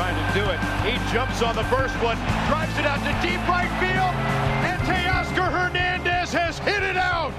trying 0.00 0.16
to 0.16 0.40
do 0.40 0.48
it. 0.48 0.58
He 0.80 1.12
jumps 1.12 1.42
on 1.42 1.54
the 1.54 1.64
first 1.64 1.94
one, 1.96 2.16
drives 2.48 2.78
it 2.78 2.86
out 2.86 3.00
to 3.00 3.12
deep 3.20 3.46
right 3.46 3.68
field, 3.76 4.14
and 4.64 4.80
Teoscar 4.88 5.52
Hernandez 5.52 6.32
has 6.32 6.58
hit 6.60 6.82
it 6.82 6.96
out. 6.96 7.36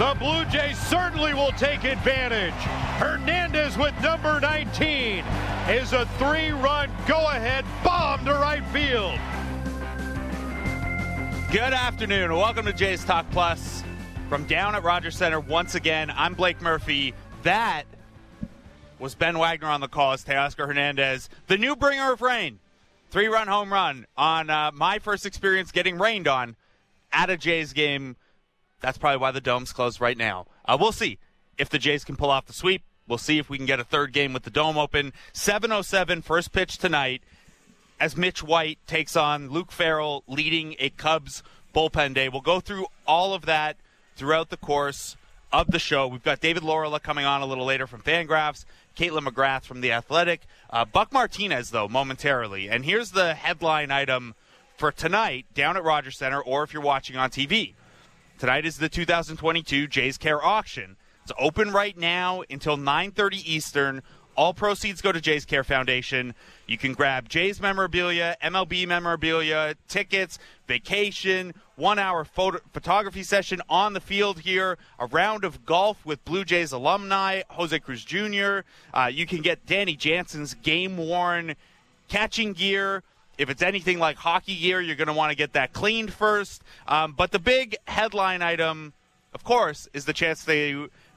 The 0.00 0.18
Blue 0.18 0.44
Jays 0.46 0.76
certainly 0.76 1.34
will 1.34 1.52
take 1.52 1.84
advantage. 1.84 2.52
Hernandez 2.98 3.78
with 3.78 3.94
number 4.02 4.40
19 4.40 5.24
is 5.68 5.92
a 5.92 6.04
three-run 6.18 6.90
go-ahead 7.06 7.64
bomb 7.84 8.24
to 8.24 8.32
right 8.32 8.66
field. 8.72 9.20
Good 11.52 11.74
afternoon. 11.74 12.32
Welcome 12.32 12.66
to 12.66 12.72
Jays 12.72 13.04
Talk 13.04 13.30
Plus 13.30 13.84
from 14.28 14.46
down 14.46 14.74
at 14.74 14.82
Rogers 14.82 15.16
Center 15.16 15.38
once 15.38 15.76
again. 15.76 16.10
I'm 16.16 16.34
Blake 16.34 16.60
Murphy. 16.60 17.14
That 17.44 17.84
was 19.00 19.14
Ben 19.14 19.38
Wagner 19.38 19.68
on 19.68 19.80
the 19.80 19.88
call 19.88 20.12
as 20.12 20.24
Teoscar 20.24 20.66
Hernandez, 20.66 21.30
the 21.46 21.56
new 21.56 21.74
bringer 21.74 22.12
of 22.12 22.20
rain. 22.20 22.58
Three 23.10 23.26
run 23.26 23.48
home 23.48 23.72
run 23.72 24.06
on 24.16 24.50
uh, 24.50 24.70
my 24.72 24.98
first 24.98 25.24
experience 25.24 25.72
getting 25.72 25.98
rained 25.98 26.28
on 26.28 26.54
at 27.12 27.30
a 27.30 27.36
Jays 27.36 27.72
game. 27.72 28.16
That's 28.80 28.98
probably 28.98 29.18
why 29.18 29.30
the 29.30 29.40
dome's 29.40 29.72
closed 29.72 30.00
right 30.00 30.16
now. 30.16 30.46
Uh, 30.64 30.76
we'll 30.78 30.92
see 30.92 31.18
if 31.58 31.70
the 31.70 31.78
Jays 31.78 32.04
can 32.04 32.16
pull 32.16 32.30
off 32.30 32.46
the 32.46 32.52
sweep. 32.52 32.82
We'll 33.08 33.18
see 33.18 33.38
if 33.38 33.50
we 33.50 33.56
can 33.56 33.66
get 33.66 33.80
a 33.80 33.84
third 33.84 34.12
game 34.12 34.32
with 34.32 34.44
the 34.44 34.50
dome 34.50 34.78
open. 34.78 35.12
707 35.32 36.22
first 36.22 36.52
pitch 36.52 36.78
tonight 36.78 37.22
as 37.98 38.16
Mitch 38.16 38.42
White 38.42 38.78
takes 38.86 39.16
on 39.16 39.50
Luke 39.50 39.72
Farrell 39.72 40.22
leading 40.28 40.76
a 40.78 40.90
Cubs 40.90 41.42
bullpen 41.74 42.14
day. 42.14 42.28
We'll 42.28 42.42
go 42.42 42.60
through 42.60 42.86
all 43.06 43.34
of 43.34 43.46
that 43.46 43.76
throughout 44.14 44.50
the 44.50 44.56
course 44.56 45.16
of 45.52 45.68
the 45.70 45.78
show. 45.78 46.06
We've 46.06 46.22
got 46.22 46.40
David 46.40 46.62
Laurila 46.62 47.02
coming 47.02 47.24
on 47.24 47.42
a 47.42 47.46
little 47.46 47.64
later 47.64 47.86
from 47.86 48.02
Fangraphs, 48.02 48.64
Caitlin 48.96 49.26
McGrath 49.26 49.64
from 49.64 49.80
The 49.80 49.92
Athletic, 49.92 50.42
uh, 50.70 50.84
Buck 50.84 51.12
Martinez, 51.12 51.70
though, 51.70 51.88
momentarily. 51.88 52.68
And 52.68 52.84
here's 52.84 53.12
the 53.12 53.34
headline 53.34 53.90
item 53.90 54.34
for 54.76 54.90
tonight 54.92 55.46
down 55.54 55.76
at 55.76 55.84
Rogers 55.84 56.18
Center, 56.18 56.40
or 56.40 56.62
if 56.62 56.72
you're 56.72 56.82
watching 56.82 57.16
on 57.16 57.30
TV. 57.30 57.74
Tonight 58.38 58.64
is 58.64 58.78
the 58.78 58.88
2022 58.88 59.86
Jays 59.86 60.16
Care 60.16 60.42
auction. 60.42 60.96
It's 61.22 61.32
open 61.38 61.70
right 61.72 61.96
now 61.96 62.42
until 62.48 62.76
9:30 62.76 63.42
Eastern. 63.44 64.02
All 64.36 64.54
proceeds 64.54 65.02
go 65.02 65.12
to 65.12 65.20
Jays 65.20 65.44
Care 65.44 65.64
Foundation. 65.64 66.34
You 66.66 66.78
can 66.78 66.94
grab 66.94 67.28
Jays 67.28 67.60
memorabilia, 67.60 68.36
MLB 68.42 68.86
memorabilia, 68.86 69.74
tickets, 69.88 70.38
vacation, 70.66 71.52
one 71.76 71.98
hour 71.98 72.24
photo- 72.24 72.60
photography 72.72 73.22
session 73.22 73.60
on 73.68 73.92
the 73.92 74.00
field 74.00 74.40
here, 74.40 74.78
a 74.98 75.06
round 75.06 75.44
of 75.44 75.66
golf 75.66 76.04
with 76.06 76.24
Blue 76.24 76.44
Jays 76.44 76.72
alumni, 76.72 77.42
Jose 77.50 77.76
Cruz 77.80 78.04
Jr. 78.04 78.60
Uh, 78.94 79.10
you 79.12 79.26
can 79.26 79.42
get 79.42 79.66
Danny 79.66 79.96
Jansen's 79.96 80.54
game 80.54 80.96
worn 80.96 81.54
catching 82.08 82.52
gear. 82.52 83.02
If 83.36 83.50
it's 83.50 83.62
anything 83.62 83.98
like 83.98 84.16
hockey 84.16 84.56
gear, 84.56 84.80
you're 84.80 84.96
going 84.96 85.08
to 85.08 85.14
want 85.14 85.30
to 85.30 85.36
get 85.36 85.54
that 85.54 85.72
cleaned 85.72 86.12
first. 86.12 86.62
Um, 86.86 87.14
but 87.16 87.32
the 87.32 87.38
big 87.38 87.76
headline 87.88 88.42
item, 88.42 88.92
of 89.34 89.44
course, 89.44 89.88
is 89.92 90.04
the 90.04 90.12
chance 90.12 90.44
they 90.44 90.72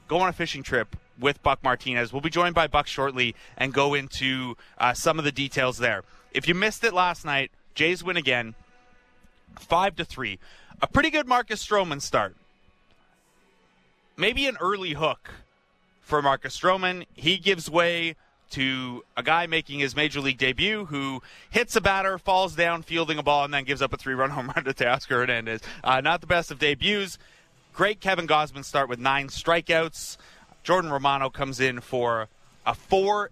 go 0.08 0.18
on 0.18 0.28
a 0.28 0.32
fishing 0.32 0.62
trip 0.62 0.96
with 1.18 1.42
Buck 1.42 1.62
Martinez. 1.62 2.12
We'll 2.12 2.22
be 2.22 2.30
joined 2.30 2.54
by 2.54 2.66
Buck 2.66 2.86
shortly 2.86 3.34
and 3.56 3.72
go 3.72 3.94
into 3.94 4.56
uh, 4.78 4.94
some 4.94 5.18
of 5.18 5.24
the 5.24 5.32
details 5.32 5.78
there. 5.78 6.02
If 6.32 6.48
you 6.48 6.54
missed 6.54 6.84
it 6.84 6.92
last 6.92 7.24
night, 7.24 7.50
Jays 7.74 8.02
win 8.02 8.16
again, 8.16 8.54
five 9.58 9.96
to 9.96 10.04
three. 10.04 10.38
A 10.82 10.86
pretty 10.86 11.10
good 11.10 11.26
Marcus 11.26 11.64
Stroman 11.64 12.00
start. 12.00 12.36
Maybe 14.16 14.46
an 14.46 14.56
early 14.60 14.92
hook 14.92 15.30
for 16.00 16.22
Marcus 16.22 16.58
Stroman. 16.58 17.06
He 17.14 17.38
gives 17.38 17.70
way 17.70 18.16
to 18.50 19.02
a 19.16 19.22
guy 19.22 19.46
making 19.46 19.80
his 19.80 19.96
major 19.96 20.20
league 20.20 20.38
debut 20.38 20.84
who 20.84 21.22
hits 21.50 21.74
a 21.74 21.80
batter, 21.80 22.18
falls 22.18 22.54
down 22.54 22.82
fielding 22.82 23.18
a 23.18 23.22
ball, 23.22 23.44
and 23.44 23.52
then 23.52 23.64
gives 23.64 23.82
up 23.82 23.92
a 23.92 23.96
three 23.96 24.14
run 24.14 24.30
home 24.36 24.52
run 24.54 24.64
to 24.64 24.72
Teoscar 24.72 25.20
Hernandez. 25.20 25.60
Uh, 25.82 26.00
not 26.00 26.20
the 26.20 26.26
best 26.26 26.50
of 26.50 26.58
debuts. 26.58 27.18
Great 27.72 28.00
Kevin 28.00 28.28
Gausman 28.28 28.64
start 28.64 28.88
with 28.88 29.00
nine 29.00 29.28
strikeouts. 29.28 30.16
Jordan 30.64 30.90
Romano 30.90 31.30
comes 31.30 31.60
in 31.60 31.80
for 31.80 32.28
a 32.66 32.74
four 32.74 33.30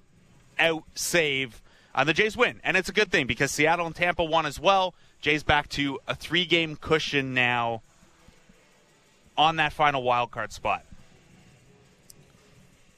out 0.59 0.84
save. 0.94 1.62
And 1.94 2.09
the 2.09 2.15
Jays 2.15 2.37
win. 2.37 2.60
And 2.62 2.76
it's 2.76 2.88
a 2.88 2.93
good 2.93 3.10
thing 3.10 3.26
because 3.26 3.50
Seattle 3.50 3.87
and 3.87 3.94
Tampa 3.94 4.22
won 4.22 4.47
as 4.47 4.60
well. 4.60 4.94
Jays 5.20 5.42
back 5.42 5.69
to 5.71 5.98
a 6.06 6.15
three 6.15 6.44
game 6.44 6.76
cushion 6.76 7.34
now 7.34 7.82
on 9.37 9.56
that 9.56 9.72
final 9.72 10.03
wild 10.03 10.31
card 10.31 10.53
spot. 10.53 10.84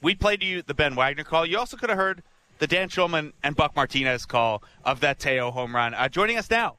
We 0.01 0.15
played 0.15 0.43
you 0.43 0.61
the 0.61 0.73
Ben 0.73 0.95
Wagner 0.95 1.23
call. 1.23 1.45
You 1.45 1.57
also 1.57 1.77
could 1.77 1.89
have 1.89 1.97
heard 1.97 2.21
the 2.59 2.67
Dan 2.67 2.89
Shulman 2.89 3.33
and 3.41 3.55
Buck 3.55 3.75
Martinez 3.75 4.25
call 4.25 4.63
of 4.83 4.99
that 4.99 5.19
Teo 5.19 5.51
home 5.51 5.75
run. 5.75 5.93
Uh, 5.93 6.09
joining 6.09 6.37
us 6.37 6.49
now, 6.49 6.75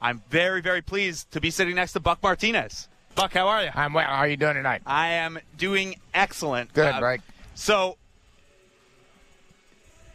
I'm 0.00 0.22
very, 0.30 0.60
very 0.60 0.82
pleased 0.82 1.30
to 1.32 1.40
be 1.40 1.50
sitting 1.50 1.74
next 1.74 1.92
to 1.92 2.00
Buck 2.00 2.22
Martinez. 2.22 2.88
Buck, 3.14 3.32
how 3.34 3.48
are 3.48 3.64
you? 3.64 3.70
I'm 3.74 3.92
well. 3.92 4.06
How 4.06 4.16
are 4.16 4.28
you 4.28 4.36
doing 4.36 4.54
tonight? 4.54 4.82
I 4.86 5.08
am 5.08 5.38
doing 5.56 5.96
excellent. 6.14 6.72
Good, 6.72 6.94
uh, 6.94 7.00
right? 7.02 7.20
So 7.54 7.96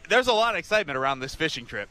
there's 0.09 0.27
a 0.27 0.33
lot 0.33 0.55
of 0.55 0.59
excitement 0.59 0.97
around 0.97 1.19
this 1.19 1.35
fishing 1.35 1.65
trip. 1.65 1.89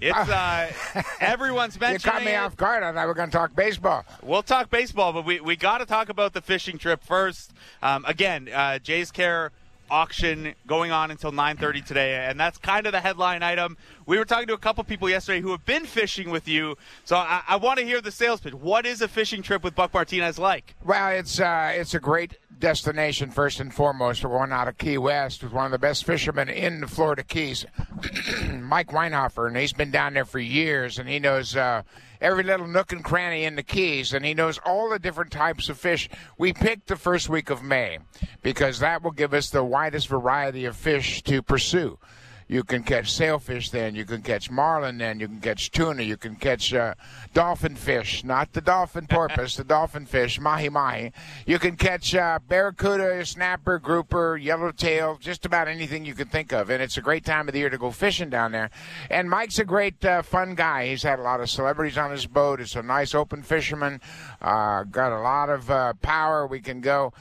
It's 0.00 0.16
uh, 0.16 0.72
everyone's 1.20 1.78
mentioning. 1.78 2.14
You 2.14 2.18
caught 2.18 2.24
me 2.24 2.34
it. 2.34 2.36
off 2.36 2.56
guard. 2.56 2.82
I 2.82 2.92
thought 2.92 3.02
we 3.02 3.06
were 3.06 3.14
going 3.14 3.30
to 3.30 3.36
talk 3.36 3.54
baseball. 3.54 4.04
We'll 4.22 4.42
talk 4.42 4.70
baseball, 4.70 5.12
but 5.12 5.24
we, 5.24 5.40
we 5.40 5.56
got 5.56 5.78
to 5.78 5.86
talk 5.86 6.08
about 6.08 6.32
the 6.34 6.42
fishing 6.42 6.78
trip 6.78 7.02
first. 7.02 7.52
Um, 7.82 8.04
again, 8.06 8.48
uh, 8.52 8.78
Jays 8.80 9.10
Care 9.10 9.52
auction 9.90 10.54
going 10.66 10.90
on 10.90 11.10
until 11.10 11.32
9.30 11.32 11.84
today 11.84 12.26
and 12.26 12.38
that's 12.38 12.58
kind 12.58 12.86
of 12.86 12.92
the 12.92 13.00
headline 13.00 13.42
item. 13.42 13.76
We 14.06 14.18
were 14.18 14.24
talking 14.24 14.46
to 14.48 14.54
a 14.54 14.58
couple 14.58 14.84
people 14.84 15.08
yesterday 15.08 15.40
who 15.40 15.50
have 15.50 15.64
been 15.64 15.84
fishing 15.84 16.30
with 16.30 16.48
you 16.48 16.76
so 17.04 17.16
i, 17.16 17.42
I 17.48 17.56
want 17.56 17.78
to 17.78 17.84
hear 17.84 18.00
the 18.00 18.10
sales 18.10 18.40
pitch. 18.40 18.54
What 18.54 18.86
is 18.86 19.02
a 19.02 19.08
fishing 19.08 19.42
trip 19.42 19.62
with 19.62 19.74
buck 19.74 19.94
martinez 19.94 20.38
like? 20.38 20.74
Well 20.84 21.10
it's 21.10 21.40
uh, 21.40 21.72
it's 21.74 21.94
a 21.94 22.00
great 22.00 22.38
destination 22.58 23.30
first 23.30 23.60
and 23.60 23.74
foremost 23.74 24.24
we're 24.24 24.30
going 24.30 24.52
out 24.52 24.68
of 24.68 24.78
key 24.78 24.98
west 24.98 25.42
with 25.42 25.52
one 25.52 25.66
of 25.66 25.72
the 25.72 25.78
best 25.78 26.04
fishermen 26.04 26.48
in 26.48 26.80
the 26.80 26.86
florida 26.86 27.22
keys 27.22 27.66
mike 28.60 28.88
weinhofer 28.88 29.46
and 29.46 29.56
he's 29.56 29.72
been 29.72 29.90
down 29.90 30.14
there 30.14 30.24
for 30.24 30.38
years 30.38 30.98
and 30.98 31.08
he 31.08 31.18
knows 31.18 31.56
uh, 31.56 31.82
every 32.24 32.42
little 32.42 32.66
nook 32.66 32.90
and 32.90 33.04
cranny 33.04 33.44
in 33.44 33.54
the 33.54 33.62
Keys, 33.62 34.14
and 34.14 34.24
he 34.24 34.32
knows 34.32 34.58
all 34.64 34.88
the 34.88 34.98
different 34.98 35.30
types 35.30 35.68
of 35.68 35.78
fish. 35.78 36.08
We 36.38 36.54
picked 36.54 36.86
the 36.86 36.96
first 36.96 37.28
week 37.28 37.50
of 37.50 37.62
May 37.62 37.98
because 38.42 38.78
that 38.78 39.02
will 39.02 39.10
give 39.10 39.34
us 39.34 39.50
the 39.50 39.62
widest 39.62 40.08
variety 40.08 40.64
of 40.64 40.74
fish 40.74 41.22
to 41.24 41.42
pursue. 41.42 41.98
You 42.46 42.62
can 42.62 42.82
catch 42.82 43.12
sailfish 43.12 43.70
then. 43.70 43.94
You 43.94 44.04
can 44.04 44.22
catch 44.22 44.50
marlin 44.50 44.98
then. 44.98 45.20
You 45.20 45.28
can 45.28 45.40
catch 45.40 45.70
tuna. 45.70 46.02
You 46.02 46.16
can 46.16 46.36
catch 46.36 46.74
uh, 46.74 46.94
dolphin 47.32 47.74
fish, 47.74 48.22
not 48.24 48.52
the 48.52 48.60
dolphin 48.60 49.06
porpoise, 49.06 49.56
the 49.56 49.64
dolphin 49.64 50.06
fish, 50.06 50.38
mahi 50.38 50.68
mahi. 50.68 51.12
You 51.46 51.58
can 51.58 51.76
catch 51.76 52.14
uh, 52.14 52.38
barracuda, 52.46 53.24
snapper, 53.24 53.78
grouper, 53.78 54.36
yellowtail, 54.36 55.18
just 55.20 55.46
about 55.46 55.68
anything 55.68 56.04
you 56.04 56.14
can 56.14 56.28
think 56.28 56.52
of. 56.52 56.70
And 56.70 56.82
it's 56.82 56.96
a 56.96 57.02
great 57.02 57.24
time 57.24 57.48
of 57.48 57.54
the 57.54 57.60
year 57.60 57.70
to 57.70 57.78
go 57.78 57.90
fishing 57.90 58.30
down 58.30 58.52
there. 58.52 58.70
And 59.10 59.30
Mike's 59.30 59.58
a 59.58 59.64
great, 59.64 60.04
uh, 60.04 60.22
fun 60.22 60.54
guy. 60.54 60.88
He's 60.88 61.02
had 61.02 61.18
a 61.18 61.22
lot 61.22 61.40
of 61.40 61.48
celebrities 61.48 61.96
on 61.96 62.10
his 62.10 62.26
boat. 62.26 62.60
It's 62.60 62.76
a 62.76 62.82
nice 62.82 63.14
open 63.14 63.42
fisherman. 63.42 64.00
Uh, 64.42 64.84
got 64.84 65.12
a 65.12 65.20
lot 65.20 65.48
of 65.48 65.70
uh, 65.70 65.94
power. 66.02 66.46
We 66.46 66.60
can 66.60 66.80
go 66.80 67.12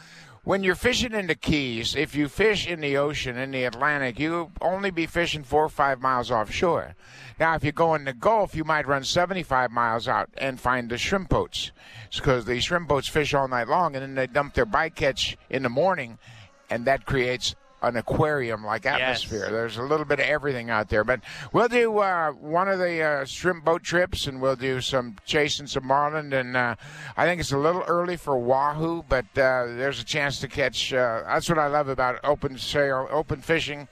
when 0.43 0.61
you're 0.61 0.75
fishing 0.75 1.13
in 1.13 1.27
the 1.27 1.35
Keys, 1.35 1.95
if 1.95 2.15
you 2.15 2.27
fish 2.27 2.67
in 2.67 2.81
the 2.81 2.97
ocean, 2.97 3.37
in 3.37 3.51
the 3.51 3.63
Atlantic, 3.63 4.19
you 4.19 4.51
only 4.59 4.91
be 4.91 5.05
fishing 5.05 5.43
four 5.43 5.63
or 5.63 5.69
five 5.69 6.01
miles 6.01 6.29
offshore. 6.29 6.95
Now, 7.39 7.55
if 7.55 7.63
you 7.63 7.71
go 7.71 7.95
in 7.95 8.03
the 8.03 8.13
Gulf, 8.13 8.53
you 8.53 8.65
might 8.65 8.85
run 8.85 9.05
75 9.05 9.71
miles 9.71 10.07
out 10.07 10.29
and 10.37 10.59
find 10.59 10.90
the 10.90 10.97
shrimp 10.97 11.29
boats. 11.29 11.72
because 12.13 12.45
the 12.45 12.59
shrimp 12.59 12.90
boats 12.90 13.07
fish 13.07 13.34
all 13.34 13.47
night 13.47 13.69
long, 13.69 13.95
and 13.95 14.03
then 14.03 14.16
they 14.16 14.28
dump 14.28 14.53
their 14.53 14.66
bycatch 14.66 15.37
in 15.49 15.63
the 15.63 15.69
morning, 15.69 16.19
and 16.69 16.85
that 16.85 17.05
creates 17.05 17.55
an 17.84 17.97
aquarium 17.97 18.66
like 18.66 18.85
atmosphere. 18.85 19.41
Yes. 19.41 19.52
There's 19.52 19.78
a 19.78 19.84
little 19.84 20.06
bit 20.06 20.20
of 20.20 20.26
everything 20.26 20.70
out 20.70 20.90
there. 20.90 21.03
But 21.03 21.20
we'll 21.52 21.68
do 21.68 22.00
uh, 22.00 22.32
one 22.32 22.68
of 22.68 22.80
the 22.80 23.02
uh, 23.02 23.26
shrimp 23.26 23.66
boat 23.66 23.84
trips 23.84 24.26
and 24.26 24.41
we'll 24.41 24.56
do 24.56 24.82
some 24.82 25.18
chasing 25.26 25.68
some 25.68 25.85
marlin. 25.85 26.34
And 26.34 26.56
uh, 26.56 26.76
I 27.18 27.26
think 27.26 27.41
it's 27.41 27.52
a 27.52 27.58
little 27.58 27.84
early 27.84 28.16
for 28.16 28.38
wahoo, 28.38 29.03
but 29.08 29.26
uh, 29.35 29.66
there's 29.76 30.00
a 30.00 30.06
chance 30.06 30.40
to 30.40 30.47
catch. 30.47 30.94
Uh, 30.94 31.24
that's 31.26 31.50
what 31.50 31.59
I 31.59 31.68
love 31.68 31.90
about 31.90 32.20
open 32.24 32.58
sail, 32.58 33.08
open 33.12 33.41
fishing. 33.41 33.88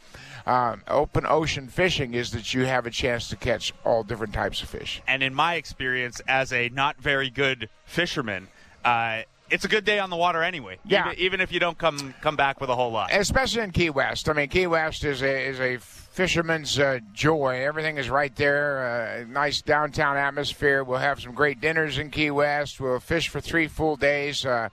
Uh, 0.46 0.78
open 0.88 1.24
ocean 1.28 1.68
fishing 1.68 2.16
is 2.16 2.32
that 2.32 2.54
you 2.54 2.66
have 2.66 2.88
a 2.88 2.90
chance 2.90 3.30
to 3.30 3.36
catch 3.36 3.74
all 3.86 4.04
different 4.04 4.34
types 4.34 4.64
of 4.64 4.70
fish. 4.70 5.02
And 5.08 5.22
in 5.22 5.36
my 5.36 5.54
experience 5.56 6.20
as 6.28 6.52
a 6.52 6.70
not 6.70 6.98
very 6.98 7.30
good 7.30 7.70
fisherman, 7.86 8.48
uh, 8.84 9.22
it's 9.52 9.66
a 9.66 9.68
good 9.68 9.86
day 9.86 10.00
on 10.00 10.10
the 10.10 10.16
water 10.16 10.42
anyway. 10.44 10.80
Yeah. 10.86 11.12
Even, 11.12 11.20
even, 11.20 11.42
if 11.42 11.52
you 11.52 11.60
don't 11.60 11.78
come 11.78 12.14
come 12.22 12.36
back 12.36 12.62
with 12.62 12.70
a 12.70 12.76
whole 12.76 12.92
lot. 12.92 13.10
Especially 13.14 13.62
in 13.62 13.72
Key 13.72 13.90
West. 13.90 14.30
I 14.30 14.34
mean, 14.34 14.50
Key 14.50 14.68
West 14.68 15.04
is 15.04 15.22
a 15.22 15.48
is 15.48 15.60
a 15.60 15.78
fisherman's 15.78 16.78
uh, 16.80 17.00
joy. 17.14 17.64
Everything 17.64 17.98
is 17.98 18.10
right 18.10 18.36
there. 18.36 19.24
Uh, 19.28 19.32
nice 19.32 19.62
downtown 19.62 20.18
atmosphere. 20.18 20.84
We'll 20.84 21.00
have 21.00 21.22
some 21.22 21.34
great 21.34 21.62
dinners 21.62 21.98
in 21.98 22.12
Key 22.12 22.32
West. 22.32 22.80
We'll 22.80 23.00
fish 23.00 23.30
for 23.30 23.42
three 23.42 23.68
full 23.68 23.96
days. 23.96 24.46
Uh, 24.46 24.70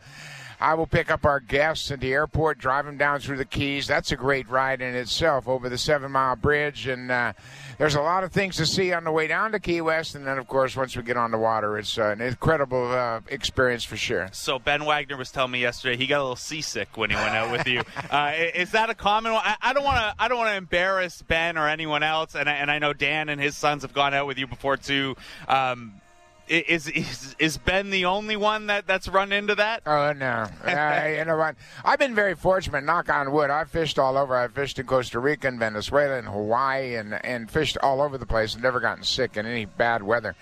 I 0.61 0.75
will 0.75 0.87
pick 0.87 1.11
up 1.11 1.25
our 1.25 1.41
guests 1.41 1.91
at 1.91 2.01
the 2.01 2.13
airport, 2.13 2.59
drive 2.59 2.85
them 2.85 2.97
down 2.97 3.21
through 3.21 3.37
the 3.37 3.45
Keys. 3.45 3.87
That's 3.87 4.11
a 4.13 4.17
great 4.17 4.49
ride 4.49 4.81
in 4.81 4.95
itself 4.95 5.47
over 5.47 5.69
the 5.69 5.79
Seven 5.79 6.13
Mile 6.13 6.37
Bridge, 6.37 6.87
and 6.87 7.11
uh, 7.11 7.33
there's 7.79 7.95
a 7.95 8.01
lot 8.01 8.25
of 8.25 8.33
things 8.33 8.57
to 8.57 8.67
see 8.67 8.93
on 8.93 9.05
the 9.05 9.13
way 9.13 9.27
down 9.29 9.53
to 9.53 9.61
Key 9.61 9.81
West, 9.81 10.15
and 10.15 10.27
then 10.27 10.39
of 10.39 10.49
course 10.49 10.77
once 10.77 10.97
we 10.97 11.03
get 11.03 11.17
on 11.17 11.31
the 11.31 11.39
water, 11.39 11.79
it's 11.79 11.97
uh, 11.97 12.09
an 12.09 12.21
incredible 12.21 12.91
uh, 12.91 13.21
experience 13.29 13.85
for 13.85 13.97
sure. 13.97 14.29
So 14.33 14.59
Ben 14.59 14.85
Wagner 14.85 15.17
was 15.17 15.31
telling 15.31 15.53
me 15.53 15.61
yesterday 15.61 15.97
he 15.97 16.07
got 16.07 16.19
a 16.19 16.23
little 16.23 16.37
seasick 16.37 16.97
when 16.97 17.11
he 17.11 17.17
went 17.17 17.35
out 17.35 17.51
with 17.51 17.67
you. 17.67 17.83
Uh, 18.11 18.33
is 18.55 18.71
that 18.71 18.89
a 18.89 18.95
common 18.95 19.33
one? 19.33 19.43
I 19.61 19.73
don't 19.75 19.85
want 19.85 19.99
to. 19.99 20.15
I 20.19 20.29
don't 20.29 20.39
want 20.39 20.51
to 20.51 20.57
embarrass 20.57 21.21
Ben 21.21 21.59
or 21.59 21.69
anyone 21.69 22.03
else, 22.03 22.35
and 22.35 22.49
I, 22.49 22.55
and 22.55 22.71
I 22.71 22.79
know 22.79 22.93
Dan 22.93 23.29
and 23.29 23.41
his 23.41 23.55
sons 23.55 23.83
have 23.83 23.93
gone 23.93 24.15
out 24.15 24.27
with 24.27 24.39
you 24.39 24.47
before 24.47 24.79
too. 24.79 25.15
Um, 25.47 25.98
is, 26.51 26.89
is 26.89 27.37
is 27.39 27.59
Ben 27.59 27.91
the 27.91 28.05
only 28.05 28.37
one 28.37 28.67
that, 28.67 28.87
that's 28.87 29.09
run 29.09 29.33
into 29.33 29.55
that? 29.55 29.83
Oh 29.87 30.13
no! 30.13 30.47
uh, 30.65 31.15
you 31.17 31.25
know 31.25 31.37
what? 31.37 31.57
I've 31.85 31.99
been 31.99 32.15
very 32.15 32.35
fortunate. 32.35 32.85
Knock 32.85 33.09
on 33.09 33.33
wood. 33.33 33.51
I've 33.51 33.71
fished 33.71 33.99
all 33.99 34.17
over. 34.17 34.37
I've 34.37 34.53
fished 34.53 34.79
in 34.79 34.87
Costa 34.87 35.19
Rica 35.19 35.49
and 35.49 35.59
Venezuela 35.59 36.19
and 36.19 36.29
Hawaii 36.29 36.97
and 36.97 37.15
and 37.25 37.51
fished 37.51 37.79
all 37.83 38.01
over 38.01 38.19
the 38.19 38.27
place 38.27 38.55
and 38.55 38.63
never 38.63 38.81
gotten 38.81 39.05
sick 39.05 39.37
in 39.37 39.47
any 39.47 39.65
bad 39.65 40.03
weather. 40.03 40.35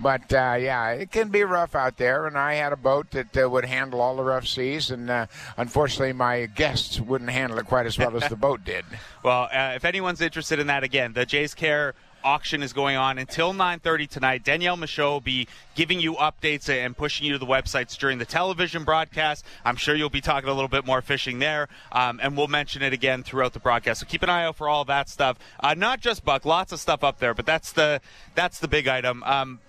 But 0.00 0.32
uh, 0.32 0.56
yeah, 0.58 0.90
it 0.90 1.10
can 1.10 1.28
be 1.28 1.42
rough 1.42 1.74
out 1.74 1.96
there. 1.96 2.26
And 2.26 2.36
I 2.36 2.54
had 2.54 2.72
a 2.72 2.76
boat 2.76 3.10
that 3.12 3.36
uh, 3.36 3.48
would 3.48 3.64
handle 3.64 4.00
all 4.00 4.16
the 4.16 4.24
rough 4.24 4.46
seas, 4.46 4.90
and 4.90 5.10
uh, 5.10 5.26
unfortunately, 5.56 6.12
my 6.12 6.46
guests 6.46 7.00
wouldn't 7.00 7.30
handle 7.30 7.58
it 7.58 7.66
quite 7.66 7.86
as 7.86 7.98
well 7.98 8.16
as 8.16 8.28
the 8.28 8.36
boat 8.36 8.64
did. 8.64 8.84
Well, 9.22 9.48
uh, 9.50 9.72
if 9.74 9.86
anyone's 9.86 10.20
interested 10.20 10.58
in 10.58 10.66
that, 10.66 10.84
again, 10.84 11.14
the 11.14 11.24
Jays 11.24 11.54
Care 11.54 11.94
auction 12.24 12.62
is 12.62 12.72
going 12.72 12.96
on 12.96 13.18
until 13.18 13.52
9.30 13.52 14.08
tonight. 14.08 14.44
Danielle 14.44 14.76
Michaud 14.76 15.12
will 15.12 15.20
be 15.20 15.46
giving 15.74 16.00
you 16.00 16.14
updates 16.14 16.68
and 16.68 16.96
pushing 16.96 17.26
you 17.26 17.34
to 17.34 17.38
the 17.38 17.46
websites 17.46 17.96
during 17.96 18.18
the 18.18 18.24
television 18.24 18.82
broadcast. 18.84 19.44
I'm 19.64 19.76
sure 19.76 19.94
you'll 19.94 20.10
be 20.10 20.20
talking 20.20 20.48
a 20.48 20.54
little 20.54 20.68
bit 20.68 20.86
more 20.86 21.02
fishing 21.02 21.38
there, 21.38 21.68
um, 21.92 22.18
and 22.22 22.36
we'll 22.36 22.48
mention 22.48 22.82
it 22.82 22.92
again 22.92 23.22
throughout 23.22 23.52
the 23.52 23.60
broadcast. 23.60 24.00
So 24.00 24.06
keep 24.06 24.22
an 24.22 24.30
eye 24.30 24.44
out 24.44 24.56
for 24.56 24.68
all 24.68 24.84
that 24.86 25.08
stuff. 25.08 25.38
Uh, 25.60 25.74
not 25.74 26.00
just 26.00 26.24
Buck, 26.24 26.44
lots 26.44 26.72
of 26.72 26.80
stuff 26.80 27.04
up 27.04 27.18
there, 27.18 27.34
but 27.34 27.46
that's 27.46 27.72
the 27.72 28.00
that's 28.34 28.58
the 28.58 28.68
big 28.68 28.88
item. 28.88 29.22
Um, 29.24 29.60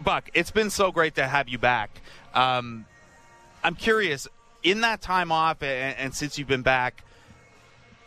Buck, 0.00 0.30
it's 0.34 0.50
been 0.50 0.70
so 0.70 0.92
great 0.92 1.14
to 1.14 1.26
have 1.26 1.48
you 1.48 1.58
back. 1.58 2.00
Um, 2.34 2.86
I'm 3.64 3.74
curious, 3.74 4.28
in 4.62 4.82
that 4.82 5.00
time 5.00 5.32
off 5.32 5.62
and, 5.62 5.96
and 5.96 6.14
since 6.14 6.38
you've 6.38 6.48
been 6.48 6.62
back, 6.62 7.04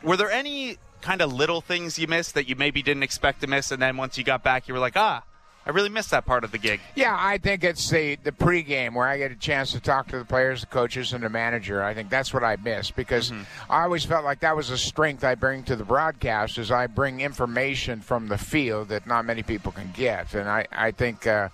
were 0.04 0.18
there 0.18 0.32
any 0.32 0.78
kind 1.06 1.22
of 1.22 1.32
little 1.32 1.62
things 1.62 2.00
you 2.00 2.08
missed 2.08 2.34
that 2.34 2.50
you 2.50 2.56
maybe 2.56 2.82
didn't 2.82 3.04
expect 3.04 3.42
to 3.42 3.48
miss, 3.48 3.72
and 3.72 3.80
then 3.80 3.96
once 3.96 4.18
you 4.18 4.24
got 4.24 4.42
back, 4.44 4.68
you 4.68 4.74
were 4.74 4.80
like, 4.80 4.98
ah, 4.98 5.24
I 5.64 5.70
really 5.70 5.90
missed 5.90 6.10
that 6.12 6.26
part 6.26 6.44
of 6.44 6.52
the 6.52 6.58
gig. 6.58 6.80
Yeah, 6.96 7.16
I 7.18 7.38
think 7.38 7.64
it's 7.64 7.88
the 7.90 8.16
the 8.24 8.32
pregame 8.32 8.96
where 8.96 9.08
I 9.08 9.18
get 9.20 9.32
a 9.32 9.36
chance 9.36 9.72
to 9.74 9.80
talk 9.80 10.08
to 10.10 10.18
the 10.18 10.26
players, 10.26 10.62
the 10.62 10.68
coaches, 10.68 11.14
and 11.14 11.24
the 11.24 11.30
manager. 11.30 11.84
I 11.84 11.94
think 11.94 12.10
that's 12.10 12.34
what 12.34 12.44
I 12.44 12.56
miss 12.56 12.90
because 12.90 13.32
mm-hmm. 13.32 13.44
I 13.72 13.84
always 13.84 14.04
felt 14.04 14.26
like 14.26 14.40
that 14.40 14.56
was 14.56 14.72
a 14.72 14.78
strength 14.78 15.24
I 15.24 15.36
bring 15.36 15.64
to 15.66 15.76
the 15.76 15.86
broadcast, 15.86 16.58
is 16.58 16.72
I 16.72 16.88
bring 16.88 17.22
information 17.22 18.02
from 18.02 18.28
the 18.28 18.38
field 18.38 18.90
that 18.90 19.06
not 19.06 19.26
many 19.26 19.44
people 19.44 19.72
can 19.72 19.92
get, 19.96 20.34
and 20.34 20.50
I 20.50 20.66
I 20.72 20.92
think. 20.92 21.28
Uh, 21.28 21.50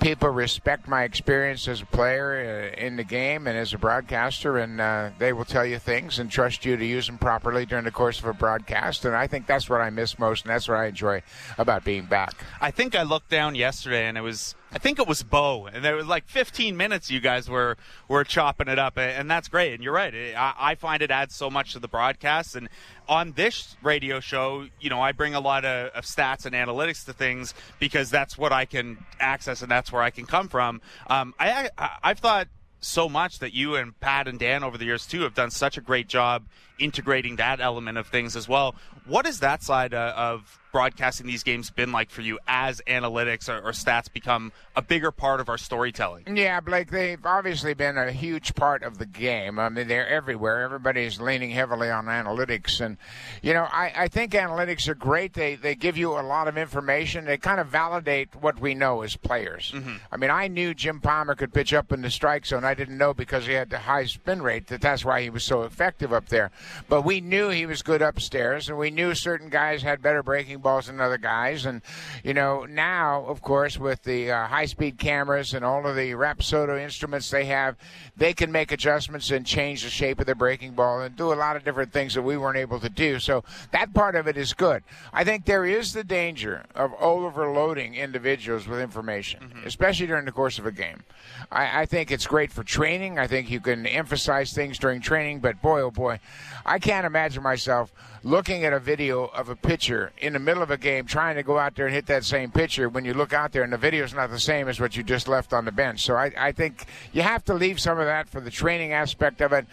people 0.00 0.28
respect 0.28 0.86
my 0.88 1.02
experience 1.02 1.66
as 1.68 1.82
a 1.82 1.86
player 1.86 2.72
uh, 2.76 2.80
in 2.80 2.96
the 2.96 3.04
game 3.04 3.46
and 3.46 3.56
as 3.56 3.74
a 3.74 3.78
broadcaster, 3.78 4.58
and 4.58 4.80
uh, 4.80 5.10
they 5.18 5.32
will 5.32 5.44
tell 5.44 5.64
you 5.64 5.78
things 5.78 6.18
and 6.18 6.30
trust 6.30 6.64
you 6.64 6.76
to 6.76 6.84
use 6.84 7.06
them 7.06 7.18
properly 7.18 7.66
during 7.66 7.84
the 7.84 7.90
course 7.90 8.18
of 8.18 8.26
a 8.26 8.32
broadcast. 8.32 9.04
And 9.04 9.14
I 9.14 9.26
think 9.26 9.46
that's 9.46 9.68
what 9.68 9.80
I 9.80 9.90
miss 9.90 10.18
most, 10.18 10.44
and 10.44 10.50
that's 10.50 10.68
what 10.68 10.78
I 10.78 10.86
enjoy 10.86 11.22
about 11.56 11.84
being 11.84 12.06
back. 12.06 12.34
I 12.60 12.70
think 12.70 12.94
I 12.94 13.02
looked 13.02 13.28
down 13.28 13.54
yesterday, 13.54 14.06
and 14.06 14.16
it 14.16 14.22
was 14.22 14.54
I 14.70 14.78
think 14.78 14.98
it 14.98 15.06
was 15.06 15.22
Bo, 15.22 15.66
and 15.66 15.82
there 15.82 15.96
was 15.96 16.06
like 16.06 16.26
15 16.26 16.76
minutes. 16.76 17.10
You 17.10 17.20
guys 17.20 17.48
were 17.48 17.76
were 18.06 18.22
chopping 18.22 18.68
it 18.68 18.78
up, 18.78 18.98
and 18.98 19.30
that's 19.30 19.48
great. 19.48 19.72
And 19.72 19.82
you're 19.82 19.94
right. 19.94 20.14
I, 20.36 20.54
I 20.58 20.74
find 20.74 21.02
it 21.02 21.10
adds 21.10 21.34
so 21.34 21.48
much 21.48 21.72
to 21.72 21.78
the 21.78 21.88
broadcast. 21.88 22.54
And 22.54 22.68
on 23.08 23.32
this 23.32 23.76
radio 23.82 24.20
show, 24.20 24.66
you 24.78 24.90
know, 24.90 25.00
I 25.00 25.12
bring 25.12 25.34
a 25.34 25.40
lot 25.40 25.64
of, 25.64 25.90
of 25.92 26.04
stats 26.04 26.44
and 26.44 26.54
analytics 26.54 27.06
to 27.06 27.14
things 27.14 27.54
because 27.78 28.10
that's 28.10 28.36
what 28.36 28.52
I 28.52 28.66
can 28.66 28.98
access, 29.18 29.62
and 29.62 29.70
that's 29.70 29.90
where 29.90 30.02
I 30.02 30.10
can 30.10 30.26
come 30.26 30.48
from. 30.48 30.82
Um, 31.08 31.34
I, 31.38 31.70
I 31.78 31.90
I've 32.02 32.18
thought 32.18 32.48
so 32.80 33.08
much 33.08 33.38
that 33.38 33.54
you 33.54 33.74
and 33.74 33.98
Pat 34.00 34.28
and 34.28 34.38
Dan 34.38 34.62
over 34.62 34.76
the 34.76 34.84
years 34.84 35.06
too 35.06 35.22
have 35.22 35.34
done 35.34 35.50
such 35.50 35.78
a 35.78 35.80
great 35.80 36.08
job 36.08 36.44
integrating 36.78 37.36
that 37.36 37.60
element 37.60 37.98
of 37.98 38.06
things 38.06 38.36
as 38.36 38.48
well. 38.48 38.74
What 39.06 39.26
is 39.26 39.40
that 39.40 39.62
side 39.62 39.94
uh, 39.94 40.12
of 40.16 40.58
broadcasting 40.72 41.26
these 41.26 41.42
games 41.42 41.70
been 41.70 41.92
like 41.92 42.10
for 42.10 42.20
you 42.20 42.38
as 42.46 42.82
analytics 42.86 43.48
or, 43.48 43.58
or, 43.66 43.72
stats 43.72 44.12
become 44.12 44.52
a 44.76 44.82
bigger 44.82 45.10
part 45.10 45.40
of 45.40 45.48
our 45.48 45.58
storytelling? 45.58 46.36
Yeah, 46.36 46.60
Blake, 46.60 46.90
they've 46.90 47.24
obviously 47.24 47.74
been 47.74 47.96
a 47.96 48.12
huge 48.12 48.54
part 48.54 48.82
of 48.82 48.98
the 48.98 49.06
game. 49.06 49.58
I 49.58 49.68
mean, 49.68 49.88
they're 49.88 50.06
everywhere. 50.06 50.60
Everybody's 50.60 51.20
leaning 51.20 51.50
heavily 51.50 51.90
on 51.90 52.06
analytics. 52.06 52.80
And, 52.80 52.96
you 53.42 53.54
know, 53.54 53.66
I, 53.72 53.92
I 53.96 54.08
think 54.08 54.32
analytics 54.32 54.88
are 54.88 54.94
great. 54.94 55.34
They, 55.34 55.54
they 55.54 55.74
give 55.74 55.96
you 55.96 56.12
a 56.12 56.22
lot 56.22 56.48
of 56.48 56.58
information. 56.58 57.24
They 57.24 57.38
kind 57.38 57.60
of 57.60 57.68
validate 57.68 58.34
what 58.40 58.60
we 58.60 58.74
know 58.74 59.02
as 59.02 59.16
players. 59.16 59.72
Mm-hmm. 59.74 59.96
I 60.12 60.16
mean, 60.16 60.30
I 60.30 60.48
knew 60.48 60.74
Jim 60.74 61.00
Palmer 61.00 61.34
could 61.34 61.52
pitch 61.52 61.72
up 61.72 61.92
in 61.92 62.02
the 62.02 62.10
strike 62.10 62.46
zone. 62.46 62.64
I 62.64 62.74
didn't 62.74 62.98
know 62.98 63.14
because 63.14 63.46
he 63.46 63.54
had 63.54 63.70
the 63.70 63.78
high 63.78 64.04
spin 64.04 64.42
rate 64.42 64.66
that 64.68 64.80
that's 64.80 65.04
why 65.04 65.22
he 65.22 65.30
was 65.30 65.44
so 65.44 65.62
effective 65.62 66.12
up 66.12 66.28
there. 66.28 66.50
But 66.88 67.02
we 67.02 67.20
knew 67.20 67.48
he 67.48 67.66
was 67.66 67.82
good 67.82 68.02
upstairs, 68.02 68.68
and 68.68 68.78
we 68.78 68.90
knew 68.90 69.14
certain 69.14 69.48
guys 69.48 69.82
had 69.82 70.02
better 70.02 70.22
breaking 70.22 70.58
balls 70.58 70.86
than 70.86 71.00
other 71.00 71.18
guys. 71.18 71.66
And, 71.66 71.82
you 72.24 72.34
know, 72.34 72.64
now, 72.64 73.24
of 73.26 73.42
course, 73.42 73.78
with 73.78 74.02
the 74.04 74.30
uh, 74.30 74.46
high 74.46 74.66
speed 74.66 74.98
cameras 74.98 75.54
and 75.54 75.64
all 75.64 75.86
of 75.86 75.96
the 75.96 76.12
Rapsodo 76.12 76.80
instruments 76.80 77.30
they 77.30 77.46
have, 77.46 77.76
they 78.16 78.32
can 78.32 78.50
make 78.52 78.72
adjustments 78.72 79.30
and 79.30 79.46
change 79.46 79.82
the 79.82 79.90
shape 79.90 80.20
of 80.20 80.26
their 80.26 80.34
breaking 80.34 80.72
ball 80.72 81.00
and 81.00 81.16
do 81.16 81.32
a 81.32 81.34
lot 81.34 81.56
of 81.56 81.64
different 81.64 81.92
things 81.92 82.14
that 82.14 82.22
we 82.22 82.36
weren't 82.36 82.58
able 82.58 82.80
to 82.80 82.88
do. 82.88 83.18
So 83.18 83.44
that 83.72 83.94
part 83.94 84.14
of 84.14 84.26
it 84.26 84.36
is 84.36 84.52
good. 84.54 84.82
I 85.12 85.24
think 85.24 85.44
there 85.44 85.64
is 85.64 85.92
the 85.92 86.04
danger 86.04 86.64
of 86.74 86.92
overloading 87.00 87.94
individuals 87.94 88.66
with 88.66 88.80
information, 88.80 89.40
mm-hmm. 89.40 89.66
especially 89.66 90.06
during 90.06 90.24
the 90.24 90.32
course 90.32 90.58
of 90.58 90.66
a 90.66 90.72
game. 90.72 91.04
I, 91.50 91.82
I 91.82 91.86
think 91.86 92.10
it's 92.10 92.26
great 92.26 92.52
for 92.52 92.64
training. 92.64 93.18
I 93.18 93.26
think 93.26 93.50
you 93.50 93.60
can 93.60 93.86
emphasize 93.86 94.52
things 94.52 94.78
during 94.78 95.00
training, 95.00 95.40
but 95.40 95.60
boy, 95.62 95.80
oh 95.80 95.90
boy, 95.90 96.20
I 96.68 96.78
can't 96.78 97.06
imagine 97.06 97.42
myself 97.42 97.92
looking 98.22 98.64
at 98.64 98.74
a 98.74 98.78
video 98.78 99.24
of 99.24 99.48
a 99.48 99.56
pitcher 99.56 100.12
in 100.18 100.34
the 100.34 100.38
middle 100.38 100.62
of 100.62 100.70
a 100.70 100.76
game 100.76 101.06
trying 101.06 101.36
to 101.36 101.42
go 101.42 101.58
out 101.58 101.74
there 101.74 101.86
and 101.86 101.94
hit 101.94 102.06
that 102.06 102.24
same 102.24 102.50
pitcher 102.50 102.90
when 102.90 103.06
you 103.06 103.14
look 103.14 103.32
out 103.32 103.52
there 103.52 103.62
and 103.62 103.72
the 103.72 103.78
video 103.78 104.04
is 104.04 104.12
not 104.12 104.28
the 104.28 104.38
same 104.38 104.68
as 104.68 104.78
what 104.78 104.94
you 104.94 105.02
just 105.02 105.28
left 105.28 105.54
on 105.54 105.64
the 105.64 105.72
bench. 105.72 106.04
So 106.04 106.14
I, 106.14 106.30
I 106.36 106.52
think 106.52 106.84
you 107.12 107.22
have 107.22 107.42
to 107.46 107.54
leave 107.54 107.80
some 107.80 107.98
of 107.98 108.04
that 108.04 108.28
for 108.28 108.42
the 108.42 108.50
training 108.50 108.92
aspect 108.92 109.40
of 109.40 109.52
it. 109.54 109.66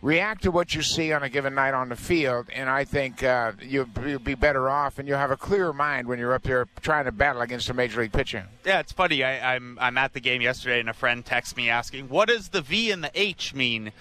React 0.00 0.42
to 0.42 0.50
what 0.50 0.74
you 0.74 0.82
see 0.82 1.12
on 1.12 1.22
a 1.22 1.28
given 1.28 1.54
night 1.54 1.74
on 1.74 1.88
the 1.88 1.94
field, 1.94 2.48
and 2.52 2.68
I 2.68 2.84
think 2.84 3.22
uh, 3.22 3.52
you'll, 3.62 3.86
you'll, 4.04 4.18
be 4.18 4.34
better 4.34 4.68
off, 4.68 4.98
and 4.98 5.06
you'll 5.06 5.18
have 5.18 5.30
a 5.30 5.36
clearer 5.36 5.72
mind 5.72 6.08
when 6.08 6.18
you're 6.18 6.34
up 6.34 6.42
there 6.42 6.66
trying 6.80 7.04
to 7.04 7.12
battle 7.12 7.40
against 7.40 7.70
a 7.70 7.74
major 7.74 8.00
league 8.00 8.12
pitcher. 8.12 8.48
Yeah, 8.66 8.80
it's 8.80 8.90
funny. 8.90 9.22
I, 9.22 9.54
I'm 9.54 9.78
I'm 9.80 9.96
at 9.96 10.12
the 10.12 10.18
game 10.18 10.42
yesterday, 10.42 10.80
and 10.80 10.90
a 10.90 10.92
friend 10.92 11.24
texts 11.24 11.56
me 11.56 11.70
asking, 11.70 12.08
"What 12.08 12.26
does 12.30 12.48
the 12.48 12.62
V 12.62 12.90
and 12.90 13.04
the 13.04 13.12
H 13.14 13.54
mean 13.54 13.92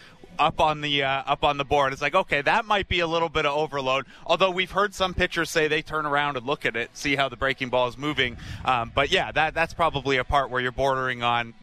up 0.41 0.59
on 0.59 0.81
the 0.81 1.03
uh, 1.03 1.23
up 1.25 1.43
on 1.43 1.57
the 1.57 1.65
board. 1.65 1.93
It's 1.93 2.01
like 2.01 2.15
okay, 2.15 2.41
that 2.41 2.65
might 2.65 2.87
be 2.87 2.99
a 2.99 3.07
little 3.07 3.29
bit 3.29 3.45
of 3.45 3.55
overload. 3.55 4.05
Although 4.25 4.51
we've 4.51 4.71
heard 4.71 4.93
some 4.93 5.13
pitchers 5.13 5.49
say 5.49 5.67
they 5.67 5.81
turn 5.81 6.05
around 6.05 6.37
and 6.37 6.45
look 6.45 6.65
at 6.65 6.75
it, 6.75 6.89
see 6.93 7.15
how 7.15 7.29
the 7.29 7.37
breaking 7.37 7.69
ball 7.69 7.87
is 7.87 7.97
moving. 7.97 8.37
Um, 8.65 8.91
but 8.93 9.11
yeah, 9.11 9.31
that 9.31 9.53
that's 9.53 9.73
probably 9.73 10.17
a 10.17 10.23
part 10.23 10.49
where 10.49 10.61
you're 10.61 10.71
bordering 10.71 11.23
on. 11.23 11.53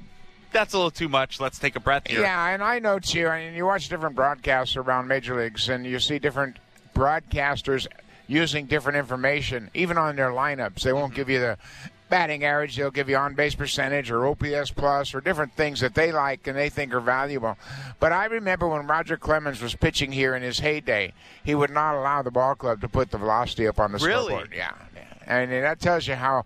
That's 0.52 0.72
a 0.72 0.78
little 0.78 0.90
too 0.90 1.08
much. 1.08 1.40
Let's 1.40 1.58
take 1.58 1.76
a 1.76 1.80
breath 1.80 2.06
here. 2.06 2.22
Yeah, 2.22 2.48
and 2.48 2.62
I 2.62 2.78
know 2.78 2.98
too. 2.98 3.26
I 3.26 3.46
mean, 3.46 3.54
you 3.54 3.66
watch 3.66 3.88
different 3.88 4.16
broadcasts 4.16 4.76
around 4.76 5.08
major 5.08 5.36
leagues, 5.36 5.68
and 5.68 5.84
you 5.84 5.98
see 6.00 6.18
different 6.18 6.58
broadcasters 6.94 7.86
using 8.26 8.66
different 8.66 8.96
information, 8.98 9.70
even 9.74 9.98
on 9.98 10.16
their 10.16 10.30
lineups. 10.30 10.82
They 10.82 10.92
won't 10.92 11.14
give 11.14 11.28
you 11.28 11.40
the 11.40 11.58
batting 12.08 12.44
average. 12.44 12.76
They'll 12.76 12.90
give 12.90 13.08
you 13.08 13.16
on 13.16 13.34
base 13.34 13.54
percentage 13.54 14.10
or 14.10 14.26
OPS 14.26 14.70
plus 14.70 15.14
or 15.14 15.20
different 15.20 15.54
things 15.54 15.80
that 15.80 15.94
they 15.94 16.12
like 16.12 16.46
and 16.46 16.56
they 16.56 16.68
think 16.68 16.94
are 16.94 17.00
valuable. 17.00 17.56
But 18.00 18.12
I 18.12 18.26
remember 18.26 18.68
when 18.68 18.86
Roger 18.86 19.16
Clemens 19.16 19.60
was 19.60 19.74
pitching 19.74 20.12
here 20.12 20.34
in 20.34 20.42
his 20.42 20.60
heyday, 20.60 21.12
he 21.44 21.54
would 21.54 21.70
not 21.70 21.94
allow 21.94 22.22
the 22.22 22.30
ball 22.30 22.54
club 22.54 22.80
to 22.80 22.88
put 22.88 23.10
the 23.10 23.18
velocity 23.18 23.66
up 23.66 23.80
on 23.80 23.92
the 23.92 23.98
really? 23.98 24.26
scoreboard. 24.26 24.52
Yeah, 24.54 24.74
yeah. 24.94 25.02
and 25.26 25.50
that 25.50 25.80
tells 25.80 26.06
you 26.06 26.14
how 26.14 26.44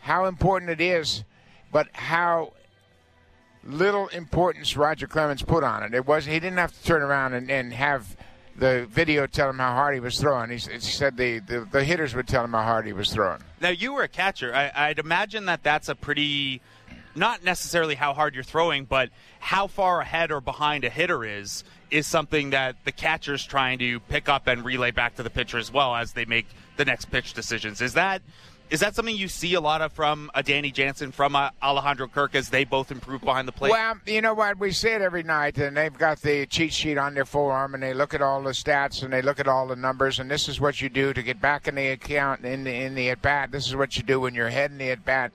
how 0.00 0.24
important 0.24 0.70
it 0.70 0.80
is, 0.80 1.24
but 1.70 1.88
how 1.92 2.52
little 3.64 4.08
importance 4.08 4.76
Roger 4.76 5.06
Clemens 5.06 5.42
put 5.42 5.62
on 5.64 5.82
it. 5.82 5.94
It 5.94 6.06
was 6.06 6.26
he 6.26 6.40
didn't 6.40 6.58
have 6.58 6.72
to 6.72 6.84
turn 6.84 7.02
around 7.02 7.34
and, 7.34 7.50
and 7.50 7.72
have 7.72 8.16
the 8.56 8.86
video 8.90 9.26
tell 9.26 9.50
him 9.50 9.58
how 9.58 9.72
hard 9.72 9.94
he 9.94 10.00
was 10.00 10.18
throwing. 10.18 10.50
He, 10.50 10.56
he 10.56 10.80
said 10.80 11.16
the, 11.16 11.38
the, 11.40 11.66
the, 11.70 11.84
hitters 11.84 12.14
would 12.14 12.28
tell 12.28 12.44
him 12.44 12.52
how 12.52 12.62
hard 12.62 12.86
he 12.86 12.92
was 12.92 13.12
throwing. 13.12 13.40
Now, 13.60 13.70
you 13.70 13.92
were 13.92 14.02
a 14.02 14.08
catcher. 14.08 14.54
I, 14.54 14.70
I'd 14.74 14.98
imagine 14.98 15.46
that 15.46 15.62
that's 15.62 15.88
a 15.88 15.94
pretty, 15.94 16.60
not 17.14 17.44
necessarily 17.44 17.94
how 17.94 18.14
hard 18.14 18.34
you're 18.34 18.44
throwing, 18.44 18.84
but 18.84 19.10
how 19.40 19.66
far 19.66 20.00
ahead 20.00 20.30
or 20.30 20.40
behind 20.40 20.84
a 20.84 20.90
hitter 20.90 21.24
is, 21.24 21.64
is 21.90 22.06
something 22.06 22.50
that 22.50 22.76
the 22.84 22.92
catcher's 22.92 23.44
trying 23.44 23.78
to 23.78 24.00
pick 24.00 24.28
up 24.28 24.46
and 24.46 24.64
relay 24.64 24.90
back 24.90 25.16
to 25.16 25.22
the 25.22 25.30
pitcher 25.30 25.58
as 25.58 25.72
well 25.72 25.94
as 25.94 26.12
they 26.12 26.24
make 26.24 26.46
the 26.76 26.84
next 26.84 27.06
pitch 27.06 27.34
decisions. 27.34 27.80
Is 27.80 27.94
that 27.94 28.22
is 28.72 28.80
that 28.80 28.94
something 28.94 29.14
you 29.14 29.28
see 29.28 29.52
a 29.52 29.60
lot 29.60 29.82
of 29.82 29.92
from 29.92 30.30
a 30.34 30.42
Danny 30.42 30.70
Jansen, 30.70 31.12
from 31.12 31.34
a 31.34 31.52
Alejandro 31.62 32.08
Kirk 32.08 32.34
as 32.34 32.48
they 32.48 32.64
both 32.64 32.90
improve 32.90 33.20
behind 33.20 33.46
the 33.46 33.52
plate? 33.52 33.70
Well, 33.70 34.00
you 34.06 34.22
know 34.22 34.32
what? 34.32 34.58
We 34.58 34.72
see 34.72 34.88
it 34.88 35.02
every 35.02 35.22
night, 35.22 35.58
and 35.58 35.76
they've 35.76 35.96
got 35.96 36.22
the 36.22 36.46
cheat 36.46 36.72
sheet 36.72 36.96
on 36.96 37.12
their 37.12 37.26
forearm, 37.26 37.74
and 37.74 37.82
they 37.82 37.92
look 37.92 38.14
at 38.14 38.22
all 38.22 38.42
the 38.42 38.52
stats 38.52 39.02
and 39.02 39.12
they 39.12 39.20
look 39.20 39.38
at 39.38 39.46
all 39.46 39.66
the 39.66 39.76
numbers, 39.76 40.18
and 40.18 40.30
this 40.30 40.48
is 40.48 40.58
what 40.58 40.80
you 40.80 40.88
do 40.88 41.12
to 41.12 41.22
get 41.22 41.38
back 41.38 41.68
in 41.68 41.74
the 41.74 41.88
account 41.88 42.46
in 42.46 42.64
the 42.64 42.74
in 42.74 42.94
the 42.94 43.10
at 43.10 43.20
bat. 43.20 43.52
This 43.52 43.66
is 43.66 43.76
what 43.76 43.98
you 43.98 44.02
do 44.04 44.20
when 44.20 44.34
you're 44.34 44.48
heading 44.48 44.78
the 44.78 44.88
at 44.88 45.04
bat. 45.04 45.32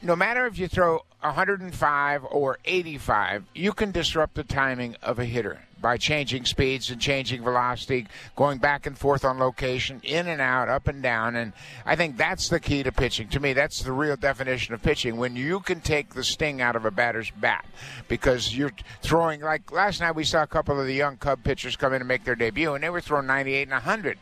No 0.00 0.16
matter 0.16 0.46
if 0.46 0.58
you 0.58 0.66
throw 0.66 1.04
105 1.20 2.24
or 2.30 2.58
85, 2.64 3.44
you 3.54 3.74
can 3.74 3.90
disrupt 3.90 4.34
the 4.34 4.44
timing 4.44 4.96
of 5.02 5.18
a 5.18 5.26
hitter 5.26 5.65
by 5.80 5.96
changing 5.96 6.44
speeds 6.44 6.90
and 6.90 7.00
changing 7.00 7.42
velocity, 7.42 8.06
going 8.34 8.58
back 8.58 8.86
and 8.86 8.96
forth 8.96 9.24
on 9.24 9.38
location, 9.38 10.00
in 10.02 10.26
and 10.26 10.40
out, 10.40 10.68
up 10.68 10.88
and 10.88 11.02
down. 11.02 11.36
And 11.36 11.52
I 11.84 11.96
think 11.96 12.16
that's 12.16 12.48
the 12.48 12.60
key 12.60 12.82
to 12.82 12.92
pitching. 12.92 13.28
To 13.28 13.40
me, 13.40 13.52
that's 13.52 13.82
the 13.82 13.92
real 13.92 14.16
definition 14.16 14.74
of 14.74 14.82
pitching 14.82 15.16
when 15.16 15.36
you 15.36 15.60
can 15.60 15.80
take 15.80 16.14
the 16.14 16.24
sting 16.24 16.60
out 16.60 16.76
of 16.76 16.84
a 16.84 16.90
batter's 16.90 17.30
bat 17.30 17.66
because 18.08 18.56
you're 18.56 18.72
throwing, 19.02 19.40
like 19.40 19.70
last 19.70 20.00
night 20.00 20.16
we 20.16 20.24
saw 20.24 20.42
a 20.42 20.46
couple 20.46 20.80
of 20.80 20.86
the 20.86 20.94
young 20.94 21.16
Cub 21.16 21.42
pitchers 21.44 21.76
come 21.76 21.92
in 21.92 22.00
and 22.00 22.08
make 22.08 22.24
their 22.24 22.34
debut, 22.34 22.74
and 22.74 22.82
they 22.82 22.90
were 22.90 23.00
throwing 23.00 23.26
98 23.26 23.62
and 23.62 23.72
100. 23.72 24.18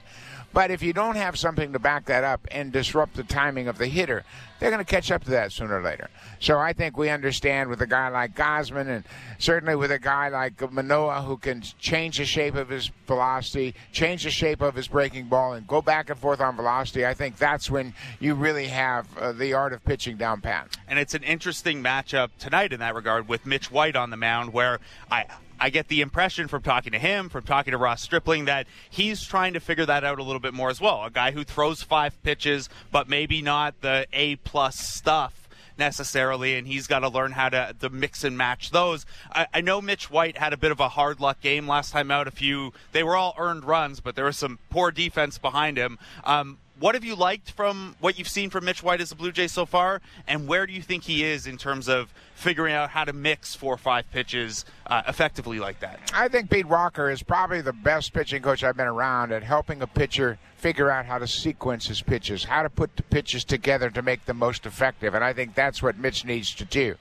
But 0.55 0.71
if 0.71 0.85
you 0.85 0.93
don't 0.93 1.17
have 1.17 1.37
something 1.37 1.73
to 1.73 1.81
back 1.81 2.05
that 2.05 2.23
up 2.23 2.47
and 2.53 2.71
disrupt 2.71 3.17
the 3.17 3.25
timing 3.25 3.67
of 3.67 3.77
the 3.77 3.89
hitter, 3.89 4.25
they're 4.61 4.71
going 4.71 4.85
to 4.85 4.89
catch 4.89 5.11
up 5.11 5.25
to 5.25 5.31
that 5.31 5.51
sooner 5.51 5.81
or 5.81 5.83
later. 5.83 6.09
So 6.39 6.61
I 6.61 6.73
think 6.73 6.97
we 6.97 7.11
understand 7.11 7.69
with 7.69 7.83
a 7.83 7.89
guy 7.89 8.09
like 8.09 8.37
Gausman 8.37 8.87
and 8.87 9.05
certainly 9.39 9.75
with 9.75 9.91
a 9.91 9.99
guy 9.99 10.29
like 10.29 10.71
Manoa 10.71 11.23
who 11.23 11.39
can 11.39 11.63
change 11.81 12.19
the 12.19 12.25
shape 12.25 12.55
of 12.55 12.69
his 12.69 12.93
velocity, 13.09 13.75
change 13.91 14.23
the 14.23 14.31
shape 14.31 14.63
of 14.63 14.77
his 14.77 14.87
breaking 14.87 15.27
ball, 15.27 15.55
and 15.55 15.67
go 15.67 15.83
back 15.83 16.09
and 16.09 16.21
forth 16.21 16.41
on 16.41 16.55
velocity. 16.55 17.05
I 17.05 17.15
think 17.15 17.37
that's 17.37 17.69
when 17.69 17.93
you 18.21 18.37
really 18.37 18.69
have 18.69 19.09
uh, 19.19 19.33
the 19.33 19.55
art 19.55 19.73
of 19.73 19.85
pitching 19.85 20.17
down 20.17 20.41
pat. 20.41 20.77
And 20.87 21.01
it's 21.01 21.15
an 21.15 21.25
interesting 21.25 21.83
matchup 21.83 22.31
tonight 22.39 22.73
in 22.73 22.79
that 22.79 22.95
regard 22.95 23.27
with 23.27 23.45
Mitch 23.45 23.73
White 23.73 23.97
on 23.97 24.11
the 24.11 24.17
mound, 24.17 24.53
where 24.53 24.79
I 25.11 25.27
I 25.61 25.71
get 25.71 25.89
the 25.89 26.01
impression 26.01 26.49
from 26.49 26.63
talking 26.63 26.93
to 26.93 26.99
him, 26.99 27.29
from 27.29 27.45
talking 27.45 27.73
to 27.73 27.79
Ross 27.79 28.03
Stripling, 28.03 28.47
that 28.47 28.67
he's 28.91 29.25
trying 29.25 29.55
to 29.55 29.61
figure 29.61 29.87
that 29.87 30.05
out 30.05 30.19
a 30.19 30.23
little 30.23 30.41
bit 30.41 30.55
more 30.55 30.71
as 30.71 30.81
well. 30.81 31.05
A 31.05 31.11
guy 31.11 31.31
who 31.31 31.45
throws 31.45 31.83
five 31.83 32.21
pitches, 32.23 32.69
but 32.91 33.09
maybe 33.09 33.43
not 33.43 33.81
the 33.81 34.07
A 34.13 34.37
plus 34.37 34.77
stuff 34.79 35.49
necessarily, 35.79 36.57
and 36.57 36.67
he's 36.67 36.87
got 36.87 37.01
to 37.01 37.09
learn 37.09 37.33
how 37.33 37.49
to, 37.49 37.75
to 37.81 37.91
mix 37.91 38.25
and 38.25 38.37
match 38.39 38.71
those. 38.71 39.07
I, 39.33 39.47
I, 39.53 39.61
know 39.61 39.81
Mitch 39.81 40.11
White 40.11 40.39
had 40.39 40.53
a 40.53 40.57
bit 40.57 40.71
of 40.71 40.81
a 40.81 40.89
hard 40.89 41.21
luck 41.21 41.41
game 41.41 41.67
last 41.67 41.91
time 41.91 42.11
out. 42.11 42.29
A 42.29 42.31
few, 42.31 42.73
they 42.93 43.03
were 43.03 43.17
all 43.17 43.35
earned 43.39 43.65
runs, 43.65 44.01
but 44.01 44.15
there 44.15 44.25
was 44.25 44.37
some 44.37 44.59
poor 44.71 44.91
defense 44.91 45.39
behind 45.39 45.77
him. 45.77 45.99
Um, 46.25 46.59
what 46.79 46.95
have 46.95 47.05
you 47.05 47.15
liked 47.15 47.51
from 47.53 47.95
what 48.01 48.19
you've 48.19 48.29
seen 48.29 48.51
from 48.51 48.65
Mitch 48.65 48.83
White 48.83 49.01
as 49.01 49.13
a 49.13 49.17
Blue 49.17 49.33
Jay 49.33 49.47
so 49.47 49.65
far, 49.65 50.01
and 50.27 50.49
where 50.49 50.67
do 50.67 50.73
you 50.73 50.83
think 50.83 51.05
he 51.05 51.25
is 51.25 51.47
in 51.47 51.57
terms 51.57 51.89
of 51.89 52.13
figuring 52.35 52.75
out 52.75 52.91
how 52.91 53.05
to 53.05 53.13
mix 53.13 53.55
four 53.55 53.75
or 53.75 53.79
five 53.79 54.11
pitches 54.11 54.65
uh, 54.87 55.03
effectively 55.07 55.61
like 55.61 55.81
that? 55.81 56.13
I 56.13 56.29
think 56.29 56.51
Pete 56.51 56.67
Walker 56.67 57.11
is 57.11 57.23
probably 57.23 57.61
the 57.61 57.73
best 57.73 58.13
pitching 58.13 58.43
coach 58.43 58.65
I've 58.65 58.77
been 58.77 58.87
around 58.87 59.33
at 59.33 59.43
helping 59.43 59.83
a 59.83 59.87
pitcher 59.87 60.39
figure 60.57 60.91
out 60.91 61.07
how 61.07 61.19
to 61.19 61.27
sequence 61.27 61.87
his 61.87 62.03
pitches, 62.03 62.45
how 62.45 62.63
to 62.63 62.71
put 62.71 62.97
the 62.97 63.03
pitches 63.03 63.45
together 63.45 63.91
to 63.91 64.03
make 64.03 64.25
them 64.25 64.39
most 64.39 64.67
effective, 64.67 65.15
and 65.15 65.23
I 65.23 65.33
think 65.33 65.55
that's 65.55 65.83
what 65.83 65.99
Mitch 65.99 66.25
needs 66.25 66.55
to 66.57 66.65
do. 66.65 66.97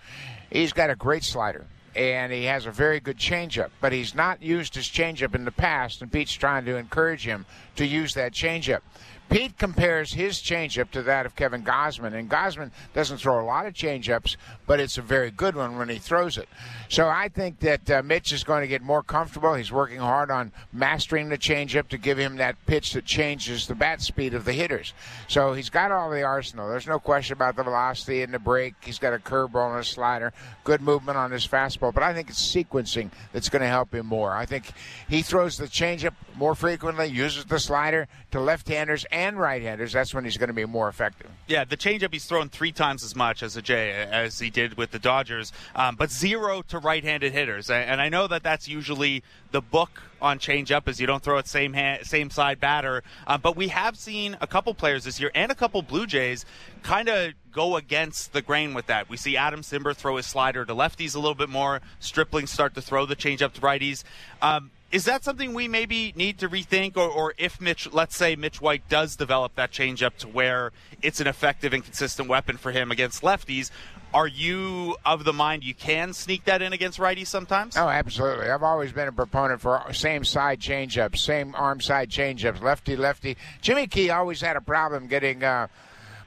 He's 0.52 0.74
got 0.74 0.90
a 0.90 0.96
great 0.96 1.24
slider 1.24 1.66
and 1.96 2.34
he 2.34 2.46
has 2.46 2.66
a 2.66 2.72
very 2.72 3.00
good 3.00 3.18
changeup, 3.18 3.70
but 3.80 3.92
he's 3.92 4.16
not 4.16 4.42
used 4.42 4.76
his 4.76 4.88
changeup 4.88 5.36
in 5.36 5.46
the 5.46 5.52
past, 5.52 6.02
and 6.02 6.12
Pete's 6.12 6.34
trying 6.34 6.66
to 6.66 6.76
encourage 6.76 7.26
him 7.26 7.46
to 7.76 7.86
use 7.86 8.14
that 8.16 8.34
changeup. 8.34 8.82
Pete 9.34 9.58
compares 9.58 10.14
his 10.14 10.36
changeup 10.36 10.92
to 10.92 11.02
that 11.02 11.26
of 11.26 11.36
Kevin 11.36 11.64
Gausman, 11.64 12.14
and 12.14 12.30
Gausman 12.30 12.70
doesn't 12.94 13.18
throw 13.18 13.44
a 13.44 13.48
lot 13.48 13.66
of 13.66 13.74
changeups, 13.74 14.36
but 14.68 14.80
it's 14.80 15.00
a 15.00 15.02
very 15.02 15.32
good 15.32 15.56
one 15.56 15.76
when 15.76 15.90
he 15.90 15.98
throws 15.98 16.38
it. 16.38 16.48
So 16.88 17.10
I 17.10 17.30
think 17.30 17.60
that 17.62 17.90
uh, 17.90 18.04
Mitch 18.04 18.32
is 18.32 18.44
going 18.44 18.62
to 18.62 18.68
get 18.68 18.84
more 18.84 19.02
comfortable. 19.02 19.56
He's 19.56 19.72
working 19.72 19.98
hard 19.98 20.30
on 20.30 20.52
mastering 20.72 21.30
the 21.30 21.38
changeup 21.40 21.88
to 21.88 21.98
give 21.98 22.20
him 22.20 22.36
that 22.36 22.64
pitch 22.68 22.94
that 22.94 23.06
changes 23.06 23.66
the 23.66 23.74
bat 23.74 24.04
speed 24.04 24.36
of 24.36 24.46
the 24.46 24.54
hitters. 24.54 24.94
So 25.28 25.54
he's 25.54 25.72
got 25.72 25.90
all 25.90 26.12
the 26.12 26.22
arsenal. 26.22 26.70
There's 26.70 26.86
no 26.86 27.00
question 27.00 27.34
about 27.34 27.56
the 27.56 27.64
velocity 27.64 28.22
and 28.22 28.32
the 28.32 28.38
break. 28.38 28.76
He's 28.82 29.00
got 29.00 29.14
a 29.14 29.18
curveball 29.18 29.72
and 29.72 29.80
a 29.80 29.84
slider, 29.84 30.32
good 30.64 30.80
movement 30.80 31.18
on 31.18 31.32
his 31.32 31.48
fastball, 31.48 31.92
but 31.92 32.04
I 32.04 32.14
think 32.14 32.30
it's 32.30 32.54
sequencing 32.56 33.10
that's 33.32 33.50
going 33.50 33.64
to 33.64 33.68
help 33.68 33.96
him 33.96 34.06
more. 34.06 34.34
I 34.34 34.46
think 34.46 34.74
he 35.10 35.24
throws 35.24 35.58
the 35.58 35.66
changeup 35.66 36.14
more 36.36 36.54
frequently, 36.54 37.08
uses 37.08 37.46
the 37.46 37.58
slider 37.58 38.08
to 38.30 38.40
left-handers 38.40 39.06
and 39.12 39.23
and 39.24 39.40
right-handers, 39.40 39.94
that's 39.94 40.14
when 40.14 40.26
he's 40.26 40.38
going 40.38 40.50
to 40.50 40.54
be 40.54 40.66
more 40.66 40.90
effective. 40.90 41.30
Yeah, 41.48 41.64
the 41.64 41.78
changeup 41.78 42.14
he's 42.14 42.26
thrown 42.26 42.50
three 42.50 42.72
times 42.72 43.04
as 43.04 43.16
much 43.16 43.42
as 43.42 43.56
a 43.56 43.62
Jay 43.62 43.92
as 43.92 44.40
he 44.40 44.50
did 44.50 44.76
with 44.78 44.92
the 44.92 45.00
Dodgers, 45.00 45.52
um, 45.76 45.96
but 45.96 46.12
zero 46.12 46.62
to 46.70 46.80
right-handed 46.80 47.32
hitters. 47.32 47.70
And 47.70 48.02
I 48.02 48.10
know 48.10 48.28
that 48.28 48.44
that's 48.44 48.68
usually 48.68 49.24
the 49.52 49.62
book 49.62 50.02
on 50.22 50.40
changeup 50.40 50.88
is 50.88 51.00
you 51.00 51.08
don't 51.08 51.22
throw 51.22 51.38
it 51.38 51.48
same 51.48 51.74
hand, 51.74 52.06
same 52.06 52.30
side 52.30 52.60
batter. 52.60 53.04
Um, 53.28 53.42
but 53.42 53.56
we 53.56 53.68
have 53.70 53.98
seen 53.98 54.38
a 54.42 54.48
couple 54.48 54.74
players 54.74 55.04
this 55.04 55.20
year 55.20 55.32
and 55.36 55.52
a 55.52 55.56
couple 55.56 55.82
Blue 55.82 56.08
Jays 56.08 56.46
kind 56.82 57.10
of 57.10 57.34
go 57.52 57.76
against 57.76 58.34
the 58.34 58.42
grain 58.42 58.74
with 58.74 58.88
that. 58.88 59.10
We 59.10 59.18
see 59.18 59.38
Adam 59.38 59.62
Cimber 59.62 59.96
throw 59.96 60.18
his 60.18 60.26
slider 60.26 60.66
to 60.66 60.74
lefties 60.74 61.16
a 61.16 61.20
little 61.20 61.36
bit 61.36 61.50
more. 61.50 61.82
Stripling 62.00 62.48
start 62.48 62.74
to 62.76 62.82
throw 62.82 63.06
the 63.06 63.16
changeup 63.16 63.54
to 63.54 63.62
righties. 63.62 64.04
Um, 64.42 64.72
is 64.94 65.06
that 65.06 65.24
something 65.24 65.56
we 65.56 65.68
maybe 65.68 66.14
need 66.16 66.38
to 66.38 66.48
rethink, 66.48 66.96
or, 66.96 67.10
or 67.10 67.34
if 67.40 67.60
Mitch, 67.60 67.92
let's 67.92 68.16
say 68.16 68.36
Mitch 68.36 68.62
White 68.62 68.88
does 68.90 69.16
develop 69.16 69.56
that 69.56 69.72
changeup 69.72 70.16
to 70.18 70.28
where 70.28 70.72
it's 71.02 71.20
an 71.20 71.26
effective 71.26 71.74
and 71.74 71.84
consistent 71.84 72.30
weapon 72.30 72.58
for 72.58 72.72
him 72.72 72.92
against 72.92 73.24
lefties? 73.24 73.72
Are 74.14 74.28
you 74.28 74.96
of 75.04 75.24
the 75.24 75.34
mind 75.34 75.64
you 75.64 75.74
can 75.74 76.14
sneak 76.14 76.46
that 76.46 76.62
in 76.62 76.74
against 76.74 77.00
righties 77.00 77.26
sometimes? 77.26 77.76
Oh, 77.76 77.90
absolutely. 77.90 78.52
I've 78.52 78.62
always 78.62 78.92
been 78.92 79.08
a 79.08 79.12
proponent 79.12 79.62
for 79.62 79.82
same 79.94 80.24
side 80.24 80.60
changeups, 80.60 81.18
same 81.18 81.56
arm 81.56 81.82
side 81.82 82.12
changeups, 82.12 82.62
lefty 82.62 82.96
lefty. 82.96 83.36
Jimmy 83.62 83.88
Key 83.88 84.12
always 84.12 84.42
had 84.42 84.56
a 84.56 84.62
problem 84.62 85.08
getting. 85.08 85.44
Uh, 85.44 85.68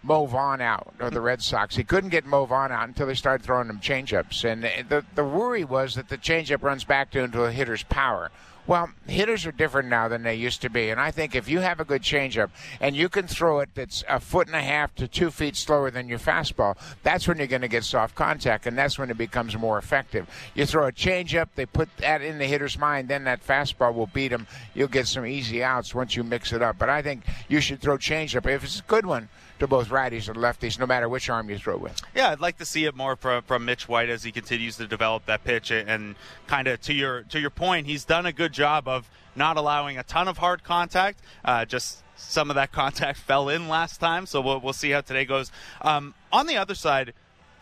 Mo 0.02 0.24
Vaughn 0.26 0.60
out 0.60 0.94
of 1.00 1.12
the 1.12 1.20
Red 1.20 1.42
Sox. 1.42 1.74
He 1.74 1.82
couldn't 1.82 2.10
get 2.10 2.24
Mo 2.24 2.44
Vaughn 2.44 2.70
out 2.70 2.86
until 2.86 3.08
they 3.08 3.14
started 3.14 3.44
throwing 3.44 3.68
him 3.68 3.80
changeups. 3.80 4.44
And 4.44 4.62
the 4.88 5.04
the 5.16 5.24
worry 5.24 5.64
was 5.64 5.96
that 5.96 6.08
the 6.08 6.16
changeup 6.16 6.62
runs 6.62 6.84
back 6.84 7.10
to 7.10 7.24
into 7.24 7.42
a 7.42 7.50
hitter's 7.50 7.82
power. 7.82 8.30
Well, 8.66 8.90
hitters 9.06 9.46
are 9.46 9.52
different 9.52 9.88
now 9.88 10.08
than 10.08 10.24
they 10.24 10.34
used 10.34 10.62
to 10.62 10.68
be, 10.68 10.90
and 10.90 11.00
I 11.00 11.12
think 11.12 11.36
if 11.36 11.48
you 11.48 11.60
have 11.60 11.78
a 11.78 11.84
good 11.84 12.02
changeup 12.02 12.50
and 12.80 12.96
you 12.96 13.08
can 13.08 13.28
throw 13.28 13.60
it 13.60 13.68
that's 13.74 14.02
a 14.08 14.18
foot 14.18 14.48
and 14.48 14.56
a 14.56 14.62
half 14.62 14.92
to 14.96 15.06
two 15.06 15.30
feet 15.30 15.54
slower 15.54 15.88
than 15.92 16.08
your 16.08 16.18
fastball, 16.18 16.76
that's 17.04 17.28
when 17.28 17.38
you're 17.38 17.46
going 17.46 17.62
to 17.62 17.68
get 17.68 17.84
soft 17.84 18.16
contact, 18.16 18.66
and 18.66 18.76
that's 18.76 18.98
when 18.98 19.08
it 19.08 19.18
becomes 19.18 19.56
more 19.56 19.78
effective. 19.78 20.28
You 20.54 20.66
throw 20.66 20.88
a 20.88 20.92
changeup, 20.92 21.48
they 21.54 21.66
put 21.66 21.88
that 21.98 22.22
in 22.22 22.38
the 22.38 22.46
hitter's 22.46 22.76
mind, 22.76 23.08
then 23.08 23.22
that 23.24 23.46
fastball 23.46 23.94
will 23.94 24.08
beat 24.08 24.32
him. 24.32 24.48
You'll 24.74 24.88
get 24.88 25.06
some 25.06 25.24
easy 25.24 25.62
outs 25.62 25.94
once 25.94 26.16
you 26.16 26.24
mix 26.24 26.52
it 26.52 26.60
up. 26.60 26.76
But 26.76 26.88
I 26.88 27.02
think 27.02 27.24
you 27.48 27.60
should 27.60 27.80
throw 27.80 27.96
changeup 27.96 28.50
if 28.50 28.64
it's 28.64 28.80
a 28.80 28.84
good 28.84 29.06
one 29.06 29.28
to 29.58 29.66
both 29.66 29.88
righties 29.88 30.28
and 30.28 30.36
lefties, 30.36 30.78
no 30.78 30.86
matter 30.86 31.08
which 31.08 31.28
arm 31.30 31.48
you 31.48 31.58
throw 31.58 31.76
with. 31.76 32.00
Yeah, 32.14 32.30
I'd 32.30 32.40
like 32.40 32.58
to 32.58 32.64
see 32.64 32.84
it 32.84 32.94
more 32.94 33.16
from, 33.16 33.42
from 33.42 33.64
Mitch 33.64 33.88
White 33.88 34.08
as 34.08 34.22
he 34.22 34.32
continues 34.32 34.76
to 34.76 34.86
develop 34.86 35.26
that 35.26 35.44
pitch. 35.44 35.70
And 35.70 36.14
kind 36.46 36.68
of 36.68 36.80
to 36.82 36.92
your 36.92 37.22
to 37.24 37.40
your 37.40 37.50
point, 37.50 37.86
he's 37.86 38.04
done 38.04 38.26
a 38.26 38.32
good 38.32 38.52
job 38.52 38.88
of 38.88 39.08
not 39.34 39.56
allowing 39.56 39.98
a 39.98 40.02
ton 40.02 40.28
of 40.28 40.38
hard 40.38 40.64
contact. 40.64 41.20
Uh, 41.44 41.64
just 41.64 42.02
some 42.16 42.50
of 42.50 42.56
that 42.56 42.72
contact 42.72 43.18
fell 43.18 43.48
in 43.48 43.68
last 43.68 43.98
time, 43.98 44.26
so 44.26 44.40
we'll, 44.40 44.60
we'll 44.60 44.72
see 44.72 44.90
how 44.90 45.00
today 45.00 45.24
goes. 45.24 45.52
Um, 45.82 46.14
on 46.32 46.46
the 46.46 46.56
other 46.56 46.74
side, 46.74 47.12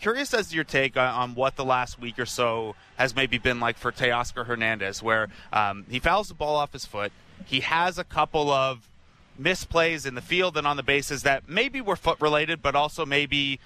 curious 0.00 0.32
as 0.34 0.48
to 0.48 0.54
your 0.54 0.64
take 0.64 0.96
on, 0.96 1.08
on, 1.08 1.34
what 1.34 1.56
the 1.56 1.64
last 1.64 2.00
week 2.00 2.18
or 2.18 2.26
so 2.26 2.74
has 2.96 3.14
maybe 3.14 3.38
been 3.38 3.60
like 3.60 3.76
for 3.76 3.92
Teoscar 3.92 4.46
Hernandez, 4.46 5.02
where 5.02 5.28
um, 5.52 5.84
he 5.90 5.98
fouls 5.98 6.28
the 6.28 6.34
ball 6.34 6.56
off 6.56 6.72
his 6.72 6.86
foot. 6.86 7.12
He 7.44 7.60
has 7.60 7.98
a 7.98 8.04
couple 8.04 8.50
of 8.50 8.88
misplays 9.40 10.06
in 10.06 10.14
the 10.14 10.20
field 10.20 10.56
and 10.56 10.66
on 10.66 10.76
the 10.76 10.82
bases 10.82 11.22
that 11.22 11.48
maybe 11.48 11.80
were 11.80 11.96
foot 11.96 12.20
related, 12.20 12.62
but 12.62 12.74
also 12.74 13.04
maybe 13.04 13.60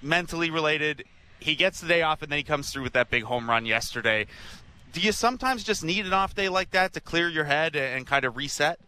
mentally 0.00 0.50
related. 0.50 1.04
He 1.38 1.54
gets 1.54 1.80
the 1.80 1.88
day 1.88 2.02
off 2.02 2.22
and 2.22 2.30
then 2.30 2.38
he 2.38 2.42
comes 2.44 2.70
through 2.70 2.82
with 2.82 2.92
that 2.92 3.10
big 3.10 3.24
home 3.24 3.48
run 3.48 3.66
yesterday. 3.66 4.26
Do 4.92 5.00
you 5.00 5.12
sometimes 5.12 5.64
just 5.64 5.82
need 5.82 6.06
an 6.06 6.12
off 6.12 6.34
day 6.34 6.48
like 6.48 6.70
that 6.72 6.92
to 6.94 7.00
clear 7.00 7.28
your 7.28 7.44
head 7.44 7.76
and 7.76 8.06
kind 8.06 8.24
of 8.24 8.36
reset? 8.36 8.78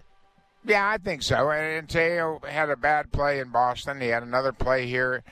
Yeah, 0.67 0.88
I 0.88 0.99
think 0.99 1.23
so. 1.23 1.50
And 1.50 1.88
Teo 1.88 2.41
had 2.49 2.71
a 2.71 2.76
bad 2.76 3.12
play 3.12 3.41
in 3.41 3.50
Boston. 3.50 4.00
He 4.00 4.09
had 4.09 4.23
another 4.23 4.53
play 4.53 4.87
here 4.87 5.23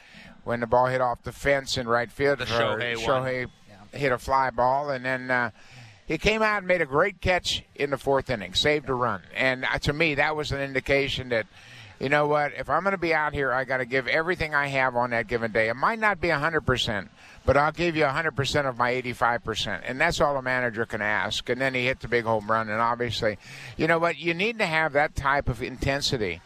when 0.44 0.60
the 0.60 0.66
ball 0.66 0.86
hit 0.86 1.00
off 1.00 1.22
the 1.22 1.32
fence 1.32 1.78
in 1.78 1.88
right 1.88 2.10
field. 2.10 2.38
The 2.38 2.44
Shohei, 2.44 2.96
Shohei 2.96 3.46
hit 3.92 4.12
a 4.12 4.18
fly 4.18 4.50
ball, 4.50 4.90
and 4.90 5.04
then 5.04 5.30
uh, 5.30 5.50
he 6.12 6.18
came 6.18 6.42
out 6.42 6.58
and 6.58 6.66
made 6.66 6.82
a 6.82 6.86
great 6.86 7.22
catch 7.22 7.62
in 7.74 7.88
the 7.88 7.96
fourth 7.96 8.28
inning, 8.28 8.52
saved 8.52 8.90
a 8.90 8.94
run. 8.94 9.22
And 9.34 9.64
uh, 9.64 9.78
to 9.78 9.94
me, 9.94 10.16
that 10.16 10.36
was 10.36 10.52
an 10.52 10.60
indication 10.60 11.30
that, 11.30 11.46
you 11.98 12.10
know 12.10 12.26
what, 12.26 12.52
if 12.58 12.68
I'm 12.68 12.82
going 12.82 12.92
to 12.92 12.98
be 12.98 13.14
out 13.14 13.32
here, 13.32 13.50
I 13.50 13.64
got 13.64 13.78
to 13.78 13.86
give 13.86 14.06
everything 14.06 14.54
I 14.54 14.66
have 14.66 14.94
on 14.94 15.08
that 15.10 15.26
given 15.26 15.52
day. 15.52 15.70
It 15.70 15.74
might 15.74 15.98
not 15.98 16.20
be 16.20 16.28
100%, 16.28 17.08
but 17.46 17.56
I'll 17.56 17.72
give 17.72 17.96
you 17.96 18.04
100% 18.04 18.68
of 18.68 18.76
my 18.76 18.92
85%. 18.92 19.80
And 19.86 19.98
that's 19.98 20.20
all 20.20 20.36
a 20.36 20.42
manager 20.42 20.84
can 20.84 21.00
ask. 21.00 21.48
And 21.48 21.58
then 21.58 21.72
he 21.72 21.86
hit 21.86 22.00
the 22.00 22.08
big 22.08 22.24
home 22.24 22.46
run. 22.50 22.68
And 22.68 22.78
obviously, 22.78 23.38
you 23.78 23.86
know 23.86 23.98
what, 23.98 24.18
you 24.18 24.34
need 24.34 24.58
to 24.58 24.66
have 24.66 24.92
that 24.92 25.16
type 25.16 25.48
of 25.48 25.62
intensity 25.62 26.42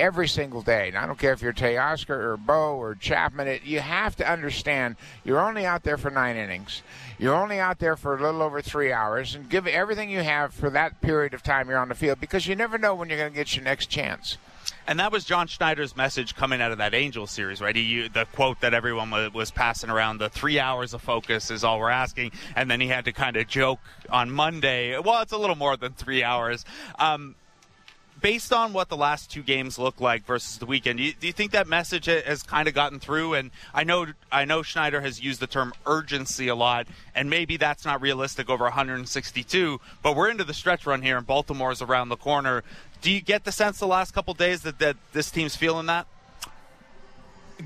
every 0.00 0.26
single 0.26 0.62
day. 0.62 0.88
And 0.88 0.96
I 0.96 1.06
don't 1.06 1.18
care 1.18 1.32
if 1.32 1.42
you're 1.42 1.52
Teoscar 1.52 2.10
or 2.10 2.36
Bo 2.36 2.76
or 2.76 2.94
Chapman. 2.94 3.46
It, 3.46 3.62
you 3.64 3.80
have 3.80 4.16
to 4.16 4.28
understand 4.28 4.96
you're 5.24 5.40
only 5.40 5.66
out 5.66 5.82
there 5.82 5.98
for 5.98 6.10
nine 6.10 6.36
innings. 6.36 6.82
You're 7.18 7.34
only 7.34 7.60
out 7.60 7.78
there 7.78 7.96
for 7.96 8.16
a 8.16 8.22
little 8.22 8.42
over 8.42 8.62
three 8.62 8.92
hours, 8.92 9.34
and 9.34 9.48
give 9.48 9.66
everything 9.66 10.08
you 10.08 10.20
have 10.20 10.54
for 10.54 10.70
that 10.70 11.02
period 11.02 11.34
of 11.34 11.42
time 11.42 11.68
you're 11.68 11.78
on 11.78 11.90
the 11.90 11.94
field 11.94 12.18
because 12.18 12.46
you 12.46 12.56
never 12.56 12.78
know 12.78 12.94
when 12.94 13.10
you're 13.10 13.18
going 13.18 13.30
to 13.30 13.36
get 13.36 13.54
your 13.54 13.64
next 13.64 13.86
chance. 13.86 14.38
And 14.86 14.98
that 14.98 15.12
was 15.12 15.24
John 15.24 15.46
Schneider's 15.46 15.96
message 15.96 16.34
coming 16.34 16.60
out 16.60 16.72
of 16.72 16.78
that 16.78 16.94
Angel 16.94 17.26
series, 17.26 17.60
right? 17.60 17.76
He, 17.76 18.08
the 18.08 18.26
quote 18.32 18.60
that 18.60 18.74
everyone 18.74 19.10
was, 19.32 19.50
passing 19.50 19.90
around: 19.90 20.18
"The 20.18 20.30
three 20.30 20.58
hours 20.58 20.94
of 20.94 21.02
focus 21.02 21.50
is 21.50 21.62
all 21.62 21.78
we're 21.78 21.90
asking." 21.90 22.32
And 22.56 22.70
then 22.70 22.80
he 22.80 22.88
had 22.88 23.04
to 23.04 23.12
kind 23.12 23.36
of 23.36 23.46
joke 23.46 23.80
on 24.08 24.30
Monday. 24.30 24.98
Well, 24.98 25.22
it's 25.22 25.32
a 25.32 25.38
little 25.38 25.56
more 25.56 25.76
than 25.76 25.92
three 25.92 26.24
hours. 26.24 26.64
Um, 26.98 27.36
based 28.20 28.52
on 28.52 28.72
what 28.72 28.88
the 28.88 28.96
last 28.96 29.30
two 29.30 29.42
games 29.42 29.78
look 29.78 30.00
like 30.00 30.24
versus 30.24 30.58
the 30.58 30.66
weekend, 30.66 30.98
do 30.98 31.04
you, 31.04 31.12
do 31.12 31.26
you 31.26 31.32
think 31.32 31.52
that 31.52 31.66
message 31.66 32.06
has 32.06 32.42
kind 32.42 32.68
of 32.68 32.74
gotten 32.74 33.00
through? 33.00 33.34
And 33.34 33.50
I 33.74 33.84
know 33.84 34.06
I 34.30 34.44
know 34.44 34.62
Schneider 34.62 35.00
has 35.00 35.22
used 35.22 35.40
the 35.40 35.46
term 35.46 35.72
urgency 35.86 36.48
a 36.48 36.54
lot, 36.54 36.86
and 37.14 37.30
maybe 37.30 37.56
that's 37.56 37.84
not 37.84 38.00
realistic 38.00 38.48
over 38.48 38.64
162. 38.64 39.80
But 40.02 40.16
we're 40.16 40.30
into 40.30 40.44
the 40.44 40.54
stretch 40.54 40.86
run 40.86 41.02
here, 41.02 41.16
and 41.16 41.26
Baltimore's 41.26 41.82
around 41.82 42.08
the 42.08 42.16
corner. 42.16 42.62
Do 43.00 43.10
you 43.10 43.20
get 43.20 43.44
the 43.44 43.52
sense 43.52 43.78
the 43.78 43.86
last 43.86 44.12
couple 44.12 44.34
days 44.34 44.62
that, 44.62 44.78
that 44.78 44.96
this 45.12 45.30
team's 45.30 45.56
feeling 45.56 45.86
that? 45.86 46.06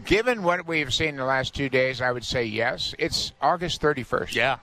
Given 0.04 0.42
what 0.42 0.66
we've 0.66 0.92
seen 0.92 1.16
the 1.16 1.24
last 1.24 1.54
two 1.54 1.68
days, 1.68 2.00
I 2.00 2.10
would 2.10 2.24
say 2.24 2.44
yes. 2.44 2.94
It's 2.98 3.32
August 3.40 3.80
31st. 3.80 4.34
Yeah. 4.34 4.58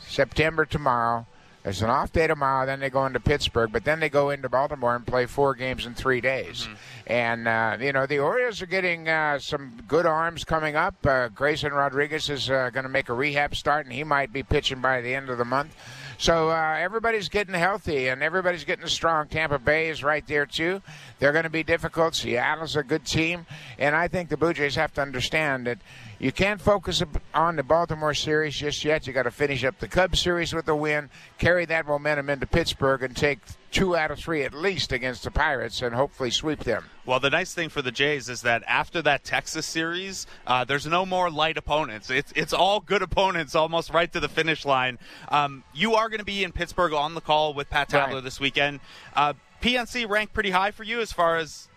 September 0.00 0.64
tomorrow. 0.64 1.26
There's 1.66 1.82
an 1.82 1.90
off 1.90 2.12
day 2.12 2.28
tomorrow. 2.28 2.64
Then 2.64 2.78
they 2.78 2.90
go 2.90 3.06
into 3.06 3.18
Pittsburgh, 3.18 3.72
but 3.72 3.82
then 3.82 3.98
they 3.98 4.08
go 4.08 4.30
into 4.30 4.48
Baltimore 4.48 4.94
and 4.94 5.04
play 5.04 5.26
four 5.26 5.52
games 5.56 5.84
in 5.84 5.94
three 5.94 6.20
days. 6.20 6.62
Mm-hmm. 6.62 6.74
And 7.08 7.48
uh, 7.48 7.76
you 7.80 7.92
know 7.92 8.06
the 8.06 8.20
Orioles 8.20 8.62
are 8.62 8.66
getting 8.66 9.08
uh, 9.08 9.40
some 9.40 9.82
good 9.88 10.06
arms 10.06 10.44
coming 10.44 10.76
up. 10.76 10.94
Uh, 11.04 11.26
Grayson 11.26 11.72
Rodriguez 11.72 12.30
is 12.30 12.48
uh, 12.48 12.70
going 12.70 12.84
to 12.84 12.88
make 12.88 13.08
a 13.08 13.14
rehab 13.14 13.56
start, 13.56 13.84
and 13.84 13.92
he 13.92 14.04
might 14.04 14.32
be 14.32 14.44
pitching 14.44 14.80
by 14.80 15.00
the 15.00 15.12
end 15.12 15.28
of 15.28 15.38
the 15.38 15.44
month. 15.44 15.74
So 16.18 16.50
uh, 16.50 16.76
everybody's 16.78 17.28
getting 17.28 17.54
healthy 17.54 18.08
and 18.08 18.22
everybody's 18.22 18.64
getting 18.64 18.86
strong. 18.86 19.26
Tampa 19.26 19.58
Bay 19.58 19.88
is 19.88 20.02
right 20.02 20.26
there 20.26 20.46
too. 20.46 20.80
They're 21.18 21.32
going 21.32 21.44
to 21.44 21.50
be 21.50 21.64
difficult. 21.64 22.14
Seattle's 22.14 22.76
a 22.76 22.84
good 22.84 23.04
team, 23.04 23.44
and 23.76 23.96
I 23.96 24.06
think 24.06 24.28
the 24.28 24.36
Blue 24.36 24.54
Jays 24.54 24.76
have 24.76 24.94
to 24.94 25.02
understand 25.02 25.66
that 25.66 25.78
you 26.18 26.32
can't 26.32 26.60
focus 26.60 27.02
on 27.34 27.56
the 27.56 27.62
Baltimore 27.62 28.14
series 28.14 28.56
just 28.56 28.84
yet. 28.84 29.06
You 29.06 29.12
got 29.12 29.24
to 29.24 29.30
finish 29.30 29.64
up 29.64 29.78
the 29.78 29.88
Cubs 29.88 30.20
series 30.20 30.54
with 30.54 30.68
a 30.68 30.76
win, 30.76 31.10
carry 31.38 31.64
that 31.66 31.86
momentum 31.86 32.30
into 32.30 32.46
Pittsburgh, 32.46 33.02
and 33.02 33.14
take 33.14 33.40
two 33.70 33.94
out 33.94 34.10
of 34.10 34.18
three 34.18 34.42
at 34.42 34.54
least 34.54 34.92
against 34.92 35.24
the 35.24 35.30
Pirates, 35.30 35.82
and 35.82 35.94
hopefully 35.94 36.30
sweep 36.30 36.60
them. 36.60 36.84
Well, 37.04 37.20
the 37.20 37.28
nice 37.28 37.52
thing 37.52 37.68
for 37.68 37.82
the 37.82 37.92
Jays 37.92 38.28
is 38.28 38.42
that 38.42 38.62
after 38.66 39.02
that 39.02 39.24
Texas 39.24 39.66
series, 39.66 40.26
uh, 40.46 40.64
there's 40.64 40.86
no 40.86 41.04
more 41.04 41.30
light 41.30 41.58
opponents. 41.58 42.08
It's 42.08 42.32
it's 42.34 42.52
all 42.52 42.80
good 42.80 43.02
opponents, 43.02 43.54
almost 43.54 43.92
right 43.92 44.10
to 44.12 44.20
the 44.20 44.28
finish 44.28 44.64
line. 44.64 44.98
Um, 45.28 45.64
you 45.74 45.94
are 45.94 46.08
going 46.08 46.20
to 46.20 46.24
be 46.24 46.42
in 46.42 46.52
Pittsburgh 46.52 46.94
on 46.94 47.14
the 47.14 47.20
call 47.20 47.52
with 47.52 47.68
Pat 47.68 47.90
Tabler 47.90 48.16
right. 48.16 48.24
this 48.24 48.40
weekend. 48.40 48.80
Uh, 49.14 49.34
PNC 49.62 50.08
ranked 50.08 50.32
pretty 50.32 50.50
high 50.50 50.70
for 50.70 50.84
you 50.84 51.00
as 51.00 51.12
far 51.12 51.36
as 51.36 51.68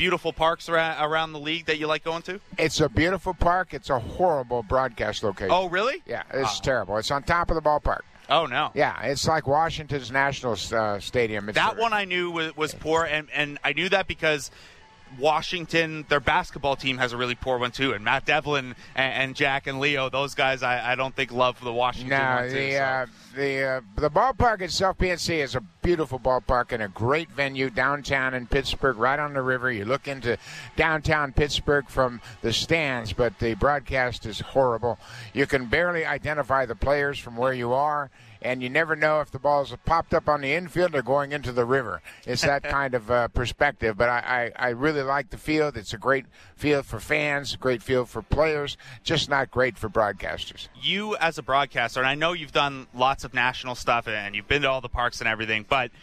beautiful 0.00 0.32
parks 0.32 0.66
around, 0.70 1.32
the 1.32 1.38
league 1.38 1.66
that 1.66 1.78
you 1.78 1.86
like 1.86 2.02
going 2.02 2.22
to? 2.22 2.40
It's 2.58 2.80
a 2.80 2.88
beautiful 2.88 3.34
park. 3.34 3.74
It's 3.74 3.90
a 3.90 3.98
horrible 3.98 4.62
broadcast 4.62 5.22
location. 5.22 5.52
Oh, 5.52 5.68
really? 5.68 6.02
Yeah, 6.06 6.22
it's 6.32 6.58
oh. 6.58 6.62
terrible. 6.62 6.96
It's 6.96 7.10
on 7.10 7.22
top 7.22 7.50
of 7.50 7.54
the 7.54 7.62
ballpark. 7.62 8.00
Oh 8.30 8.46
no! 8.46 8.70
Yeah, 8.74 9.02
it's 9.02 9.26
like 9.26 9.48
Washington's 9.48 10.12
National 10.12 10.56
uh, 10.72 11.00
Stadium. 11.00 11.48
It's 11.48 11.56
that 11.56 11.76
one 11.76 11.92
I 11.92 12.04
knew 12.04 12.30
was, 12.30 12.56
was 12.56 12.72
poor, 12.72 13.04
and 13.04 13.28
and 13.34 13.58
I 13.64 13.72
knew 13.72 13.88
that 13.88 14.06
because 14.06 14.52
Washington, 15.18 16.04
their 16.08 16.20
basketball 16.20 16.76
team 16.76 16.98
has 16.98 17.12
a 17.12 17.16
really 17.16 17.34
poor 17.34 17.58
one 17.58 17.70
too, 17.70 17.92
and 17.92 18.04
Matt 18.04 18.24
Devlin 18.26 18.74
and, 18.94 19.14
and 19.14 19.36
Jack 19.36 19.66
and 19.66 19.80
Leo, 19.80 20.08
those 20.08 20.34
guys, 20.34 20.62
I, 20.62 20.92
I, 20.92 20.94
don't 20.94 21.14
think 21.14 21.32
love 21.32 21.60
the 21.62 21.72
Washington. 21.72 22.18
No, 22.18 22.48
too, 22.48 22.54
the 22.54 22.72
so. 22.72 22.78
uh, 22.78 23.06
the 23.34 23.64
uh, 23.64 23.80
the 23.96 24.10
ballpark 24.10 24.60
itself, 24.60 24.98
PNC, 24.98 25.42
is 25.42 25.54
a 25.54 25.60
beautiful 25.82 26.18
ballpark 26.18 26.72
and 26.72 26.82
a 26.82 26.88
great 26.88 27.30
venue 27.30 27.70
downtown 27.70 28.34
in 28.34 28.46
Pittsburgh, 28.46 28.96
right 28.96 29.18
on 29.18 29.34
the 29.34 29.42
river. 29.42 29.70
You 29.70 29.84
look 29.84 30.08
into 30.08 30.36
downtown 30.76 31.32
Pittsburgh 31.32 31.88
from 31.88 32.20
the 32.42 32.52
stands, 32.52 33.12
but 33.12 33.38
the 33.38 33.54
broadcast 33.54 34.26
is 34.26 34.40
horrible. 34.40 34.98
You 35.32 35.46
can 35.46 35.66
barely 35.66 36.04
identify 36.04 36.66
the 36.66 36.74
players 36.76 37.18
from 37.18 37.36
where 37.36 37.54
you 37.54 37.72
are 37.72 38.10
and 38.42 38.62
you 38.62 38.70
never 38.70 38.96
know 38.96 39.20
if 39.20 39.30
the 39.30 39.38
balls 39.38 39.70
have 39.70 39.84
popped 39.84 40.14
up 40.14 40.28
on 40.28 40.40
the 40.40 40.52
infield 40.52 40.94
or 40.94 41.02
going 41.02 41.32
into 41.32 41.52
the 41.52 41.64
river. 41.64 42.02
It's 42.26 42.42
that 42.42 42.62
kind 42.64 42.94
of 42.94 43.10
uh, 43.10 43.28
perspective. 43.28 43.96
But 43.96 44.08
I, 44.08 44.52
I, 44.56 44.66
I, 44.66 44.68
really 44.70 45.02
like 45.02 45.30
the 45.30 45.38
field. 45.38 45.76
It's 45.76 45.92
a 45.92 45.98
great 45.98 46.26
field 46.56 46.86
for 46.86 47.00
fans, 47.00 47.56
great 47.56 47.82
field 47.82 48.08
for 48.08 48.22
players, 48.22 48.76
just 49.02 49.28
not 49.28 49.50
great 49.50 49.76
for 49.76 49.88
broadcasters. 49.88 50.68
You, 50.80 51.16
as 51.16 51.38
a 51.38 51.42
broadcaster, 51.42 52.00
and 52.00 52.08
I 52.08 52.14
know 52.14 52.32
you've 52.32 52.52
done 52.52 52.86
lots 52.94 53.24
of 53.24 53.34
national 53.34 53.74
stuff 53.74 54.08
and 54.08 54.34
you've 54.34 54.48
been 54.48 54.62
to 54.62 54.70
all 54.70 54.80
the 54.80 54.88
parks 54.88 55.20
and 55.20 55.28
everything, 55.28 55.64
but– 55.68 55.90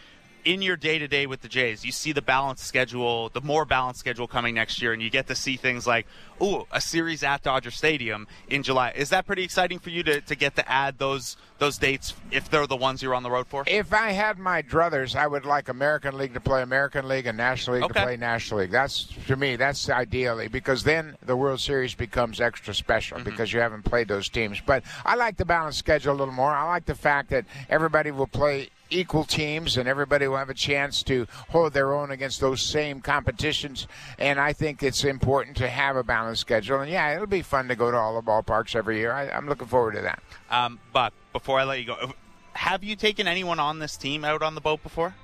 in 0.48 0.62
your 0.62 0.78
day 0.78 0.98
to 0.98 1.06
day 1.06 1.26
with 1.26 1.42
the 1.42 1.48
Jays, 1.48 1.84
you 1.84 1.92
see 1.92 2.10
the 2.10 2.22
balanced 2.22 2.64
schedule, 2.64 3.28
the 3.28 3.42
more 3.42 3.66
balanced 3.66 4.00
schedule 4.00 4.26
coming 4.26 4.54
next 4.54 4.80
year, 4.80 4.94
and 4.94 5.02
you 5.02 5.10
get 5.10 5.26
to 5.26 5.34
see 5.34 5.56
things 5.56 5.86
like, 5.86 6.06
oh, 6.40 6.66
a 6.72 6.80
series 6.80 7.22
at 7.22 7.42
Dodger 7.42 7.70
Stadium 7.70 8.26
in 8.48 8.62
July. 8.62 8.94
Is 8.96 9.10
that 9.10 9.26
pretty 9.26 9.44
exciting 9.44 9.78
for 9.78 9.90
you 9.90 10.02
to, 10.04 10.22
to 10.22 10.34
get 10.34 10.56
to 10.56 10.66
add 10.66 10.98
those 10.98 11.36
those 11.58 11.76
dates 11.76 12.14
if 12.30 12.48
they're 12.48 12.68
the 12.68 12.76
ones 12.76 13.02
you're 13.02 13.14
on 13.14 13.24
the 13.24 13.30
road 13.30 13.46
for? 13.46 13.64
If 13.66 13.92
I 13.92 14.12
had 14.12 14.38
my 14.38 14.62
druthers, 14.62 15.14
I 15.14 15.26
would 15.26 15.44
like 15.44 15.68
American 15.68 16.16
League 16.16 16.32
to 16.32 16.40
play 16.40 16.62
American 16.62 17.06
League 17.08 17.26
and 17.26 17.36
National 17.36 17.76
League 17.76 17.84
okay. 17.84 18.00
to 18.00 18.06
play 18.06 18.16
National 18.16 18.60
League. 18.60 18.70
That's 18.70 19.04
to 19.26 19.36
me, 19.36 19.56
that's 19.56 19.90
ideally 19.90 20.48
because 20.48 20.82
then 20.82 21.16
the 21.26 21.36
World 21.36 21.60
Series 21.60 21.94
becomes 21.94 22.40
extra 22.40 22.72
special 22.72 23.18
mm-hmm. 23.18 23.28
because 23.28 23.52
you 23.52 23.60
haven't 23.60 23.82
played 23.82 24.08
those 24.08 24.30
teams. 24.30 24.62
But 24.64 24.82
I 25.04 25.16
like 25.16 25.36
the 25.36 25.44
balanced 25.44 25.80
schedule 25.80 26.14
a 26.14 26.16
little 26.16 26.32
more. 26.32 26.52
I 26.52 26.66
like 26.68 26.86
the 26.86 26.94
fact 26.94 27.28
that 27.30 27.44
everybody 27.68 28.12
will 28.12 28.26
play 28.26 28.70
equal 28.90 29.24
teams 29.24 29.76
and 29.76 29.88
everybody 29.88 30.26
will 30.26 30.36
have 30.36 30.50
a 30.50 30.54
chance 30.54 31.02
to 31.04 31.26
hold 31.50 31.72
their 31.72 31.94
own 31.94 32.10
against 32.10 32.40
those 32.40 32.62
same 32.62 33.00
competitions. 33.00 33.86
And 34.18 34.40
I 34.40 34.52
think 34.52 34.82
it's 34.82 35.04
important 35.04 35.56
to 35.58 35.68
have 35.68 35.96
a 35.96 36.02
balanced 36.02 36.40
schedule. 36.42 36.80
And 36.80 36.90
yeah, 36.90 37.14
it'll 37.14 37.26
be 37.26 37.42
fun 37.42 37.68
to 37.68 37.76
go 37.76 37.90
to 37.90 37.96
all 37.96 38.20
the 38.20 38.26
ballparks 38.26 38.74
every 38.74 38.98
year. 38.98 39.12
I, 39.12 39.28
am 39.28 39.48
looking 39.48 39.68
forward 39.68 39.94
to 39.94 40.02
that. 40.02 40.22
Um, 40.50 40.78
but 40.92 41.12
before 41.32 41.60
I 41.60 41.64
let 41.64 41.78
you 41.80 41.86
go, 41.86 42.12
have 42.52 42.82
you 42.82 42.96
taken 42.96 43.28
anyone 43.28 43.60
on 43.60 43.78
this 43.78 43.96
team 43.96 44.24
out 44.24 44.42
on 44.42 44.54
the 44.54 44.60
boat 44.60 44.82
before? 44.82 45.14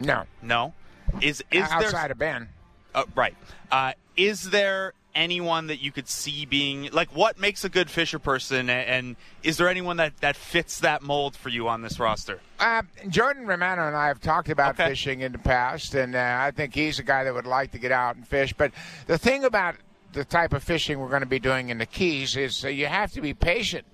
No. 0.00 0.24
No. 0.42 0.74
Is 1.20 1.42
is 1.50 1.62
outside 1.70 1.92
there, 1.92 2.12
of 2.12 2.18
Ben? 2.18 2.48
Uh, 2.94 3.04
right. 3.14 3.34
Uh, 3.70 3.92
is 4.16 4.50
there 4.50 4.92
anyone 5.18 5.66
that 5.66 5.82
you 5.82 5.90
could 5.90 6.08
see 6.08 6.46
being 6.46 6.88
like 6.92 7.14
what 7.14 7.38
makes 7.38 7.64
a 7.64 7.68
good 7.68 7.90
Fisher 7.90 8.18
person, 8.18 8.70
and 8.70 9.16
is 9.42 9.56
there 9.56 9.68
anyone 9.68 9.96
that 9.98 10.16
that 10.18 10.36
fits 10.36 10.80
that 10.80 11.02
mold 11.02 11.36
for 11.36 11.48
you 11.48 11.68
on 11.68 11.82
this 11.82 11.98
roster? 11.98 12.40
Uh, 12.60 12.82
Jordan 13.08 13.46
Romano 13.46 13.86
and 13.86 13.96
I 13.96 14.06
have 14.06 14.20
talked 14.20 14.48
about 14.48 14.78
okay. 14.78 14.90
fishing 14.90 15.20
in 15.20 15.32
the 15.32 15.38
past, 15.38 15.94
and 15.94 16.14
uh, 16.14 16.38
I 16.40 16.52
think 16.52 16.74
he's 16.74 16.98
a 16.98 17.02
guy 17.02 17.24
that 17.24 17.34
would 17.34 17.46
like 17.46 17.72
to 17.72 17.78
get 17.78 17.92
out 17.92 18.16
and 18.16 18.26
fish. 18.26 18.52
But 18.52 18.72
the 19.06 19.18
thing 19.18 19.44
about 19.44 19.74
the 20.12 20.24
type 20.24 20.52
of 20.54 20.62
fishing 20.62 21.00
we're 21.00 21.08
going 21.08 21.20
to 21.20 21.26
be 21.26 21.40
doing 21.40 21.68
in 21.68 21.78
the 21.78 21.86
Keys 21.86 22.36
is 22.36 22.64
uh, 22.64 22.68
you 22.68 22.86
have 22.86 23.12
to 23.12 23.20
be 23.20 23.34
patient 23.34 23.84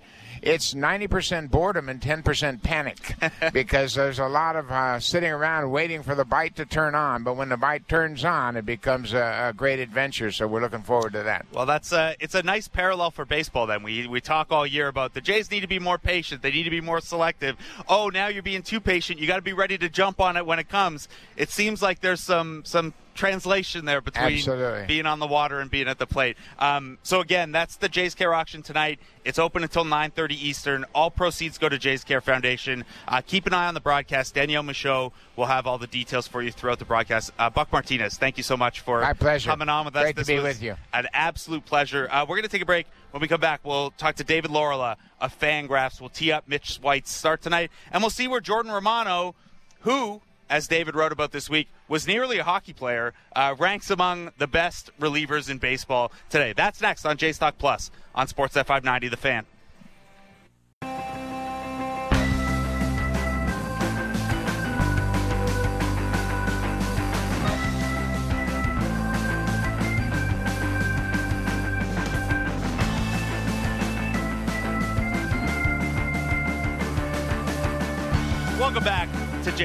it's 0.44 0.74
90% 0.74 1.50
boredom 1.50 1.88
and 1.88 2.02
10% 2.02 2.62
panic 2.62 3.14
because 3.54 3.94
there's 3.94 4.18
a 4.18 4.26
lot 4.26 4.56
of 4.56 4.70
uh, 4.70 5.00
sitting 5.00 5.32
around 5.32 5.70
waiting 5.70 6.02
for 6.02 6.14
the 6.14 6.24
bite 6.24 6.54
to 6.56 6.66
turn 6.66 6.94
on. 6.94 7.24
But 7.24 7.36
when 7.36 7.48
the 7.48 7.56
bite 7.56 7.88
turns 7.88 8.26
on, 8.26 8.56
it 8.56 8.66
becomes 8.66 9.14
a, 9.14 9.48
a 9.48 9.52
great 9.54 9.78
adventure. 9.78 10.30
So 10.30 10.46
we're 10.46 10.60
looking 10.60 10.82
forward 10.82 11.14
to 11.14 11.22
that. 11.22 11.46
Well, 11.52 11.64
that's 11.64 11.92
a, 11.92 11.98
uh, 11.98 12.12
it's 12.20 12.34
a 12.34 12.42
nice 12.42 12.68
parallel 12.68 13.10
for 13.10 13.24
baseball. 13.24 13.66
Then 13.66 13.82
we 13.82 14.06
we 14.06 14.20
talk 14.20 14.52
all 14.52 14.66
year 14.66 14.88
about 14.88 15.14
the 15.14 15.22
Jays 15.22 15.50
need 15.50 15.60
to 15.60 15.66
be 15.66 15.78
more 15.78 15.96
patient. 15.96 16.42
They 16.42 16.50
need 16.50 16.64
to 16.64 16.70
be 16.70 16.82
more 16.82 17.00
selective. 17.00 17.56
Oh, 17.88 18.10
now 18.10 18.26
you're 18.26 18.42
being 18.42 18.62
too 18.62 18.80
patient. 18.80 19.18
You 19.18 19.26
got 19.26 19.36
to 19.36 19.42
be 19.42 19.54
ready 19.54 19.78
to 19.78 19.88
jump 19.88 20.20
on 20.20 20.36
it 20.36 20.44
when 20.44 20.58
it 20.58 20.68
comes. 20.68 21.08
It 21.36 21.48
seems 21.48 21.80
like 21.80 22.00
there's 22.00 22.20
some 22.20 22.64
some 22.66 22.92
translation 23.14 23.84
there 23.84 24.00
between 24.00 24.34
Absolutely. 24.34 24.86
being 24.86 25.06
on 25.06 25.18
the 25.18 25.26
water 25.26 25.60
and 25.60 25.70
being 25.70 25.88
at 25.88 25.98
the 25.98 26.06
plate. 26.06 26.36
Um, 26.58 26.98
so 27.02 27.20
again, 27.20 27.52
that's 27.52 27.76
the 27.76 27.88
Jays 27.88 28.14
Care 28.14 28.34
auction 28.34 28.62
tonight. 28.62 28.98
It's 29.24 29.38
open 29.38 29.62
until 29.62 29.84
9:30 29.84 30.32
Eastern. 30.32 30.84
All 30.94 31.10
proceeds 31.10 31.56
go 31.56 31.68
to 31.68 31.78
Jays 31.78 32.04
Care 32.04 32.20
Foundation. 32.20 32.84
Uh, 33.08 33.20
keep 33.26 33.46
an 33.46 33.54
eye 33.54 33.66
on 33.66 33.74
the 33.74 33.80
broadcast. 33.80 34.34
Danielle 34.34 34.62
Michaud 34.62 35.12
will 35.36 35.46
have 35.46 35.66
all 35.66 35.78
the 35.78 35.86
details 35.86 36.28
for 36.28 36.42
you 36.42 36.50
throughout 36.50 36.78
the 36.78 36.84
broadcast. 36.84 37.30
Uh, 37.38 37.48
Buck 37.48 37.72
Martinez, 37.72 38.18
thank 38.18 38.36
you 38.36 38.42
so 38.42 38.56
much 38.56 38.80
for 38.80 39.00
My 39.00 39.12
pleasure. 39.14 39.48
coming 39.50 39.68
on 39.68 39.84
with 39.86 39.96
us. 39.96 40.02
Great 40.02 40.16
this 40.16 40.26
to 40.26 40.36
be 40.36 40.40
with 40.42 40.62
you. 40.62 40.76
An 40.92 41.08
absolute 41.14 41.64
pleasure. 41.64 42.08
Uh, 42.10 42.22
we're 42.28 42.36
going 42.36 42.42
to 42.42 42.48
take 42.48 42.62
a 42.62 42.66
break. 42.66 42.86
When 43.12 43.20
we 43.20 43.28
come 43.28 43.40
back, 43.40 43.60
we'll 43.64 43.92
talk 43.92 44.16
to 44.16 44.24
David 44.24 44.50
Laurila 44.50 44.96
of 45.20 45.38
Fangraphs. 45.38 46.00
We'll 46.00 46.10
tee 46.10 46.32
up 46.32 46.48
Mitch 46.48 46.76
White's 46.82 47.12
start 47.12 47.40
tonight, 47.42 47.70
and 47.92 48.02
we'll 48.02 48.10
see 48.10 48.28
where 48.28 48.40
Jordan 48.40 48.72
Romano, 48.72 49.34
who 49.80 50.20
as 50.48 50.68
David 50.68 50.94
wrote 50.94 51.12
about 51.12 51.32
this 51.32 51.48
week, 51.48 51.68
was 51.88 52.06
nearly 52.06 52.38
a 52.38 52.44
hockey 52.44 52.72
player, 52.72 53.14
uh, 53.34 53.54
ranks 53.58 53.90
among 53.90 54.32
the 54.38 54.46
best 54.46 54.90
relievers 54.98 55.50
in 55.50 55.58
baseball 55.58 56.12
today. 56.30 56.52
That's 56.52 56.80
next 56.80 57.04
on 57.04 57.16
Jays 57.16 57.38
Talk 57.38 57.58
Plus 57.58 57.90
on 58.14 58.28
Sports 58.28 58.56
F 58.56 58.66
590, 58.66 59.08
The 59.08 59.16
Fan. 59.16 59.46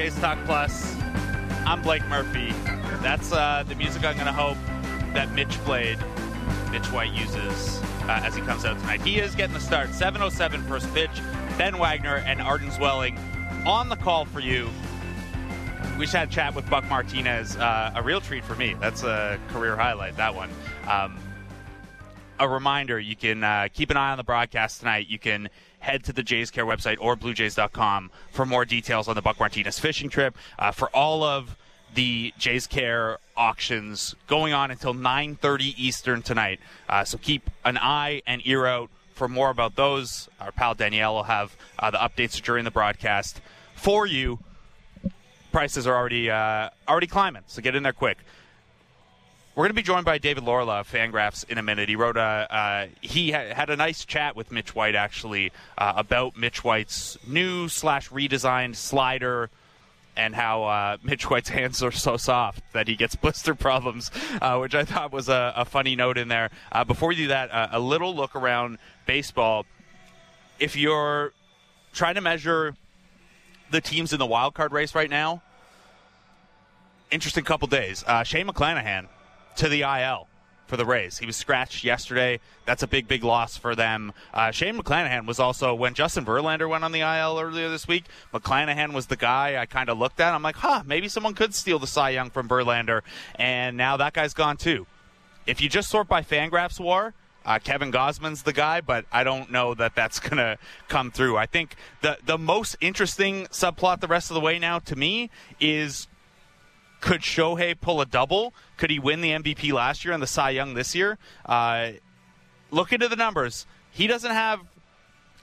Jays 0.00 0.18
Talk 0.18 0.42
Plus. 0.46 0.96
I'm 1.66 1.82
Blake 1.82 2.02
Murphy. 2.06 2.54
That's 3.02 3.32
uh, 3.32 3.64
the 3.68 3.74
music 3.74 4.02
I'm 4.02 4.14
going 4.14 4.24
to 4.24 4.32
hope 4.32 4.56
that 5.12 5.30
Mitch 5.32 5.50
played, 5.58 5.98
Mitch 6.70 6.86
White 6.86 7.12
uses 7.12 7.82
uh, 8.04 8.22
as 8.24 8.34
he 8.34 8.40
comes 8.40 8.64
out 8.64 8.80
tonight. 8.80 9.02
He 9.02 9.18
is 9.18 9.34
getting 9.34 9.52
the 9.52 9.60
start. 9.60 9.90
7.07 9.90 10.66
first 10.66 10.90
pitch. 10.94 11.10
Ben 11.58 11.76
Wagner 11.76 12.16
and 12.16 12.40
Arden 12.40 12.70
Zwelling 12.70 13.18
on 13.66 13.90
the 13.90 13.96
call 13.96 14.24
for 14.24 14.40
you. 14.40 14.70
We 15.98 16.06
just 16.06 16.16
had 16.16 16.30
a 16.30 16.32
chat 16.32 16.54
with 16.54 16.70
Buck 16.70 16.88
Martinez. 16.88 17.56
Uh, 17.56 17.92
a 17.94 18.02
real 18.02 18.22
treat 18.22 18.42
for 18.42 18.54
me. 18.54 18.76
That's 18.80 19.02
a 19.02 19.38
career 19.48 19.76
highlight, 19.76 20.16
that 20.16 20.34
one. 20.34 20.48
Um, 20.88 21.18
a 22.38 22.48
reminder 22.48 22.98
you 22.98 23.16
can 23.16 23.44
uh, 23.44 23.68
keep 23.70 23.90
an 23.90 23.98
eye 23.98 24.12
on 24.12 24.16
the 24.16 24.24
broadcast 24.24 24.78
tonight. 24.78 25.08
You 25.08 25.18
can 25.18 25.50
head 25.80 26.04
to 26.04 26.12
the 26.12 26.22
Jays 26.22 26.50
Care 26.50 26.66
website 26.66 26.96
or 27.00 27.16
bluejays.com 27.16 28.10
for 28.30 28.46
more 28.46 28.64
details 28.64 29.08
on 29.08 29.14
the 29.14 29.22
Buck 29.22 29.38
Martinez 29.40 29.78
fishing 29.78 30.08
trip. 30.08 30.36
Uh, 30.58 30.70
for 30.70 30.88
all 30.90 31.22
of 31.24 31.56
the 31.94 32.32
Jays 32.38 32.66
Care 32.66 33.18
auctions 33.36 34.14
going 34.26 34.52
on 34.52 34.70
until 34.70 34.94
9:30 34.94 35.74
Eastern 35.76 36.22
tonight. 36.22 36.60
Uh, 36.88 37.04
so 37.04 37.18
keep 37.18 37.50
an 37.64 37.78
eye 37.78 38.22
and 38.26 38.42
ear 38.44 38.66
out 38.66 38.90
for 39.14 39.28
more 39.28 39.50
about 39.50 39.76
those. 39.76 40.28
Our 40.40 40.52
pal 40.52 40.74
Danielle 40.74 41.14
will 41.14 41.24
have 41.24 41.56
uh, 41.78 41.90
the 41.90 41.98
updates 41.98 42.40
during 42.40 42.64
the 42.64 42.70
broadcast 42.70 43.40
for 43.74 44.06
you. 44.06 44.38
Prices 45.52 45.86
are 45.86 45.96
already 45.96 46.30
uh, 46.30 46.70
already 46.88 47.08
climbing, 47.08 47.42
so 47.46 47.60
get 47.60 47.74
in 47.74 47.82
there 47.82 47.92
quick. 47.92 48.18
We're 49.60 49.66
going 49.66 49.76
to 49.76 49.82
be 49.82 49.82
joined 49.82 50.06
by 50.06 50.16
David 50.16 50.44
Laurila 50.44 50.80
of 50.80 50.90
Fangraphs 50.90 51.46
in 51.46 51.58
a 51.58 51.62
minute. 51.62 51.90
He 51.90 51.94
wrote 51.94 52.16
a 52.16 52.20
uh, 52.50 52.86
he 53.02 53.30
ha- 53.30 53.52
had 53.52 53.68
a 53.68 53.76
nice 53.76 54.06
chat 54.06 54.34
with 54.34 54.50
Mitch 54.50 54.74
White 54.74 54.94
actually 54.94 55.52
uh, 55.76 55.92
about 55.96 56.34
Mitch 56.34 56.64
White's 56.64 57.18
new 57.26 57.68
slash 57.68 58.08
redesigned 58.08 58.76
slider 58.76 59.50
and 60.16 60.34
how 60.34 60.64
uh, 60.64 60.96
Mitch 61.02 61.28
White's 61.28 61.48
hands 61.58 61.82
are 61.82 61.90
so 61.90 62.16
soft 62.16 62.62
that 62.72 62.88
he 62.88 62.96
gets 62.96 63.14
blister 63.22 63.54
problems, 63.54 64.10
uh, 64.40 64.56
which 64.56 64.74
I 64.74 64.86
thought 64.86 65.12
was 65.12 65.28
a, 65.28 65.52
a, 65.54 65.66
funny 65.66 65.94
note 65.94 66.16
in 66.16 66.28
there. 66.28 66.48
Uh, 66.72 66.84
before 66.84 67.10
we 67.10 67.16
do 67.16 67.28
that, 67.28 67.50
uh, 67.50 67.68
a 67.70 67.80
little 67.80 68.16
look 68.16 68.34
around 68.34 68.78
baseball. 69.04 69.66
If 70.58 70.74
you're 70.74 71.34
trying 71.92 72.14
to 72.14 72.22
measure 72.22 72.76
the 73.70 73.82
teams 73.82 74.14
in 74.14 74.20
the 74.20 74.26
wild 74.26 74.54
card 74.54 74.72
race 74.72 74.94
right 74.94 75.10
now, 75.10 75.42
interesting 77.10 77.44
couple 77.44 77.68
days. 77.68 78.02
Uh, 78.06 78.22
Shane 78.22 78.46
McClanahan 78.46 79.08
to 79.56 79.68
the 79.68 79.82
IL 79.82 80.28
for 80.70 80.76
the 80.76 80.86
Rays. 80.86 81.18
He 81.18 81.26
was 81.26 81.36
scratched 81.36 81.82
yesterday. 81.82 82.38
That's 82.64 82.82
a 82.82 82.86
big, 82.86 83.08
big 83.08 83.24
loss 83.24 83.56
for 83.56 83.74
them. 83.74 84.12
Uh, 84.32 84.52
Shane 84.52 84.78
McClanahan 84.78 85.26
was 85.26 85.40
also, 85.40 85.74
when 85.74 85.94
Justin 85.94 86.24
Verlander 86.24 86.68
went 86.68 86.84
on 86.84 86.92
the 86.92 87.00
IL 87.00 87.38
earlier 87.40 87.68
this 87.68 87.88
week, 87.88 88.04
McClanahan 88.32 88.92
was 88.92 89.06
the 89.06 89.16
guy 89.16 89.60
I 89.60 89.66
kind 89.66 89.90
of 89.90 89.98
looked 89.98 90.20
at. 90.20 90.32
I'm 90.32 90.42
like, 90.42 90.56
huh, 90.56 90.84
maybe 90.86 91.08
someone 91.08 91.34
could 91.34 91.54
steal 91.54 91.80
the 91.80 91.88
Cy 91.88 92.10
Young 92.10 92.30
from 92.30 92.48
Verlander. 92.48 93.02
And 93.34 93.76
now 93.76 93.96
that 93.96 94.12
guy's 94.12 94.32
gone 94.32 94.56
too. 94.56 94.86
If 95.44 95.60
you 95.60 95.68
just 95.68 95.90
sort 95.90 96.06
by 96.06 96.22
Fangraphs 96.22 96.78
war, 96.78 97.14
uh, 97.44 97.58
Kevin 97.58 97.90
Gausman's 97.90 98.42
the 98.42 98.52
guy, 98.52 98.80
but 98.80 99.06
I 99.10 99.24
don't 99.24 99.50
know 99.50 99.74
that 99.74 99.96
that's 99.96 100.20
going 100.20 100.36
to 100.36 100.56
come 100.88 101.10
through. 101.10 101.36
I 101.36 101.46
think 101.46 101.74
the 102.02 102.18
the 102.24 102.38
most 102.38 102.76
interesting 102.80 103.46
subplot 103.46 104.00
the 104.00 104.06
rest 104.06 104.30
of 104.30 104.34
the 104.34 104.40
way 104.40 104.58
now 104.58 104.78
to 104.80 104.94
me 104.94 105.30
is 105.58 106.06
could 107.00 107.22
Shohei 107.22 107.78
pull 107.80 108.00
a 108.00 108.06
double? 108.06 108.52
Could 108.76 108.90
he 108.90 108.98
win 108.98 109.20
the 109.20 109.30
MVP 109.30 109.72
last 109.72 110.04
year 110.04 110.12
and 110.12 110.22
the 110.22 110.26
Cy 110.26 110.50
Young 110.50 110.74
this 110.74 110.94
year? 110.94 111.18
Uh, 111.46 111.92
look 112.70 112.92
into 112.92 113.08
the 113.08 113.16
numbers. 113.16 113.66
He 113.90 114.06
doesn't 114.06 114.30
have 114.30 114.60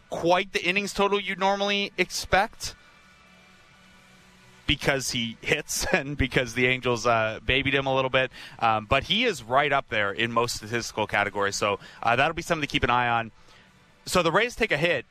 quite 0.09 0.53
the 0.53 0.63
innings 0.63 0.93
total 0.93 1.19
you'd 1.19 1.39
normally 1.39 1.91
expect 1.97 2.75
because 4.67 5.11
he 5.11 5.37
hits 5.41 5.85
and 5.91 6.17
because 6.17 6.53
the 6.53 6.67
Angels 6.67 7.05
uh, 7.07 7.39
babied 7.45 7.73
him 7.73 7.87
a 7.87 7.95
little 7.95 8.09
bit. 8.09 8.31
Um, 8.59 8.85
but 8.85 9.03
he 9.03 9.25
is 9.25 9.41
right 9.41 9.71
up 9.71 9.89
there 9.89 10.11
in 10.11 10.31
most 10.31 10.57
statistical 10.57 11.07
categories. 11.07 11.55
So 11.55 11.79
uh, 12.03 12.15
that'll 12.15 12.35
be 12.35 12.41
something 12.41 12.67
to 12.67 12.71
keep 12.71 12.83
an 12.83 12.89
eye 12.89 13.09
on. 13.09 13.31
So 14.05 14.21
the 14.23 14.31
Rays 14.31 14.55
take 14.55 14.71
a 14.71 14.77
hit. 14.77 15.05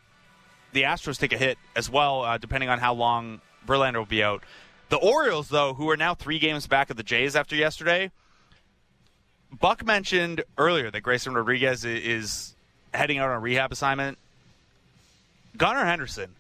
The 0.73 0.83
Astros 0.83 1.19
take 1.19 1.33
a 1.33 1.39
hit 1.39 1.59
as 1.75 1.89
well, 1.91 2.23
uh, 2.23 2.39
depending 2.39 2.69
on 2.69 2.79
how 2.79 2.95
long 2.95 3.41
Verlander 3.67 3.97
will 3.97 4.05
be 4.05 4.23
out. 4.23 4.43
The 4.89 4.97
Orioles, 4.97 5.49
though, 5.49 5.75
who 5.75 5.91
are 5.91 5.97
now 5.97 6.15
three 6.15 6.39
games 6.39 6.67
back 6.67 6.91
of 6.91 6.97
the 6.97 7.03
Jays 7.03 7.35
after 7.35 7.57
yesterday, 7.57 8.13
Buck 9.51 9.85
mentioned 9.85 10.45
earlier 10.59 10.91
that 10.91 11.01
Grayson 11.01 11.35
Rodriguez 11.35 11.85
is 11.85 12.55
heading 12.95 13.19
out 13.19 13.29
on 13.29 13.37
a 13.37 13.41
rehab 13.41 13.73
assignment. 13.73 14.19
Gunnar 15.57 15.87
Henderson, 15.87 16.35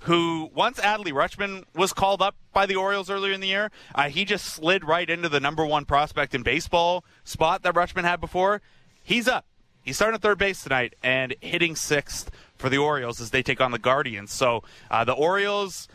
who 0.00 0.50
once 0.54 0.80
Adley 0.80 1.12
Rutschman 1.12 1.64
was 1.74 1.92
called 1.92 2.22
up 2.22 2.34
by 2.52 2.66
the 2.66 2.76
Orioles 2.76 3.08
earlier 3.08 3.32
in 3.32 3.40
the 3.40 3.48
year, 3.48 3.70
uh, 3.94 4.08
he 4.08 4.24
just 4.24 4.46
slid 4.46 4.84
right 4.84 5.08
into 5.08 5.28
the 5.28 5.40
number 5.40 5.64
one 5.64 5.84
prospect 5.84 6.34
in 6.34 6.42
baseball 6.42 7.04
spot 7.24 7.62
that 7.62 7.74
Rutschman 7.74 8.04
had 8.04 8.20
before. 8.20 8.62
He's 9.04 9.28
up. 9.28 9.44
He's 9.82 9.96
starting 9.96 10.16
at 10.16 10.22
third 10.22 10.38
base 10.38 10.64
tonight 10.64 10.94
and 11.04 11.36
hitting 11.40 11.76
sixth 11.76 12.30
for 12.56 12.68
the 12.68 12.78
Orioles 12.78 13.20
as 13.20 13.30
they 13.30 13.42
take 13.42 13.60
on 13.60 13.70
the 13.70 13.78
Guardians. 13.78 14.32
So 14.32 14.64
uh, 14.90 15.04
the 15.04 15.12
Orioles 15.12 15.86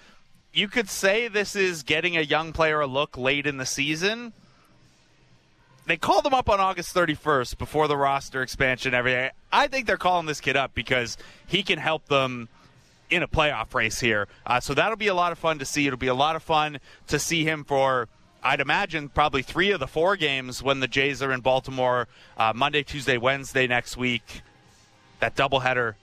you 0.53 0.67
could 0.67 0.89
say 0.89 1.27
this 1.27 1.55
is 1.55 1.83
getting 1.83 2.17
a 2.17 2.21
young 2.21 2.51
player 2.53 2.81
a 2.81 2.87
look 2.87 3.17
late 3.17 3.47
in 3.47 3.57
the 3.57 3.65
season. 3.65 4.33
They 5.87 5.97
called 5.97 6.25
him 6.25 6.33
up 6.33 6.49
on 6.49 6.59
August 6.59 6.93
31st 6.95 7.57
before 7.57 7.87
the 7.87 7.97
roster 7.97 8.41
expansion. 8.41 8.93
Everything. 8.93 9.31
I 9.51 9.67
think 9.67 9.87
they're 9.87 9.97
calling 9.97 10.25
this 10.25 10.41
kid 10.41 10.55
up 10.55 10.73
because 10.73 11.17
he 11.47 11.63
can 11.63 11.79
help 11.79 12.05
them 12.05 12.49
in 13.09 13.23
a 13.23 13.27
playoff 13.27 13.73
race 13.73 13.99
here. 13.99 14.27
Uh, 14.45 14.59
so 14.59 14.73
that'll 14.73 14.97
be 14.97 15.07
a 15.07 15.13
lot 15.13 15.31
of 15.31 15.39
fun 15.39 15.59
to 15.59 15.65
see. 15.65 15.87
It'll 15.87 15.97
be 15.97 16.07
a 16.07 16.13
lot 16.13 16.35
of 16.35 16.43
fun 16.43 16.79
to 17.07 17.19
see 17.19 17.43
him 17.43 17.63
for. 17.63 18.07
I'd 18.43 18.61
imagine 18.61 19.09
probably 19.09 19.43
three 19.43 19.71
of 19.71 19.79
the 19.79 19.87
four 19.87 20.15
games 20.15 20.63
when 20.63 20.79
the 20.79 20.87
Jays 20.87 21.21
are 21.21 21.31
in 21.31 21.41
Baltimore 21.41 22.07
uh, 22.37 22.53
Monday, 22.55 22.83
Tuesday, 22.83 23.17
Wednesday 23.17 23.67
next 23.67 23.97
week. 23.97 24.41
That 25.19 25.35
doubleheader 25.35 25.95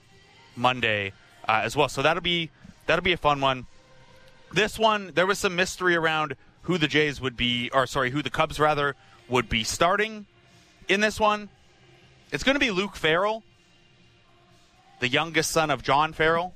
Monday 0.55 1.13
uh, 1.47 1.61
as 1.63 1.75
well. 1.75 1.89
So 1.89 2.01
that'll 2.01 2.23
be 2.23 2.49
that'll 2.85 3.03
be 3.03 3.13
a 3.13 3.17
fun 3.17 3.41
one. 3.41 3.65
This 4.51 4.79
one, 4.79 5.11
there 5.13 5.27
was 5.27 5.39
some 5.39 5.55
mystery 5.55 5.95
around 5.95 6.35
who 6.63 6.77
the 6.77 6.87
Jays 6.87 7.21
would 7.21 7.37
be, 7.37 7.69
or 7.73 7.85
sorry, 7.85 8.11
who 8.11 8.21
the 8.21 8.29
Cubs 8.29 8.59
rather 8.59 8.95
would 9.27 9.47
be 9.49 9.63
starting 9.63 10.25
in 10.87 11.01
this 11.01 11.19
one. 11.19 11.49
It's 12.31 12.43
going 12.43 12.55
to 12.55 12.59
be 12.59 12.71
Luke 12.71 12.95
Farrell, 12.95 13.43
the 14.99 15.07
youngest 15.07 15.51
son 15.51 15.69
of 15.69 15.83
John 15.83 16.13
Farrell. 16.13 16.53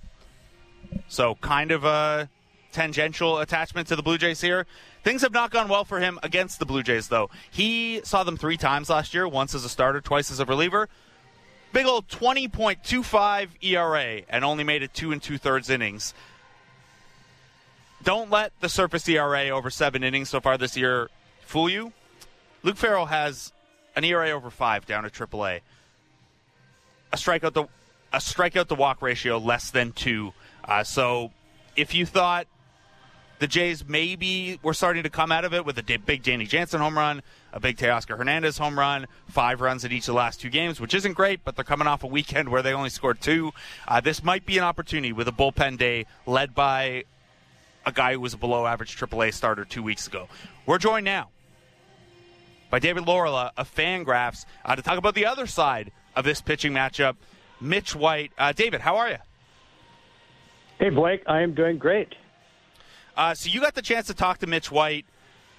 So, 1.07 1.35
kind 1.35 1.71
of 1.71 1.83
a 1.83 2.29
tangential 2.71 3.39
attachment 3.39 3.87
to 3.87 3.95
the 3.95 4.03
Blue 4.03 4.17
Jays 4.17 4.41
here. 4.41 4.65
Things 5.03 5.21
have 5.21 5.31
not 5.31 5.51
gone 5.51 5.67
well 5.67 5.85
for 5.85 5.99
him 5.99 6.19
against 6.23 6.59
the 6.59 6.65
Blue 6.65 6.83
Jays, 6.83 7.07
though. 7.07 7.29
He 7.51 8.01
saw 8.03 8.23
them 8.23 8.37
three 8.37 8.57
times 8.57 8.89
last 8.89 9.13
year 9.13 9.27
once 9.27 9.53
as 9.53 9.63
a 9.63 9.69
starter, 9.69 10.01
twice 10.01 10.31
as 10.31 10.39
a 10.39 10.45
reliever. 10.45 10.89
Big 11.71 11.85
old 11.85 12.07
20.25 12.07 13.49
ERA 13.61 14.21
and 14.29 14.45
only 14.45 14.63
made 14.63 14.83
it 14.83 14.93
two 14.93 15.11
and 15.11 15.21
two 15.21 15.37
thirds 15.37 15.69
innings 15.69 16.13
don't 18.03 18.29
let 18.29 18.51
the 18.59 18.69
surface 18.69 19.07
ERA 19.07 19.49
over 19.49 19.69
seven 19.69 20.03
innings 20.03 20.29
so 20.29 20.39
far 20.39 20.57
this 20.57 20.77
year 20.77 21.09
fool 21.41 21.69
you. 21.69 21.93
Luke 22.61 22.77
Farrell 22.77 23.07
has 23.07 23.51
an 23.95 24.03
ERA 24.03 24.31
over 24.31 24.49
five 24.49 24.85
down 24.85 25.05
at 25.05 25.13
AAA. 25.13 25.61
A 27.11 27.15
strikeout 27.15 27.53
to 27.53 27.69
a 28.11 28.17
strikeout 28.17 28.67
to 28.67 28.75
walk 28.75 29.01
ratio 29.01 29.37
less 29.37 29.71
than 29.71 29.91
two. 29.91 30.33
Uh, 30.63 30.83
so 30.83 31.31
if 31.75 31.95
you 31.95 32.05
thought 32.05 32.47
the 33.39 33.47
Jays 33.47 33.83
maybe 33.85 34.59
were 34.63 34.73
starting 34.73 35.03
to 35.03 35.09
come 35.09 35.31
out 35.31 35.43
of 35.43 35.53
it 35.53 35.65
with 35.65 35.77
a 35.77 35.97
big 35.97 36.23
Danny 36.23 36.45
Jansen 36.45 36.79
home 36.79 36.97
run, 36.97 37.21
a 37.51 37.59
big 37.59 37.77
Teoscar 37.77 38.17
Hernandez 38.17 38.57
home 38.57 38.77
run, 38.77 39.07
five 39.27 39.59
runs 39.61 39.83
in 39.83 39.91
each 39.91 40.03
of 40.03 40.07
the 40.07 40.13
last 40.13 40.39
two 40.39 40.49
games, 40.49 40.79
which 40.79 40.93
isn't 40.93 41.13
great, 41.13 41.43
but 41.43 41.55
they're 41.55 41.65
coming 41.65 41.87
off 41.87 42.03
a 42.03 42.07
weekend 42.07 42.49
where 42.49 42.61
they 42.61 42.73
only 42.73 42.89
scored 42.89 43.19
two. 43.19 43.51
Uh, 43.87 43.99
this 43.99 44.23
might 44.23 44.45
be 44.45 44.57
an 44.57 44.63
opportunity 44.63 45.11
with 45.11 45.27
a 45.27 45.31
bullpen 45.31 45.77
day 45.77 46.05
led 46.25 46.55
by 46.55 47.03
a 47.85 47.91
guy 47.91 48.13
who 48.13 48.19
was 48.19 48.33
a 48.33 48.37
below 48.37 48.65
average 48.65 48.97
AAA 48.97 49.33
starter 49.33 49.65
two 49.65 49.83
weeks 49.83 50.07
ago. 50.07 50.27
We're 50.65 50.77
joined 50.77 51.05
now 51.05 51.29
by 52.69 52.79
David 52.79 53.03
Laurila 53.03 53.51
of 53.57 53.73
Fangraphs 53.73 54.45
uh, 54.65 54.75
to 54.75 54.81
talk 54.81 54.97
about 54.97 55.15
the 55.15 55.25
other 55.25 55.47
side 55.47 55.91
of 56.15 56.25
this 56.25 56.41
pitching 56.41 56.73
matchup. 56.73 57.15
Mitch 57.59 57.95
White. 57.95 58.31
Uh, 58.37 58.51
David, 58.51 58.81
how 58.81 58.97
are 58.97 59.09
you? 59.09 59.17
Hey, 60.79 60.89
Blake. 60.89 61.23
I 61.27 61.41
am 61.41 61.53
doing 61.53 61.77
great. 61.77 62.15
Uh, 63.15 63.33
so 63.33 63.49
you 63.49 63.61
got 63.61 63.75
the 63.75 63.81
chance 63.81 64.07
to 64.07 64.13
talk 64.13 64.39
to 64.39 64.47
Mitch 64.47 64.71
White 64.71 65.05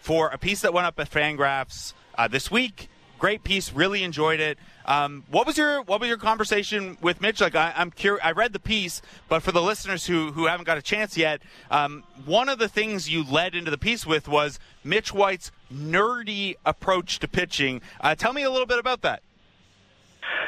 for 0.00 0.28
a 0.28 0.38
piece 0.38 0.62
that 0.62 0.74
went 0.74 0.87
up 0.87 0.98
at 0.98 1.10
Fangraphs 1.10 1.94
uh, 2.18 2.28
this 2.28 2.50
week. 2.50 2.88
Great 3.18 3.44
piece. 3.44 3.72
Really 3.72 4.03
enjoyed 4.03 4.40
it. 4.40 4.59
Um, 4.87 5.24
what 5.31 5.46
was 5.46 5.57
your 5.57 5.83
what 5.83 6.00
was 6.00 6.09
your 6.09 6.18
conversation 6.18 6.98
with 7.00 7.20
Mitch? 7.20 7.40
Like 7.40 7.55
I, 7.55 7.72
am 7.77 7.90
curious. 7.90 8.24
I 8.24 8.33
read 8.33 8.53
the 8.53 8.59
piece, 8.59 9.00
but 9.29 9.42
for 9.42 9.53
the 9.53 9.62
listeners 9.62 10.07
who 10.07 10.33
who 10.33 10.46
haven't 10.46 10.66
got 10.66 10.77
a 10.77 10.83
chance 10.83 11.16
yet, 11.16 11.40
um, 11.70 12.05
one 12.27 12.48
of 12.48 12.59
the 12.59 12.68
things 12.68 13.09
you 13.09 13.24
led 13.24 13.55
into 13.55 13.70
the 13.70 13.79
piece 13.79 14.05
with 14.05 14.29
was 14.29 14.59
Mitch 14.83 15.12
White's 15.12 15.53
nerdy 15.72 16.57
approach 16.66 17.18
to 17.20 17.29
pitching. 17.29 17.81
Uh, 18.00 18.14
tell 18.14 18.33
me 18.33 18.42
a 18.42 18.50
little 18.50 18.66
bit 18.66 18.79
about 18.79 19.03
that. 19.03 19.22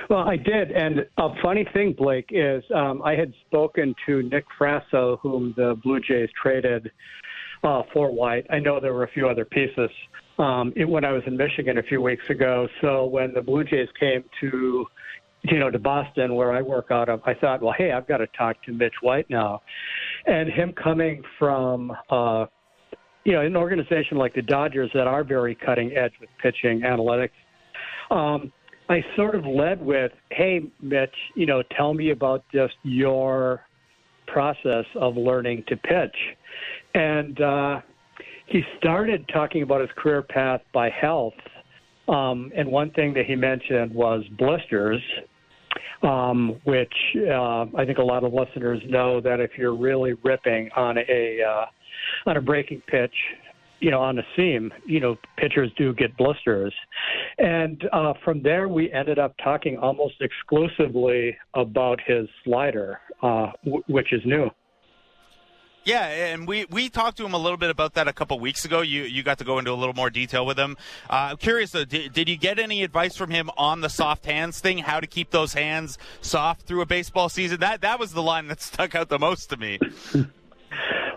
Well, 0.09 0.21
I 0.21 0.37
did, 0.37 0.71
and 0.71 1.07
a 1.19 1.31
funny 1.43 1.67
thing, 1.73 1.93
Blake, 1.93 2.29
is 2.31 2.63
um, 2.75 3.03
I 3.03 3.15
had 3.15 3.33
spoken 3.47 3.95
to 4.07 4.23
Nick 4.23 4.45
Frasso, 4.59 5.19
whom 5.21 5.53
the 5.57 5.79
Blue 5.83 6.01
Jays 6.01 6.31
traded 6.41 6.91
uh, 7.67 7.83
for 7.93 8.11
White. 8.13 8.47
I 8.51 8.59
know 8.61 8.81
there 8.81 8.95
were 8.95 9.05
a 9.05 9.11
few 9.11 9.29
other 9.29 9.45
pieces 9.45 9.91
um, 10.39 10.73
it, 10.77 10.85
when 10.85 11.05
I 11.05 11.13
was 11.13 11.23
in 11.27 11.37
Michigan 11.37 11.79
a 11.79 11.83
few 11.83 12.01
weeks 12.01 12.23
ago. 12.31 12.69
So 12.81 13.07
when 13.07 13.35
the 13.35 13.43
Blue 13.43 13.65
Jays 13.65 13.89
came 13.99 14.25
to 14.41 14.87
you 15.43 15.61
know, 15.61 15.71
to 15.71 15.79
Boston 15.79 16.35
where 16.35 16.53
I 16.53 16.61
work 16.61 16.87
out 16.91 17.09
of, 17.09 17.21
I 17.25 17.35
thought, 17.35 17.63
well, 17.63 17.75
hey, 17.77 17.93
I've 17.93 18.09
got 18.09 18.17
to 18.17 18.27
talk 18.29 18.61
to 18.65 18.73
Mitch 18.73 18.95
White 19.01 19.31
now. 19.31 19.63
And 20.27 20.51
him 20.51 20.73
coming 20.73 21.23
from, 21.39 21.93
uh, 22.11 22.47
you 23.25 23.33
know, 23.33 23.43
an 23.43 23.55
organization 23.55 24.17
like 24.17 24.35
the 24.35 24.43
Dodgers 24.43 24.91
that 24.95 25.07
are 25.07 25.23
very 25.23 25.55
cutting 25.55 25.97
edge 25.97 26.13
with 26.21 26.31
pitching 26.43 26.81
analytics, 26.81 27.31
um, 28.11 28.53
I 28.89 29.05
sort 29.15 29.37
of 29.37 29.45
led 29.45 29.81
with, 29.85 30.11
hey, 30.31 30.63
Mitch, 30.81 31.15
you 31.37 31.47
know, 31.47 31.63
tell 31.77 31.95
me 31.95 32.11
about 32.11 32.45
just 32.53 32.75
your 32.83 33.63
process 34.27 34.85
of 34.97 35.17
learning 35.17 35.65
to 35.69 35.77
pitch. 35.77 36.17
And 36.97 37.41
uh, 37.43 37.81
he 38.47 38.63
started 38.79 39.29
talking 39.29 39.63
about 39.63 39.83
his 39.83 39.91
career 39.99 40.23
path 40.23 40.63
by 40.73 40.89
health. 40.89 41.35
Um, 42.09 42.51
and 42.57 42.71
one 42.71 42.91
thing 42.93 43.13
that 43.15 43.27
he 43.27 43.37
mentioned 43.37 43.95
was 43.95 44.25
blisters, 44.39 45.03
um, 46.03 46.59
which 46.65 46.95
uh, 47.29 47.67
I 47.77 47.85
think 47.85 47.99
a 47.99 48.03
lot 48.03 48.25
of 48.25 48.33
listeners 48.33 48.81
know 48.89 49.21
that 49.21 49.41
if 49.41 49.51
you're 49.59 49.77
really 49.77 50.15
ripping 50.25 50.71
on 50.75 50.97
a 50.97 51.39
uh, 51.43 51.67
on 52.31 52.39
a 52.39 52.41
breaking 52.41 52.81
pitch, 52.87 53.15
you 53.81 53.91
know, 53.91 54.01
on 54.01 54.19
a 54.19 54.23
seam, 54.35 54.73
you 54.87 55.01
know, 55.01 55.17
pitchers 55.37 55.71
do 55.77 55.93
get 55.93 56.17
blisters. 56.17 56.73
And 57.37 57.83
uh, 57.93 58.15
from 58.25 58.43
there, 58.43 58.69
we 58.69 58.91
ended 58.91 59.19
up 59.19 59.35
talking 59.45 59.77
almost 59.77 60.15
exclusively 60.23 61.37
about 61.53 62.01
his 62.07 62.27
slider, 62.45 63.01
uh, 63.23 63.51
w- 63.65 63.83
which 63.87 64.15
is 64.15 64.23
new. 64.25 64.49
Yeah, 65.87 66.05
and 66.09 66.49
we, 66.49 66.65
we 66.69 66.89
talked 66.89 67.17
to 67.19 67.25
him 67.25 67.33
a 67.33 67.39
little 67.39 67.57
bit 67.57 67.71
about 67.71 67.95
that 67.95 68.09
a 68.09 68.13
couple 68.13 68.41
weeks 68.41 68.65
ago. 68.65 68.81
You 68.81 69.05
you 69.05 69.23
got 69.23 69.39
to 69.39 69.45
go 69.45 69.61
into 69.61 69.71
a 69.71 69.79
little 69.79 69.95
more 69.95 70.11
detail 70.11 70.45
with 70.45 70.59
him. 70.59 70.77
Uh, 71.09 71.29
I'm 71.31 71.37
curious, 71.37 71.71
though, 71.71 71.85
did, 71.85 72.13
did 72.13 72.29
you 72.29 72.37
get 72.37 72.59
any 72.59 72.83
advice 72.83 73.17
from 73.17 73.31
him 73.31 73.51
on 73.57 73.83
the 73.83 73.89
soft 73.89 74.27
hands 74.27 74.59
thing? 74.59 74.79
How 74.79 74.99
to 74.99 75.07
keep 75.07 75.31
those 75.31 75.55
hands 75.55 75.97
soft 76.21 76.63
through 76.63 76.81
a 76.81 76.87
baseball 76.87 77.29
season? 77.29 77.61
That 77.61 77.83
that 77.83 78.01
was 78.01 78.13
the 78.13 78.23
line 78.23 78.49
that 78.49 78.61
stuck 78.61 78.97
out 78.97 79.09
the 79.09 79.21
most 79.21 79.49
to 79.51 79.57
me. 79.57 79.79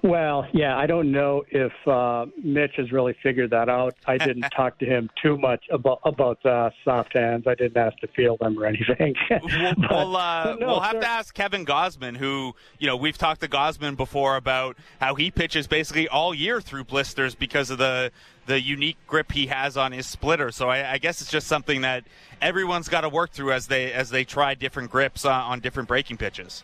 Well, 0.03 0.47
yeah, 0.53 0.77
I 0.77 0.85
don't 0.85 1.11
know 1.11 1.43
if 1.49 1.71
uh, 1.87 2.25
Mitch 2.41 2.75
has 2.77 2.91
really 2.91 3.15
figured 3.21 3.49
that 3.51 3.69
out. 3.69 3.95
I 4.05 4.17
didn't 4.17 4.49
talk 4.55 4.79
to 4.79 4.85
him 4.85 5.09
too 5.21 5.37
much 5.37 5.65
about 5.71 5.99
about 6.05 6.43
uh, 6.45 6.69
soft 6.85 7.17
hands. 7.17 7.45
I 7.47 7.55
didn't 7.55 7.77
ask 7.77 7.97
to 7.99 8.07
feel 8.07 8.37
them 8.37 8.57
or 8.57 8.65
anything. 8.65 9.15
we'll, 9.29 9.39
but, 9.77 9.91
we'll, 9.91 10.15
uh, 10.15 10.55
no, 10.59 10.67
we'll 10.67 10.79
have 10.79 10.93
sir. 10.93 11.01
to 11.01 11.07
ask 11.07 11.33
Kevin 11.33 11.65
Gausman, 11.65 12.17
who 12.17 12.55
you 12.77 12.87
know 12.87 12.95
we've 12.95 13.17
talked 13.17 13.41
to 13.41 13.47
Gausman 13.47 13.97
before 13.97 14.37
about 14.37 14.77
how 15.01 15.15
he 15.15 15.31
pitches 15.31 15.67
basically 15.67 16.07
all 16.07 16.33
year 16.33 16.61
through 16.61 16.85
blisters 16.85 17.35
because 17.35 17.69
of 17.69 17.77
the 17.77 18.11
the 18.45 18.61
unique 18.61 18.97
grip 19.05 19.31
he 19.31 19.47
has 19.47 19.77
on 19.77 19.91
his 19.91 20.07
splitter. 20.07 20.51
So 20.51 20.69
I, 20.69 20.93
I 20.93 20.97
guess 20.97 21.21
it's 21.21 21.29
just 21.29 21.47
something 21.47 21.81
that 21.81 22.03
everyone's 22.41 22.89
got 22.89 23.01
to 23.01 23.09
work 23.09 23.31
through 23.31 23.51
as 23.51 23.67
they 23.67 23.91
as 23.91 24.09
they 24.09 24.23
try 24.23 24.55
different 24.55 24.91
grips 24.91 25.25
on, 25.25 25.41
on 25.41 25.59
different 25.59 25.87
breaking 25.89 26.17
pitches. 26.17 26.63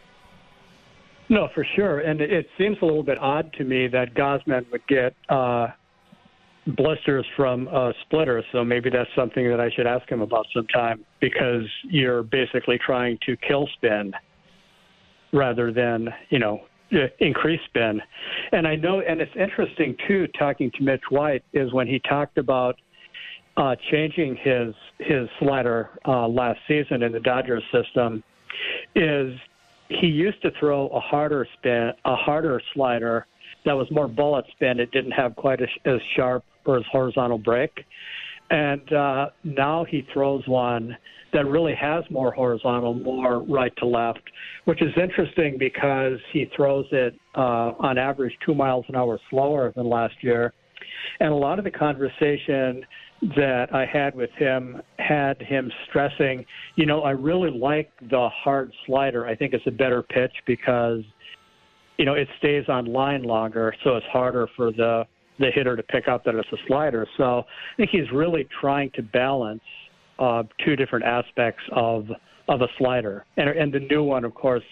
No, 1.30 1.50
for 1.56 1.66
sure. 1.76 2.02
And 2.02 2.22
it 2.22 2.48
seems 2.58 2.78
a 2.82 2.86
little 2.86 3.04
bit 3.04 3.18
odd 3.20 3.52
to 3.54 3.64
me 3.64 3.88
that 3.88 4.14
Gausman 4.14 4.70
would 4.72 4.86
get 4.88 5.16
uh, 5.30 5.68
blisters 6.68 7.26
from 7.36 7.68
a 7.68 7.94
splitter. 8.04 8.44
So 8.52 8.64
maybe 8.64 8.90
that's 8.90 9.10
something 9.16 9.50
that 9.50 9.60
I 9.60 9.70
should 9.76 9.88
ask 9.88 10.08
him 10.10 10.22
about 10.22 10.46
sometime 10.54 11.04
because 11.22 11.64
you're 11.84 12.24
basically 12.24 12.80
trying 12.84 13.18
to 13.26 13.36
kill 13.38 13.68
spin 13.76 14.14
rather 15.34 15.72
than, 15.72 16.10
you 16.30 16.40
know, 16.40 16.62
increase 17.20 17.60
spin. 17.66 18.00
And 18.52 18.68
I 18.68 18.76
know, 18.76 19.02
and 19.02 19.20
it's 19.20 19.36
interesting 19.36 19.96
too, 20.08 20.28
talking 20.38 20.72
to 20.78 20.84
Mitch 20.84 21.02
White, 21.10 21.44
is 21.54 21.74
when 21.74 21.88
he 21.88 22.00
talked 22.08 22.38
about 22.38 22.76
uh, 23.58 23.76
changing 23.90 24.36
his 24.36 24.76
his 25.00 25.28
slider 25.40 25.90
uh, 26.06 26.28
last 26.28 26.60
season 26.68 27.04
in 27.04 27.12
the 27.12 27.20
Dodgers 27.20 27.64
system, 27.72 28.24
is 28.96 29.34
he 29.90 30.08
used 30.08 30.42
to 30.42 30.52
throw 30.60 30.88
a 30.88 31.00
harder 31.00 31.48
spin, 31.58 31.92
a 32.06 32.16
harder 32.16 32.62
slider 32.74 33.28
that 33.66 33.74
was 33.74 33.88
more 33.92 34.08
bullet 34.08 34.46
spin. 34.52 34.80
It 34.80 34.92
didn't 34.92 35.12
have 35.12 35.36
quite 35.36 35.62
as, 35.62 35.70
as 35.86 36.00
sharp 36.16 36.44
or 36.66 36.78
as 36.78 36.84
horizontal 36.92 37.38
break. 37.38 37.72
And 38.50 38.94
uh, 38.94 39.30
now 39.44 39.86
he 39.90 40.08
throws 40.14 40.48
one 40.48 40.96
that 41.34 41.46
really 41.48 41.76
has 41.76 42.04
more 42.10 42.32
horizontal, 42.32 42.94
more 42.94 43.44
right 43.44 43.74
to 43.78 43.86
left, 43.86 44.22
which 44.66 44.82
is 44.82 44.94
interesting 45.02 45.58
because 45.58 46.20
he 46.32 46.50
throws 46.56 46.86
it 46.92 47.16
uh, 47.36 47.74
on 47.80 47.98
average 47.98 48.34
two 48.46 48.54
miles 48.54 48.86
an 48.88 48.96
hour 48.96 49.20
slower 49.30 49.74
than 49.76 49.90
last 49.90 50.16
year. 50.22 50.54
And 51.20 51.32
a 51.32 51.36
lot 51.36 51.60
of 51.60 51.66
the 51.66 51.72
conversation 51.72 52.86
that 53.22 53.74
I 53.74 53.86
had 53.86 54.16
with 54.16 54.30
him 54.32 54.82
had 55.00 55.42
him 55.42 55.72
stressing, 55.88 56.46
you 56.76 56.86
know, 56.86 57.02
I 57.02 57.12
really 57.12 57.50
like 57.50 57.92
the 58.10 58.30
hard 58.30 58.72
slider. 58.86 59.26
I 59.26 59.36
think 59.36 59.54
it's 59.54 59.66
a 59.68 59.72
better 59.72 60.04
pitch 60.04 60.34
because, 60.46 61.02
you 61.98 62.06
know, 62.06 62.14
it 62.14 62.28
stays 62.38 62.66
on 62.68 62.86
line 62.86 63.24
longer, 63.24 63.74
so 63.84 63.96
it's 63.96 64.06
harder 64.08 64.48
for 64.56 64.72
the 64.72 65.06
the 65.38 65.52
hitter 65.54 65.76
to 65.76 65.84
pick 65.84 66.08
up 66.08 66.24
that 66.24 66.34
it's 66.34 66.48
a 66.54 66.58
slider. 66.66 67.06
So 67.18 67.40
I 67.40 67.76
think 67.76 67.90
he's 67.90 68.10
really 68.14 68.48
trying 68.62 68.90
to 68.92 69.02
balance 69.02 69.62
uh, 70.18 70.44
two 70.64 70.78
different 70.78 71.06
aspects 71.06 71.64
of 71.74 72.08
of 72.48 72.62
a 72.62 72.68
slider. 72.78 73.26
And 73.38 73.50
and 73.50 73.74
the 73.74 73.80
new 73.80 74.04
one, 74.04 74.24
of 74.24 74.34
course, 74.34 74.64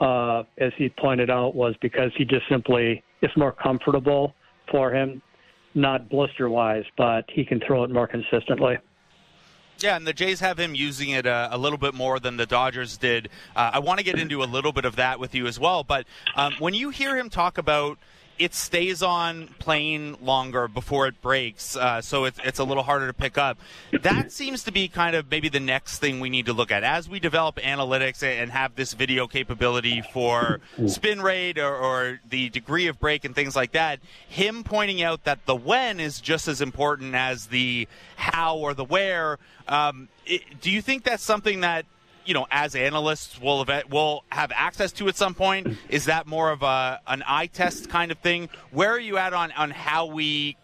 uh, 0.00 0.42
as 0.58 0.72
he 0.76 0.88
pointed 1.00 1.30
out, 1.30 1.54
was 1.54 1.74
because 1.80 2.10
he 2.16 2.24
just 2.24 2.48
simply 2.50 3.02
it's 3.22 3.36
more 3.36 3.52
comfortable 3.52 4.34
for 4.70 4.92
him 4.92 5.22
not 5.74 6.08
blister 6.08 6.48
wise, 6.48 6.84
but 6.96 7.24
he 7.28 7.44
can 7.44 7.60
throw 7.60 7.84
it 7.84 7.90
more 7.90 8.06
consistently. 8.06 8.78
Yeah, 9.80 9.96
and 9.96 10.06
the 10.06 10.12
Jays 10.12 10.40
have 10.40 10.58
him 10.58 10.74
using 10.74 11.10
it 11.10 11.24
a, 11.24 11.30
uh, 11.30 11.48
a 11.52 11.58
little 11.58 11.78
bit 11.78 11.94
more 11.94 12.18
than 12.18 12.36
the 12.36 12.46
Dodgers 12.46 12.96
did. 12.96 13.28
Uh, 13.54 13.70
I 13.74 13.78
want 13.78 13.98
to 13.98 14.04
get 14.04 14.18
into 14.18 14.42
a 14.42 14.44
little 14.44 14.72
bit 14.72 14.84
of 14.84 14.96
that 14.96 15.20
with 15.20 15.36
you 15.36 15.46
as 15.46 15.60
well. 15.60 15.84
But 15.84 16.06
um, 16.34 16.54
when 16.58 16.74
you 16.74 16.90
hear 16.90 17.16
him 17.16 17.30
talk 17.30 17.58
about 17.58 17.96
it 18.38 18.54
stays 18.54 19.02
on 19.02 19.48
plane 19.58 20.16
longer 20.22 20.68
before 20.68 21.06
it 21.06 21.20
breaks, 21.20 21.76
uh, 21.76 22.00
so 22.00 22.24
it's, 22.24 22.38
it's 22.44 22.58
a 22.58 22.64
little 22.64 22.82
harder 22.82 23.06
to 23.06 23.12
pick 23.12 23.36
up. 23.36 23.58
That 24.02 24.32
seems 24.32 24.64
to 24.64 24.72
be 24.72 24.88
kind 24.88 25.16
of 25.16 25.30
maybe 25.30 25.48
the 25.48 25.60
next 25.60 25.98
thing 25.98 26.20
we 26.20 26.30
need 26.30 26.46
to 26.46 26.52
look 26.52 26.70
at 26.70 26.84
as 26.84 27.08
we 27.08 27.20
develop 27.20 27.56
analytics 27.56 28.22
and 28.22 28.50
have 28.50 28.76
this 28.76 28.92
video 28.92 29.26
capability 29.26 30.02
for 30.12 30.60
spin 30.86 31.20
rate 31.20 31.58
or, 31.58 31.74
or 31.74 32.20
the 32.28 32.48
degree 32.50 32.86
of 32.86 33.00
break 33.00 33.24
and 33.24 33.34
things 33.34 33.56
like 33.56 33.72
that. 33.72 34.00
Him 34.28 34.64
pointing 34.64 35.02
out 35.02 35.24
that 35.24 35.46
the 35.46 35.56
when 35.56 36.00
is 36.00 36.20
just 36.20 36.48
as 36.48 36.60
important 36.60 37.14
as 37.14 37.46
the 37.46 37.88
how 38.16 38.56
or 38.56 38.74
the 38.74 38.84
where. 38.84 39.38
Um, 39.66 40.08
it, 40.26 40.60
do 40.60 40.70
you 40.70 40.82
think 40.82 41.04
that's 41.04 41.22
something 41.22 41.60
that 41.60 41.86
you 42.28 42.34
know, 42.34 42.46
as 42.50 42.74
analysts 42.74 43.40
will 43.40 43.64
have, 43.64 43.90
will 43.90 44.22
have 44.28 44.52
access 44.54 44.92
to 44.92 45.08
at 45.08 45.16
some 45.16 45.34
point? 45.34 45.78
Is 45.88 46.04
that 46.04 46.26
more 46.26 46.50
of 46.50 46.62
a 46.62 47.00
an 47.06 47.24
eye 47.26 47.46
test 47.46 47.88
kind 47.88 48.12
of 48.12 48.18
thing? 48.18 48.50
Where 48.70 48.90
are 48.90 49.00
you 49.00 49.16
at 49.16 49.32
on 49.32 49.50
on 49.52 49.70
how 49.70 50.06
we 50.06 50.58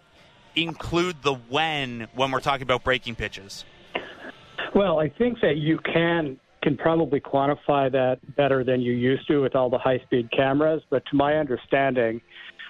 include 0.54 1.22
the 1.22 1.34
when 1.34 2.06
when 2.14 2.30
we're 2.30 2.40
talking 2.40 2.62
about 2.62 2.84
breaking 2.84 3.14
pitches? 3.14 3.64
Well, 4.74 5.00
I 5.00 5.08
think 5.08 5.40
that 5.40 5.56
you 5.56 5.78
can 5.78 6.38
can 6.62 6.76
probably 6.76 7.20
quantify 7.20 7.90
that 7.92 8.18
better 8.36 8.62
than 8.62 8.82
you 8.82 8.92
used 8.92 9.26
to 9.28 9.38
with 9.38 9.54
all 9.54 9.70
the 9.70 9.78
high 9.78 10.00
speed 10.00 10.30
cameras. 10.36 10.82
But 10.90 11.02
to 11.10 11.16
my 11.16 11.36
understanding, 11.36 12.20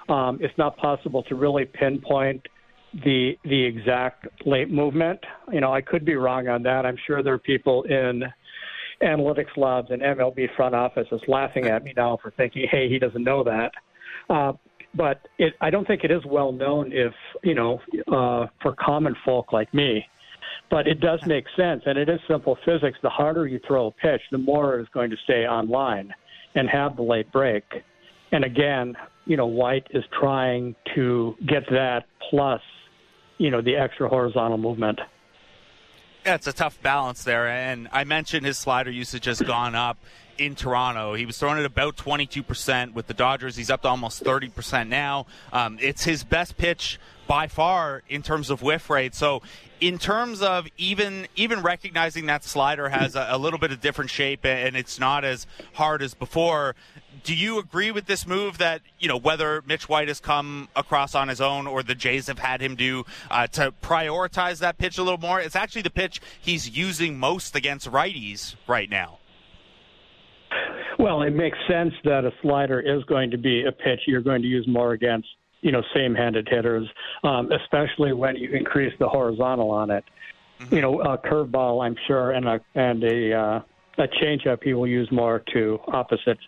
um, 0.08 0.38
it's 0.40 0.56
not 0.56 0.76
possible 0.76 1.24
to 1.24 1.34
really 1.34 1.64
pinpoint 1.64 2.46
the 3.04 3.32
the 3.42 3.64
exact 3.64 4.28
late 4.46 4.70
movement. 4.70 5.18
You 5.52 5.60
know, 5.60 5.72
I 5.72 5.80
could 5.80 6.04
be 6.04 6.14
wrong 6.14 6.46
on 6.46 6.62
that. 6.62 6.86
I'm 6.86 6.98
sure 7.08 7.24
there 7.24 7.34
are 7.34 7.38
people 7.38 7.82
in 7.84 8.22
analytics 9.02 9.56
labs 9.56 9.90
and 9.90 10.02
MLB 10.02 10.54
front 10.56 10.74
offices 10.74 11.20
laughing 11.28 11.66
at 11.66 11.84
me 11.84 11.92
now 11.96 12.18
for 12.22 12.32
thinking, 12.36 12.66
hey, 12.70 12.88
he 12.88 12.98
doesn't 12.98 13.24
know 13.24 13.44
that. 13.44 13.72
Uh, 14.30 14.52
but 14.94 15.26
it, 15.38 15.54
I 15.60 15.70
don't 15.70 15.86
think 15.86 16.04
it 16.04 16.10
is 16.10 16.24
well 16.24 16.52
known 16.52 16.92
if, 16.92 17.12
you 17.42 17.54
know, 17.54 17.80
uh, 18.08 18.46
for 18.62 18.74
common 18.78 19.16
folk 19.24 19.52
like 19.52 19.72
me. 19.74 20.04
But 20.70 20.86
it 20.86 21.00
does 21.00 21.20
make 21.26 21.44
sense, 21.56 21.82
and 21.86 21.98
it 21.98 22.08
is 22.08 22.20
simple 22.28 22.56
physics. 22.64 22.98
The 23.02 23.10
harder 23.10 23.46
you 23.46 23.60
throw 23.66 23.88
a 23.88 23.90
pitch, 23.90 24.22
the 24.30 24.38
more 24.38 24.78
it 24.78 24.82
is 24.82 24.88
going 24.94 25.10
to 25.10 25.16
stay 25.24 25.46
online 25.46 26.12
and 26.54 26.68
have 26.68 26.96
the 26.96 27.02
late 27.02 27.30
break. 27.32 27.64
And 28.32 28.44
again, 28.44 28.94
you 29.26 29.36
know, 29.36 29.46
White 29.46 29.86
is 29.90 30.04
trying 30.18 30.74
to 30.94 31.34
get 31.46 31.64
that 31.70 32.04
plus, 32.30 32.60
you 33.38 33.50
know, 33.50 33.60
the 33.60 33.76
extra 33.76 34.08
horizontal 34.08 34.58
movement. 34.58 35.00
Yeah, 36.24 36.36
it's 36.36 36.46
a 36.46 36.52
tough 36.52 36.80
balance 36.80 37.22
there. 37.24 37.46
And 37.48 37.88
I 37.92 38.04
mentioned 38.04 38.46
his 38.46 38.58
slider 38.58 38.90
usage 38.90 39.26
has 39.26 39.40
gone 39.40 39.74
up. 39.74 39.98
in 40.36 40.56
Toronto. 40.56 41.14
He 41.14 41.26
was 41.26 41.38
throwing 41.38 41.60
it 41.60 41.64
about 41.64 41.96
22% 41.96 42.92
with 42.92 43.06
the 43.06 43.14
Dodgers. 43.14 43.54
He's 43.54 43.70
up 43.70 43.82
to 43.82 43.88
almost 43.88 44.24
30% 44.24 44.88
now. 44.88 45.26
Um, 45.52 45.78
it's 45.80 46.02
his 46.02 46.24
best 46.24 46.56
pitch 46.56 46.98
by 47.28 47.46
far 47.46 48.02
in 48.08 48.20
terms 48.20 48.50
of 48.50 48.60
whiff 48.60 48.90
rate. 48.90 49.14
So, 49.14 49.42
in 49.80 49.96
terms 49.96 50.42
of 50.42 50.66
even 50.76 51.28
even 51.36 51.62
recognizing 51.62 52.26
that 52.26 52.42
slider 52.42 52.88
has 52.88 53.14
a, 53.14 53.28
a 53.30 53.38
little 53.38 53.60
bit 53.60 53.70
of 53.70 53.80
different 53.80 54.10
shape 54.10 54.44
and 54.44 54.76
it's 54.76 54.98
not 54.98 55.24
as 55.24 55.46
hard 55.74 56.02
as 56.02 56.14
before, 56.14 56.74
do 57.24 57.34
you 57.34 57.58
agree 57.58 57.90
with 57.90 58.06
this 58.06 58.26
move 58.26 58.58
that 58.58 58.82
you 58.98 59.08
know 59.08 59.16
whether 59.16 59.62
Mitch 59.66 59.88
White 59.88 60.08
has 60.08 60.20
come 60.20 60.68
across 60.76 61.14
on 61.14 61.28
his 61.28 61.40
own 61.40 61.66
or 61.66 61.82
the 61.82 61.94
Jays 61.94 62.28
have 62.28 62.38
had 62.38 62.60
him 62.60 62.76
do 62.76 63.04
uh, 63.30 63.46
to 63.48 63.72
prioritize 63.82 64.60
that 64.60 64.78
pitch 64.78 64.98
a 64.98 65.02
little 65.02 65.18
more? 65.18 65.40
It's 65.40 65.56
actually 65.56 65.82
the 65.82 65.90
pitch 65.90 66.20
he's 66.40 66.76
using 66.76 67.18
most 67.18 67.56
against 67.56 67.90
righties 67.90 68.54
right 68.68 68.88
now. 68.88 69.18
Well, 70.98 71.22
it 71.22 71.30
makes 71.30 71.58
sense 71.68 71.92
that 72.04 72.24
a 72.24 72.30
slider 72.42 72.80
is 72.80 73.02
going 73.04 73.30
to 73.32 73.38
be 73.38 73.64
a 73.64 73.72
pitch 73.72 74.00
you're 74.06 74.20
going 74.20 74.42
to 74.42 74.48
use 74.48 74.66
more 74.68 74.92
against 74.92 75.26
you 75.62 75.72
know 75.72 75.82
same-handed 75.94 76.46
hitters, 76.48 76.86
um, 77.24 77.50
especially 77.50 78.12
when 78.12 78.36
you 78.36 78.50
increase 78.50 78.92
the 78.98 79.08
horizontal 79.08 79.70
on 79.70 79.90
it. 79.90 80.04
Mm-hmm. 80.60 80.74
You 80.74 80.80
know, 80.82 81.00
a 81.00 81.18
curveball, 81.18 81.84
I'm 81.84 81.96
sure, 82.06 82.32
and 82.32 82.46
a 82.46 82.60
and 82.74 83.02
a 83.02 83.32
uh, 83.32 83.60
a 83.96 84.08
changeup 84.22 84.62
he 84.62 84.74
will 84.74 84.86
use 84.86 85.10
more 85.10 85.42
to 85.54 85.80
opposite 85.88 86.38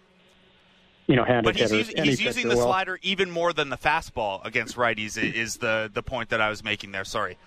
you 1.06 1.16
know, 1.16 1.24
handed 1.24 1.44
but 1.44 1.56
he's, 1.56 1.70
hitters. 1.70 1.88
Using, 1.88 2.04
he's 2.04 2.20
using 2.20 2.48
the 2.48 2.56
will. 2.56 2.64
slider 2.64 2.98
even 3.02 3.30
more 3.30 3.52
than 3.52 3.68
the 3.68 3.76
fastball 3.76 4.44
against 4.44 4.76
righties. 4.76 5.16
Is 5.22 5.56
the 5.56 5.90
the 5.92 6.02
point 6.02 6.30
that 6.30 6.40
I 6.40 6.48
was 6.48 6.64
making 6.64 6.92
there? 6.92 7.04
Sorry. 7.04 7.38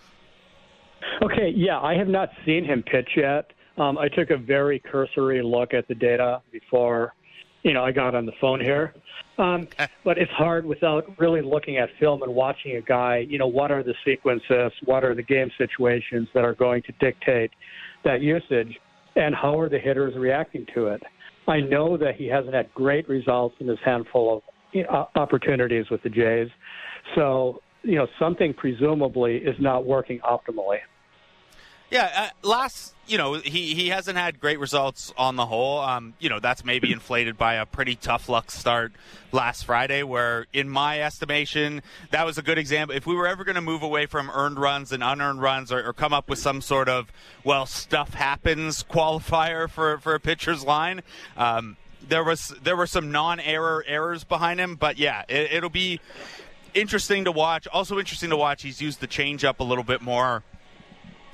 Okay, 1.22 1.54
yeah, 1.56 1.80
I 1.80 1.96
have 1.96 2.08
not 2.08 2.30
seen 2.46 2.66
him 2.66 2.84
pitch 2.84 3.10
yet. 3.16 3.52
Um, 3.78 3.98
I 3.98 4.10
took 4.10 4.30
a 4.30 4.38
very 4.38 4.80
cursory 4.80 5.42
look 5.42 5.74
at 5.74 5.88
the 5.88 5.96
data 5.96 6.42
before, 6.52 7.14
you 7.64 7.74
know, 7.74 7.84
I 7.84 7.92
got 7.92 8.14
on 8.14 8.26
the 8.26 8.34
phone 8.42 8.60
here. 8.60 8.94
Um, 9.38 9.68
but 10.04 10.18
it's 10.18 10.32
hard 10.32 10.66
without 10.66 11.06
really 11.18 11.42
looking 11.42 11.78
at 11.78 11.90
film 12.00 12.22
and 12.24 12.34
watching 12.34 12.76
a 12.76 12.82
guy. 12.82 13.26
You 13.28 13.38
know, 13.38 13.48
what 13.48 13.72
are 13.72 13.84
the 13.84 13.96
sequences? 14.06 14.72
What 14.84 15.04
are 15.04 15.16
the 15.16 15.24
game 15.24 15.50
situations 15.58 16.28
that 16.34 16.44
are 16.44 16.56
going 16.56 16.84
to 16.84 16.92
dictate 17.00 17.52
that 18.04 18.22
usage? 18.22 18.78
And 19.16 19.34
how 19.34 19.60
are 19.60 19.70
the 19.70 19.80
hitters 19.80 20.16
reacting 20.16 20.66
to 20.76 20.88
it? 20.88 21.02
I 21.50 21.60
know 21.60 21.98
that 21.98 22.16
he 22.16 22.28
hasn't 22.28 22.54
had 22.54 22.74
great 22.74 23.10
results 23.10 23.56
in 23.60 23.68
his 23.68 23.80
handful 23.84 24.44
of 24.76 25.08
opportunities 25.16 25.90
with 25.90 26.04
the 26.04 26.10
Jays. 26.10 26.48
So, 27.16 27.62
you 27.84 27.96
know, 27.96 28.08
something 28.20 28.54
presumably 28.54 29.38
is 29.38 29.56
not 29.60 29.86
working 29.86 30.20
optimally. 30.20 30.78
Yeah, 31.92 32.12
uh, 32.44 32.48
last 32.48 32.94
you 33.08 33.18
know 33.18 33.34
he 33.34 33.74
he 33.74 33.90
hasn't 33.90 34.18
had 34.18 34.40
great 34.40 34.60
results 34.60 35.12
on 35.18 35.36
the 35.36 35.46
whole. 35.48 35.80
Um, 35.80 36.14
you 36.20 36.30
know 36.30 36.40
that's 36.40 36.64
maybe 36.64 36.92
inflated 36.92 37.38
by 37.38 37.56
a 37.56 37.66
pretty 37.66 37.96
tough 37.96 38.30
luck 38.30 38.52
start 38.52 38.94
last 39.32 39.66
Friday, 39.66 40.04
where 40.04 40.46
in 40.54 40.70
my 40.70 41.02
estimation 41.02 41.82
that 42.12 42.26
was 42.26 42.38
a 42.38 42.44
good 42.44 42.60
example. 42.60 42.96
If 42.96 43.08
we 43.08 43.16
were 43.16 43.28
ever 43.28 43.44
going 43.44 43.56
to 43.56 43.62
move 43.62 43.82
away 43.82 44.06
from 44.06 44.30
earned 44.30 44.60
runs 44.60 44.92
and 44.92 45.04
unearned 45.04 45.42
runs, 45.42 45.72
or, 45.72 45.84
or, 45.84 45.94
come 45.94 46.14
up 46.14 46.30
with 46.30 46.38
some 46.38 46.62
sort 46.62 46.88
of 46.90 47.12
well 47.44 47.66
stuff 47.66 48.14
happens 48.14 48.84
qualifier 48.84 49.68
for 49.68 49.98
for 49.98 50.14
a 50.14 50.20
pitcher's 50.20 50.64
line. 50.64 51.02
Um, 51.38 51.76
there 52.08 52.24
was 52.24 52.54
there 52.62 52.76
were 52.76 52.88
some 52.88 53.12
non-error 53.12 53.84
errors 53.88 54.24
behind 54.24 54.60
him, 54.60 54.76
but 54.76 55.00
yeah, 55.00 55.24
it, 55.28 55.54
it'll 55.54 55.70
be 55.72 56.00
interesting 56.76 57.26
to 57.26 57.32
watch. 57.32 57.68
Also 57.68 57.98
interesting 57.98 58.30
to 58.30 58.38
watch. 58.38 58.62
He's 58.62 58.80
used 58.80 59.00
the 59.00 59.08
changeup 59.08 59.60
a 59.60 59.64
little 59.64 59.84
bit 59.84 60.02
more 60.04 60.44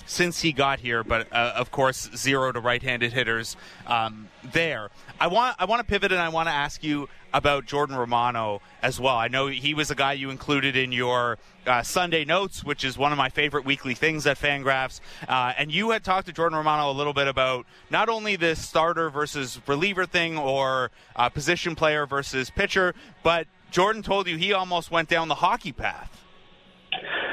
since 0.05 0.41
he 0.41 0.51
got 0.51 0.79
here, 0.79 1.03
but 1.03 1.31
uh, 1.31 1.53
of 1.55 1.71
course 1.71 2.09
zero 2.15 2.51
to 2.51 2.59
right-handed 2.59 3.13
hitters 3.13 3.55
um, 3.87 4.29
there. 4.43 4.89
I 5.19 5.27
want 5.27 5.55
I 5.59 5.65
want 5.65 5.79
to 5.79 5.85
pivot 5.85 6.11
and 6.11 6.21
I 6.21 6.29
want 6.29 6.47
to 6.47 6.53
ask 6.53 6.83
you 6.83 7.09
about 7.33 7.65
Jordan 7.65 7.95
Romano 7.95 8.61
as 8.81 8.99
well. 8.99 9.15
I 9.15 9.27
know 9.27 9.47
he 9.47 9.73
was 9.73 9.91
a 9.91 9.95
guy 9.95 10.13
you 10.13 10.29
included 10.29 10.75
in 10.75 10.91
your 10.91 11.37
uh, 11.67 11.83
Sunday 11.83 12.23
notes, 12.23 12.63
which 12.63 12.83
is 12.85 12.97
one 12.97 13.11
of 13.11 13.17
my 13.17 13.29
favorite 13.29 13.65
weekly 13.65 13.93
things 13.93 14.25
at 14.25 14.37
Fangraphs. 14.37 15.01
Uh, 15.27 15.53
and 15.57 15.71
you 15.71 15.89
had 15.89 16.03
talked 16.03 16.27
to 16.27 16.33
Jordan 16.33 16.57
Romano 16.57 16.89
a 16.89 16.93
little 16.93 17.13
bit 17.13 17.27
about 17.27 17.65
not 17.89 18.07
only 18.07 18.35
this 18.35 18.65
starter 18.65 19.09
versus 19.09 19.59
reliever 19.67 20.05
thing 20.05 20.37
or 20.37 20.91
uh, 21.15 21.27
position 21.29 21.75
player 21.75 22.05
versus 22.05 22.49
pitcher, 22.49 22.93
but 23.23 23.47
Jordan 23.71 24.01
told 24.01 24.27
you 24.27 24.37
he 24.37 24.53
almost 24.53 24.91
went 24.91 25.09
down 25.09 25.27
the 25.27 25.35
hockey 25.35 25.73
path. 25.73 26.23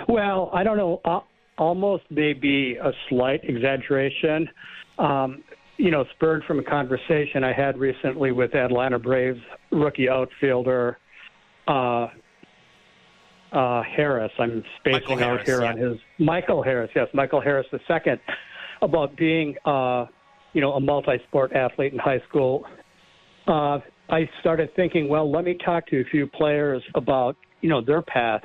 Well, 0.09 0.51
I 0.53 0.65
don't 0.65 0.77
know. 0.77 1.01
Almost 1.59 2.05
maybe 2.11 2.77
a 2.77 2.93
slight 3.09 3.41
exaggeration. 3.45 4.49
Um, 4.99 5.45
you 5.79 5.91
know, 5.91 6.05
spurred 6.15 6.45
from 6.45 6.59
a 6.59 6.63
conversation 6.63 7.45
I 7.45 7.53
had 7.53 7.77
recently 7.79 8.31
with 8.31 8.55
Atlanta 8.55 8.99
Braves 8.99 9.41
rookie 9.71 10.09
outfielder 10.09 10.99
uh, 11.67 12.09
uh, 13.53 13.83
Harris. 13.83 14.33
I'm 14.39 14.63
spacing 14.81 15.01
Michael 15.01 15.13
out 15.15 15.19
Harris, 15.19 15.47
here 15.47 15.63
yeah. 15.63 15.69
on 15.71 15.77
his 15.77 15.99
Michael 16.19 16.63
Harris. 16.63 16.91
Yes, 16.95 17.09
Michael 17.13 17.41
Harris 17.41 17.67
the 17.73 17.81
second 17.87 18.21
about 18.81 19.17
being, 19.17 19.57
uh, 19.65 20.07
you 20.53 20.61
know, 20.61 20.73
a 20.73 20.81
multi-sport 20.81 21.53
athlete 21.53 21.93
in 21.93 21.99
high 21.99 22.21
school. 22.29 22.65
Uh, 23.47 23.79
I 24.09 24.29
started 24.41 24.75
thinking, 24.77 25.09
well, 25.09 25.31
let 25.31 25.45
me 25.45 25.57
talk 25.65 25.87
to 25.89 26.01
a 26.01 26.05
few 26.05 26.27
players 26.27 26.83
about, 26.95 27.37
you 27.61 27.69
know, 27.69 27.81
their 27.85 28.03
path 28.03 28.43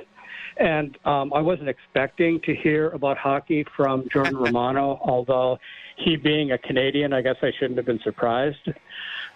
and 0.58 0.96
um, 1.04 1.32
I 1.32 1.40
wasn't 1.40 1.68
expecting 1.68 2.40
to 2.42 2.54
hear 2.54 2.90
about 2.90 3.16
hockey 3.18 3.64
from 3.76 4.08
Jordan 4.12 4.36
Romano, 4.46 5.00
although 5.04 5.58
he 5.96 6.16
being 6.16 6.52
a 6.52 6.58
Canadian, 6.58 7.12
I 7.12 7.22
guess 7.22 7.36
I 7.42 7.50
shouldn't 7.58 7.76
have 7.76 7.86
been 7.86 8.00
surprised. 8.02 8.68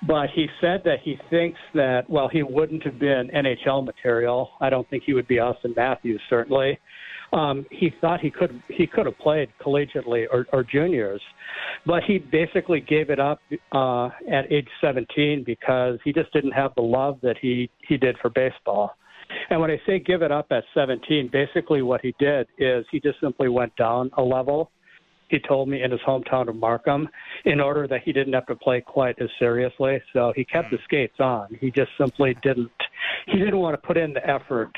But 0.06 0.30
he 0.30 0.48
said 0.60 0.82
that 0.84 0.98
he 1.02 1.18
thinks 1.30 1.60
that, 1.74 2.08
well, 2.10 2.28
he 2.28 2.42
wouldn't 2.42 2.82
have 2.82 2.98
been 2.98 3.30
NHL 3.34 3.84
material. 3.84 4.50
I 4.60 4.68
don't 4.68 4.88
think 4.90 5.04
he 5.04 5.14
would 5.14 5.28
be 5.28 5.36
Auston 5.36 5.76
Matthews, 5.76 6.20
certainly. 6.28 6.78
Um, 7.32 7.64
he 7.70 7.90
thought 8.00 8.20
he 8.20 8.30
could 8.30 8.62
he 8.68 8.86
could 8.86 9.06
have 9.06 9.16
played 9.18 9.48
collegiately 9.58 10.26
or, 10.30 10.46
or 10.52 10.62
juniors, 10.62 11.22
but 11.86 12.02
he 12.02 12.18
basically 12.18 12.80
gave 12.80 13.08
it 13.08 13.18
up 13.18 13.40
uh, 13.72 14.10
at 14.30 14.52
age 14.52 14.68
17 14.82 15.42
because 15.42 15.98
he 16.04 16.12
just 16.12 16.30
didn't 16.34 16.52
have 16.52 16.74
the 16.74 16.82
love 16.82 17.18
that 17.22 17.38
he 17.40 17.70
he 17.88 17.96
did 17.96 18.18
for 18.18 18.28
baseball. 18.28 18.96
And 19.50 19.60
when 19.60 19.70
I 19.70 19.80
say 19.86 19.98
give 19.98 20.22
it 20.22 20.32
up 20.32 20.46
at 20.50 20.64
17, 20.74 21.30
basically 21.32 21.82
what 21.82 22.00
he 22.00 22.14
did 22.18 22.46
is 22.58 22.84
he 22.90 23.00
just 23.00 23.20
simply 23.20 23.48
went 23.48 23.74
down 23.76 24.10
a 24.16 24.22
level. 24.22 24.70
He 25.28 25.38
told 25.48 25.68
me 25.68 25.82
in 25.82 25.90
his 25.90 26.00
hometown 26.06 26.48
of 26.48 26.56
Markham 26.56 27.08
in 27.46 27.58
order 27.58 27.88
that 27.88 28.02
he 28.04 28.12
didn't 28.12 28.34
have 28.34 28.46
to 28.46 28.54
play 28.54 28.82
quite 28.82 29.20
as 29.20 29.28
seriously. 29.38 30.02
So 30.12 30.32
he 30.36 30.44
kept 30.44 30.70
the 30.70 30.78
skates 30.84 31.20
on. 31.20 31.56
He 31.58 31.70
just 31.70 31.90
simply 31.98 32.36
didn't 32.42 32.70
he 33.26 33.38
didn't 33.38 33.58
want 33.58 33.80
to 33.80 33.86
put 33.86 33.96
in 33.96 34.12
the 34.12 34.28
effort 34.28 34.70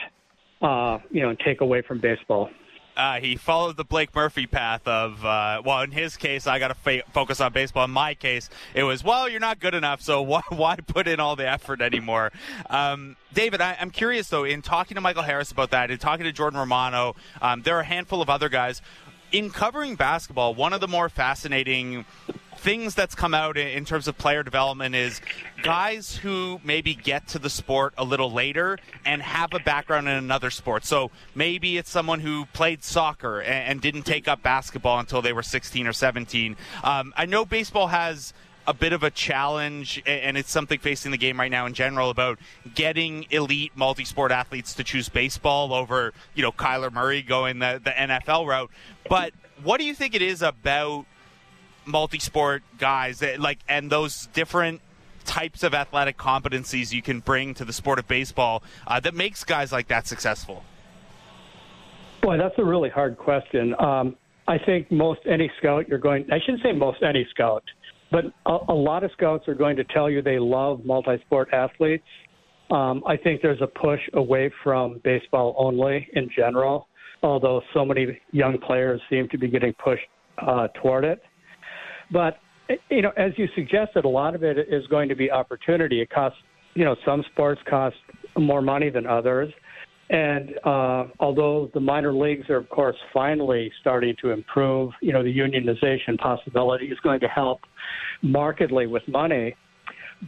uh, 0.62 0.99
you 1.11 1.23
know, 1.23 1.31
and 1.31 1.38
take 1.40 1.61
away 1.61 1.83
from 1.87 2.01
baseball. 2.01 2.49
Uh, 2.97 3.19
he 3.21 3.37
followed 3.37 3.77
the 3.77 3.85
Blake 3.85 4.15
Murphy 4.15 4.47
path 4.47 4.87
of, 4.87 5.25
uh, 5.25 5.63
well, 5.65 5.83
in 5.83 5.91
his 5.91 6.17
case, 6.17 6.47
I 6.47 6.59
got 6.59 6.69
to 6.69 6.75
fa- 6.75 7.03
focus 7.13 7.41
on 7.41 7.53
baseball. 7.53 7.85
In 7.85 7.91
my 7.91 8.15
case, 8.15 8.49
it 8.73 8.85
was, 8.85 9.03
well, 9.03 9.29
you're 9.29 9.41
not 9.41 9.59
good 9.59 9.75
enough, 9.75 10.01
so 10.01 10.23
why, 10.35 10.43
why 10.49 10.77
put 10.77 11.09
in 11.09 11.19
all 11.19 11.35
the 11.37 11.49
effort 11.49 11.81
anymore? 11.81 12.31
Um, 12.71 13.17
David, 13.33 13.61
I, 13.61 13.73
am 13.81 13.91
curious, 13.91 14.29
though, 14.29 14.45
in 14.45 14.63
talking 14.63 14.95
to 14.95 15.01
Michael 15.01 15.25
Harris 15.25 15.51
about 15.51 15.71
that, 15.73 15.91
in 15.91 15.99
talking 15.99 16.25
to 16.25 16.33
Jordan 16.33 16.59
Romano, 16.61 17.17
um, 17.43 17.63
there 17.63 17.77
are 17.77 17.81
a 17.81 17.85
handful 17.85 18.23
of 18.23 18.31
other 18.31 18.49
guys. 18.49 18.81
In 19.35 19.51
covering 19.51 19.97
basketball, 19.97 20.55
one 20.55 20.73
of 20.73 20.81
the 20.81 20.87
more 20.87 21.09
fascinating 21.09 22.05
things 22.57 22.94
that's 22.94 23.16
come 23.16 23.35
out 23.35 23.57
in 23.57 23.85
terms 23.85 24.07
of 24.07 24.16
player 24.16 24.44
development 24.44 24.94
is 24.94 25.20
guys 25.64 26.14
who 26.14 26.61
maybe 26.62 26.94
get 26.94 27.27
to 27.27 27.40
the 27.40 27.51
sport 27.51 27.94
a 27.99 28.05
little 28.05 28.31
later 28.31 28.79
and 29.05 29.20
have 29.20 29.53
a 29.53 29.59
background 29.59 30.07
in 30.07 30.14
another 30.14 30.51
sport. 30.51 30.85
So 30.85 31.11
maybe 31.35 31.79
it's 31.79 31.90
someone 31.90 32.20
who 32.20 32.47
played 32.53 32.85
soccer 32.85 33.42
and, 33.42 33.81
didn't 33.81 34.05
take 34.05 34.29
up 34.29 34.40
basketball 34.40 35.01
until 35.01 35.20
they 35.20 35.33
were 35.33 35.42
16 35.42 35.85
or 35.88 35.92
17. 35.92 36.57
Um, 36.85 37.12
I 37.16 37.27
know 37.27 37.44
baseball 37.44 37.88
has 37.88 38.35
a 38.66 38.74
bit 38.74 38.92
of 38.92 39.03
a 39.03 39.11
challenge, 39.11 40.03
and 40.07 40.37
it's 40.37 40.50
something 40.50 40.79
facing 40.79 41.11
the 41.11 41.18
game 41.18 41.38
right 41.38 41.50
now 41.50 41.66
in 41.66 41.74
general 41.74 42.11
about 42.11 42.38
getting 42.74 43.27
elite 43.31 43.72
multi-sport 43.74 44.33
athletes 44.33 44.74
to 44.74 44.85
choose 44.85 45.09
baseball 45.09 45.74
over, 45.74 46.12
you 46.35 46.42
know, 46.42 46.53
Kyler 46.53 46.92
Murray 46.92 47.22
going 47.22 47.59
the, 47.59 47.81
the 47.83 47.90
NFL 47.90 48.46
route. 48.46 48.70
But 49.08 49.35
what 49.62 49.79
do 49.79 49.85
you 49.85 49.94
think 49.94 50.15
it 50.15 50.23
is 50.23 50.42
about 50.42 51.06
multi-sport 51.85 52.62
guys 52.79 53.19
that, 53.19 53.38
like 53.38 53.58
and 53.69 53.90
those 53.90 54.29
different 54.33 54.81
types 55.25 55.62
of 55.62 55.75
athletic 55.75 56.17
competencies 56.17 56.92
you 56.92 57.02
can 57.02 57.21
bring 57.21 57.54
to 57.54 57.65
the 57.65 57.73
sport 57.73 57.98
of 57.98 58.06
baseball 58.06 58.62
uh, 58.87 59.00
that 59.00 59.15
makes 59.15 59.44
guys 59.44 59.73
like 59.73 59.88
that 59.88 60.06
successful? 60.06 60.65
Boy, 62.23 62.38
that's 62.38 62.58
a 62.58 62.65
really 62.65 62.88
hard 62.88 63.19
question. 63.19 63.75
Um, 63.79 64.17
I 64.46 64.58
think 64.58 64.90
most 64.90 65.21
any 65.27 65.50
scout 65.58 65.88
you're 65.88 65.98
going, 65.98 66.31
I 66.31 66.38
shouldn't 66.40 66.62
say 66.62 66.73
most 66.73 67.02
any 67.02 67.27
scout, 67.31 67.65
but 68.11 68.25
a, 68.46 68.59
a 68.69 68.75
lot 68.75 69.05
of 69.05 69.11
scouts 69.17 69.48
are 69.48 69.55
going 69.55 69.77
to 69.77 69.85
tell 69.85 70.11
you 70.11 70.23
they 70.23 70.38
love 70.38 70.85
multi 70.85 71.17
sport 71.27 71.48
athletes. 71.52 72.05
Um, 72.71 73.02
I 73.07 73.17
think 73.17 73.42
there's 73.42 73.61
a 73.61 73.67
push 73.67 74.00
away 74.15 74.50
from 74.63 75.00
baseball 75.05 75.55
only 75.59 76.09
in 76.15 76.31
general, 76.35 76.88
although 77.23 77.61
so 77.75 77.85
many 77.85 78.19
young 78.33 78.59
players 78.59 79.00
seem 79.11 79.29
to 79.31 79.38
be 79.38 79.48
getting 79.48 79.75
pushed 79.75 80.05
uh, 80.38 80.69
toward 80.81 81.05
it. 81.05 81.23
But 82.11 82.38
you 82.90 83.02
know, 83.02 83.13
as 83.17 83.33
you 83.37 83.46
suggested, 83.55 84.05
a 84.05 84.09
lot 84.09 84.35
of 84.35 84.42
it 84.42 84.57
is 84.59 84.87
going 84.88 85.09
to 85.09 85.15
be 85.15 85.31
opportunity. 85.31 86.00
It 86.00 86.11
costs, 86.11 86.38
you 86.75 86.85
know, 86.85 86.96
some 87.05 87.23
sports 87.33 87.61
cost 87.69 87.96
more 88.38 88.63
money 88.63 88.90
than 88.90 89.07
others. 89.07 89.52
And 90.11 90.55
uh, 90.65 91.07
although 91.19 91.71
the 91.73 91.81
minor 91.81 92.13
leagues 92.13 92.50
are, 92.50 92.57
of 92.57 92.69
course, 92.69 92.96
finally 93.13 93.73
starting 93.81 94.15
to 94.21 94.31
improve, 94.31 94.92
you 95.00 95.13
know, 95.13 95.23
the 95.23 95.35
unionization 95.37 96.19
possibility 96.19 96.87
is 96.87 96.98
going 97.00 97.21
to 97.21 97.29
help 97.29 97.61
markedly 98.23 98.87
with 98.87 99.02
money. 99.09 99.57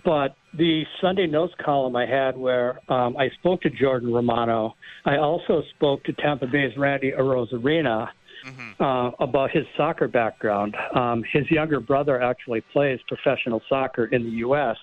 But 0.04 0.36
the 0.56 0.84
Sunday 1.00 1.26
Notes 1.26 1.54
column 1.64 1.96
I 1.96 2.06
had 2.06 2.36
where 2.36 2.80
um, 2.90 3.16
I 3.16 3.30
spoke 3.38 3.62
to 3.62 3.70
Jordan 3.70 4.12
Romano, 4.12 4.74
I 5.04 5.16
also 5.16 5.62
spoke 5.74 6.04
to 6.04 6.12
Tampa 6.14 6.46
Bay's 6.46 6.76
Randy 6.76 7.12
Arozarena 7.12 8.08
mm-hmm. 8.44 8.82
uh, 8.82 9.10
about 9.20 9.50
his 9.50 9.64
soccer 9.76 10.08
background. 10.08 10.76
Um, 10.94 11.22
his 11.32 11.50
younger 11.50 11.80
brother 11.80 12.20
actually 12.20 12.62
plays 12.72 12.98
professional 13.08 13.62
soccer 13.68 14.06
in 14.06 14.24
the 14.24 14.30
U.S. 14.30 14.76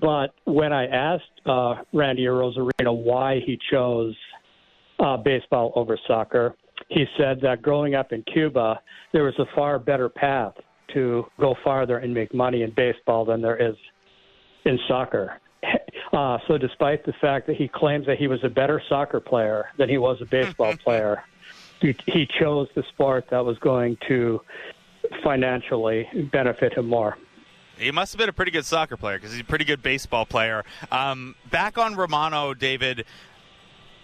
But 0.00 0.34
when 0.44 0.72
I 0.72 0.86
asked 0.86 1.40
uh, 1.46 1.76
Randy 1.92 2.24
Arozarena 2.24 2.94
why 2.94 3.40
he 3.44 3.58
chose 3.70 4.14
uh, 4.98 5.16
baseball 5.16 5.72
over 5.76 5.98
soccer, 6.06 6.54
he 6.88 7.04
said 7.16 7.40
that 7.42 7.62
growing 7.62 7.94
up 7.94 8.12
in 8.12 8.22
Cuba, 8.22 8.80
there 9.12 9.24
was 9.24 9.34
a 9.38 9.46
far 9.54 9.78
better 9.78 10.08
path 10.08 10.54
to 10.92 11.26
go 11.40 11.54
farther 11.62 11.98
and 11.98 12.12
make 12.12 12.34
money 12.34 12.62
in 12.62 12.70
baseball 12.70 13.24
than 13.24 13.40
there 13.40 13.56
is 13.56 13.76
in 14.64 14.78
soccer. 14.88 15.40
Uh, 16.12 16.38
so, 16.46 16.56
despite 16.56 17.04
the 17.04 17.12
fact 17.14 17.44
that 17.48 17.56
he 17.56 17.66
claims 17.66 18.06
that 18.06 18.16
he 18.16 18.28
was 18.28 18.38
a 18.44 18.48
better 18.48 18.80
soccer 18.88 19.18
player 19.18 19.64
than 19.78 19.88
he 19.88 19.98
was 19.98 20.16
a 20.20 20.24
baseball 20.24 20.72
player, 20.84 21.24
he, 21.80 21.96
he 22.06 22.24
chose 22.38 22.68
the 22.76 22.84
sport 22.90 23.24
that 23.30 23.44
was 23.44 23.58
going 23.58 23.96
to 24.06 24.40
financially 25.24 26.06
benefit 26.30 26.72
him 26.74 26.86
more. 26.86 27.16
He 27.78 27.90
must 27.90 28.12
have 28.12 28.18
been 28.18 28.28
a 28.28 28.32
pretty 28.32 28.52
good 28.52 28.64
soccer 28.64 28.96
player 28.96 29.18
because 29.18 29.32
he's 29.32 29.40
a 29.40 29.44
pretty 29.44 29.64
good 29.64 29.82
baseball 29.82 30.26
player. 30.26 30.64
Um, 30.92 31.34
back 31.50 31.76
on 31.78 31.96
Romano, 31.96 32.54
David. 32.54 33.04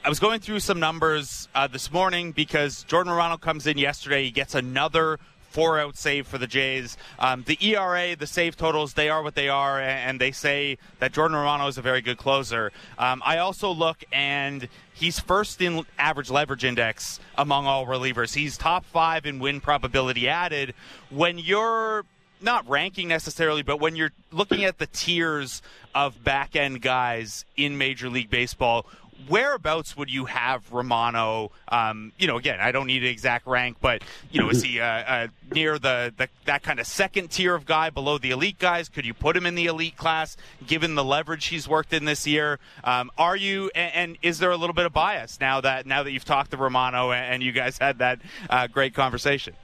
I 0.05 0.09
was 0.09 0.19
going 0.19 0.41
through 0.41 0.61
some 0.61 0.81
numbers 0.81 1.49
uh, 1.55 1.67
this 1.67 1.93
morning 1.93 2.33
because 2.33 2.85
Jordan 2.85 3.13
Romano 3.13 3.37
comes 3.37 3.67
in 3.67 3.79
yesterday. 3.79 4.25
He 4.25 4.31
gets 4.31 4.55
another 4.55 5.19
four 5.51 5.79
out 5.79 5.97
save 5.97 6.27
for 6.27 6.39
the 6.39 6.47
Jays. 6.47 6.97
Um, 7.19 7.45
the 7.47 7.59
ERA, 7.61 8.17
the 8.17 8.27
save 8.27 8.57
totals, 8.57 8.95
they 8.95 9.09
are 9.09 9.23
what 9.23 9.35
they 9.35 9.49
are, 9.49 9.81
and 9.81 10.21
they 10.21 10.33
say 10.33 10.79
that 11.01 11.13
Jordan 11.13 11.37
Romano 11.37 11.67
is 11.67 11.77
a 11.77 11.83
very 11.83 12.01
good 12.01 12.19
closer. 12.19 12.73
Um, 12.99 13.23
I 13.27 13.39
also 13.39 13.71
look 13.71 14.05
and 14.13 14.69
he's 14.95 15.21
first 15.21 15.61
in 15.61 15.85
average 15.99 16.31
leverage 16.31 16.65
index 16.65 17.21
among 17.37 17.67
all 17.67 17.85
relievers. 17.87 18.35
He's 18.35 18.57
top 18.57 18.85
five 18.87 19.27
in 19.27 19.39
win 19.39 19.61
probability 19.61 20.29
added. 20.29 20.75
When 21.11 21.39
you're 21.39 22.05
not 22.43 22.69
ranking 22.69 23.09
necessarily, 23.09 23.63
but 23.63 23.81
when 23.81 23.97
you're 23.97 24.13
looking 24.31 24.65
at 24.65 24.79
the 24.79 24.87
tiers 24.87 25.63
of 25.95 26.23
back 26.23 26.57
end 26.57 26.83
guys 26.83 27.45
in 27.57 27.79
Major 27.79 28.09
League 28.09 28.31
Baseball, 28.31 28.87
whereabouts 29.29 29.97
would 29.97 30.11
you 30.11 30.27
have 30.27 30.71
Romano? 30.73 31.51
Um, 31.69 32.13
you 32.19 32.27
know, 32.27 32.37
again, 32.37 32.61
I 32.61 32.73
don't 32.73 32.87
need 32.87 33.03
an 33.03 33.09
exact 33.09 33.47
rank, 33.47 33.77
but 33.81 34.03
you 34.31 34.41
know, 34.41 34.51
is 34.51 34.63
he 34.63 34.81
uh, 34.81 34.85
uh, 34.85 35.27
near 35.53 35.79
the, 35.79 36.13
the 36.17 36.29
that 36.45 36.63
kind 36.63 36.81
of 36.81 36.87
second 36.87 37.31
tier 37.31 37.55
of 37.55 37.67
guy 37.67 37.91
below 37.91 38.19
the 38.19 38.31
elite 38.31 38.59
guys? 38.59 38.89
Could 38.89 39.05
you 39.05 39.15
put 39.15 39.37
him 39.37 39.47
in 39.47 39.55
the 39.55 39.67
elite 39.67 39.97
class, 39.97 40.37
given 40.67 40.95
the 40.95 41.05
leverage 41.05 41.47
he's 41.47 41.69
worked 41.69 41.93
in 41.93 42.05
this 42.05 42.27
year? 42.27 42.59
Um, 42.85 43.11
are 43.19 43.37
you, 43.37 43.71
and, 43.75 43.95
and, 43.95 44.19
is 44.23 44.39
there 44.39 44.51
a 44.51 44.57
little 44.57 44.75
bit 44.75 44.87
of 44.87 44.93
bias 44.93 45.39
now 45.41 45.61
that 45.61 45.87
now 45.87 46.03
that 46.03 46.13
you've 46.13 46.25
talked 46.25 46.51
to 46.51 46.57
Romano 46.57 47.11
and, 47.11 47.35
and 47.35 47.43
you 47.43 47.53
guys 47.53 47.79
had 47.79 47.99
that 47.99 48.21
uh, 48.49 48.67
great 48.67 48.95
conversation? 48.95 49.55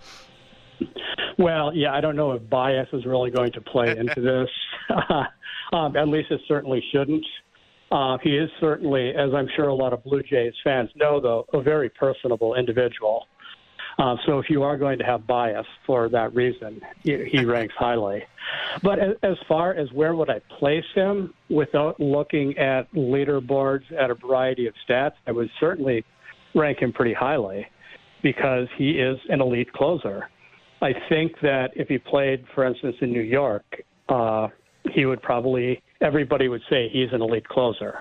Well, 1.39 1.75
yeah, 1.75 1.93
I 1.93 2.01
don't 2.01 2.17
know 2.17 2.33
if 2.33 2.49
bias 2.49 2.89
is 2.93 3.05
really 3.05 3.31
going 3.31 3.53
to 3.53 3.61
play 3.61 3.97
into 3.97 4.21
this. 4.21 4.51
um, 5.73 5.97
at 5.97 6.09
least 6.09 6.31
it 6.31 6.41
certainly 6.49 6.83
shouldn't. 6.93 7.25
Uh, 7.91 8.19
he 8.23 8.37
is 8.37 8.51
certainly, 8.61 9.11
as 9.11 9.33
I'm 9.33 9.49
sure 9.55 9.69
a 9.69 9.75
lot 9.75 9.93
of 9.93 10.03
Blue 10.03 10.23
Jays 10.23 10.55
fans 10.65 10.91
know, 10.97 11.21
though, 11.21 11.47
a 11.53 11.63
very 11.63 11.89
personable 11.89 12.55
individual. 12.55 13.27
Uh, 13.99 14.17
so 14.27 14.39
if 14.39 14.51
you 14.51 14.63
are 14.63 14.77
going 14.77 14.99
to 14.99 15.05
have 15.05 15.27
bias 15.27 15.67
for 15.87 16.09
that 16.11 16.35
reason, 16.35 16.81
he, 17.03 17.25
he 17.31 17.45
ranks 17.45 17.75
highly. 17.79 18.25
But 18.83 18.99
as, 18.99 19.17
as 19.23 19.37
far 19.49 19.73
as 19.73 19.91
where 19.93 20.15
would 20.15 20.29
I 20.29 20.41
place 20.59 20.85
him 20.95 21.33
without 21.49 21.99
looking 21.99 22.59
at 22.59 22.93
leaderboards 22.93 23.91
at 23.99 24.11
a 24.11 24.15
variety 24.15 24.67
of 24.67 24.75
stats, 24.87 25.15
I 25.27 25.33
would 25.33 25.49
certainly 25.59 26.05
rank 26.55 26.81
him 26.81 26.93
pretty 26.93 27.15
highly 27.15 27.67
because 28.23 28.69
he 28.77 28.91
is 28.93 29.19
an 29.29 29.41
elite 29.41 29.73
closer. 29.73 30.29
I 30.83 30.93
think 31.09 31.41
that 31.43 31.71
if 31.75 31.89
he 31.89 31.99
played, 31.99 32.45
for 32.55 32.65
instance, 32.65 32.97
in 33.01 33.13
New 33.13 33.23
York, 33.23 33.65
uh, 34.09 34.49
he 34.93 35.07
would 35.07 35.23
probably 35.23 35.83
everybody 36.01 36.49
would 36.49 36.63
say 36.69 36.89
he's 36.89 37.13
an 37.13 37.23
elite 37.23 37.49
closer. 37.49 38.01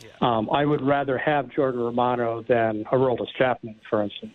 Yeah. 0.00 0.08
Um, 0.20 0.48
I 0.50 0.64
would 0.64 0.82
rather 0.82 1.18
have 1.18 1.50
Jordan 1.50 1.80
Romano 1.80 2.42
than 2.48 2.84
Aroldis 2.92 3.28
Chapman, 3.36 3.76
for 3.88 4.02
instance. 4.02 4.34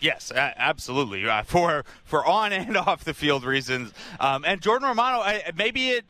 Yes, 0.00 0.32
absolutely. 0.34 1.26
Uh, 1.26 1.42
for 1.42 1.84
for 2.04 2.26
on 2.26 2.52
and 2.52 2.76
off 2.76 3.04
the 3.04 3.14
field 3.14 3.44
reasons, 3.44 3.92
um, 4.20 4.44
and 4.44 4.60
Jordan 4.60 4.88
Romano, 4.88 5.20
I, 5.20 5.50
maybe 5.56 5.90
it 5.90 6.04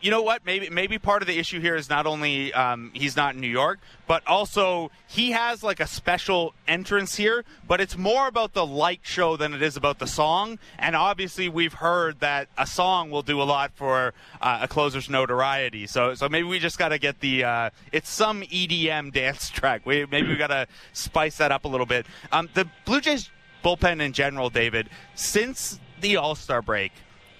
you 0.00 0.10
know 0.10 0.22
what? 0.22 0.46
Maybe 0.46 0.70
maybe 0.70 0.98
part 0.98 1.22
of 1.22 1.28
the 1.28 1.38
issue 1.38 1.60
here 1.60 1.74
is 1.74 1.88
not 1.90 2.06
only 2.06 2.52
um, 2.52 2.90
he's 2.94 3.16
not 3.16 3.34
in 3.34 3.40
New 3.40 3.48
York, 3.48 3.80
but 4.06 4.26
also 4.26 4.90
he 5.06 5.32
has 5.32 5.62
like 5.62 5.80
a 5.80 5.86
special 5.86 6.54
entrance 6.68 7.16
here. 7.16 7.44
But 7.66 7.80
it's 7.80 7.96
more 7.96 8.28
about 8.28 8.52
the 8.52 8.64
light 8.64 9.00
show 9.02 9.36
than 9.36 9.54
it 9.54 9.62
is 9.62 9.76
about 9.76 9.98
the 9.98 10.06
song. 10.06 10.58
And 10.78 10.94
obviously, 10.94 11.48
we've 11.48 11.74
heard 11.74 12.20
that 12.20 12.48
a 12.56 12.66
song 12.66 13.10
will 13.10 13.22
do 13.22 13.42
a 13.42 13.44
lot 13.44 13.72
for 13.74 14.14
uh, 14.40 14.60
a 14.62 14.68
closer's 14.68 15.10
notoriety. 15.10 15.86
So 15.86 16.14
so 16.14 16.28
maybe 16.28 16.46
we 16.46 16.58
just 16.58 16.78
got 16.78 16.90
to 16.90 16.98
get 16.98 17.20
the 17.20 17.44
uh, 17.44 17.70
it's 17.90 18.08
some 18.08 18.42
EDM 18.42 19.12
dance 19.12 19.50
track. 19.50 19.84
We, 19.84 20.06
maybe 20.06 20.28
we 20.28 20.36
got 20.36 20.48
to 20.48 20.68
spice 20.92 21.38
that 21.38 21.50
up 21.50 21.64
a 21.64 21.68
little 21.68 21.86
bit. 21.86 22.06
Um, 22.30 22.48
the 22.54 22.68
Blue 22.84 23.00
Jays 23.00 23.30
bullpen 23.64 24.00
in 24.00 24.12
general, 24.12 24.48
David, 24.48 24.88
since 25.16 25.80
the 26.00 26.16
All 26.16 26.36
Star 26.36 26.62
break 26.62 26.92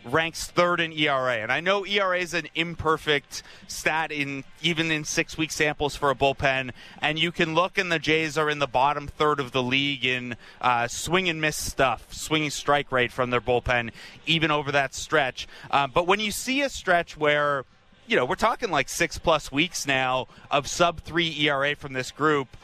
ranks 0.05 0.47
third 0.47 0.81
in 0.81 0.93
ERA. 0.93 1.37
And 1.37 1.53
I 1.53 1.61
know 1.61 1.85
ERA 1.85 2.19
is 2.19 2.35
an 2.35 2.49
imperfect 2.55 3.43
stat 3.67 4.11
in 4.11 4.45
even 4.63 4.91
in 4.91 5.05
six 5.05 5.37
week 5.37 5.53
samples 5.53 5.97
for 5.97 6.11
a 6.11 6.15
bullpen. 6.15 6.73
And 7.01 7.19
you 7.19 7.33
can 7.33 7.55
look, 7.55 7.79
and 7.79 7.91
the 7.91 7.99
Jays 7.99 8.39
are 8.39 8.51
in 8.51 8.59
the 8.59 8.67
bottom 8.67 9.07
third 9.07 9.41
of 9.41 9.53
the 9.53 9.63
league 9.63 10.05
in 10.05 10.37
uh, 10.61 10.89
swing 10.89 11.29
and 11.29 11.41
miss 11.41 11.57
stuff, 11.57 12.13
swinging 12.13 12.51
strike 12.51 12.91
rate 12.93 13.13
from 13.13 13.31
their 13.31 13.41
bullpen, 13.41 13.91
even 14.27 14.51
over 14.51 14.73
that 14.73 14.95
stretch. 14.95 15.47
Uh, 15.71 15.87
but 15.87 16.07
when 16.07 16.21
you 16.21 16.31
see 16.31 16.63
a 16.63 16.69
stretch 16.69 17.17
where 17.17 17.65
you 18.07 18.17
know, 18.17 18.25
we're 18.25 18.37
talking 18.37 18.71
like 18.71 18.89
six 18.89 19.19
plus 19.19 19.53
weeks 19.53 19.87
now 19.87 20.29
of 20.51 20.67
sub 20.67 21.01
three 21.01 21.31
ERA 21.41 21.77
from 21.77 21.93
this 21.93 22.11
group. 22.11 22.57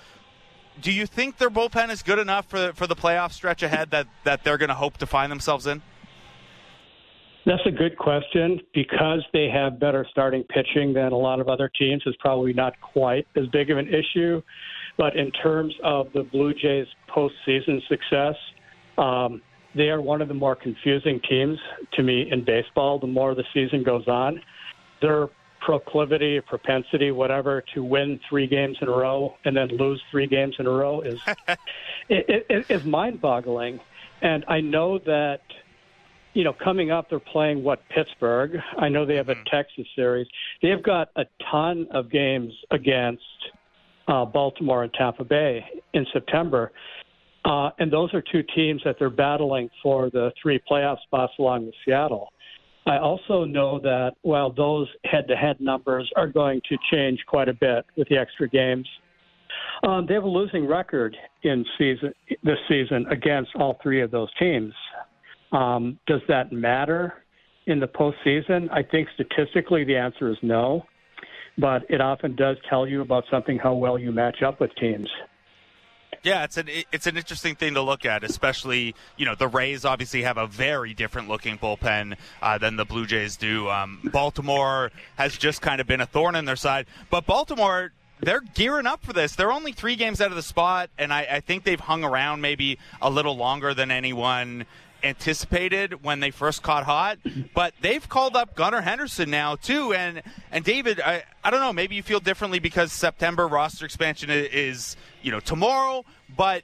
Do 0.81 0.91
you 0.91 1.07
think 1.07 1.37
their 1.37 1.51
bullpen 1.51 1.91
is 1.91 2.03
good 2.03 2.19
enough 2.19 2.49
for 2.49 2.73
for 2.73 2.87
the 2.87 2.97
playoff 2.97 3.33
stretch 3.33 3.63
ahead 3.63 3.91
that, 3.91 4.09
that 4.25 4.43
they're 4.43 4.59
going 4.59 4.71
to 4.71 4.75
hope 4.75 4.97
to 4.99 5.07
find 5.07 5.31
themselves 5.31 5.67
in? 5.67 5.83
That's 7.47 7.65
a 7.67 7.71
good 7.71 7.99
question. 7.99 8.61
Because 8.73 9.25
they 9.33 9.49
have 9.49 9.79
better 9.79 10.07
starting 10.11 10.45
pitching 10.45 10.93
than 10.93 11.13
a 11.13 11.17
lot 11.17 11.41
of 11.41 11.49
other 11.49 11.71
teams, 11.79 12.03
is 12.07 12.15
probably 12.21 12.53
not 12.53 12.81
quite 12.81 13.27
as 13.37 13.47
big 13.49 13.71
of 13.71 13.79
an 13.79 13.89
issue. 13.89 14.43
But 14.97 15.17
in 15.17 15.31
terms 15.33 15.75
of 15.83 16.09
the 16.15 16.23
Blue 16.23 16.55
Jays' 16.55 16.87
postseason 17.09 17.87
success, 17.89 18.37
um, 18.97 19.43
they 19.75 19.89
are 19.89 20.01
one 20.01 20.23
of 20.23 20.29
the 20.29 20.35
more 20.35 20.55
confusing 20.55 21.21
teams 21.29 21.59
to 21.95 22.03
me 22.03 22.31
in 22.31 22.45
baseball. 22.45 22.99
The 22.99 23.09
more 23.09 23.35
the 23.35 23.45
season 23.53 23.83
goes 23.83 24.07
on, 24.07 24.41
their 25.03 25.29
proclivity, 25.61 26.41
propensity, 26.41 27.11
whatever, 27.11 27.65
to 27.75 27.83
win 27.83 28.21
three 28.29 28.47
games 28.47 28.77
in 28.81 28.89
a 28.89 28.91
row 28.91 29.35
and 29.45 29.57
then 29.57 29.69
lose 29.69 30.01
three 30.11 30.27
games 30.27 30.55
in 30.59 30.67
a 30.67 30.71
row 30.71 31.01
is 31.01 31.19
it, 32.09 32.47
it, 32.49 32.67
is 32.69 32.85
mind-boggling. 32.85 33.81
And 34.21 34.45
I 34.47 34.61
know 34.61 34.99
that 34.99 35.41
you 36.35 36.45
know, 36.45 36.53
coming 36.53 36.91
up, 36.91 37.09
they're 37.09 37.19
playing 37.19 37.63
what 37.63 37.81
Pittsburgh. 37.89 38.57
I 38.79 38.89
know 38.89 39.07
they 39.07 39.17
have 39.17 39.29
a 39.29 39.35
mm-hmm. 39.35 39.57
Texas 39.57 39.87
series. 39.97 40.27
They've 40.63 40.83
got 40.83 41.09
a 41.17 41.25
ton 41.51 41.87
of 41.93 42.11
games 42.11 42.53
against 42.71 43.23
uh, 44.09 44.25
Baltimore 44.25 44.83
and 44.85 44.93
Tampa 44.93 45.25
Bay 45.25 45.65
in 45.95 46.07
September, 46.13 46.73
uh, 47.45 47.71
and 47.79 47.93
those 47.93 48.13
are 48.15 48.23
two 48.23 48.43
teams 48.55 48.83
that 48.85 48.97
they're 48.99 49.11
battling 49.11 49.71
for 49.83 50.11
the 50.11 50.31
three 50.43 50.61
playoff 50.71 51.01
spots 51.03 51.33
along 51.39 51.67
with 51.67 51.75
Seattle. 51.85 52.29
I 52.87 52.99
also 52.99 53.45
know 53.45 53.79
that 53.81 54.13
while 54.23 54.53
those 54.53 54.89
head-to-head 55.05 55.59
numbers 55.61 56.11
are 56.17 56.27
going 56.27 56.61
to 56.69 56.77
change 56.93 57.19
quite 57.27 57.49
a 57.49 57.55
bit 57.55 57.87
with 57.97 58.09
the 58.09 58.19
extra 58.19 58.47
games, 58.47 58.87
um, 59.87 60.05
they 60.07 60.15
have 60.15 60.25
a 60.25 60.29
losing 60.29 60.67
record 60.67 61.17
in 61.43 61.65
season 61.79 62.13
this 62.43 62.59
season 62.69 63.07
against 63.11 63.51
all 63.57 63.79
three 63.83 64.03
of 64.03 64.11
those 64.11 64.29
teams. 64.39 64.75
Um, 65.55 66.01
does 66.07 66.21
that 66.29 66.53
matter 66.53 67.15
in 67.67 67.79
the 67.79 67.87
postseason? 67.87 68.69
I 68.73 68.83
think 68.83 69.09
statistically 69.15 69.85
the 69.85 69.97
answer 69.97 70.29
is 70.29 70.37
no, 70.43 70.85
but 71.57 71.83
it 71.89 72.01
often 72.01 72.35
does 72.35 72.57
tell 72.69 72.87
you 72.89 73.01
about 73.01 73.25
something 73.31 73.59
how 73.59 73.75
well 73.75 73.97
you 73.97 74.11
match 74.11 74.43
up 74.43 74.61
with 74.61 74.75
teams. 74.75 75.09
Yeah, 76.25 76.45
it's 76.45 76.57
an 76.57 76.69
it's 76.91 77.07
an 77.07 77.17
interesting 77.19 77.55
thing 77.55 77.75
to 77.75 77.83
look 77.83 78.07
at, 78.07 78.25
especially 78.25 78.95
you 79.17 79.27
know 79.27 79.35
the 79.35 79.47
Rays 79.47 79.85
obviously 79.85 80.23
have 80.23 80.39
a 80.39 80.47
very 80.47 80.95
different 80.95 81.29
looking 81.29 81.59
bullpen 81.59 82.17
uh, 82.41 82.59
than 82.59 82.77
the 82.77 82.87
Blue 82.87 83.07
Jays 83.07 83.37
do. 83.37 83.69
Um, 83.69 84.01
Baltimore 84.11 84.91
has 85.17 85.37
just 85.37 85.61
kind 85.61 85.81
of 85.83 85.87
been 85.87 86.01
a 86.01 86.07
thorn 86.07 86.35
in 86.35 86.47
their 86.47 86.57
side, 86.57 86.87
but 87.11 87.27
Baltimore 87.27 87.93
they're 88.21 88.41
gearing 88.41 88.87
up 88.87 89.05
for 89.05 89.13
this. 89.13 89.35
They're 89.35 89.53
only 89.53 89.73
three 89.73 89.97
games 89.97 90.21
out 90.21 90.31
of 90.31 90.37
the 90.37 90.43
spot, 90.43 90.89
and 90.97 91.13
I, 91.13 91.27
I 91.31 91.41
think 91.41 91.65
they've 91.65 91.81
hung 91.81 92.05
around 92.05 92.41
maybe 92.41 92.79
a 93.03 93.11
little 93.11 93.37
longer 93.37 93.75
than 93.75 93.91
anyone 93.91 94.67
anticipated 95.05 96.03
when 96.03 96.21
they 96.21 96.31
first 96.31 96.63
caught 96.63 96.85
hot, 96.85 97.19
but 97.55 97.75
they've 97.81 98.09
called 98.09 98.35
up 98.35 98.55
Gunnar 98.55 98.81
Henderson 98.81 99.31
now 99.31 99.57
too. 99.57 99.93
And 99.93 100.23
and 100.51 100.65
David, 100.65 101.01
I, 101.01 101.25
I 101.43 101.51
don't 101.51 101.61
know, 101.61 101.73
maybe 101.73 101.95
you 101.95 102.03
feel 102.03 102.21
differently 102.21 102.59
because 102.59 102.93
September 102.93 103.47
roster 103.47 103.85
expansion 103.85 104.31
is 104.31 104.97
you 105.23 105.31
know 105.31 105.41
tomorrow, 105.41 106.05
but 106.35 106.63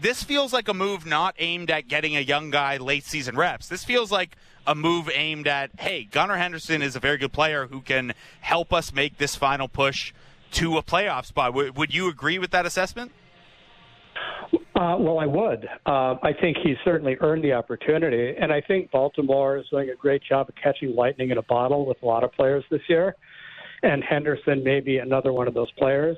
this 0.00 0.22
feels 0.22 0.52
like 0.52 0.68
a 0.68 0.74
move 0.74 1.06
not 1.06 1.34
aimed 1.38 1.70
at 1.70 1.86
getting 1.86 2.16
a 2.16 2.20
young 2.20 2.50
guy 2.50 2.78
late 2.78 3.04
season 3.04 3.36
reps. 3.36 3.68
This 3.68 3.84
feels 3.84 4.10
like 4.10 4.36
a 4.66 4.74
move 4.74 5.10
aimed 5.12 5.46
at 5.46 5.70
hey, 5.78 6.04
Gunnar 6.04 6.36
Henderson 6.36 6.82
is 6.82 6.96
a 6.96 7.00
very 7.00 7.18
good 7.18 7.32
player 7.32 7.66
who 7.66 7.80
can 7.80 8.14
help 8.40 8.72
us 8.72 8.92
make 8.92 9.18
this 9.18 9.36
final 9.36 9.68
push 9.68 10.12
to 10.52 10.76
a 10.76 10.82
playoff 10.82 11.26
spot. 11.26 11.52
W- 11.52 11.72
would 11.72 11.94
you 11.94 12.08
agree 12.08 12.38
with 12.38 12.50
that 12.50 12.66
assessment? 12.66 13.12
Uh, 14.82 14.96
well, 14.98 15.20
I 15.20 15.26
would. 15.26 15.68
Uh, 15.86 16.16
I 16.24 16.32
think 16.40 16.56
he's 16.60 16.76
certainly 16.84 17.16
earned 17.20 17.44
the 17.44 17.52
opportunity, 17.52 18.34
and 18.36 18.52
I 18.52 18.60
think 18.60 18.90
Baltimore 18.90 19.56
is 19.56 19.64
doing 19.70 19.90
a 19.90 19.94
great 19.94 20.24
job 20.28 20.48
of 20.48 20.56
catching 20.56 20.96
lightning 20.96 21.30
in 21.30 21.38
a 21.38 21.42
bottle 21.42 21.86
with 21.86 22.02
a 22.02 22.06
lot 22.06 22.24
of 22.24 22.32
players 22.32 22.64
this 22.68 22.80
year. 22.88 23.14
And 23.84 24.02
Henderson 24.02 24.64
may 24.64 24.80
be 24.80 24.98
another 24.98 25.32
one 25.32 25.46
of 25.46 25.54
those 25.54 25.70
players. 25.78 26.16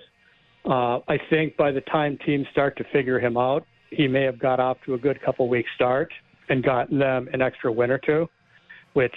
Uh, 0.65 1.01
I 1.09 1.19
think 1.29 1.59
by 1.59 1.73
the 1.73 1.83
time 1.83 2.17
teams 2.25 2.47
start 2.53 2.79
to 2.79 2.85
figure 2.85 3.21
him 3.21 3.37
out, 3.37 3.67
he 3.91 4.09
may 4.09 4.23
have 4.23 4.39
got 4.39 4.61
off 4.61 4.79
to 4.87 4.95
a 4.95 4.99
good 4.99 5.21
couple 5.21 5.47
week 5.47 5.67
start 5.75 6.11
and 6.49 6.65
gotten 6.65 6.99
them 6.99 7.29
an 7.35 7.43
extra 7.43 7.71
win 7.71 7.91
or 7.91 7.99
two, 7.99 8.31
which, 8.95 9.15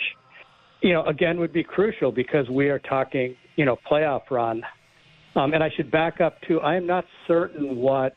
you 0.82 0.92
know, 0.92 1.06
again 1.06 1.40
would 1.40 1.54
be 1.54 1.64
crucial 1.64 2.12
because 2.12 2.50
we 2.50 2.68
are 2.68 2.80
talking, 2.80 3.34
you 3.56 3.64
know, 3.64 3.78
playoff 3.90 4.30
run. 4.30 4.62
Um, 5.38 5.54
and 5.54 5.64
I 5.64 5.70
should 5.70 5.90
back 5.90 6.20
up 6.20 6.42
too. 6.42 6.60
I 6.60 6.76
am 6.76 6.86
not 6.86 7.06
certain 7.28 7.78
what 7.78 8.14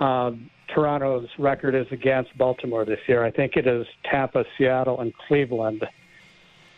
um, 0.00 0.48
Toronto's 0.74 1.28
record 1.38 1.74
is 1.74 1.86
against 1.90 2.36
Baltimore 2.36 2.84
this 2.84 3.00
year. 3.06 3.24
I 3.24 3.30
think 3.30 3.56
it 3.56 3.66
is 3.66 3.86
Tampa, 4.04 4.44
Seattle, 4.56 5.00
and 5.00 5.12
Cleveland 5.14 5.84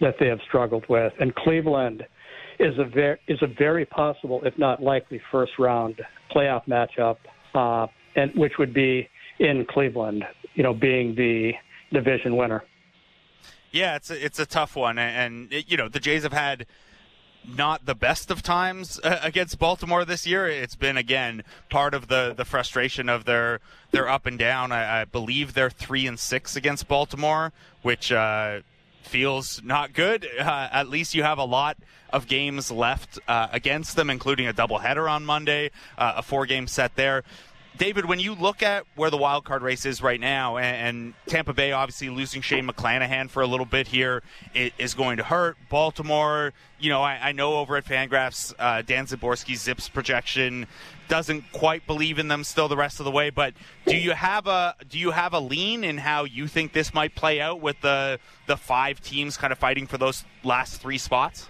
that 0.00 0.16
they 0.18 0.26
have 0.26 0.40
struggled 0.42 0.88
with, 0.88 1.12
and 1.20 1.34
Cleveland 1.34 2.04
is 2.58 2.78
a 2.78 2.84
very 2.84 3.18
is 3.28 3.38
a 3.42 3.46
very 3.46 3.84
possible, 3.84 4.42
if 4.44 4.56
not 4.58 4.82
likely, 4.82 5.20
first 5.30 5.58
round 5.58 6.00
playoff 6.34 6.66
matchup, 6.66 7.18
uh, 7.54 7.86
and 8.16 8.34
which 8.34 8.58
would 8.58 8.74
be 8.74 9.08
in 9.38 9.64
Cleveland. 9.66 10.24
You 10.54 10.62
know, 10.62 10.74
being 10.74 11.14
the 11.14 11.54
division 11.92 12.36
winner. 12.36 12.62
Yeah, 13.70 13.96
it's 13.96 14.10
a, 14.10 14.22
it's 14.22 14.38
a 14.38 14.44
tough 14.44 14.76
one, 14.76 14.98
and, 14.98 15.50
and 15.50 15.64
you 15.70 15.76
know 15.76 15.88
the 15.88 16.00
Jays 16.00 16.24
have 16.24 16.32
had 16.32 16.66
not 17.46 17.86
the 17.86 17.94
best 17.94 18.30
of 18.30 18.42
times 18.42 19.00
uh, 19.02 19.18
against 19.22 19.58
Baltimore 19.58 20.04
this 20.04 20.26
year. 20.26 20.46
It's 20.46 20.76
been 20.76 20.96
again 20.96 21.42
part 21.70 21.94
of 21.94 22.08
the, 22.08 22.34
the 22.36 22.44
frustration 22.44 23.08
of 23.08 23.24
their 23.24 23.60
their 23.90 24.08
up 24.08 24.26
and 24.26 24.38
down. 24.38 24.72
I, 24.72 25.02
I 25.02 25.04
believe 25.04 25.54
they're 25.54 25.70
three 25.70 26.06
and 26.06 26.18
six 26.18 26.56
against 26.56 26.88
Baltimore, 26.88 27.52
which 27.82 28.12
uh, 28.12 28.60
feels 29.02 29.62
not 29.62 29.92
good. 29.92 30.26
Uh, 30.38 30.68
at 30.72 30.88
least 30.88 31.14
you 31.14 31.22
have 31.22 31.38
a 31.38 31.44
lot 31.44 31.76
of 32.12 32.26
games 32.26 32.70
left 32.70 33.18
uh, 33.28 33.48
against 33.52 33.96
them, 33.96 34.10
including 34.10 34.46
a 34.46 34.52
doubleheader 34.52 35.10
on 35.10 35.24
Monday, 35.24 35.70
uh, 35.98 36.14
a 36.16 36.22
four 36.22 36.46
game 36.46 36.66
set 36.66 36.94
there. 36.96 37.24
David, 37.78 38.04
when 38.04 38.20
you 38.20 38.34
look 38.34 38.62
at 38.62 38.84
where 38.96 39.10
the 39.10 39.16
wild 39.16 39.44
card 39.44 39.62
race 39.62 39.86
is 39.86 40.02
right 40.02 40.20
now, 40.20 40.58
and, 40.58 41.14
Tampa 41.26 41.54
Bay 41.54 41.72
obviously 41.72 42.10
losing 42.10 42.42
Shane 42.42 42.66
McClanahan 42.66 43.30
for 43.30 43.42
a 43.42 43.46
little 43.46 43.66
bit 43.66 43.88
here 43.88 44.22
is 44.54 44.94
going 44.94 45.16
to 45.16 45.22
hurt. 45.22 45.56
Baltimore, 45.70 46.52
you 46.78 46.90
know, 46.90 47.02
I, 47.02 47.28
I 47.28 47.32
know 47.32 47.56
over 47.56 47.76
at 47.76 47.84
Fangraphs, 47.84 48.52
uh, 48.58 48.82
Dan 48.82 49.06
Szymborski's 49.06 49.66
ZiPS 49.66 49.92
projection 49.92 50.66
doesn't 51.08 51.50
quite 51.52 51.86
believe 51.86 52.18
in 52.18 52.28
them 52.28 52.44
still 52.44 52.68
the 52.68 52.76
rest 52.76 53.00
of 53.00 53.04
the 53.04 53.10
way. 53.10 53.30
But 53.30 53.54
do 53.86 53.96
you 53.96 54.12
have 54.12 54.46
a 54.46 54.74
do 54.88 54.98
you 54.98 55.10
have 55.10 55.32
a 55.32 55.40
lean 55.40 55.84
in 55.84 55.98
how 55.98 56.24
you 56.24 56.46
think 56.46 56.72
this 56.72 56.92
might 56.92 57.14
play 57.14 57.40
out 57.40 57.60
with 57.60 57.80
the 57.80 58.18
the 58.46 58.56
five 58.56 59.00
teams 59.00 59.36
kind 59.36 59.52
of 59.52 59.58
fighting 59.58 59.86
for 59.86 59.98
those 59.98 60.24
last 60.44 60.80
three 60.80 60.98
spots? 60.98 61.48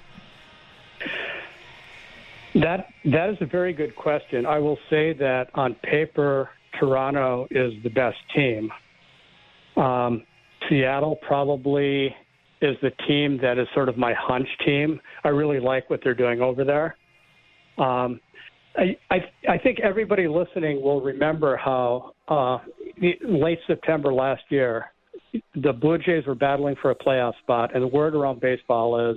That 2.55 2.87
that 3.07 3.31
is 3.31 3.37
a 3.41 3.47
very 3.47 3.73
good 3.73 3.97
question. 3.97 4.45
I 4.45 4.59
will 4.59 4.79
say 4.91 5.15
that 5.15 5.47
on 5.55 5.75
paper, 5.83 6.51
Toronto 6.79 7.47
is 7.51 7.73
the 7.83 7.89
best 7.89 8.17
team. 8.35 8.71
Um, 9.77 10.25
Seattle 10.69 11.17
probably 11.27 12.15
is 12.61 12.77
the 12.83 12.91
team 13.09 13.39
that 13.43 13.59
is 13.59 13.67
sort 13.75 13.89
of 13.89 13.97
my 13.97 14.13
hunch 14.15 14.49
team. 14.65 15.01
I 15.25 15.29
really 15.29 15.61
like 15.61 15.89
what 15.91 16.01
they're 16.05 16.15
doing 16.15 16.41
over 16.41 16.65
there. 16.65 16.97
Um, 17.79 18.21
I, 18.77 18.97
I, 19.11 19.17
I 19.49 19.59
think 19.59 19.81
everybody 19.81 20.29
listening 20.29 20.81
will 20.81 21.01
remember 21.01 21.57
how 21.57 22.13
uh, 22.29 22.59
late 23.29 23.59
September 23.67 24.13
last 24.13 24.43
year, 24.51 24.93
the 25.55 25.73
Blue 25.73 25.99
Jays 25.99 26.27
were 26.27 26.35
battling 26.35 26.77
for 26.81 26.91
a 26.91 26.95
playoff 26.95 27.33
spot, 27.43 27.75
and 27.75 27.83
the 27.83 27.89
word 27.89 28.15
around 28.15 28.41
baseball 28.41 29.11
is 29.11 29.17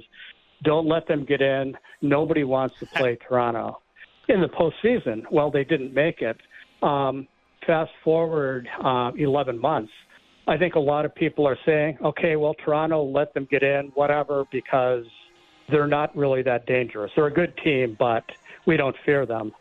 don't 0.64 0.88
let 0.88 1.08
them 1.08 1.26
get 1.26 1.41
in. 1.41 1.78
Nobody 2.01 2.43
wants 2.43 2.76
to 2.80 2.86
play 2.86 3.18
Toronto 3.28 3.82
in 4.28 4.41
the 4.41 4.47
postseason. 4.47 5.24
Well, 5.32 5.51
they 5.51 5.64
didn't 5.64 5.93
make 5.93 6.22
it. 6.22 6.38
Um, 6.82 7.28
fast 7.66 7.91
forward 8.03 8.68
uh, 8.84 9.12
11 9.18 9.60
months. 9.60 9.91
I 10.47 10.58
think 10.58 10.76
a 10.76 10.80
lot 10.80 11.06
of 11.06 11.16
people 11.16 11.47
are 11.47 11.58
saying, 11.66 11.97
okay, 12.03 12.36
well, 12.36 12.53
Toronto, 12.64 13.03
let 13.03 13.34
them 13.34 13.47
get 13.49 13.64
in, 13.64 13.91
whatever, 13.95 14.45
because 14.51 15.06
they're 15.70 15.88
not 15.88 16.16
really 16.16 16.43
that 16.43 16.68
dangerous. 16.68 17.12
They're 17.16 17.28
a 17.28 17.34
good 17.34 17.53
team, 17.64 17.95
but 17.97 18.24
we 18.68 18.78
don't 18.78 18.95
fear 19.06 19.26
them. 19.26 19.51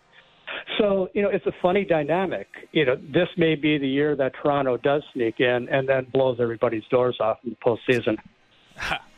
So, 0.79 1.09
you 1.15 1.23
know, 1.23 1.31
it's 1.31 1.47
a 1.47 1.53
funny 1.63 1.85
dynamic. 1.85 2.49
You 2.73 2.85
know, 2.85 2.97
this 2.97 3.29
may 3.37 3.55
be 3.55 3.79
the 3.79 3.89
year 3.89 4.15
that 4.17 4.33
Toronto 4.41 4.77
does 4.77 5.03
sneak 5.15 5.41
in 5.41 5.69
and 5.71 5.89
then 5.89 6.07
blows 6.13 6.39
everybody's 6.41 6.85
doors 6.91 7.17
off 7.19 7.39
in 7.45 7.51
the 7.51 7.57
postseason. 7.57 8.17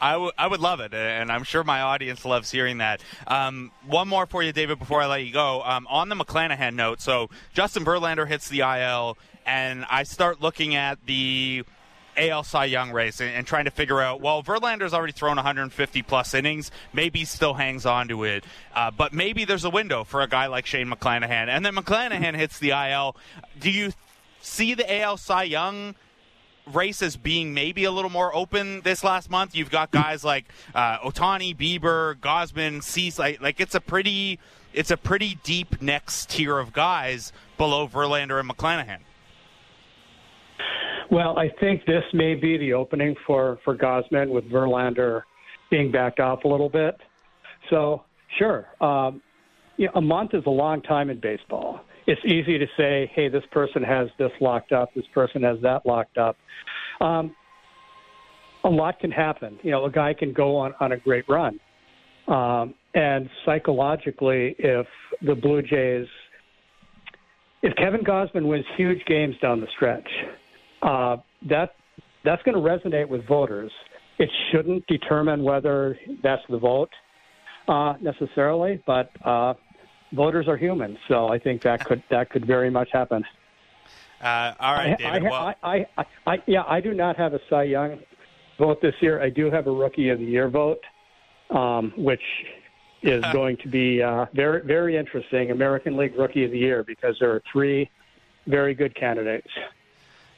I, 0.01 0.13
w- 0.13 0.33
I 0.37 0.47
would 0.47 0.61
love 0.61 0.81
it, 0.81 0.93
and 0.95 1.31
I'm 1.33 1.45
sure 1.45 1.65
my 1.65 1.81
audience 1.81 2.25
loves 2.25 2.51
hearing 2.51 2.79
that. 2.79 3.01
Um, 3.27 3.71
one 3.87 4.09
more 4.09 4.27
for 4.27 4.43
you, 4.43 4.53
David, 4.53 4.79
before 4.79 5.01
I 5.01 5.07
let 5.07 5.25
you 5.25 5.33
go. 5.33 5.63
Um, 5.65 5.87
on 5.89 6.09
the 6.09 6.15
McClanahan 6.15 6.75
note, 6.75 7.01
so 7.01 7.31
Justin 7.55 7.85
Verlander 7.85 8.27
hits 8.27 8.49
the 8.49 8.61
IL, 8.61 9.17
and 9.47 9.85
I 9.91 10.03
start 10.03 10.43
looking 10.43 10.75
at 10.75 10.99
the 11.07 11.65
AL 12.17 12.45
Cy 12.45 12.67
Young 12.67 12.93
race 12.93 13.21
and, 13.21 13.31
and, 13.35 13.47
trying 13.47 13.67
to 13.67 13.71
figure 13.71 14.01
out, 14.01 14.21
well, 14.21 14.43
Verlander's 14.43 14.95
already 14.95 15.13
thrown 15.13 15.37
150 15.37 16.03
plus 16.03 16.35
innings. 16.35 16.71
Maybe 16.93 17.21
he 17.21 17.25
still 17.25 17.55
hangs 17.55 17.87
on 17.87 18.09
to 18.09 18.25
it. 18.25 18.45
Uh, 18.75 18.91
but 18.91 19.13
maybe 19.13 19.45
there's 19.45 19.65
a 19.65 19.71
window 19.71 20.05
for 20.05 20.23
a 20.23 20.27
guy 20.27 20.47
like 20.47 20.67
Shane 20.67 20.89
McClanahan. 20.89 21.49
And 21.49 21.65
then 21.65 21.75
McClanahan 21.75 22.35
hits 22.35 22.59
the 22.59 22.71
IL. 22.71 23.17
Do 23.61 23.71
you 23.71 23.93
see 24.41 24.75
the 24.75 25.01
AL 25.01 25.19
Cy 25.19 25.45
Young 25.45 25.95
race 26.73 27.03
as 27.03 27.17
being 27.17 27.55
maybe 27.55 27.85
a 27.85 27.91
little 27.91 28.11
more 28.11 28.35
open 28.35 28.81
this 28.83 29.05
last 29.05 29.31
month. 29.31 29.55
You've 29.55 29.71
got 29.71 29.91
guys 29.91 30.25
like 30.25 30.47
uh, 30.75 30.99
Ohtani, 30.99 31.57
Bieber, 31.57 32.15
Gausman, 32.17 32.83
Cease. 32.83 33.19
Like, 33.19 33.41
like 33.41 33.61
it's 33.61 33.75
a 33.75 33.81
pretty 33.81 34.39
it's 34.73 34.91
a 34.91 34.97
pretty 34.97 35.39
deep 35.43 35.81
next 35.81 36.31
tier 36.31 36.59
of 36.59 36.73
guys 36.73 37.33
below 37.57 37.89
Verlander 37.89 38.39
and 38.39 38.49
McClanahan. 38.49 38.99
Well, 41.11 41.39
I 41.39 41.49
think 41.61 41.87
this 41.87 42.03
may 42.13 42.35
be 42.35 42.59
the 42.59 42.73
opening 42.73 43.15
for 43.27 43.59
for 43.65 43.77
Gausman 43.77 44.31
with 44.31 44.45
Verlander 44.51 45.23
being 45.71 45.91
backed 45.91 46.21
off 46.21 46.45
a 46.45 46.49
little 46.49 46.69
bit. 46.69 46.97
So 47.71 48.05
sure, 48.39 48.67
um, 48.81 49.23
you 49.77 49.87
know, 49.87 49.93
a 49.97 50.01
month 50.01 50.35
is 50.35 50.43
a 50.47 50.51
long 50.51 50.83
time 50.83 51.11
in 51.11 51.21
baseball 51.21 51.81
it's 52.07 52.21
easy 52.25 52.59
to 52.59 52.67
say, 52.77 53.11
hey, 53.15 53.29
this 53.29 53.45
person 53.51 53.83
has 53.83 54.09
this 54.19 54.31
locked 54.41 54.73
up, 54.73 54.91
this 54.95 55.07
person 55.13 55.43
has 55.43 55.59
that 55.63 55.85
locked 55.85 56.19
up. 56.19 56.37
Um, 57.01 57.35
a 58.65 58.69
lot 58.69 58.99
can 58.99 59.11
happen. 59.11 59.59
You 59.63 59.71
know, 59.73 59.85
a 59.85 59.91
guy 59.91 60.15
can 60.15 60.33
go 60.33 60.57
on, 60.57 60.75
on 60.81 60.93
a 60.93 60.97
great 60.97 61.25
run. 61.29 61.59
Um, 62.29 62.75
and 62.95 63.29
psychologically, 63.45 64.57
if 64.59 64.87
the 65.23 65.35
Blue 65.35 65.63
Jays, 65.63 66.07
if 67.63 67.75
Kevin 67.77 68.03
Gausman 68.03 68.47
wins 68.47 68.65
huge 68.77 69.05
games 69.07 69.37
down 69.41 69.61
the 69.61 69.69
stretch, 69.77 70.09
uh, 70.83 71.17
that 71.49 71.75
that's 72.25 72.43
going 72.43 72.57
to 72.57 72.61
resonate 72.61 73.09
with 73.09 73.27
voters. 73.27 73.71
It 74.19 74.29
shouldn't 74.51 74.87
determine 74.87 75.43
whether 75.43 75.97
that's 76.23 76.43
the 76.49 76.59
vote 76.59 76.91
uh, 77.69 77.95
necessarily, 78.01 78.83
but 78.87 79.11
uh, 79.25 79.55
voters 80.13 80.49
are 80.49 80.57
human, 80.57 80.99
so 81.09 81.29
I 81.29 81.39
think 81.39 81.63
that 81.63 81.85
could 81.85 82.03
that 82.11 82.31
could 82.31 82.47
very 82.47 82.71
much 82.71 82.91
happen. 82.93 83.25
Uh, 84.21 84.55
all 84.61 84.75
right, 84.75 84.97
David. 84.99 85.27
I, 85.27 85.31
well, 85.31 85.55
I, 85.63 85.87
I, 85.97 86.05
I, 86.27 86.43
yeah, 86.47 86.65
I 86.67 86.81
do 86.81 86.95
not 86.95 87.17
have 87.17 87.35
a 87.35 87.41
Cy 87.51 87.65
Young 87.65 87.99
vote 88.59 88.81
this 88.81 88.95
year. 89.01 89.23
I 89.23 89.29
do 89.29 89.51
have 89.51 89.67
a 89.67 89.71
Rookie 89.71 90.09
of 90.09 90.19
the 90.19 90.25
Year 90.25 90.49
vote, 90.49 90.83
um, 91.51 91.93
which 91.97 92.23
is 93.03 93.23
going 93.33 93.57
to 93.59 93.69
be 93.69 94.03
uh, 94.03 94.27
very 94.35 94.63
very 94.63 94.97
interesting. 94.97 95.51
American 95.51 95.97
League 95.97 96.17
Rookie 96.17 96.45
of 96.45 96.51
the 96.51 96.59
Year 96.59 96.83
because 96.83 97.17
there 97.21 97.31
are 97.31 97.43
three 97.53 97.91
very 98.47 98.75
good 98.75 98.95
candidates. 98.95 99.49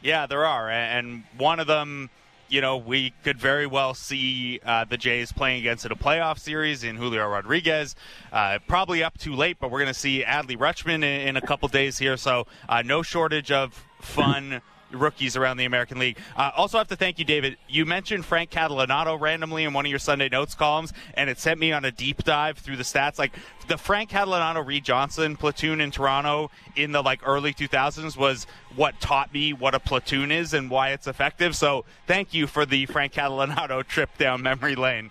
Yeah, 0.01 0.27
there 0.27 0.47
are, 0.47 0.71
and 0.71 1.25
one 1.37 1.59
of 1.59 1.67
them, 1.67 2.09
you 2.49 2.61
know, 2.61 2.77
we 2.77 3.13
could 3.25 3.39
very 3.39 3.67
well 3.67 3.95
see 3.95 4.61
uh, 4.65 4.85
the 4.85 4.97
Jays 4.97 5.33
playing 5.33 5.61
against 5.61 5.85
in 5.85 5.93
a 5.93 5.97
playoff 5.97 6.39
series 6.39 6.85
in 6.85 6.97
Julio 6.97 7.27
Rodriguez. 7.29 7.95
Uh, 8.33 8.59
probably 8.67 9.03
up 9.03 9.19
too 9.19 9.35
late, 9.35 9.59
but 9.61 9.71
we're 9.71 9.81
going 9.81 9.93
to 9.93 9.99
see 9.99 10.25
Adley 10.25 10.57
Rutschman 10.57 10.97
in, 10.97 11.05
in, 11.05 11.37
a 11.37 11.41
couple 11.41 11.69
days 11.69 11.99
here, 11.99 12.17
so 12.17 12.47
uh, 12.69 12.83
no 12.83 13.03
shortage 13.03 13.51
of 13.51 13.85
fun 14.01 14.61
rookies 14.93 15.37
around 15.37 15.57
the 15.57 15.65
American 15.65 15.99
League. 15.99 16.19
Uh, 16.37 16.51
also, 16.57 16.79
have 16.79 16.89
to 16.89 16.97
thank 16.97 17.19
you, 17.19 17.25
David. 17.25 17.57
You 17.69 17.85
mentioned 17.85 18.25
Frank 18.25 18.51
Catalanotto 18.51 19.21
randomly 19.21 19.65
in 19.65 19.73
one 19.73 19.85
of 19.87 19.91
your 19.91 19.99
Sunday 19.99 20.29
Notes 20.29 20.55
columns, 20.55 20.93
and 21.15 21.29
it 21.29 21.39
sent 21.39 21.59
me 21.61 21.73
on 21.73 21.85
a 21.85 21.91
deep 21.91 22.25
dive 22.25 22.59
through 22.59 22.77
the 22.77 22.83
stats. 22.83 23.19
Like 23.19 23.33
the 23.69 23.79
Frank 23.79 24.11
Catalanotto 24.11 24.65
Reed 24.67 24.85
Johnson 24.85 25.37
platoon 25.37 25.81
in 25.81 25.91
Toronto 25.91 26.51
in 26.77 26.93
the 26.93 27.03
like 27.03 27.21
early 27.27 27.53
2000s 27.53 28.17
was 28.17 28.47
what 28.77 29.01
taught 29.01 29.33
me 29.33 29.53
what 29.53 29.75
a 29.75 29.81
platoon 29.81 30.31
is 30.31 30.55
and 30.55 30.71
why 30.71 30.91
it's 30.91 31.07
effective. 31.07 31.57
So, 31.57 31.85
thank 32.07 32.35
you 32.35 32.47
for 32.47 32.65
the 32.65 32.87
Frank 32.87 33.13
Catalanotto 33.13 33.83
trip 33.89 34.17
down 34.19 34.43
memory 34.43 34.77
lane. 34.77 35.11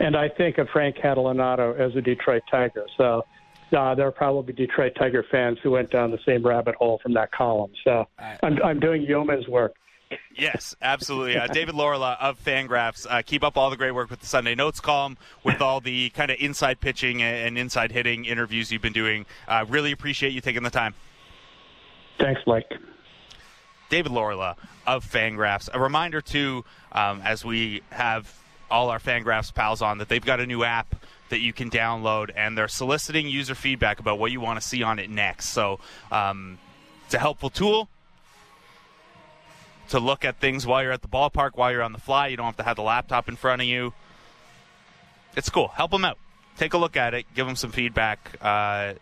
And 0.00 0.16
I 0.16 0.28
think 0.28 0.58
of 0.58 0.68
Frank 0.68 0.96
Catalanotto 0.96 1.78
as 1.78 1.96
a 1.96 2.00
Detroit 2.00 2.42
Tiger. 2.50 2.86
So 2.96 3.24
uh, 3.72 3.94
there 3.94 4.06
are 4.06 4.12
probably 4.12 4.52
Detroit 4.52 4.92
Tiger 4.98 5.24
fans 5.30 5.58
who 5.62 5.70
went 5.70 5.90
down 5.90 6.10
the 6.10 6.18
same 6.26 6.44
rabbit 6.44 6.74
hole 6.74 6.98
from 7.02 7.14
that 7.14 7.32
column. 7.32 7.72
So 7.84 8.06
I'm, 8.42 8.62
I'm 8.62 8.80
doing 8.80 9.02
yeoman's 9.02 9.48
work. 9.48 9.74
Yes, 10.34 10.74
absolutely. 10.80 11.36
Uh, 11.36 11.48
David 11.48 11.74
Laurila 11.74 12.16
of 12.18 12.42
Fangraphs. 12.42 13.06
Uh, 13.08 13.20
keep 13.20 13.44
up 13.44 13.58
all 13.58 13.68
the 13.68 13.76
great 13.76 13.90
work 13.90 14.08
with 14.08 14.20
the 14.20 14.26
Sunday 14.26 14.54
Notes 14.54 14.80
column, 14.80 15.18
with 15.44 15.60
all 15.60 15.80
the 15.80 16.08
kind 16.10 16.30
of 16.30 16.38
inside 16.40 16.80
pitching 16.80 17.22
and 17.22 17.58
inside 17.58 17.92
hitting 17.92 18.24
interviews 18.24 18.72
you've 18.72 18.80
been 18.80 18.94
doing. 18.94 19.26
Uh, 19.46 19.66
really 19.68 19.92
appreciate 19.92 20.32
you 20.32 20.40
taking 20.40 20.62
the 20.62 20.70
time. 20.70 20.94
Thanks, 22.18 22.40
Mike. 22.46 22.72
David 23.90 24.12
Laurila 24.12 24.56
of 24.86 25.04
Fangraphs. 25.04 25.68
A 25.72 25.80
reminder, 25.80 26.20
too, 26.20 26.64
um, 26.92 27.20
as 27.22 27.44
we 27.44 27.82
have 27.90 28.34
all 28.70 28.88
our 28.90 28.98
Fangraphs 28.98 29.52
pals 29.52 29.82
on, 29.82 29.98
that 29.98 30.08
they've 30.08 30.24
got 30.24 30.40
a 30.40 30.46
new 30.46 30.64
app 30.64 30.94
that 31.30 31.40
you 31.40 31.52
can 31.52 31.70
download, 31.70 32.30
and 32.34 32.56
they're 32.56 32.68
soliciting 32.68 33.28
user 33.28 33.54
feedback 33.54 34.00
about 34.00 34.18
what 34.18 34.32
you 34.32 34.40
want 34.40 34.60
to 34.60 34.66
see 34.66 34.82
on 34.82 34.98
it 34.98 35.10
next. 35.10 35.50
So 35.50 35.80
um, 36.10 36.58
it's 37.04 37.14
a 37.14 37.18
helpful 37.18 37.50
tool 37.50 37.88
to 39.88 39.98
look 39.98 40.24
at 40.24 40.38
things 40.38 40.66
while 40.66 40.82
you're 40.82 40.92
at 40.92 41.02
the 41.02 41.08
ballpark, 41.08 41.52
while 41.54 41.72
you're 41.72 41.82
on 41.82 41.92
the 41.92 42.00
fly. 42.00 42.28
You 42.28 42.36
don't 42.36 42.46
have 42.46 42.56
to 42.56 42.62
have 42.62 42.76
the 42.76 42.82
laptop 42.82 43.28
in 43.28 43.36
front 43.36 43.62
of 43.62 43.68
you. 43.68 43.92
It's 45.36 45.50
cool. 45.50 45.68
Help 45.68 45.90
them 45.90 46.04
out. 46.04 46.18
Take 46.56 46.74
a 46.74 46.78
look 46.78 46.96
at 46.96 47.14
it. 47.14 47.26
Give 47.34 47.46
them 47.46 47.56
some 47.56 47.70
feedback. 47.70 48.36
Uh, 48.40 48.94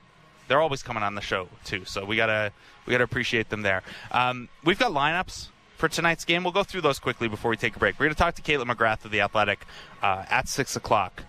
they're 0.48 0.60
always 0.60 0.82
coming 0.82 1.02
on 1.02 1.14
the 1.14 1.20
show 1.20 1.48
too, 1.64 1.84
so 1.84 2.04
we 2.04 2.16
gotta 2.16 2.52
we 2.84 2.92
gotta 2.92 3.04
appreciate 3.04 3.48
them 3.48 3.62
there. 3.62 3.82
Um, 4.12 4.48
we've 4.64 4.78
got 4.78 4.92
lineups 4.92 5.48
for 5.76 5.88
tonight's 5.88 6.24
game. 6.24 6.44
We'll 6.44 6.52
go 6.52 6.62
through 6.62 6.82
those 6.82 6.98
quickly 6.98 7.28
before 7.28 7.50
we 7.50 7.56
take 7.56 7.74
a 7.76 7.78
break. 7.78 7.98
We're 7.98 8.08
to 8.08 8.14
talk 8.14 8.34
to 8.36 8.42
Kaitlyn 8.42 8.70
McGrath 8.70 9.04
of 9.04 9.10
the 9.10 9.20
Athletic 9.22 9.64
uh, 10.02 10.24
at 10.28 10.48
six 10.48 10.76
o'clock. 10.76 11.24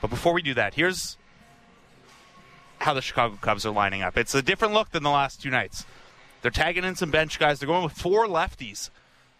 But 0.00 0.10
before 0.10 0.32
we 0.32 0.42
do 0.42 0.54
that, 0.54 0.74
here's 0.74 1.16
how 2.78 2.94
the 2.94 3.02
Chicago 3.02 3.38
Cubs 3.40 3.64
are 3.64 3.72
lining 3.72 4.02
up. 4.02 4.16
It's 4.16 4.34
a 4.34 4.42
different 4.42 4.74
look 4.74 4.90
than 4.90 5.02
the 5.02 5.10
last 5.10 5.42
two 5.42 5.50
nights. 5.50 5.84
They're 6.42 6.50
tagging 6.50 6.84
in 6.84 6.94
some 6.94 7.10
bench 7.10 7.38
guys. 7.38 7.58
They're 7.58 7.66
going 7.66 7.84
with 7.84 7.94
four 7.94 8.26
lefties 8.26 8.90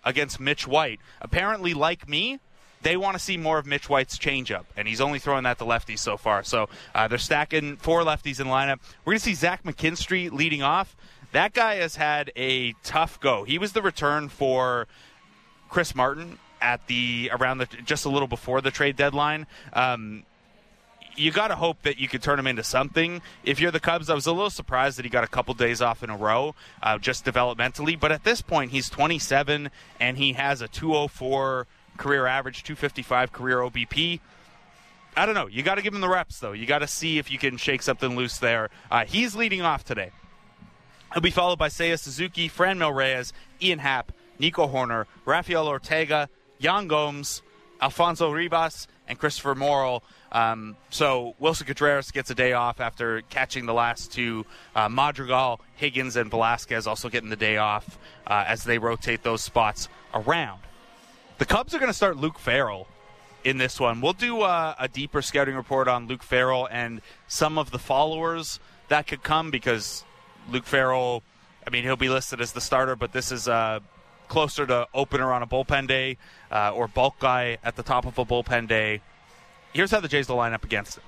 against 0.05 0.41
Mitch 0.41 0.67
White. 0.67 1.01
Apparently, 1.21 1.75
like 1.75 2.09
me, 2.09 2.41
they 2.83 2.97
want 2.97 3.17
to 3.17 3.23
see 3.23 3.37
more 3.37 3.59
of 3.59 3.67
Mitch 3.67 3.89
White's 3.89 4.19
changeup, 4.19 4.65
and 4.77 4.87
he's 4.87 5.01
only 5.01 5.19
throwing 5.19 5.45
that 5.45 5.59
to 5.59 5.65
lefties 5.65 5.99
so 5.99 6.17
far. 6.17 6.43
So 6.43 6.69
uh, 6.95 7.09
they're 7.09 7.19
stacking 7.19 7.77
four 7.77 8.03
lefties 8.03 8.41
in 8.41 8.47
lineup. 8.47 8.79
We're 9.05 9.13
going 9.13 9.19
to 9.19 9.25
see 9.25 9.35
Zach 9.35 9.65
McKinstry 9.65 10.31
leading 10.31 10.63
off. 10.63 10.97
That 11.33 11.53
guy 11.53 11.77
has 11.77 11.97
had 11.97 12.33
a 12.37 12.73
tough 12.83 13.21
go. 13.21 13.45
He 13.45 13.59
was 13.59 13.73
the 13.73 13.83
return 13.83 14.29
for 14.29 14.87
Chris 15.69 15.95
Martin 15.95 16.39
at 16.61 16.87
the 16.87 17.31
around 17.33 17.59
the 17.59 17.67
just 17.85 18.05
a 18.05 18.09
little 18.09 18.29
before 18.29 18.61
the 18.61 18.71
trade 18.71 18.97
deadline. 18.97 19.47
Um, 19.73 20.25
you 21.17 21.31
got 21.31 21.49
to 21.49 21.57
hope 21.57 21.83
that 21.83 21.99
you 21.99 22.09
could 22.09 22.23
turn 22.23 22.39
him 22.39 22.47
into 22.47 22.63
something. 22.63 23.23
If 23.45 23.61
you're 23.61 23.71
the 23.71 23.81
Cubs, 23.81 24.11
I 24.11 24.15
was 24.15 24.27
a 24.27 24.33
little 24.33 24.51
surprised 24.51 24.99
that 24.99 25.05
he 25.05 25.11
got 25.11 25.25
a 25.25 25.29
couple 25.29 25.55
days 25.55 25.81
off 25.81 26.03
in 26.03 26.11
a 26.11 26.17
row, 26.17 26.55
uh, 26.83 26.99
just 26.99 27.25
developmentally. 27.25 27.99
But 27.99 28.13
at 28.13 28.25
this 28.25 28.43
point, 28.43 28.71
he's 28.71 28.89
27 28.89 29.71
and 30.01 30.19
he 30.19 30.35
has 30.35 30.61
a 30.61 30.69
204 30.69 31.67
career 31.97 32.27
average, 32.27 32.63
255 32.63 33.33
career 33.33 33.59
OBP. 33.59 34.21
I 35.17 35.25
don't 35.25 35.35
know. 35.35 35.47
You 35.47 35.63
got 35.63 35.77
to 35.77 35.83
give 35.83 35.95
him 35.95 36.03
the 36.03 36.09
reps, 36.09 36.41
though. 36.41 36.53
You 36.53 36.67
got 36.67 36.81
to 36.81 36.87
see 36.87 37.19
if 37.19 37.31
you 37.31 37.39
can 37.39 37.57
shake 37.57 37.83
something 37.83 38.17
loose 38.17 38.39
there. 38.39 38.69
Uh, 38.91 39.07
he's 39.07 39.35
leading 39.35 39.63
off 39.63 39.85
today. 39.85 40.11
He'll 41.15 41.23
be 41.23 41.31
followed 41.31 41.59
by 41.59 41.69
Seiya 41.69 41.99
Suzuki, 41.99 42.51
Franmil 42.51 42.95
Reyes, 42.95 43.33
Ian 43.63 43.79
Happ, 43.79 44.13
Nico 44.39 44.67
Hoerner, 44.69 45.07
Rafael 45.25 45.67
Ortega, 45.67 46.29
Yan 46.59 46.87
Gomes, 46.87 47.43
Alfonso 47.81 48.31
Rivas, 48.31 48.87
and 49.09 49.19
Christopher 49.19 49.55
Morel. 49.55 50.03
Um, 50.37 50.77
so 50.91 51.35
Willson 51.41 51.67
Contreras 51.67 52.11
gets 52.11 52.29
a 52.29 52.35
day 52.35 52.53
off 52.53 52.79
after 52.79 53.23
catching 53.31 53.65
the 53.65 53.73
last 53.73 54.13
two. 54.13 54.45
Uh, 54.75 54.87
Madrigal, 54.87 55.63
Higgins, 55.77 56.15
and 56.15 56.31
Velasquez 56.31 56.87
also 56.87 57.09
getting 57.09 57.31
the 57.31 57.37
day 57.37 57.57
off 57.57 57.99
uh, 58.27 58.45
as 58.47 58.65
they 58.65 58.77
rotate 58.77 59.23
those 59.23 59.41
spots 59.43 59.89
around. 60.13 60.61
The 61.39 61.47
Cubs 61.47 61.75
are 61.75 61.79
going 61.79 61.91
to 61.91 61.97
start 61.97 62.19
Luke 62.19 62.39
Farrell 62.39 62.87
in 63.45 63.57
this 63.57 63.81
one. 63.81 64.03
We'll 64.03 64.13
do 64.13 64.43
uh, 64.43 64.75
a 64.79 64.89
deeper 64.89 65.23
scouting 65.23 65.55
report 65.55 65.89
on 65.89 66.07
Luke 66.07 66.23
Farrell 66.23 66.69
and 66.71 67.01
some 67.27 67.57
of 67.57 67.71
the 67.71 67.79
followers 67.79 68.61
that 68.89 69.07
could 69.07 69.23
come 69.23 69.51
because 69.51 70.05
Luke 70.51 70.67
Farrell, 70.67 71.23
I 71.67 71.71
mean, 71.71 71.83
he'll 71.83 71.97
be 71.97 72.11
listed 72.11 72.43
as 72.43 72.53
the 72.53 72.61
starter, 72.61 72.95
but 72.95 73.13
this 73.13 73.33
is 73.33 73.49
uh, 73.49 73.81
closer 74.29 74.67
to 74.67 74.87
opener 74.93 75.33
on 75.33 75.43
a 75.43 75.47
bullpen 75.47 75.89
day 75.89 76.19
uh, 76.51 76.73
or 76.75 76.89
bulk 76.89 77.19
guy 77.21 77.57
at 77.65 77.75
the 77.77 77.83
top 77.83 78.05
of 78.05 78.19
a 78.19 78.25
bullpen 78.27 78.69
day 78.69 79.01
here's 79.77 79.91
how 79.91 80.01
the 80.01 80.09
Jays 80.09 80.29
will 80.29 80.37
line 80.37 80.55
up 80.55 80.65
against 80.65 80.97
it. 80.97 81.03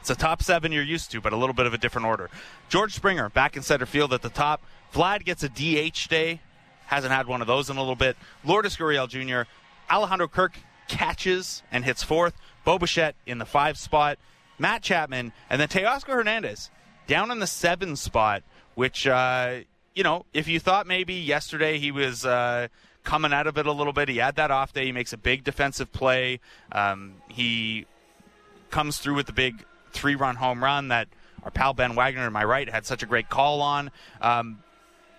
It's 0.00 0.10
a 0.10 0.14
top 0.14 0.42
seven 0.42 0.72
you're 0.72 0.82
used 0.82 1.10
to, 1.10 1.20
but 1.20 1.32
a 1.32 1.36
little 1.36 1.54
bit 1.54 1.66
of 1.66 1.74
a 1.74 1.78
different 1.78 2.06
order. 2.06 2.30
George 2.68 2.94
Springer 2.94 3.28
back 3.28 3.56
in 3.56 3.62
center 3.62 3.86
field 3.86 4.12
at 4.12 4.22
the 4.22 4.30
top. 4.30 4.62
Vlad 4.94 5.24
gets 5.24 5.42
a 5.42 5.48
DH 5.48 6.08
day. 6.08 6.40
Hasn't 6.86 7.12
had 7.12 7.26
one 7.26 7.40
of 7.40 7.46
those 7.46 7.70
in 7.70 7.76
a 7.76 7.80
little 7.80 7.96
bit. 7.96 8.16
Lourdes 8.44 8.76
Gurriel 8.76 9.08
Jr. 9.08 9.48
Alejandro 9.92 10.28
Kirk 10.28 10.54
catches 10.88 11.62
and 11.70 11.84
hits 11.84 12.02
fourth. 12.02 12.34
Bo 12.64 12.78
Bichette 12.78 13.14
in 13.26 13.38
the 13.38 13.44
five 13.44 13.78
spot. 13.78 14.18
Matt 14.58 14.82
Chapman 14.82 15.32
and 15.48 15.60
then 15.60 15.68
Teoscar 15.68 16.14
Hernandez 16.14 16.70
down 17.06 17.30
in 17.30 17.38
the 17.38 17.46
seven 17.46 17.96
spot, 17.96 18.42
which, 18.74 19.06
uh, 19.06 19.60
you 19.94 20.02
know, 20.02 20.24
if 20.34 20.48
you 20.48 20.60
thought 20.60 20.86
maybe 20.86 21.14
yesterday 21.14 21.78
he 21.78 21.90
was. 21.90 22.24
Uh, 22.24 22.68
coming 23.04 23.32
out 23.32 23.46
of 23.46 23.58
it 23.58 23.66
a 23.66 23.72
little 23.72 23.92
bit. 23.92 24.08
He 24.08 24.18
had 24.18 24.36
that 24.36 24.50
off 24.50 24.72
day. 24.72 24.86
He 24.86 24.92
makes 24.92 25.12
a 25.12 25.16
big 25.16 25.44
defensive 25.44 25.92
play. 25.92 26.40
Um, 26.72 27.14
he 27.28 27.86
comes 28.70 28.98
through 28.98 29.14
with 29.14 29.26
the 29.26 29.32
big 29.32 29.64
three 29.92 30.14
run 30.14 30.36
home 30.36 30.62
run 30.62 30.88
that 30.88 31.08
our 31.42 31.50
pal 31.50 31.72
Ben 31.72 31.94
Wagner, 31.94 32.24
to 32.24 32.30
my 32.30 32.44
right, 32.44 32.68
had 32.68 32.84
such 32.86 33.02
a 33.02 33.06
great 33.06 33.28
call 33.28 33.62
on. 33.62 33.90
Um, 34.20 34.62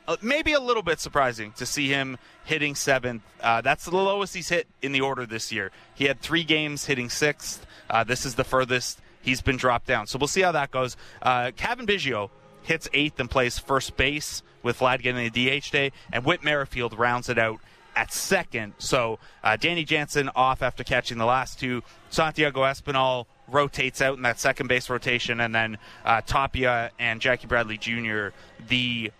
uh, 0.07 0.17
maybe 0.21 0.53
a 0.53 0.59
little 0.59 0.83
bit 0.83 0.99
surprising 0.99 1.51
to 1.53 1.65
see 1.65 1.87
him 1.87 2.17
hitting 2.43 2.75
seventh. 2.75 3.23
Uh, 3.39 3.61
that's 3.61 3.85
the 3.85 3.95
lowest 3.95 4.33
he's 4.33 4.49
hit 4.49 4.67
in 4.81 4.91
the 4.91 5.01
order 5.01 5.25
this 5.25 5.51
year. 5.51 5.71
He 5.95 6.05
had 6.05 6.19
three 6.19 6.43
games 6.43 6.85
hitting 6.85 7.09
sixth. 7.09 7.65
Uh, 7.89 8.03
this 8.03 8.25
is 8.25 8.35
the 8.35 8.43
furthest 8.43 8.99
he's 9.21 9.41
been 9.41 9.57
dropped 9.57 9.87
down. 9.87 10.07
So 10.07 10.17
we'll 10.17 10.27
see 10.27 10.41
how 10.41 10.51
that 10.53 10.71
goes. 10.71 10.97
Uh, 11.21 11.51
Cavan 11.55 11.85
Biggio 11.85 12.29
hits 12.63 12.89
eighth 12.93 13.19
and 13.19 13.29
plays 13.29 13.59
first 13.59 13.95
base 13.95 14.43
with 14.63 14.79
Vlad 14.79 15.01
getting 15.01 15.31
the 15.31 15.59
DH 15.59 15.71
day, 15.71 15.91
and 16.11 16.23
Whit 16.23 16.43
Merrifield 16.43 16.97
rounds 16.97 17.29
it 17.29 17.39
out 17.39 17.59
at 17.95 18.13
second. 18.13 18.73
So 18.77 19.19
uh, 19.43 19.57
Danny 19.57 19.83
Jansen 19.83 20.29
off 20.35 20.61
after 20.61 20.83
catching 20.83 21.17
the 21.17 21.25
last 21.25 21.59
two. 21.59 21.83
Santiago 22.09 22.61
Espinal 22.61 23.25
rotates 23.47 24.01
out 24.01 24.17
in 24.17 24.23
that 24.23 24.39
second 24.39 24.67
base 24.67 24.89
rotation, 24.89 25.39
and 25.41 25.53
then 25.53 25.77
uh, 26.05 26.21
Tapia 26.21 26.91
and 26.99 27.19
Jackie 27.21 27.47
Bradley 27.47 27.77
Jr., 27.77 28.29
the 28.67 29.11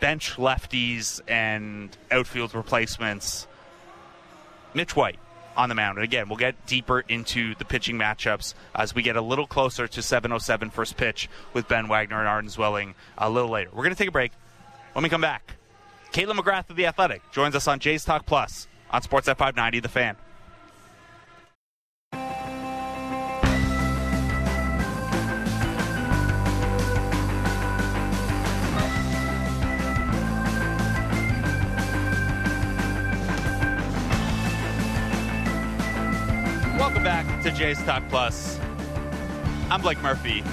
bench 0.00 0.36
lefties 0.36 1.20
and 1.28 1.96
outfield 2.10 2.54
replacements. 2.54 3.46
Mitch 4.74 4.96
White 4.96 5.18
on 5.56 5.68
the 5.68 5.74
mound. 5.74 5.98
And 5.98 6.04
again, 6.04 6.28
we'll 6.28 6.38
get 6.38 6.66
deeper 6.66 7.00
into 7.00 7.54
the 7.56 7.64
pitching 7.64 7.96
matchups 7.96 8.54
as 8.74 8.94
we 8.94 9.02
get 9.02 9.16
a 9.16 9.20
little 9.20 9.46
closer 9.46 9.86
to 9.86 10.00
7.07 10.00 10.72
first 10.72 10.96
pitch 10.96 11.28
with 11.52 11.68
Ben 11.68 11.88
Wagner 11.88 12.18
and 12.18 12.28
Arden 12.28 12.50
Zwelling 12.50 12.94
a 13.16 13.30
little 13.30 13.50
later. 13.50 13.70
We're 13.72 13.84
going 13.84 13.94
to 13.94 13.98
take 13.98 14.08
a 14.08 14.12
break. 14.12 14.32
When 14.92 15.02
we 15.02 15.08
come 15.08 15.20
back, 15.20 15.54
Kaitlyn 16.14 16.38
McGrath 16.38 16.70
of 16.70 16.76
The 16.76 16.86
Athletic 16.86 17.28
joins 17.32 17.56
us 17.56 17.66
on 17.66 17.80
Jays 17.80 18.04
Talk 18.04 18.24
Plus 18.24 18.68
on 18.88 19.02
Sportsnet 19.02 19.36
590, 19.36 19.80
The 19.80 19.88
Fan. 19.88 20.16
Welcome 36.78 37.02
back 37.02 37.42
to 37.42 37.50
Jays 37.50 37.82
Talk 37.82 38.08
Plus. 38.08 38.60
I'm 39.68 39.80
Blake 39.80 40.00
Murphy. 40.00 40.44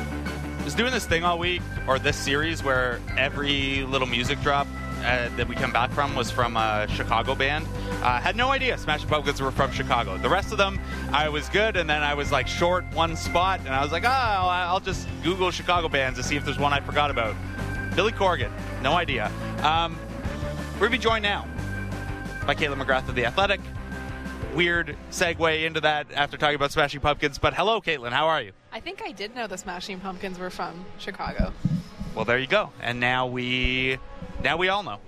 was 0.64 0.74
doing 0.74 0.92
this 0.92 1.06
thing 1.06 1.24
all 1.24 1.38
week, 1.38 1.62
or 1.88 2.00
this 2.00 2.18
series, 2.18 2.64
where 2.64 3.00
every 3.16 3.84
little 3.84 4.08
music 4.08 4.42
drop 4.42 4.66
uh, 5.04 5.30
that 5.36 5.48
we 5.48 5.56
come 5.56 5.72
back 5.72 5.92
from 5.92 6.16
was 6.16 6.32
from 6.32 6.58
a 6.58 6.88
Chicago 6.90 7.36
band. 7.36 7.68
Uh, 8.02 8.20
had 8.20 8.36
no 8.36 8.50
idea 8.50 8.78
Smashing 8.78 9.10
Pumpkins 9.10 9.42
were 9.42 9.52
from 9.52 9.72
Chicago. 9.72 10.18
The 10.18 10.30
rest 10.30 10.52
of 10.52 10.58
them, 10.58 10.80
I 11.12 11.30
was 11.30 11.50
good, 11.50 11.78
and 11.78 11.90
then 11.90 12.02
I 12.02 12.14
was 12.14 12.32
like 12.32 12.48
short 12.48 12.86
one 12.94 13.16
spot, 13.16 13.60
and 13.62 13.70
I 13.70 13.84
was 13.84 13.92
like, 13.92 14.04
oh, 14.04 14.08
I'll 14.08 14.80
just 14.80 15.08
Google 15.24 15.52
Chicago 15.52 15.90
bands 15.90 16.18
to 16.20 16.24
see 16.24 16.36
if 16.36 16.46
there's 16.46 16.60
one 16.60 16.74
I 16.74 16.80
forgot 16.80 17.12
about. 17.12 17.36
Billy 17.96 18.12
Corgan, 18.12 18.52
no 18.82 18.94
idea. 18.94 19.32
Um, 19.64 19.98
we're 20.74 20.88
going 20.88 20.92
to 20.94 20.98
be 20.98 21.04
joined 21.04 21.24
now 21.24 21.48
by 22.48 22.56
Kaitlyn 22.56 22.82
McGrath 22.82 23.08
of 23.10 23.16
The 23.16 23.26
Athletic. 23.26 23.60
Weird 24.56 24.98
segue 25.12 25.64
into 25.64 25.80
that 25.82 26.08
after 26.14 26.38
talking 26.38 26.56
about 26.56 26.72
Smashing 26.72 27.02
Pumpkins, 27.02 27.38
but 27.38 27.54
hello, 27.54 27.80
Kaitlyn, 27.82 28.12
how 28.12 28.28
are 28.28 28.42
you? 28.42 28.52
I 28.72 28.80
think 28.80 29.02
I 29.06 29.12
did 29.12 29.36
know 29.36 29.48
the 29.48 29.58
Smashing 29.58 30.00
Pumpkins 30.00 30.40
were 30.40 30.50
from 30.50 30.86
Chicago. 30.98 31.54
Well, 32.16 32.26
there 32.26 32.38
you 32.38 32.48
go. 32.48 32.72
And 32.82 33.00
now 33.00 33.28
we 33.28 33.98
now 34.44 34.58
we 34.58 34.70
all 34.70 34.84
know. 34.84 35.00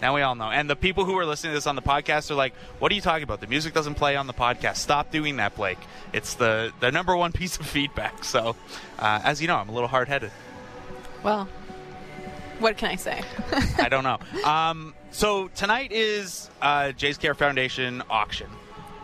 Now 0.00 0.14
we 0.14 0.22
all 0.22 0.34
know. 0.34 0.50
And 0.50 0.68
the 0.68 0.76
people 0.76 1.04
who 1.04 1.18
are 1.18 1.26
listening 1.26 1.50
to 1.50 1.56
this 1.56 1.66
on 1.66 1.76
the 1.76 1.82
podcast 1.82 2.30
are 2.30 2.34
like, 2.34 2.54
"What 2.78 2.90
are 2.90 2.94
you 2.94 3.00
talking 3.00 3.22
about? 3.22 3.40
The 3.40 3.46
music 3.46 3.74
doesn't 3.74 3.94
play 3.94 4.16
on 4.16 4.26
the 4.26 4.32
podcast. 4.32 4.76
Stop 4.76 5.10
doing 5.10 5.36
that, 5.36 5.54
Blake. 5.56 5.78
It's 6.12 6.34
the 6.34 6.72
the 6.80 6.90
number 6.90 7.16
one 7.16 7.32
piece 7.40 7.58
of 7.58 7.66
feedback." 7.66 8.24
So, 8.24 8.56
uh, 8.98 9.20
as 9.24 9.42
you 9.42 9.48
know, 9.48 9.56
I'm 9.56 9.68
a 9.68 9.72
little 9.72 9.88
hard 9.88 10.08
headed. 10.08 10.30
Well, 11.22 11.48
what 12.60 12.76
can 12.78 12.90
I 12.90 12.96
say? 12.96 13.22
I 13.78 13.88
don't 13.88 14.04
know. 14.04 14.18
Um, 14.44 14.94
so 15.10 15.48
tonight 15.48 15.92
is 15.92 16.50
uh, 16.62 16.92
Jays 16.92 17.18
Care 17.18 17.34
Foundation 17.34 18.02
auction. 18.08 18.48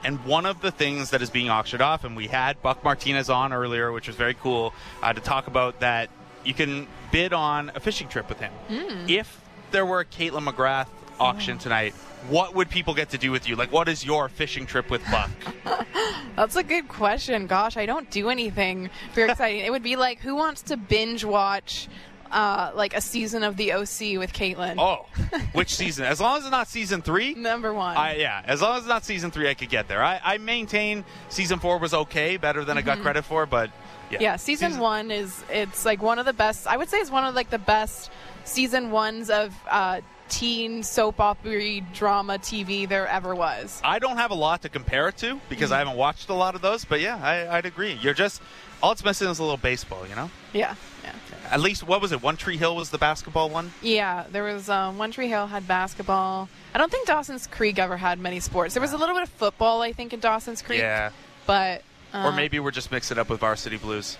And 0.04 0.24
one 0.24 0.46
of 0.46 0.60
the 0.60 0.70
things 0.70 1.10
that 1.10 1.20
is 1.20 1.30
being 1.30 1.50
auctioned 1.50 1.82
off, 1.82 2.04
and 2.04 2.16
we 2.16 2.28
had 2.28 2.62
Buck 2.62 2.84
Martinez 2.84 3.28
on 3.28 3.52
earlier, 3.52 3.90
which 3.90 4.06
was 4.06 4.14
very 4.14 4.34
cool, 4.34 4.72
uh, 5.02 5.12
to 5.12 5.20
talk 5.20 5.48
about 5.48 5.80
that 5.80 6.10
you 6.44 6.54
can 6.54 6.86
bid 7.10 7.32
on 7.32 7.72
a 7.74 7.80
fishing 7.80 8.06
trip 8.08 8.28
with 8.28 8.38
him. 8.38 8.52
Mm. 8.68 9.10
If 9.10 9.40
there 9.76 9.84
were 9.84 10.00
a 10.00 10.06
Kaitlyn 10.06 10.50
McGrath 10.50 10.86
auction 11.20 11.58
tonight, 11.58 11.92
what 12.30 12.54
would 12.54 12.70
people 12.70 12.94
get 12.94 13.10
to 13.10 13.18
do 13.18 13.30
with 13.30 13.46
you? 13.46 13.56
Like, 13.56 13.70
what 13.70 13.88
is 13.88 14.06
your 14.06 14.30
fishing 14.30 14.64
trip 14.64 14.88
with 14.88 15.02
Buck? 15.10 15.30
That's 16.34 16.56
a 16.56 16.62
good 16.62 16.88
question. 16.88 17.46
Gosh, 17.46 17.76
I 17.76 17.84
don't 17.84 18.10
do 18.10 18.30
anything 18.30 18.88
very 19.12 19.30
exciting. 19.30 19.60
it 19.60 19.70
would 19.70 19.82
be 19.82 19.96
like, 19.96 20.20
who 20.20 20.34
wants 20.34 20.62
to 20.62 20.78
binge 20.78 21.26
watch 21.26 21.88
uh, 22.32 22.72
like 22.74 22.96
a 22.96 23.02
season 23.02 23.42
of 23.42 23.58
the 23.58 23.74
OC 23.74 24.18
with 24.18 24.32
Kaitlyn? 24.32 24.76
oh, 24.78 25.04
which 25.52 25.74
season? 25.74 26.06
As 26.06 26.22
long 26.22 26.38
as 26.38 26.44
it's 26.44 26.50
not 26.50 26.68
season 26.68 27.02
three. 27.02 27.34
Number 27.34 27.74
one. 27.74 27.98
I, 27.98 28.16
yeah, 28.16 28.40
as 28.46 28.62
long 28.62 28.76
as 28.76 28.84
it's 28.84 28.88
not 28.88 29.04
season 29.04 29.30
three, 29.30 29.46
I 29.46 29.52
could 29.52 29.68
get 29.68 29.88
there. 29.88 30.02
I, 30.02 30.18
I 30.24 30.38
maintain 30.38 31.04
season 31.28 31.58
four 31.58 31.76
was 31.76 31.92
okay, 31.92 32.38
better 32.38 32.64
than 32.64 32.78
I 32.78 32.80
got 32.80 33.00
credit 33.00 33.26
for, 33.26 33.44
but 33.44 33.68
yeah. 33.68 34.14
Mm-hmm. 34.14 34.22
yeah, 34.22 34.36
season, 34.36 34.78
one 34.78 35.10
is 35.10 35.44
it's 35.50 35.84
like 35.84 36.00
one 36.00 36.18
of 36.18 36.24
the 36.24 36.32
best. 36.32 36.66
I 36.66 36.78
would 36.78 36.88
say 36.88 36.96
it's 36.96 37.10
one 37.10 37.26
of 37.26 37.34
like 37.34 37.50
the 37.50 37.58
best 37.58 38.10
season 38.46 38.90
ones 38.90 39.28
of 39.30 39.54
uh, 39.70 40.00
teen 40.28 40.82
soap 40.82 41.20
opera 41.20 41.80
drama 41.92 42.38
TV 42.38 42.88
there 42.88 43.06
ever 43.06 43.34
was. 43.34 43.80
I 43.84 43.98
don't 43.98 44.16
have 44.16 44.30
a 44.30 44.34
lot 44.34 44.62
to 44.62 44.68
compare 44.68 45.08
it 45.08 45.16
to 45.18 45.40
because 45.48 45.66
Mm-hmm. 45.70 45.74
I 45.74 45.78
haven't 45.78 45.96
watched 45.96 46.28
a 46.30 46.34
lot 46.34 46.54
of 46.54 46.62
those, 46.62 46.84
but 46.84 47.00
yeah, 47.00 47.16
I, 47.22 47.58
I'd 47.58 47.66
agree. 47.66 47.92
You're 48.02 48.14
just 48.14 48.40
all 48.82 48.92
it's 48.92 49.04
missing 49.04 49.28
is 49.28 49.38
a 49.38 49.42
little 49.42 49.56
baseball, 49.56 50.06
you 50.06 50.14
know. 50.14 50.30
Yeah, 50.52 50.74
yeah. 51.04 51.12
At 51.50 51.60
least 51.60 51.82
what 51.84 52.00
was 52.02 52.10
it? 52.12 52.22
One 52.22 52.36
Tree 52.36 52.56
Hill 52.56 52.74
was 52.74 52.90
the 52.90 52.98
basketball 52.98 53.50
one. 53.50 53.72
Yeah, 53.82 54.24
there 54.32 54.42
was 54.42 54.68
um, 54.68 54.98
One 54.98 55.12
Tree 55.12 55.28
Hill 55.28 55.46
had 55.46 55.66
basketball. 55.68 56.48
I 56.74 56.78
don't 56.78 56.90
think 56.90 57.06
Dawson's 57.06 57.46
Creek 57.46 57.78
ever 57.78 57.96
had 57.96 58.18
many 58.18 58.40
sports. 58.40 58.74
There 58.74 58.80
was 58.80 58.92
a 58.92 58.96
little 58.98 59.14
bit 59.14 59.22
of 59.22 59.28
football, 59.30 59.80
I 59.80 59.92
think, 59.92 60.12
in 60.12 60.18
Dawson's 60.20 60.60
Creek. 60.60 60.80
Yeah, 60.80 61.10
but 61.46 61.82
or 62.12 62.20
uh, 62.20 62.32
maybe 62.36 62.58
we're 62.58 62.70
just 62.72 62.90
mixing 62.90 63.16
it 63.16 63.20
up 63.20 63.28
with 63.30 63.40
Varsity 63.40 63.76
Blues. 63.76 64.18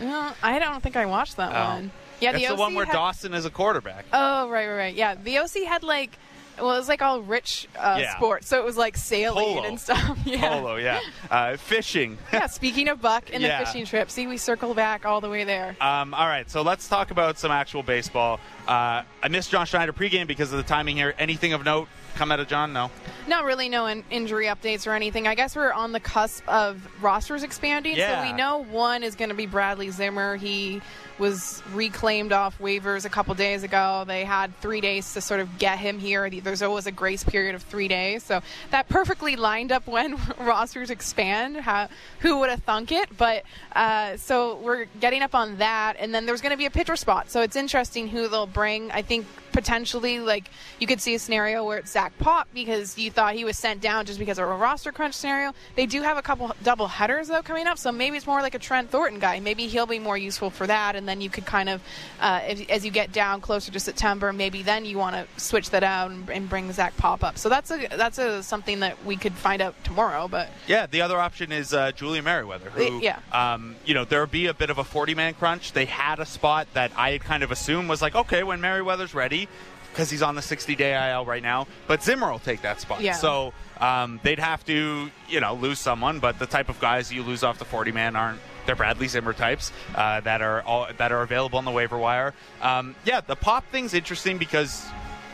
no, 0.00 0.32
I 0.42 0.58
don't 0.58 0.82
think 0.82 0.96
I 0.96 1.06
watched 1.06 1.36
that 1.38 1.50
Oh. 1.54 1.74
one. 1.76 1.90
Yeah, 2.20 2.32
That's 2.32 2.48
the, 2.48 2.54
the, 2.54 2.60
one 2.60 2.74
where 2.74 2.86
had, 2.86 2.92
Dawson 2.92 3.34
is 3.34 3.44
a 3.44 3.50
quarterback. 3.50 4.04
Oh, 4.12 4.48
right, 4.48 4.66
right, 4.68 4.76
right. 4.76 4.94
Yeah, 4.94 5.14
the 5.14 5.38
OC 5.38 5.64
had 5.66 5.82
like. 5.82 6.16
Well, 6.58 6.74
it 6.74 6.78
was 6.78 6.88
like 6.88 7.00
all 7.00 7.22
rich 7.22 7.66
uh, 7.78 7.96
Yeah. 8.02 8.16
sports, 8.16 8.46
so 8.46 8.58
it 8.58 8.64
was 8.66 8.76
like 8.76 8.94
sailing 8.94 9.54
Polo. 9.56 9.62
and 9.66 9.80
stuff. 9.80 10.18
yeah. 10.26 10.46
Polo, 10.58 10.76
yeah, 10.76 11.00
uh, 11.30 11.56
fishing. 11.56 12.18
yeah, 12.34 12.48
speaking 12.48 12.88
of 12.88 13.00
Buck 13.00 13.30
and 13.32 13.42
Yeah. 13.42 13.60
the 13.60 13.66
fishing 13.66 13.86
trip, 13.86 14.10
see, 14.10 14.26
we 14.26 14.36
circle 14.36 14.74
back 14.74 15.06
all 15.06 15.22
the 15.22 15.30
way 15.30 15.44
there. 15.44 15.74
Um, 15.80 16.12
all 16.12 16.26
right, 16.26 16.50
so 16.50 16.60
let's 16.60 16.86
talk 16.86 17.10
about 17.12 17.38
some 17.38 17.50
actual 17.50 17.82
baseball. 17.82 18.40
Uh, 18.68 19.04
I 19.22 19.28
missed 19.30 19.50
John 19.50 19.64
Schneider 19.64 19.94
pregame 19.94 20.26
because 20.26 20.52
of 20.52 20.58
the 20.58 20.62
timing 20.64 20.96
here. 20.96 21.14
Anything 21.18 21.54
of 21.54 21.64
note 21.64 21.88
come 22.16 22.30
out 22.30 22.40
of 22.40 22.48
John? 22.48 22.74
No. 22.74 22.90
Not 23.26 23.44
really 23.44 23.70
no 23.70 23.86
in- 23.86 24.04
injury 24.10 24.44
updates 24.46 24.86
or 24.86 24.90
anything. 24.92 25.26
I 25.26 25.34
guess 25.34 25.56
we're 25.56 25.72
on 25.72 25.92
the 25.92 26.00
cusp 26.00 26.46
of 26.46 26.86
rosters 27.00 27.42
expanding. 27.42 27.96
Yeah. 27.96 28.22
So 28.22 28.30
we 28.30 28.36
know 28.36 28.64
one 28.64 29.02
is 29.02 29.14
going 29.14 29.30
to 29.30 29.34
be 29.34 29.46
Bradley 29.46 29.88
Zimmer. 29.90 30.36
He 30.36 30.82
was 31.20 31.62
reclaimed 31.72 32.32
off 32.32 32.58
waivers 32.58 33.04
a 33.04 33.10
couple 33.10 33.34
days 33.34 33.62
ago. 33.62 34.04
They 34.06 34.24
had 34.24 34.58
three 34.60 34.80
days 34.80 35.12
to 35.12 35.20
sort 35.20 35.40
of 35.40 35.58
get 35.58 35.78
him 35.78 35.98
here. 35.98 36.28
There's 36.28 36.62
always 36.62 36.86
a 36.86 36.92
grace 36.92 37.22
period 37.22 37.54
of 37.54 37.62
three 37.62 37.86
days. 37.86 38.24
So 38.24 38.40
that 38.70 38.88
perfectly 38.88 39.36
lined 39.36 39.70
up 39.70 39.86
when 39.86 40.18
rosters 40.40 40.90
expand. 40.90 41.58
How, 41.58 41.88
who 42.20 42.38
would 42.40 42.48
have 42.50 42.62
thunk 42.62 42.90
it? 42.90 43.16
But 43.16 43.44
uh, 43.76 44.16
so 44.16 44.56
we're 44.56 44.86
getting 44.98 45.22
up 45.22 45.34
on 45.34 45.58
that. 45.58 45.96
And 46.00 46.14
then 46.14 46.24
there's 46.26 46.40
going 46.40 46.52
to 46.52 46.58
be 46.58 46.66
a 46.66 46.70
pitcher 46.70 46.96
spot. 46.96 47.30
So 47.30 47.42
it's 47.42 47.54
interesting 47.54 48.08
who 48.08 48.26
they'll 48.26 48.46
bring. 48.46 48.90
I 48.90 49.02
think 49.02 49.26
potentially 49.52 50.20
like 50.20 50.50
you 50.78 50.86
could 50.86 51.00
see 51.00 51.14
a 51.14 51.18
scenario 51.18 51.64
where 51.64 51.78
it's 51.78 51.90
Zach 51.90 52.16
Pop 52.18 52.48
because 52.54 52.96
you 52.98 53.10
thought 53.10 53.34
he 53.34 53.44
was 53.44 53.56
sent 53.56 53.80
down 53.80 54.06
just 54.06 54.18
because 54.18 54.38
of 54.38 54.48
a 54.48 54.54
roster 54.54 54.92
crunch 54.92 55.14
scenario. 55.14 55.52
They 55.76 55.86
do 55.86 56.02
have 56.02 56.16
a 56.16 56.22
couple 56.22 56.54
double 56.62 56.88
headers 56.88 57.28
though 57.28 57.42
coming 57.42 57.66
up, 57.66 57.78
so 57.78 57.92
maybe 57.92 58.16
it's 58.16 58.26
more 58.26 58.40
like 58.40 58.54
a 58.54 58.58
Trent 58.58 58.90
Thornton 58.90 59.20
guy. 59.20 59.40
Maybe 59.40 59.66
he'll 59.66 59.86
be 59.86 59.98
more 59.98 60.16
useful 60.16 60.50
for 60.50 60.66
that, 60.66 60.96
and 60.96 61.08
then 61.10 61.20
you 61.20 61.28
could 61.28 61.44
kind 61.44 61.68
of, 61.68 61.82
uh, 62.20 62.40
if, 62.46 62.70
as 62.70 62.84
you 62.84 62.90
get 62.90 63.12
down 63.12 63.40
closer 63.40 63.72
to 63.72 63.80
September, 63.80 64.32
maybe 64.32 64.62
then 64.62 64.84
you 64.84 64.96
want 64.96 65.16
to 65.16 65.26
switch 65.40 65.70
that 65.70 65.82
out 65.82 66.10
and, 66.10 66.30
and 66.30 66.48
bring 66.48 66.70
Zach 66.72 66.96
Pop 66.96 67.24
up. 67.24 67.36
So 67.36 67.48
that's 67.48 67.70
a 67.70 67.88
that's 67.96 68.18
a 68.18 68.42
something 68.42 68.80
that 68.80 69.04
we 69.04 69.16
could 69.16 69.34
find 69.34 69.60
out 69.60 69.74
tomorrow. 69.84 70.28
But 70.28 70.48
Yeah, 70.66 70.86
the 70.86 71.02
other 71.02 71.18
option 71.18 71.52
is 71.52 71.74
uh, 71.74 71.92
Julian 71.92 72.24
Merryweather. 72.24 72.70
Who, 72.70 73.00
yeah. 73.00 73.18
Um, 73.32 73.76
you 73.84 73.94
know, 73.94 74.04
there 74.04 74.20
would 74.20 74.30
be 74.30 74.46
a 74.46 74.54
bit 74.54 74.70
of 74.70 74.78
a 74.78 74.84
40 74.84 75.14
man 75.14 75.34
crunch. 75.34 75.72
They 75.72 75.86
had 75.86 76.20
a 76.20 76.26
spot 76.26 76.68
that 76.74 76.92
I 76.96 77.10
had 77.10 77.22
kind 77.22 77.42
of 77.42 77.50
assumed 77.50 77.88
was 77.88 78.00
like, 78.00 78.14
okay, 78.14 78.42
when 78.42 78.60
Merryweather's 78.60 79.14
ready, 79.14 79.48
because 79.90 80.10
he's 80.10 80.22
on 80.22 80.34
the 80.34 80.42
60 80.42 80.74
day 80.76 81.12
IL 81.12 81.24
right 81.24 81.42
now, 81.42 81.66
but 81.86 82.02
Zimmer 82.02 82.30
will 82.30 82.38
take 82.38 82.62
that 82.62 82.80
spot. 82.80 83.00
Yeah. 83.00 83.14
So 83.14 83.52
um, 83.80 84.20
they'd 84.22 84.38
have 84.38 84.64
to, 84.66 85.10
you 85.28 85.40
know, 85.40 85.54
lose 85.54 85.78
someone, 85.78 86.20
but 86.20 86.38
the 86.38 86.46
type 86.46 86.68
of 86.68 86.80
guys 86.80 87.12
you 87.12 87.22
lose 87.22 87.42
off 87.42 87.58
the 87.58 87.64
40 87.64 87.92
man 87.92 88.16
aren't. 88.16 88.40
They're 88.70 88.76
Bradley 88.76 89.08
Zimmer 89.08 89.32
types 89.32 89.72
uh, 89.96 90.20
that 90.20 90.42
are 90.42 90.62
all, 90.62 90.86
that 90.96 91.10
are 91.10 91.22
available 91.22 91.58
on 91.58 91.64
the 91.64 91.72
waiver 91.72 91.98
wire. 91.98 92.34
Um, 92.62 92.94
yeah, 93.04 93.20
the 93.20 93.34
pop 93.34 93.68
thing's 93.72 93.94
interesting 93.94 94.38
because 94.38 94.86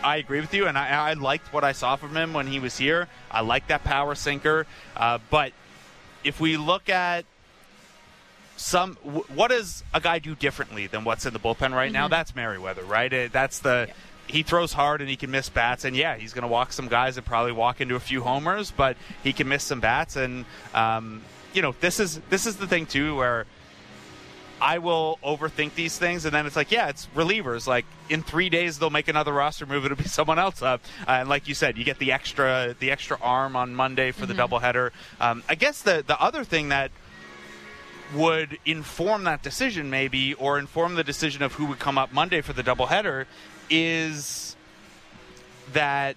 I 0.02 0.16
agree 0.16 0.40
with 0.40 0.54
you, 0.54 0.66
and 0.66 0.78
I, 0.78 1.10
I 1.10 1.12
liked 1.12 1.52
what 1.52 1.62
I 1.62 1.72
saw 1.72 1.96
from 1.96 2.16
him 2.16 2.32
when 2.32 2.46
he 2.46 2.60
was 2.60 2.78
here. 2.78 3.08
I 3.30 3.42
like 3.42 3.66
that 3.66 3.84
power 3.84 4.14
sinker, 4.14 4.66
uh, 4.96 5.18
but 5.28 5.52
if 6.24 6.40
we 6.40 6.56
look 6.56 6.88
at 6.88 7.26
some, 8.56 8.94
what 8.94 9.48
does 9.48 9.84
a 9.92 10.00
guy 10.00 10.18
do 10.18 10.34
differently 10.34 10.86
than 10.86 11.04
what's 11.04 11.26
in 11.26 11.34
the 11.34 11.38
bullpen 11.38 11.74
right 11.74 11.92
now? 11.92 12.08
That's 12.08 12.34
Merryweather, 12.34 12.84
right? 12.84 13.12
It, 13.12 13.32
that's 13.32 13.58
the 13.58 13.90
he 14.28 14.44
throws 14.44 14.72
hard 14.72 15.02
and 15.02 15.10
he 15.10 15.16
can 15.16 15.30
miss 15.30 15.50
bats, 15.50 15.84
and 15.84 15.94
yeah, 15.94 16.16
he's 16.16 16.32
going 16.32 16.40
to 16.40 16.48
walk 16.48 16.72
some 16.72 16.88
guys 16.88 17.18
and 17.18 17.26
probably 17.26 17.52
walk 17.52 17.82
into 17.82 17.96
a 17.96 18.00
few 18.00 18.22
homers, 18.22 18.70
but 18.70 18.96
he 19.22 19.34
can 19.34 19.46
miss 19.46 19.62
some 19.62 19.80
bats, 19.80 20.16
and 20.16 20.46
um, 20.72 21.20
you 21.56 21.62
know 21.62 21.74
this 21.80 21.98
is 21.98 22.20
this 22.30 22.46
is 22.46 22.56
the 22.56 22.66
thing 22.66 22.86
too 22.86 23.16
where. 23.16 23.46
I 24.58 24.78
will 24.78 25.18
overthink 25.22 25.74
these 25.74 25.98
things, 25.98 26.24
and 26.24 26.34
then 26.34 26.46
it's 26.46 26.56
like, 26.56 26.72
yeah, 26.72 26.88
it's 26.88 27.08
relievers. 27.14 27.66
Like 27.66 27.84
in 28.08 28.22
three 28.22 28.48
days, 28.48 28.78
they'll 28.78 28.88
make 28.88 29.06
another 29.06 29.30
roster 29.30 29.66
move. 29.66 29.84
It'll 29.84 29.98
be 29.98 30.04
someone 30.08 30.38
else 30.38 30.62
up, 30.62 30.80
uh, 31.06 31.10
and 31.10 31.28
like 31.28 31.46
you 31.46 31.54
said, 31.54 31.76
you 31.76 31.84
get 31.84 31.98
the 31.98 32.10
extra 32.12 32.74
the 32.80 32.90
extra 32.90 33.18
arm 33.20 33.54
on 33.54 33.74
Monday 33.74 34.12
for 34.12 34.24
the 34.24 34.32
doubleheader. 34.32 34.92
Um, 35.20 35.42
I 35.46 35.56
guess 35.56 35.82
the 35.82 36.02
the 36.06 36.18
other 36.18 36.42
thing 36.42 36.70
that 36.70 36.90
would 38.14 38.58
inform 38.64 39.24
that 39.24 39.42
decision, 39.42 39.90
maybe, 39.90 40.32
or 40.32 40.58
inform 40.58 40.94
the 40.94 41.04
decision 41.04 41.42
of 41.42 41.52
who 41.52 41.66
would 41.66 41.78
come 41.78 41.98
up 41.98 42.14
Monday 42.14 42.40
for 42.40 42.54
the 42.54 42.62
doubleheader, 42.62 43.26
is 43.68 44.56
that 45.74 46.16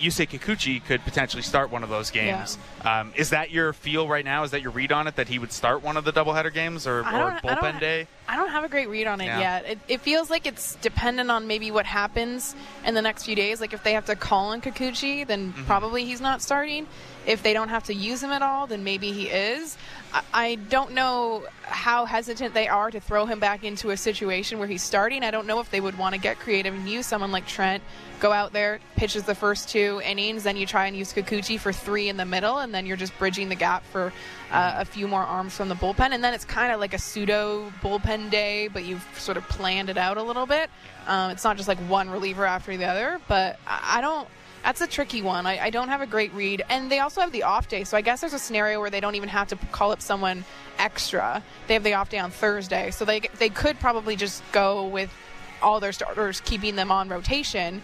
Yusei 0.00 0.28
Kikuchi 0.28 0.84
could 0.84 1.02
potentially 1.04 1.42
start 1.42 1.70
one 1.70 1.82
of 1.82 1.88
those 1.88 2.10
games. 2.10 2.58
Um, 2.84 3.12
is 3.16 3.30
that 3.30 3.50
your 3.50 3.72
feel 3.72 4.06
right 4.08 4.24
now? 4.24 4.42
Is 4.44 4.50
that 4.52 4.62
your 4.62 4.70
read 4.72 4.92
on 4.92 5.06
it 5.06 5.16
that 5.16 5.28
he 5.28 5.38
would 5.38 5.52
start 5.52 5.82
one 5.82 5.96
of 5.96 6.04
the 6.04 6.12
doubleheader 6.12 6.52
games 6.52 6.86
or, 6.86 7.00
or 7.00 7.02
don't, 7.02 7.14
I 7.32 7.40
bullpen 7.40 7.80
day? 7.80 8.06
I 8.28 8.36
don't 8.36 8.50
have 8.50 8.64
a 8.64 8.68
great 8.68 8.88
read 8.88 9.06
on 9.06 9.20
it 9.20 9.26
Yeah. 9.26 9.38
yet. 9.40 9.64
It, 9.66 9.78
it 9.88 10.00
feels 10.00 10.30
like 10.30 10.46
it's 10.46 10.74
dependent 10.76 11.30
on 11.30 11.46
maybe 11.46 11.70
what 11.70 11.86
happens 11.86 12.54
in 12.84 12.94
the 12.94 13.02
next 13.02 13.24
few 13.24 13.34
days. 13.36 13.60
Like 13.60 13.72
if 13.72 13.82
they 13.82 13.92
have 13.94 14.06
to 14.06 14.16
call 14.16 14.48
on 14.48 14.60
Kikuchi, 14.60 15.26
then 15.26 15.52
Mm-hmm. 15.52 15.64
probably 15.64 16.04
he's 16.04 16.20
not 16.20 16.40
starting. 16.42 16.86
If 17.26 17.42
they 17.42 17.52
don't 17.52 17.68
have 17.68 17.84
to 17.84 17.94
use 17.94 18.22
him 18.22 18.30
at 18.30 18.42
all, 18.42 18.66
then 18.66 18.84
maybe 18.84 19.12
he 19.12 19.28
is. 19.28 19.76
I, 20.12 20.22
I 20.32 20.54
don't 20.56 20.92
know 20.92 21.44
how 21.62 22.04
hesitant 22.04 22.54
they 22.54 22.68
are 22.68 22.90
to 22.90 23.00
throw 23.00 23.26
him 23.26 23.40
back 23.40 23.64
into 23.64 23.90
a 23.90 23.96
situation 23.96 24.58
where 24.58 24.68
he's 24.68 24.82
starting. 24.82 25.22
I 25.22 25.30
don't 25.30 25.46
know 25.46 25.60
if 25.60 25.70
they 25.70 25.80
would 25.80 25.98
want 25.98 26.14
to 26.14 26.20
get 26.20 26.38
creative 26.38 26.74
and 26.74 26.88
use 26.88 27.06
someone 27.06 27.32
like 27.32 27.46
Trent, 27.46 27.82
go 28.20 28.32
out 28.32 28.52
there, 28.52 28.80
pitches 28.96 29.24
the 29.24 29.34
first 29.34 29.68
two 29.68 30.00
innings, 30.04 30.44
then 30.44 30.56
you 30.56 30.66
try 30.66 30.86
and 30.86 30.96
use 30.96 31.12
Kikuchi 31.12 31.58
for 31.58 31.72
three 31.72 32.08
in 32.08 32.16
the 32.16 32.24
middle, 32.24 32.58
and 32.58 32.74
then 32.74 32.86
you're 32.86 32.96
just 32.96 33.16
bridging 33.18 33.48
the 33.48 33.54
gap 33.54 33.84
for 33.86 34.12
uh, 34.50 34.76
a 34.78 34.84
few 34.84 35.08
more 35.08 35.22
arms 35.22 35.56
from 35.56 35.68
the 35.68 35.74
bullpen. 35.74 36.12
And 36.12 36.22
then 36.22 36.34
it's 36.34 36.44
kind 36.44 36.72
of 36.72 36.80
like 36.80 36.94
a 36.94 36.98
pseudo 36.98 37.72
bullpen 37.80 38.30
day, 38.30 38.68
but 38.68 38.84
you've 38.84 39.06
sort 39.16 39.36
of 39.36 39.48
planned 39.48 39.88
it 39.88 39.96
out 39.96 40.16
a 40.16 40.22
little 40.22 40.46
bit. 40.46 40.70
Um, 41.06 41.30
it's 41.30 41.44
not 41.44 41.56
just 41.56 41.68
like 41.68 41.78
one 41.80 42.10
reliever 42.10 42.46
after 42.46 42.76
the 42.76 42.84
other, 42.84 43.20
but 43.28 43.58
I, 43.66 43.98
I 43.98 44.00
don't. 44.00 44.28
That's 44.64 44.80
a 44.80 44.86
tricky 44.86 45.20
one. 45.20 45.46
I, 45.46 45.64
I, 45.66 45.70
don't 45.70 45.88
have 45.88 46.00
a 46.00 46.06
great 46.06 46.32
read. 46.32 46.62
And 46.70 46.90
they 46.90 46.98
also 47.00 47.20
have 47.20 47.32
the 47.32 47.42
off 47.42 47.68
day. 47.68 47.84
So 47.84 47.98
I 47.98 48.00
guess 48.00 48.22
there's 48.22 48.32
a 48.32 48.38
scenario 48.38 48.80
where 48.80 48.88
they 48.88 49.00
don't 49.00 49.14
even 49.14 49.28
have 49.28 49.48
to 49.48 49.56
call 49.72 49.92
up 49.92 50.00
someone 50.00 50.42
extra. 50.78 51.42
They 51.68 51.74
have 51.74 51.84
the 51.84 51.92
off 51.92 52.08
day 52.08 52.18
on 52.18 52.30
Thursday. 52.30 52.90
So 52.90 53.04
they, 53.04 53.20
they 53.38 53.50
could 53.50 53.78
probably 53.78 54.16
just 54.16 54.42
go 54.52 54.86
with 54.86 55.12
all 55.60 55.80
their 55.80 55.92
starters, 55.92 56.40
keeping 56.40 56.76
them 56.76 56.90
on 56.90 57.10
rotation. 57.10 57.82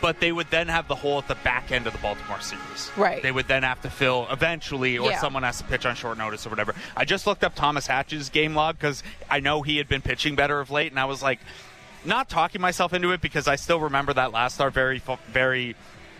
But 0.00 0.20
they 0.20 0.30
would 0.30 0.48
then 0.50 0.68
have 0.68 0.86
the 0.86 0.94
hole 0.94 1.18
at 1.18 1.26
the 1.26 1.34
back 1.36 1.72
end 1.72 1.88
of 1.88 1.92
the 1.92 1.98
Baltimore 1.98 2.40
series. 2.40 2.92
Right. 2.96 3.20
They 3.20 3.32
would 3.32 3.48
then 3.48 3.64
have 3.64 3.80
to 3.82 3.90
fill 3.90 4.28
eventually, 4.30 4.98
or 4.98 5.10
Yeah. 5.10 5.20
someone 5.20 5.42
has 5.42 5.58
to 5.58 5.64
pitch 5.64 5.84
on 5.84 5.96
short 5.96 6.16
notice 6.16 6.46
or 6.46 6.50
whatever. 6.50 6.76
I 6.96 7.04
just 7.04 7.26
looked 7.26 7.42
up 7.42 7.56
Thomas 7.56 7.88
Hatch's 7.88 8.28
game 8.28 8.54
log 8.54 8.78
because 8.78 9.02
I 9.28 9.40
know 9.40 9.62
he 9.62 9.78
had 9.78 9.88
been 9.88 10.02
pitching 10.02 10.36
better 10.36 10.60
of 10.60 10.70
late, 10.70 10.92
and 10.92 11.00
I 11.00 11.06
was 11.06 11.20
like, 11.20 11.40
not 12.04 12.28
talking 12.28 12.60
myself 12.60 12.92
into 12.92 13.10
it 13.10 13.20
because 13.20 13.48
I 13.48 13.56
still 13.56 13.80
remember 13.80 14.12
that 14.14 14.32
last 14.32 14.54
start 14.54 14.72
very, 14.72 15.02
very. 15.32 15.74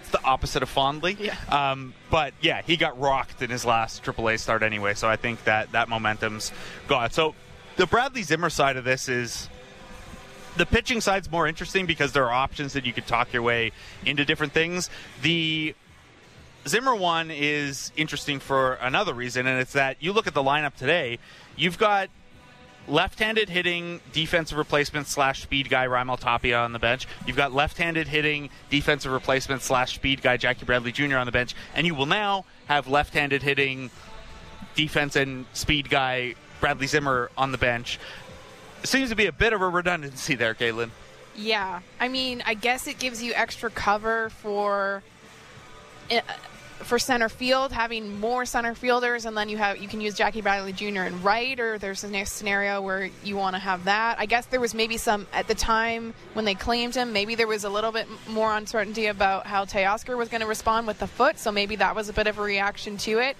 It's 0.08 0.20
The 0.20 0.26
opposite 0.26 0.62
of 0.62 0.68
fondly, 0.68 1.16
Yeah. 1.20 1.36
Um, 1.48 1.94
but 2.10 2.32
yeah, 2.40 2.62
he 2.62 2.76
got 2.76 2.98
rocked 2.98 3.42
in 3.42 3.50
his 3.50 3.64
last 3.64 4.02
AAA 4.02 4.38
start 4.40 4.62
anyway. 4.62 4.94
So 4.94 5.08
I 5.08 5.16
think 5.16 5.44
that 5.44 5.72
that 5.72 5.88
momentum's 5.88 6.52
gone. 6.86 7.10
So 7.10 7.34
the 7.76 7.86
Bradley 7.86 8.22
Zimmer 8.22 8.50
side 8.50 8.76
of 8.76 8.84
this 8.84 9.08
is 9.08 9.48
the 10.56 10.66
pitching 10.66 11.00
side's 11.00 11.30
more 11.30 11.46
interesting 11.46 11.86
because 11.86 12.12
there 12.12 12.24
are 12.24 12.32
options 12.32 12.72
that 12.72 12.86
you 12.86 12.92
could 12.92 13.06
talk 13.06 13.32
your 13.32 13.42
way 13.42 13.72
into 14.04 14.24
different 14.24 14.52
things. 14.52 14.88
The 15.22 15.74
Zimmer 16.66 16.94
one 16.94 17.30
is 17.30 17.92
interesting 17.96 18.40
for 18.40 18.74
another 18.74 19.14
reason, 19.14 19.46
and 19.46 19.60
it's 19.60 19.74
that 19.74 19.98
you 20.00 20.12
look 20.12 20.26
at 20.26 20.34
the 20.34 20.42
lineup 20.42 20.74
today, 20.74 21.18
you've 21.56 21.78
got 21.78 22.08
left-handed 22.88 23.48
hitting 23.48 24.00
defensive 24.12 24.58
replacement 24.58 25.06
slash 25.06 25.42
speed 25.42 25.68
guy 25.68 25.86
Raimel 25.86 26.18
Tapia 26.18 26.58
on 26.58 26.72
the 26.72 26.78
bench. 26.78 27.06
You've 27.26 27.36
got 27.36 27.52
left-handed 27.52 28.08
hitting 28.08 28.50
defensive 28.70 29.12
replacement 29.12 29.62
slash 29.62 29.94
speed 29.94 30.22
guy 30.22 30.36
Jackie 30.36 30.64
Bradley 30.64 30.92
Jr. 30.92 31.16
on 31.16 31.26
the 31.26 31.32
bench, 31.32 31.54
and 31.74 31.86
you 31.86 31.94
will 31.94 32.06
now 32.06 32.44
have 32.66 32.88
left-handed 32.88 33.42
hitting 33.42 33.90
defense 34.74 35.16
and 35.16 35.44
speed 35.52 35.90
guy 35.90 36.34
Bradley 36.60 36.86
Zimmer 36.86 37.30
on 37.36 37.52
the 37.52 37.58
bench. 37.58 37.98
Seems 38.84 39.10
to 39.10 39.16
be 39.16 39.26
a 39.26 39.32
bit 39.32 39.52
of 39.52 39.60
a 39.60 39.68
redundancy 39.68 40.34
there, 40.34 40.54
Kaitlyn. 40.54 40.90
Yeah, 41.36 41.80
I 42.00 42.08
mean, 42.08 42.42
I 42.46 42.54
guess 42.54 42.86
it 42.86 42.98
gives 42.98 43.22
you 43.22 43.32
extra 43.34 43.70
cover 43.70 44.30
for 44.30 45.02
uh, 46.10 46.20
for 46.78 46.98
center 46.98 47.28
field, 47.28 47.72
having 47.72 48.18
more 48.20 48.44
center 48.44 48.74
fielders, 48.74 49.24
and 49.24 49.36
then 49.36 49.48
you 49.48 49.56
have 49.56 49.78
you 49.78 49.88
can 49.88 50.00
use 50.00 50.14
Jackie 50.14 50.40
Bradley 50.40 50.72
Jr. 50.72 51.02
in 51.02 51.22
right, 51.22 51.58
or 51.58 51.78
there's 51.78 52.04
a 52.04 52.08
next 52.08 52.32
scenario 52.32 52.80
where 52.80 53.10
you 53.24 53.36
want 53.36 53.54
to 53.54 53.60
have 53.60 53.84
that. 53.84 54.18
I 54.18 54.26
guess 54.26 54.46
there 54.46 54.60
was 54.60 54.74
maybe 54.74 54.96
some 54.96 55.26
at 55.32 55.48
the 55.48 55.54
time 55.54 56.14
when 56.34 56.44
they 56.44 56.54
claimed 56.54 56.94
him, 56.94 57.12
maybe 57.12 57.34
there 57.34 57.46
was 57.46 57.64
a 57.64 57.70
little 57.70 57.92
bit 57.92 58.06
more 58.28 58.56
uncertainty 58.56 59.06
about 59.06 59.46
how 59.46 59.64
Teoscar 59.64 60.16
was 60.16 60.28
going 60.28 60.40
to 60.40 60.46
respond 60.46 60.86
with 60.86 60.98
the 60.98 61.06
foot, 61.06 61.38
so 61.38 61.52
maybe 61.52 61.76
that 61.76 61.94
was 61.94 62.08
a 62.08 62.12
bit 62.12 62.26
of 62.26 62.38
a 62.38 62.42
reaction 62.42 62.96
to 62.98 63.18
it. 63.18 63.36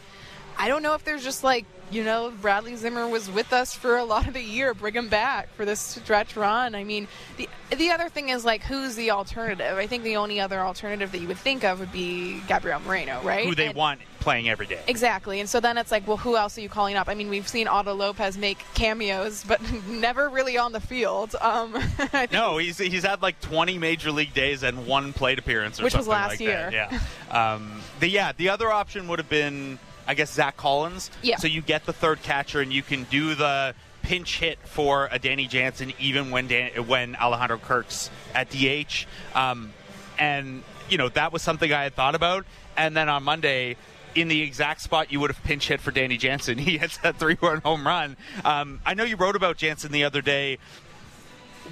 I 0.59 0.69
don't 0.69 0.83
know 0.83 0.95
if 0.95 1.05
there's 1.05 1.23
just 1.25 1.45
like 1.45 1.65
you 1.91 2.05
know 2.05 2.31
Bradley 2.43 2.77
Zimmer 2.77 3.09
was 3.09 3.31
with 3.31 3.53
us 3.53 3.73
for 3.75 3.97
a 3.97 4.05
lot 4.05 4.29
of 4.29 4.35
the 4.35 4.43
year, 4.43 4.75
bring 4.75 4.93
him 4.95 5.09
back 5.09 5.49
for 5.55 5.65
this 5.65 5.81
stretch 5.81 6.37
run. 6.37 6.75
I 6.75 6.85
mean, 6.85 7.09
the 7.37 7.49
the 7.77 7.91
other 7.91 8.09
thing 8.09 8.29
is 8.29 8.45
like 8.45 8.63
who's 8.63 8.95
the 8.97 9.11
alternative? 9.13 9.79
I 9.79 9.87
think 9.87 10.03
the 10.05 10.17
only 10.17 10.41
other 10.41 10.61
alternative 10.61 11.13
that 11.13 11.19
you 11.21 11.29
would 11.29 11.39
think 11.39 11.65
of 11.65 11.81
would 11.81 11.93
be 11.93 12.41
Gabriel 12.49 12.81
Moreno, 12.81 13.21
right? 13.23 13.47
Who 13.47 13.55
they 13.55 13.67
And- 13.69 13.75
want 13.77 14.01
playing 14.21 14.49
every 14.51 14.67
day. 14.67 14.81
Exactly, 14.89 15.39
and 15.41 15.49
so 15.49 15.61
then 15.61 15.79
it's 15.79 15.91
like, 15.93 16.07
well, 16.07 16.17
who 16.19 16.37
else 16.37 16.59
are 16.59 16.61
you 16.61 16.69
calling 16.69 16.97
up? 16.97 17.09
I 17.09 17.15
mean, 17.15 17.31
we've 17.31 17.49
seen 17.49 17.69
Otto 17.69 17.95
Lopez 17.95 18.37
make 18.37 18.59
cameos, 18.75 19.45
but 19.47 19.61
never 19.87 20.29
really 20.29 20.59
on 20.59 20.73
the 20.73 20.81
field. 20.81 21.35
Um, 21.41 21.73
No, 22.33 22.59
he's 22.59 22.77
he's 22.79 23.05
had 23.05 23.23
like 23.23 23.41
20 23.41 23.79
major 23.79 24.11
league 24.11 24.35
days 24.35 24.63
and 24.65 24.87
one 24.87 25.13
plate 25.15 25.39
appearance, 25.39 25.81
or 25.81 25.85
Which 25.85 25.95
was 25.95 26.07
last 26.09 26.33
like 26.33 26.41
year. 26.41 26.69
That. 26.71 26.93
Yeah. 27.31 27.55
um, 27.55 27.81
the 28.01 28.09
yeah, 28.09 28.33
the 28.37 28.49
other 28.51 28.71
option 28.71 29.09
would 29.09 29.19
have 29.21 29.29
been, 29.31 29.79
I 30.09 30.15
guess, 30.15 30.33
Zack 30.33 30.57
Collins. 30.57 31.11
Yeah. 31.23 31.37
So 31.37 31.47
you 31.47 31.63
get 31.63 31.87
the 31.87 31.93
third 31.93 32.23
catcher, 32.23 32.61
and 32.61 32.73
you 32.73 32.83
can 32.83 33.05
do 33.05 33.35
the 33.35 33.75
pinch 34.03 34.39
hit 34.39 34.59
for 34.65 35.09
a 35.13 35.19
Danny 35.19 35.47
Jansen, 35.47 35.93
even 36.01 36.31
when 36.31 36.49
Dan, 36.49 36.89
when 36.89 37.15
Alejandro 37.15 37.59
Kirk's 37.59 38.11
at 38.35 38.51
DH. 38.51 39.07
Um, 39.37 39.73
and 40.19 40.65
you 40.89 40.99
know 40.99 41.09
that 41.11 41.33
was 41.33 41.43
something 41.43 41.73
I 41.73 41.85
had 41.85 41.95
thought 41.95 42.15
about. 42.15 42.47
And 42.77 42.97
then 42.97 43.09
on 43.09 43.23
Monday. 43.23 43.77
In 44.15 44.27
the 44.27 44.41
exact 44.41 44.81
spot 44.81 45.13
you 45.13 45.21
would 45.21 45.31
have 45.31 45.45
pinch 45.45 45.69
hit 45.69 45.81
for 45.81 45.93
Danny 45.93 46.17
Jansen, 46.17 46.59
he 46.59 46.79
hits 46.79 46.97
that 46.99 47.19
three-run 47.19 47.61
home 47.61 47.87
run. 47.87 48.17
Um, 48.43 48.81
I 48.85 48.95
know 48.95 49.05
you 49.05 49.15
wrote 49.15 49.37
about 49.37 49.59
Jansen 49.59 49.93
the 49.93 50.05
other 50.05 50.23
day 50.23 50.59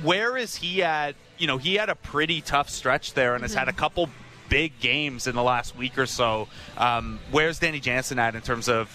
where 0.03 0.37
is 0.37 0.57
he 0.57 0.83
at? 0.83 1.15
You 1.39 1.47
know, 1.47 1.59
he 1.59 1.75
had 1.75 1.89
a 1.89 1.95
pretty 1.95 2.41
tough 2.41 2.69
stretch 2.69 3.15
there 3.15 3.35
and 3.35 3.43
has 3.43 3.55
had 3.55 3.69
a 3.69 3.73
couple 3.73 4.09
big 4.49 4.79
games 4.81 5.27
in 5.27 5.35
the 5.35 5.43
last 5.43 5.77
week 5.77 5.99
or 5.99 6.07
so. 6.07 6.49
Um, 6.77 7.19
where's 7.31 7.59
Danny 7.59 7.81
Jansen 7.81 8.19
at 8.19 8.35
in 8.35 8.43
terms 8.43 8.69
of, 8.69 8.91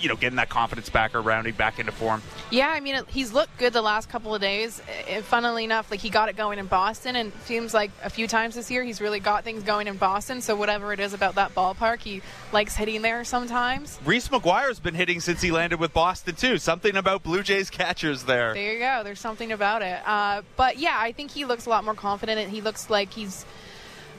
you 0.00 0.08
know, 0.08 0.14
getting 0.14 0.36
that 0.36 0.48
confidence 0.48 0.88
back 0.88 1.12
or 1.16 1.20
rounding 1.20 1.54
back 1.54 1.80
into 1.80 1.90
form? 1.90 2.22
Yeah, 2.50 2.68
I 2.68 2.78
mean, 2.78 2.94
it- 2.94 3.08
he's 3.08 3.32
looked 3.32 3.58
good 3.58 3.72
the 3.72 3.82
last 3.82 4.08
couple 4.08 4.32
of 4.32 4.40
days. 4.40 4.80
Funnily 5.24 5.64
enough, 5.64 5.90
like 5.90 5.98
he 5.98 6.08
got 6.08 6.28
it 6.28 6.36
going 6.36 6.60
in 6.60 6.66
Boston, 6.66 7.16
and 7.16 7.32
it 7.32 7.46
seems 7.46 7.74
like 7.74 7.90
a 8.04 8.08
few 8.10 8.28
times 8.28 8.54
this 8.54 8.70
year 8.70 8.84
he's 8.84 9.00
really 9.00 9.18
got 9.18 9.42
things 9.42 9.64
going 9.64 9.88
in 9.88 9.96
Boston. 9.96 10.40
So 10.40 10.54
whatever 10.54 10.92
it 10.92 11.00
is 11.00 11.14
about 11.14 11.34
that 11.34 11.52
ballpark, 11.54 11.98
he 12.00 12.22
likes 12.52 12.76
hitting 12.76 13.02
there 13.02 13.24
sometimes. 13.24 13.98
Reese 14.04 14.28
McGuire's 14.28 14.78
been 14.78 14.94
hitting 14.94 15.18
since 15.20 15.40
he 15.42 15.50
landed 15.50 15.80
with 15.80 15.92
Boston 15.92 16.36
too. 16.36 16.58
Something 16.58 16.96
about 16.96 17.24
Blue 17.24 17.42
Jays 17.42 17.68
catchers 17.68 18.22
there. 18.22 18.54
There 18.54 18.72
you 18.74 18.78
go. 18.78 19.02
There's 19.02 19.20
something 19.20 19.50
about 19.50 19.82
it. 19.82 20.00
Uh, 20.06 20.42
but 20.56 20.78
yeah, 20.78 20.96
I 20.96 21.10
think 21.10 21.32
he 21.32 21.44
looks 21.44 21.66
a 21.66 21.70
lot 21.70 21.84
more 21.84 21.94
confident, 21.94 22.38
and 22.38 22.52
he 22.52 22.60
looks 22.60 22.88
like 22.88 23.12
he's 23.12 23.44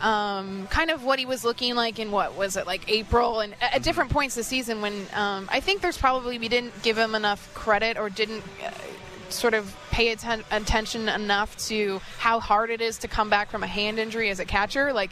um, 0.01 0.67
kind 0.67 0.89
of 0.91 1.03
what 1.03 1.19
he 1.19 1.25
was 1.25 1.43
looking 1.43 1.75
like 1.75 1.99
in 1.99 2.11
what 2.11 2.35
was 2.35 2.55
it 2.55 2.65
like 2.65 2.89
April 2.89 3.39
and 3.41 3.53
at, 3.61 3.83
different 3.83 4.09
points 4.11 4.35
this 4.35 4.47
season. 4.47 4.81
When 4.81 5.05
um, 5.13 5.47
I 5.51 5.59
think 5.59 5.81
there's 5.81 5.97
probably 5.97 6.37
we 6.39 6.47
didn't 6.47 6.81
give 6.83 6.97
him 6.97 7.15
enough 7.15 7.53
credit 7.53 7.97
or 7.97 8.09
didn't. 8.09 8.43
Uh, 8.63 8.71
Sort 9.31 9.53
of 9.53 9.75
pay 9.91 10.11
atten- 10.11 10.43
attention 10.49 11.07
enough 11.07 11.55
to 11.67 12.01
how 12.17 12.39
hard 12.39 12.71
it 12.71 12.81
is 12.81 12.97
to 12.97 13.07
come 13.07 13.29
back 13.29 13.51
from 13.51 13.61
a 13.61 13.67
hand 13.67 13.99
injury 13.99 14.31
as 14.31 14.39
a 14.39 14.45
catcher. 14.45 14.91
Like 14.91 15.11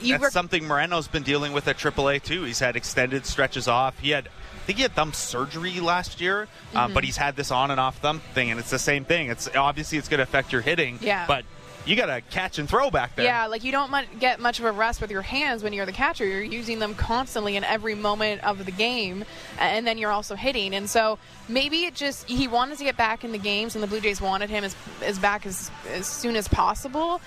you 0.00 0.16
That's 0.16 0.32
something 0.32 0.66
Moreno's 0.66 1.06
been 1.06 1.22
dealing 1.22 1.52
with 1.52 1.68
at 1.68 1.76
AAA 1.76 2.22
too. 2.22 2.44
He's 2.44 2.60
had 2.60 2.76
extended 2.76 3.26
stretches 3.26 3.68
off. 3.68 3.98
He 3.98 4.08
had, 4.08 4.28
I 4.28 4.58
think 4.64 4.78
he 4.78 4.82
had 4.84 4.92
thumb 4.94 5.12
surgery 5.12 5.80
last 5.80 6.18
year, 6.18 6.48
um, 6.74 6.86
Mm-hmm. 6.86 6.94
but 6.94 7.04
he's 7.04 7.18
had 7.18 7.36
this 7.36 7.50
on 7.50 7.70
and 7.70 7.78
off 7.78 7.98
thumb 7.98 8.20
thing, 8.32 8.50
and 8.50 8.58
it's 8.58 8.70
the 8.70 8.78
same 8.78 9.04
thing. 9.04 9.28
It's 9.28 9.50
obviously 9.54 9.98
it's 9.98 10.08
going 10.08 10.16
to 10.16 10.24
affect 10.24 10.50
your 10.50 10.62
hitting. 10.62 10.98
Yeah. 11.02 11.26
But 11.26 11.44
you 11.84 11.96
got 11.96 12.06
to 12.06 12.20
catch 12.20 12.58
and 12.58 12.68
throw 12.68 12.90
back 12.90 13.16
there. 13.16 13.24
Yeah, 13.24 13.46
like 13.46 13.64
you 13.64 13.72
don't 13.72 13.92
get 14.18 14.40
much 14.40 14.58
of 14.58 14.64
a 14.64 14.72
rest 14.72 15.00
with 15.00 15.10
your 15.10 15.22
hands 15.22 15.62
when 15.62 15.72
you're 15.72 15.86
the 15.86 15.92
catcher. 15.92 16.26
You're 16.26 16.42
using 16.42 16.78
them 16.78 16.94
constantly 16.94 17.56
in 17.56 17.64
every 17.64 17.94
moment 17.94 18.44
of 18.44 18.64
the 18.64 18.70
game, 18.70 19.24
and 19.58 19.86
then 19.86 19.98
you're 19.98 20.12
also 20.12 20.34
hitting. 20.34 20.74
And 20.74 20.88
so 20.88 21.18
maybe 21.48 21.84
it 21.84 21.94
just 21.94 22.28
he 22.28 22.48
wanted 22.48 22.78
to 22.78 22.84
get 22.84 22.96
back 22.96 23.24
in 23.24 23.32
the 23.32 23.38
games, 23.38 23.74
and 23.74 23.82
the 23.82 23.88
Blue 23.88 24.00
Jays 24.00 24.20
wanted 24.20 24.50
him 24.50 24.64
as, 24.64 24.76
as 25.02 25.18
back 25.18 25.46
as 25.46 25.70
as 25.90 26.06
soon 26.06 26.36
as 26.36 26.48
possible. 26.48 27.20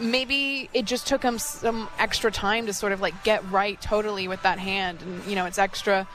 Maybe 0.00 0.70
it 0.72 0.84
just 0.84 1.06
took 1.06 1.22
him 1.22 1.38
some 1.38 1.88
extra 1.98 2.30
time 2.30 2.66
to 2.66 2.72
sort 2.72 2.92
of 2.92 3.00
like 3.00 3.24
get 3.24 3.48
right 3.50 3.80
totally 3.80 4.28
with 4.28 4.42
that 4.42 4.58
hand, 4.58 5.02
and 5.02 5.24
you 5.24 5.34
know 5.34 5.46
it's 5.46 5.58
extra. 5.58 6.06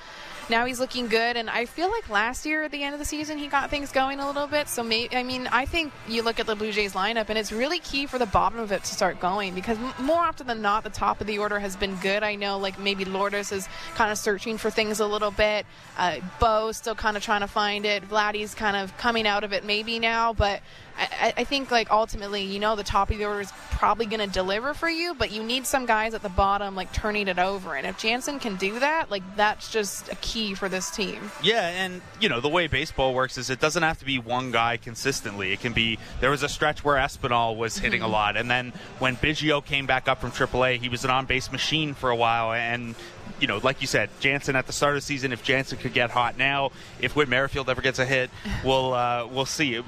Now 0.50 0.66
he's 0.66 0.80
looking 0.80 1.08
good, 1.08 1.38
and 1.38 1.50
I 1.50 1.66
feel 1.66 1.90
like 1.90 2.10
last 2.10 2.46
year 2.46 2.64
at 2.64 2.72
the 2.72 2.84
end 2.84 2.94
of 2.94 3.00
the 3.00 3.06
season 3.06 3.38
he 3.38 3.48
got 3.48 3.70
things 3.70 3.92
going 3.92 4.20
a 4.20 4.28
little 4.28 4.48
bit. 4.48 4.68
So 4.68 4.84
maybe 4.84 5.16
I 5.16 5.24
mean 5.24 5.48
I 5.48 5.66
think 5.66 5.94
you 6.08 6.22
look 6.22 6.40
at 6.40 6.48
the 6.48 6.56
Blue 6.56 6.72
Jays 6.72 6.94
lineup, 6.94 7.30
and 7.30 7.38
it's 7.38 7.52
really 7.52 7.80
key 7.80 8.06
for 8.06 8.20
the 8.20 8.26
bottom 8.26 8.60
of 8.60 8.72
it 8.72 8.84
to 8.84 8.94
start 8.94 9.20
going 9.20 9.56
because 9.56 9.78
m- 9.78 9.94
more 10.06 10.20
often 10.20 10.48
than 10.48 10.62
not 10.62 10.84
the 10.84 10.90
top 10.90 11.22
of 11.22 11.28
the 11.28 11.40
order 11.40 11.60
has 11.60 11.76
been 11.76 11.96
good. 11.98 12.24
I 12.24 12.36
know 12.36 12.58
like 12.58 12.78
maybe 12.78 13.06
Lourdes 13.06 13.52
is 13.52 13.68
kind 13.96 14.12
of 14.12 14.18
searching 14.18 14.58
for 14.58 14.70
things 14.70 15.00
a 15.00 15.08
little 15.08 15.32
bit. 15.32 15.66
Uh, 15.98 16.18
Bo 16.40 16.72
still 16.74 16.96
kind 16.96 17.16
of 17.16 17.24
trying 17.24 17.42
to 17.42 17.48
find 17.48 17.86
it. 17.86 18.08
Vladdy's 18.08 18.54
kind 18.54 18.76
of 18.76 18.96
coming 18.98 19.26
out 19.26 19.44
of 19.44 19.54
it 19.54 19.64
maybe 19.64 19.98
now, 19.98 20.34
but 20.34 20.62
I, 20.98 21.34
I 21.38 21.44
think 21.44 21.72
like 21.72 21.90
ultimately, 21.92 22.44
you 22.44 22.60
know, 22.60 22.76
the 22.76 22.84
top 22.84 23.10
of 23.10 23.18
the 23.18 23.26
order 23.26 23.42
is 23.42 23.52
probably 23.72 24.06
going 24.06 24.20
to 24.20 24.28
deliver 24.32 24.74
for 24.74 24.90
you, 24.90 25.14
but 25.16 25.32
you 25.32 25.44
need 25.44 25.66
some 25.66 25.86
guys 25.86 26.14
at 26.14 26.22
the 26.22 26.30
bottom 26.30 26.76
like 26.76 26.94
turning 26.94 27.28
it 27.28 27.40
over. 27.40 27.76
And 27.76 27.88
if 27.88 27.98
Jansen 27.98 28.40
can 28.40 28.56
do 28.58 28.80
that, 28.80 29.10
like 29.10 29.24
that's 29.36 29.72
just 29.72 30.12
a 30.12 30.16
key 30.16 30.54
for 30.54 30.70
this 30.70 30.92
team. 30.92 31.32
Yeah, 31.42 31.68
and 31.68 32.02
you 32.20 32.30
know 32.30 32.40
the 32.42 32.50
way 32.50 32.68
baseball 32.68 33.14
works 33.14 33.38
is 33.38 33.50
it 33.50 33.60
doesn't 33.60 33.84
have 33.84 33.98
to 34.00 34.06
be 34.06 34.20
one 34.20 34.52
guy 34.52 34.78
consistently. 34.78 35.52
It 35.52 35.60
can 35.62 35.74
be 35.74 35.98
there 36.22 36.30
was 36.30 36.44
a 36.44 36.50
stretch 36.50 36.84
where 36.84 36.98
Espinal 36.98 37.56
was 37.58 37.78
hitting 37.78 38.02
Mm-hmm. 38.02 38.10
a 38.10 38.14
lot, 38.14 38.38
and 38.38 38.50
then 38.50 38.74
when 39.00 39.16
Biggio 39.18 39.64
came 39.64 39.86
back 39.86 40.08
up 40.08 40.20
from 40.22 40.32
AAA, 40.32 40.80
he 40.80 40.90
was 40.90 41.04
an 41.04 41.10
on-base 41.12 41.52
machine 41.52 41.94
for 41.94 42.10
a 42.10 42.16
while. 42.16 42.54
And 42.54 42.96
you 43.40 43.48
know, 43.48 43.60
like 43.64 43.82
you 43.82 43.88
said, 43.88 44.10
Jansen 44.20 44.56
at 44.56 44.68
the 44.68 44.74
start 44.74 44.96
of 44.96 44.98
the 44.98 45.06
season, 45.06 45.32
if 45.34 45.44
Jansen 45.44 45.78
could 45.78 45.94
get 45.94 46.12
hot 46.12 46.38
now, 46.38 46.72
if 47.02 47.16
Whit 47.16 47.28
Merrifield 47.30 47.70
ever 47.70 47.82
gets 47.82 48.00
a 48.00 48.06
hit, 48.06 48.30
we'll 48.64 48.94
uh, 48.94 49.28
we'll 49.28 49.46
see. 49.46 49.82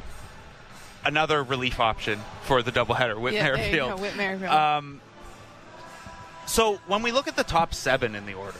Another 1.05 1.43
relief 1.43 1.79
option 1.79 2.19
for 2.43 2.61
the 2.63 2.71
doubleheader, 2.71 3.19
Whit 3.19 3.33
Yeah, 3.35 3.43
Merrifield. 3.43 4.01
Whit 4.01 4.15
Merrifield. 4.15 4.51
Um, 4.51 5.01
so 6.47 6.75
when 6.87 7.01
we 7.01 7.11
look 7.11 7.27
at 7.27 7.35
the 7.35 7.43
top 7.43 7.73
seven 7.73 8.15
in 8.15 8.25
the 8.25 8.33
order, 8.33 8.57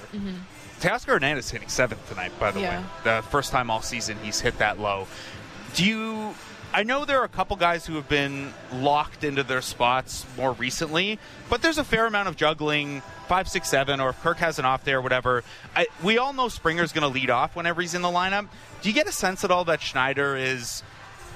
Teoscar 0.80 1.06
Hernandez 1.14 1.50
hitting 1.52 1.70
seventh 1.70 2.08
tonight. 2.10 2.32
By 2.40 2.52
the 2.52 2.60
Mm-hmm. 2.60 2.64
Yeah. 2.64 2.82
way, 2.82 2.86
the 3.22 3.28
first 3.30 3.52
time 3.52 3.70
all 3.70 3.82
season 3.82 4.18
he's 4.24 4.40
hit 4.42 4.58
that 4.60 4.80
low. 4.80 5.08
Do 5.76 5.86
you? 5.86 6.34
I 6.74 6.84
know 6.84 7.06
there 7.06 7.20
are 7.22 7.24
a 7.24 7.30
couple 7.30 7.56
guys 7.56 7.86
who 7.86 7.96
have 7.96 8.10
been 8.10 8.54
locked 8.74 9.24
into 9.24 9.44
their 9.44 9.62
spots 9.62 10.26
more 10.36 10.52
recently, 10.54 11.20
but 11.50 11.62
there's 11.62 11.78
a 11.78 11.84
fair 11.86 12.06
amount 12.06 12.28
of 12.28 12.36
juggling. 12.36 13.02
Five, 13.28 13.48
six, 13.48 13.70
seven, 13.70 14.00
or 14.00 14.10
if 14.10 14.22
Kirk 14.22 14.38
has 14.38 14.60
an 14.60 14.66
off 14.66 14.84
day 14.84 14.92
or 14.94 15.02
whatever. 15.02 15.44
I, 15.76 15.88
we 16.04 16.18
all 16.20 16.32
know 16.34 16.48
Springer's 16.48 16.92
going 16.92 17.02
to 17.12 17.20
lead 17.20 17.30
off 17.32 17.56
whenever 17.56 17.82
he's 17.82 17.96
in 17.96 18.04
the 18.04 18.10
lineup. 18.10 18.50
Do 18.84 18.90
you 18.90 18.94
get 18.94 19.08
a 19.08 19.12
sense 19.12 19.44
at 19.44 19.50
all 19.50 19.66
that 19.66 19.82
Schneider 19.82 20.36
is 20.36 20.84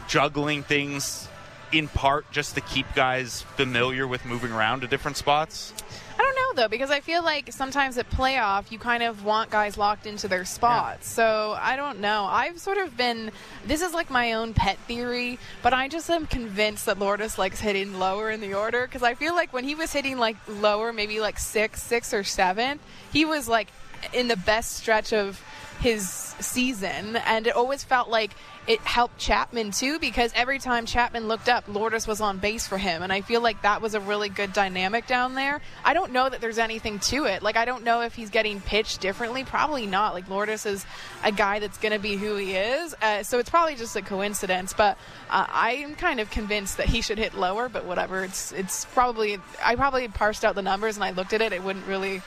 juggling 0.09 0.63
things 0.63 1.29
in 1.71 1.87
part 1.87 2.29
just 2.31 2.55
to 2.55 2.61
keep 2.61 2.91
guys 2.95 3.43
familiar 3.55 4.07
with 4.07 4.25
moving 4.25 4.51
around 4.51 4.81
to 4.81 4.87
different 4.87 5.15
spots? 5.15 5.73
I 6.17 6.21
don't 6.21 6.35
know 6.35 6.63
though 6.63 6.67
because 6.67 6.91
I 6.91 6.99
feel 6.99 7.23
like 7.23 7.53
sometimes 7.53 7.97
at 7.97 8.09
playoff 8.09 8.71
you 8.71 8.79
kind 8.79 9.03
of 9.03 9.23
want 9.23 9.51
guys 9.51 9.77
locked 9.77 10.05
into 10.05 10.27
their 10.27 10.43
spots. 10.43 11.07
So 11.07 11.55
I 11.57 11.77
don't 11.77 11.99
know. 11.99 12.25
I've 12.25 12.59
sort 12.59 12.77
of 12.77 12.97
been. 12.97 13.31
This 13.65 13.81
is 13.81 13.93
like 13.93 14.09
my 14.09 14.33
own 14.33 14.53
pet 14.53 14.77
theory, 14.79 15.39
but 15.61 15.73
I 15.73 15.87
just 15.87 16.09
am 16.09 16.25
convinced 16.27 16.87
that 16.87 16.99
Lourdes 16.99 17.37
likes 17.37 17.61
hitting 17.61 17.99
lower 17.99 18.29
in 18.31 18.41
the 18.41 18.55
order 18.55 18.85
because 18.85 19.03
I 19.03 19.13
feel 19.13 19.33
like 19.33 19.53
when 19.53 19.63
he 19.63 19.75
was 19.75 19.93
hitting 19.93 20.17
like 20.17 20.35
lower, 20.49 20.91
maybe 20.91 21.21
like 21.21 21.39
six, 21.39 21.81
six 21.81 22.13
or 22.13 22.25
seven, 22.25 22.79
he 23.13 23.23
was 23.23 23.47
like 23.47 23.69
in 24.11 24.27
the 24.27 24.37
best 24.37 24.75
stretch 24.75 25.13
of 25.13 25.41
his 25.79 26.09
season, 26.39 27.15
and 27.15 27.47
it 27.47 27.55
always 27.55 27.83
felt 27.83 28.09
like 28.09 28.31
it 28.67 28.79
helped 28.81 29.17
Chapman 29.17 29.71
too 29.71 29.97
because 29.97 30.31
every 30.35 30.59
time 30.59 30.85
Chapman 30.85 31.27
looked 31.27 31.49
up, 31.49 31.67
Lourdes 31.67 32.05
was 32.05 32.21
on 32.21 32.37
base 32.37 32.67
for 32.67 32.77
him, 32.77 33.01
and 33.01 33.11
I 33.11 33.21
feel 33.21 33.41
like 33.41 33.61
that 33.61 33.81
was 33.81 33.95
a 33.95 33.99
really 33.99 34.29
good 34.29 34.53
dynamic 34.53 35.07
down 35.07 35.35
there. 35.35 35.61
I 35.83 35.93
don't 35.93 36.11
know 36.11 36.29
that 36.29 36.41
there's 36.41 36.59
anything 36.59 36.99
to 36.99 37.25
it. 37.25 37.41
Like 37.41 37.57
I 37.57 37.65
don't 37.65 37.83
know 37.83 38.01
if 38.01 38.13
he's 38.13 38.29
getting 38.29 38.61
pitched 38.61 39.01
differently. 39.01 39.43
Probably 39.43 39.85
not. 39.85 40.13
Like 40.13 40.29
Lourdes 40.29 40.65
is 40.65 40.85
a 41.23 41.31
guy 41.31 41.59
that's 41.59 41.77
going 41.77 41.93
to 41.93 41.99
be 41.99 42.15
who 42.15 42.35
he 42.35 42.55
is, 42.55 42.93
uh, 43.01 43.23
so 43.23 43.39
it's 43.39 43.49
probably 43.49 43.75
just 43.75 43.95
a 43.95 44.01
coincidence. 44.01 44.73
But 44.73 44.97
uh, 45.29 45.45
I'm 45.49 45.95
kind 45.95 46.19
of 46.19 46.29
convinced 46.29 46.77
that 46.77 46.87
he 46.87 47.01
should 47.01 47.17
hit 47.17 47.33
lower. 47.33 47.69
But 47.69 47.85
whatever, 47.85 48.23
it's 48.23 48.51
it's 48.51 48.85
probably 48.85 49.39
I 49.63 49.75
probably 49.75 50.07
parsed 50.09 50.43
out 50.43 50.55
the 50.55 50.61
numbers 50.61 50.97
and 50.97 51.03
I 51.03 51.11
looked 51.11 51.33
at 51.33 51.41
it. 51.41 51.53
It 51.53 51.63
wouldn't 51.63 51.87
really 51.87 52.21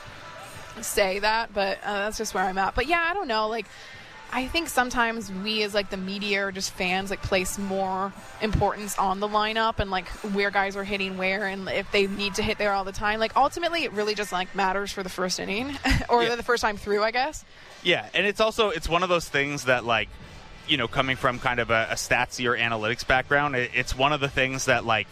say 0.81 1.19
that, 1.21 1.53
but 1.55 1.79
uh, 1.85 1.93
that's 2.05 2.19
just 2.19 2.35
where 2.35 2.45
I'm 2.45 2.59
at. 2.59 2.75
But 2.75 2.87
yeah, 2.87 3.05
I 3.09 3.15
don't 3.15 3.29
know. 3.29 3.49
Like, 3.49 3.67
I 4.35 4.47
think 4.49 4.69
sometimes 4.71 5.31
we 5.31 5.63
as 5.63 5.75
like 5.75 5.91
the 5.91 5.99
media 5.99 6.47
or 6.47 6.53
just 6.53 6.73
fans 6.73 7.11
like 7.11 7.21
place 7.23 7.59
more 7.59 8.13
importance 8.41 8.97
on 8.99 9.21
the 9.21 9.29
lineup 9.29 9.79
and 9.79 9.91
like 9.91 10.09
where 10.33 10.51
guys 10.51 10.75
are 10.75 10.85
hitting 10.85 11.19
where 11.19 11.47
and 11.47 11.69
if 11.69 11.93
they 11.93 12.07
need 12.07 12.37
to 12.37 12.43
hit 12.43 12.57
there 12.57 12.73
all 12.73 12.85
the 12.85 12.93
time. 12.93 13.21
Like 13.21 13.37
ultimately, 13.37 13.85
it 13.85 13.93
really 13.93 14.15
just 14.15 14.33
like 14.33 14.55
matters 14.55 14.91
for 14.91 15.03
the 15.03 15.11
first 15.11 15.39
inning 15.39 15.77
or 16.09 16.23
Yeah. 16.23 16.37
the 16.37 16.43
first 16.43 16.63
time 16.63 16.79
through, 16.79 17.03
I 17.03 17.11
guess. 17.11 17.45
Yeah, 17.83 18.09
and 18.15 18.27
it's 18.27 18.41
also 18.41 18.71
it's 18.71 18.89
one 18.89 19.03
of 19.03 19.11
those 19.11 19.29
things 19.29 19.65
that 19.65 19.85
like 19.85 20.09
you 20.67 20.77
know 20.79 20.89
coming 20.89 21.17
from 21.17 21.39
kind 21.39 21.61
of 21.61 21.71
a, 21.71 21.89
a 21.91 21.95
statsy 21.97 22.49
or 22.51 22.57
analytics 22.57 23.07
background, 23.07 23.55
it, 23.55 23.73
it's 23.75 23.95
one 23.95 24.13
of 24.15 24.21
the 24.21 24.29
things 24.29 24.65
that 24.65 24.87
like 24.87 25.09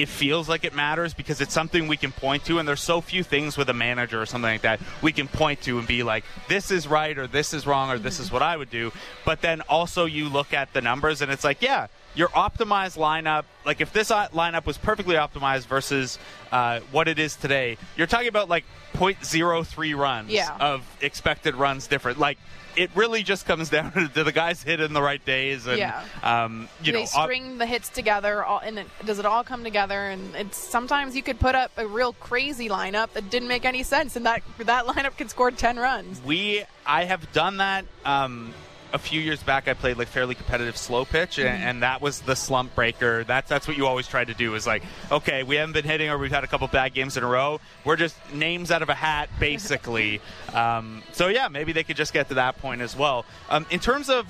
it 0.00 0.08
feels 0.08 0.48
like 0.48 0.64
it 0.64 0.74
matters 0.74 1.12
because 1.14 1.40
it's 1.40 1.52
something 1.52 1.86
we 1.88 1.96
can 1.96 2.10
point 2.12 2.44
to 2.46 2.58
and 2.58 2.66
there's 2.66 2.80
so 2.80 3.00
few 3.00 3.22
things 3.22 3.56
with 3.56 3.68
a 3.68 3.74
manager 3.74 4.20
or 4.20 4.26
something 4.26 4.50
like 4.52 4.62
that 4.62 4.80
we 5.02 5.12
can 5.12 5.28
point 5.28 5.60
to 5.60 5.78
and 5.78 5.86
be 5.86 6.02
like 6.02 6.24
this 6.48 6.70
is 6.70 6.86
right 6.88 7.18
or 7.18 7.26
this 7.26 7.52
is 7.52 7.66
wrong 7.66 7.90
or 7.90 7.98
this 7.98 8.18
is 8.18 8.32
what 8.32 8.42
I 8.42 8.56
would 8.56 8.70
do 8.70 8.92
but 9.24 9.40
then 9.42 9.60
also 9.62 10.06
you 10.06 10.28
look 10.28 10.52
at 10.54 10.72
the 10.72 10.80
numbers 10.80 11.20
and 11.22 11.30
it's 11.30 11.44
like 11.44 11.60
yeah 11.60 11.88
your 12.14 12.28
optimized 12.28 12.96
lineup 12.98 13.44
like 13.66 13.80
if 13.80 13.92
this 13.92 14.10
lineup 14.10 14.64
was 14.66 14.78
perfectly 14.78 15.16
optimized 15.16 15.66
versus 15.66 16.18
uh, 16.50 16.80
what 16.90 17.06
it 17.06 17.18
is 17.18 17.36
today 17.36 17.76
you're 17.96 18.06
talking 18.06 18.28
about 18.28 18.48
like 18.48 18.64
0.03 18.94 19.96
runs 19.96 20.30
Yeah. 20.30 20.56
of 20.60 20.84
expected 21.00 21.54
runs 21.54 21.86
different 21.86 22.18
like 22.18 22.38
it 22.76 22.90
really 22.94 23.22
just 23.22 23.46
comes 23.46 23.68
down 23.70 23.92
to 24.14 24.24
the 24.24 24.32
guys 24.32 24.62
hit 24.62 24.80
in 24.80 24.92
the 24.92 25.02
right 25.02 25.24
days 25.24 25.66
and 25.66 25.78
Yeah. 25.78 26.02
um, 26.22 26.68
you 26.80 26.86
Do 26.86 26.92
know 26.92 26.98
they 26.98 27.04
op- 27.04 27.24
string 27.24 27.58
the 27.58 27.66
hits 27.66 27.88
together, 27.88 28.44
all, 28.44 28.58
and 28.58 28.78
it, 28.78 28.86
does 29.04 29.18
it 29.18 29.26
all 29.26 29.42
come 29.44 29.64
together? 29.64 29.98
And 30.08 30.34
it's 30.36 30.56
sometimes 30.58 31.14
you 31.16 31.22
could 31.22 31.40
put 31.40 31.54
up 31.54 31.72
a 31.76 31.86
real 31.86 32.12
crazy 32.14 32.68
lineup 32.68 33.12
that 33.14 33.30
didn't 33.30 33.48
make 33.48 33.64
any 33.64 33.82
sense, 33.82 34.16
and 34.16 34.24
that 34.26 34.42
that 34.58 34.84
lineup 34.92 35.16
could 35.16 35.30
score 35.30 35.50
ten 35.50 35.76
runs. 35.78 36.20
we 36.24 36.64
I 36.86 37.04
have 37.04 37.30
done 37.32 37.58
that 37.58 37.84
um, 38.04 38.52
a 38.92 38.98
few 38.98 39.20
years 39.20 39.42
back. 39.42 39.68
I 39.68 39.74
played 39.74 39.96
like 39.96 40.08
fairly 40.08 40.34
competitive 40.34 40.76
slow 40.76 41.04
pitch, 41.04 41.38
and, 41.38 41.48
and 41.48 41.82
that 41.82 42.00
was 42.00 42.20
the 42.20 42.34
slump 42.34 42.74
breaker. 42.74 43.24
That's 43.24 43.48
that's 43.48 43.68
what 43.68 43.76
you 43.76 43.86
always 43.86 44.06
try 44.06 44.24
to 44.24 44.34
do 44.34 44.54
is 44.54 44.66
like, 44.66 44.82
okay, 45.10 45.42
we 45.42 45.56
haven't 45.56 45.72
been 45.72 45.84
hitting, 45.84 46.10
or 46.10 46.18
we've 46.18 46.30
had 46.30 46.44
a 46.44 46.48
couple 46.48 46.66
bad 46.68 46.94
games 46.94 47.16
in 47.16 47.22
a 47.22 47.28
row. 47.28 47.60
We're 47.84 47.96
just 47.96 48.16
names 48.32 48.70
out 48.70 48.82
of 48.82 48.88
a 48.88 48.94
hat, 48.94 49.28
basically. 49.40 50.20
um, 50.54 51.02
so 51.12 51.28
yeah, 51.28 51.48
maybe 51.48 51.72
they 51.72 51.84
could 51.84 51.96
just 51.96 52.12
get 52.12 52.28
to 52.28 52.34
that 52.34 52.58
point 52.58 52.80
as 52.80 52.96
well. 52.96 53.24
Um, 53.48 53.66
in 53.70 53.80
terms 53.80 54.08
of 54.08 54.26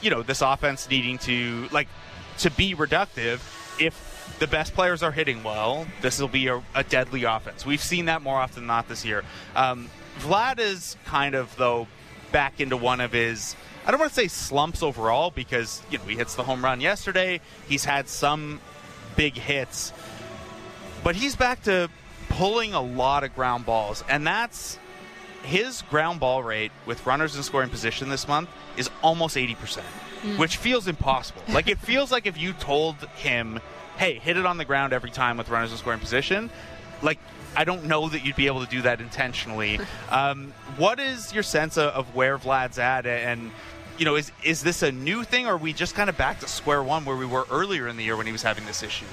you 0.00 0.10
know 0.10 0.22
this 0.22 0.42
offense 0.42 0.88
needing 0.88 1.18
to 1.18 1.68
like 1.70 1.88
to 2.38 2.50
be 2.50 2.74
reductive 2.74 3.40
if 3.78 4.36
the 4.38 4.46
best 4.46 4.74
players 4.74 5.02
are 5.02 5.12
hitting 5.12 5.42
well 5.42 5.86
this 6.00 6.20
will 6.20 6.28
be 6.28 6.46
a, 6.46 6.62
a 6.74 6.82
deadly 6.84 7.24
offense 7.24 7.66
we've 7.66 7.82
seen 7.82 8.06
that 8.06 8.22
more 8.22 8.38
often 8.38 8.62
than 8.62 8.66
not 8.66 8.88
this 8.88 9.04
year 9.04 9.22
um, 9.56 9.88
vlad 10.18 10.58
is 10.58 10.96
kind 11.04 11.34
of 11.34 11.54
though 11.56 11.86
back 12.32 12.60
into 12.60 12.76
one 12.76 13.00
of 13.00 13.12
his 13.12 13.56
i 13.86 13.90
don't 13.90 14.00
want 14.00 14.10
to 14.10 14.14
say 14.14 14.28
slumps 14.28 14.82
overall 14.82 15.30
because 15.30 15.82
you 15.90 15.98
know 15.98 16.04
he 16.04 16.16
hits 16.16 16.34
the 16.34 16.42
home 16.42 16.64
run 16.64 16.80
yesterday. 16.80 17.40
He's 17.68 17.84
had 17.84 18.08
some 18.08 18.60
big 19.16 19.36
hits. 19.36 19.92
But 21.02 21.16
he's 21.16 21.36
back 21.36 21.62
to 21.64 21.90
pulling 22.30 22.74
a 22.74 22.80
lot 22.80 23.24
of 23.24 23.34
ground 23.34 23.66
balls. 23.66 24.04
And 24.08 24.26
that's 24.26 24.78
his 25.42 25.82
ground 25.82 26.20
ball 26.20 26.42
rate 26.42 26.72
with 26.86 27.04
runners 27.06 27.36
in 27.36 27.42
scoring 27.42 27.70
position 27.70 28.08
this 28.08 28.28
month 28.28 28.48
is 28.76 28.90
almost 29.02 29.36
80%, 29.36 29.56
mm. 29.56 30.38
which 30.38 30.56
feels 30.56 30.86
impossible. 30.86 31.42
like, 31.48 31.68
it 31.68 31.78
feels 31.78 32.10
like 32.10 32.26
if 32.26 32.38
you 32.38 32.52
told 32.54 32.96
him, 33.16 33.60
hey, 33.96 34.14
hit 34.14 34.36
it 34.36 34.46
on 34.46 34.56
the 34.56 34.64
ground 34.64 34.92
every 34.92 35.10
time 35.10 35.36
with 35.36 35.48
runners 35.48 35.72
in 35.72 35.78
scoring 35.78 36.00
position, 36.00 36.50
like, 37.02 37.18
I 37.56 37.64
don't 37.64 37.84
know 37.84 38.08
that 38.08 38.24
you'd 38.24 38.36
be 38.36 38.46
able 38.46 38.64
to 38.64 38.70
do 38.70 38.82
that 38.82 39.00
intentionally. 39.00 39.80
um, 40.10 40.52
what 40.76 41.00
is 41.00 41.32
your 41.32 41.42
sense 41.42 41.76
of, 41.76 41.92
of 41.92 42.14
where 42.14 42.38
Vlad's 42.38 42.78
at? 42.78 43.06
And, 43.06 43.50
you 43.98 44.04
know, 44.04 44.16
is, 44.16 44.32
is 44.44 44.62
this 44.62 44.82
a 44.82 44.92
new 44.92 45.24
thing, 45.24 45.46
or 45.46 45.54
are 45.54 45.56
we 45.56 45.72
just 45.72 45.94
kind 45.94 46.08
of 46.08 46.16
back 46.16 46.40
to 46.40 46.48
square 46.48 46.82
one 46.82 47.04
where 47.04 47.16
we 47.16 47.26
were 47.26 47.46
earlier 47.50 47.88
in 47.88 47.96
the 47.96 48.04
year 48.04 48.16
when 48.16 48.26
he 48.26 48.32
was 48.32 48.42
having 48.42 48.66
this 48.66 48.82
issue? 48.82 49.06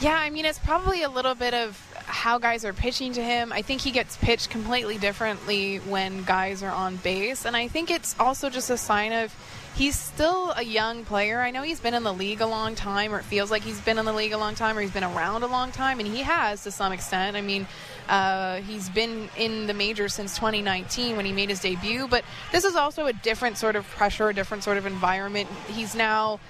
Yeah, 0.00 0.18
I 0.18 0.30
mean, 0.30 0.44
it's 0.44 0.58
probably 0.58 1.04
a 1.04 1.08
little 1.08 1.36
bit 1.36 1.54
of 1.54 1.80
how 2.06 2.38
guys 2.38 2.64
are 2.64 2.72
pitching 2.72 3.12
to 3.12 3.22
him. 3.22 3.52
I 3.52 3.62
think 3.62 3.80
he 3.80 3.92
gets 3.92 4.16
pitched 4.16 4.50
completely 4.50 4.98
differently 4.98 5.78
when 5.78 6.24
guys 6.24 6.62
are 6.64 6.72
on 6.72 6.96
base. 6.96 7.46
And 7.46 7.56
I 7.56 7.68
think 7.68 7.88
it's 7.88 8.18
also 8.18 8.50
just 8.50 8.68
a 8.68 8.76
sign 8.76 9.12
of 9.12 9.32
he's 9.74 9.98
still 9.98 10.52
a 10.56 10.62
young 10.62 11.04
player. 11.04 11.40
I 11.40 11.50
know 11.50 11.62
he's 11.62 11.80
been 11.80 11.94
in 11.94 12.02
the 12.02 12.12
league 12.12 12.40
a 12.40 12.46
long 12.46 12.74
time, 12.74 13.14
or 13.14 13.18
it 13.18 13.24
feels 13.24 13.50
like 13.50 13.62
he's 13.62 13.80
been 13.80 13.98
in 13.98 14.04
the 14.04 14.12
league 14.12 14.32
a 14.32 14.38
long 14.38 14.54
time, 14.54 14.76
or 14.76 14.80
he's 14.80 14.90
been 14.90 15.04
around 15.04 15.42
a 15.42 15.46
long 15.46 15.72
time, 15.72 15.98
and 15.98 16.08
he 16.08 16.22
has 16.22 16.62
to 16.64 16.70
some 16.70 16.92
extent. 16.92 17.36
I 17.36 17.40
mean, 17.40 17.66
uh, 18.08 18.56
he's 18.56 18.88
been 18.88 19.28
in 19.36 19.66
the 19.66 19.74
majors 19.74 20.14
since 20.14 20.34
2019 20.36 21.16
when 21.16 21.24
he 21.24 21.32
made 21.32 21.48
his 21.48 21.60
debut, 21.60 22.06
but 22.08 22.24
this 22.50 22.64
is 22.64 22.76
also 22.76 23.06
a 23.06 23.12
different 23.12 23.58
sort 23.58 23.76
of 23.76 23.86
pressure, 23.88 24.28
a 24.28 24.34
different 24.34 24.62
sort 24.64 24.76
of 24.76 24.86
environment. 24.86 25.48
He's 25.68 25.94
now 25.94 26.40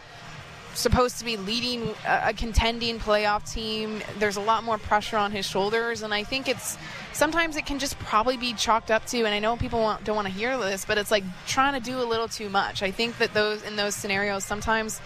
supposed 0.74 1.18
to 1.18 1.24
be 1.24 1.36
leading 1.36 1.94
a 2.06 2.32
contending 2.32 2.98
playoff 2.98 3.52
team. 3.52 4.02
There's 4.18 4.36
a 4.36 4.40
lot 4.40 4.64
more 4.64 4.78
pressure 4.78 5.18
on 5.18 5.30
his 5.30 5.46
shoulders, 5.46 6.02
and 6.02 6.14
I 6.14 6.24
think 6.24 6.48
it's 6.48 6.78
sometimes 7.12 7.56
it 7.56 7.66
can 7.66 7.78
just 7.78 7.98
probably 7.98 8.36
be 8.36 8.52
chalked 8.54 8.90
up 8.90 9.06
to. 9.06 9.18
And 9.18 9.28
I 9.28 9.38
know 9.38 9.56
people 9.56 9.80
want, 9.80 10.04
don't 10.04 10.16
want 10.16 10.28
to 10.28 10.34
hear 10.34 10.56
this, 10.58 10.84
but 10.84 10.98
it's 10.98 11.10
like 11.10 11.24
trying 11.46 11.74
to 11.74 11.80
do 11.80 11.98
a 11.98 12.04
little 12.04 12.28
too 12.28 12.48
much. 12.48 12.82
I 12.82 12.90
think 12.90 13.18
that 13.18 13.34
those 13.34 13.62
in 13.62 13.76
those 13.76 13.94
scenarios 13.94 14.44
sometimes 14.44 15.00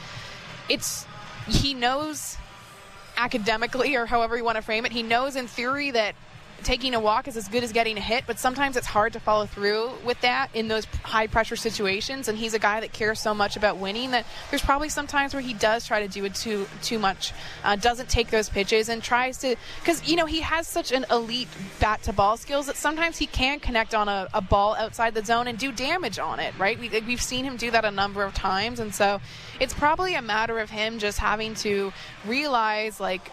it's 0.69 1.07
he 1.47 1.75
knows 1.75 2.37
academically 3.17 3.95
or 3.97 4.07
however 4.07 4.37
you 4.37 4.45
want 4.45 4.57
to 4.57 4.63
frame 4.63 4.85
it. 4.85 4.93
He 4.93 5.03
knows 5.03 5.37
in 5.37 5.47
theory 5.47 5.91
that 5.93 6.15
taking 6.67 6.95
a 6.95 7.01
walk 7.01 7.29
is 7.29 7.37
as 7.37 7.47
good 7.47 7.63
as 7.63 7.71
getting 7.71 7.97
a 7.97 8.01
hit, 8.01 8.25
but 8.27 8.41
sometimes 8.41 8.77
it's 8.77 8.89
hard 8.89 9.13
to 9.13 9.21
follow 9.21 9.47
through 9.47 9.89
with 10.05 10.21
that 10.23 10.51
in 10.53 10.67
those 10.67 10.85
high 11.05 11.29
pressure 11.29 11.55
situations. 11.55 12.27
And 12.27 12.37
he's 12.37 12.55
a 12.55 12.59
guy 12.59 12.81
that 12.81 12.93
cares 12.93 13.21
so 13.21 13.33
much 13.33 13.57
about 13.57 13.77
winning 13.77 14.11
that 14.11 14.27
there's 14.51 14.63
probably 14.63 14.89
some 14.89 15.07
times 15.07 15.33
where 15.33 15.43
he 15.43 15.55
does 15.55 15.87
try 15.87 16.05
to 16.05 16.09
do 16.09 16.25
it 16.25 16.35
too 16.35 16.67
too 16.83 16.99
much, 16.99 17.33
uh, 17.63 17.77
doesn't 17.77 18.09
take 18.09 18.31
those 18.31 18.49
pitches 18.49 18.89
and 18.89 19.01
tries 19.01 19.39
to 19.39 19.55
because 19.79 20.09
you 20.09 20.17
know 20.17 20.27
he 20.27 20.41
has 20.41 20.67
such 20.67 20.91
an 20.91 21.07
elite 21.09 21.49
bat 21.79 22.03
to 22.03 22.13
ball 22.13 22.37
skills 22.37 22.67
that 22.67 22.77
sometimes 22.77 23.17
he 23.17 23.27
can 23.27 23.61
connect 23.61 23.95
on 23.95 24.09
a, 24.09 24.29
a 24.35 24.41
ball 24.41 24.75
outside 24.75 25.15
the 25.15 25.25
zone 25.25 25.47
and 25.47 25.59
do 25.59 25.71
damage 25.71 26.19
on 26.19 26.41
it. 26.41 26.53
Right? 26.59 26.79
We, 26.79 26.89
we've 27.07 27.23
seen 27.23 27.45
him 27.45 27.57
do 27.57 27.71
that 27.71 27.85
a 27.85 27.93
number 27.93 28.25
of 28.25 28.35
times, 28.35 28.81
and 28.81 28.93
so 28.93 29.21
it's 29.61 29.73
probably 29.73 30.15
a 30.17 30.23
matter 30.23 30.59
of 30.59 30.71
him 30.71 30.99
just 30.99 31.19
having 31.19 31.55
to 31.55 31.93
realize 32.27 32.99
like 32.99 33.31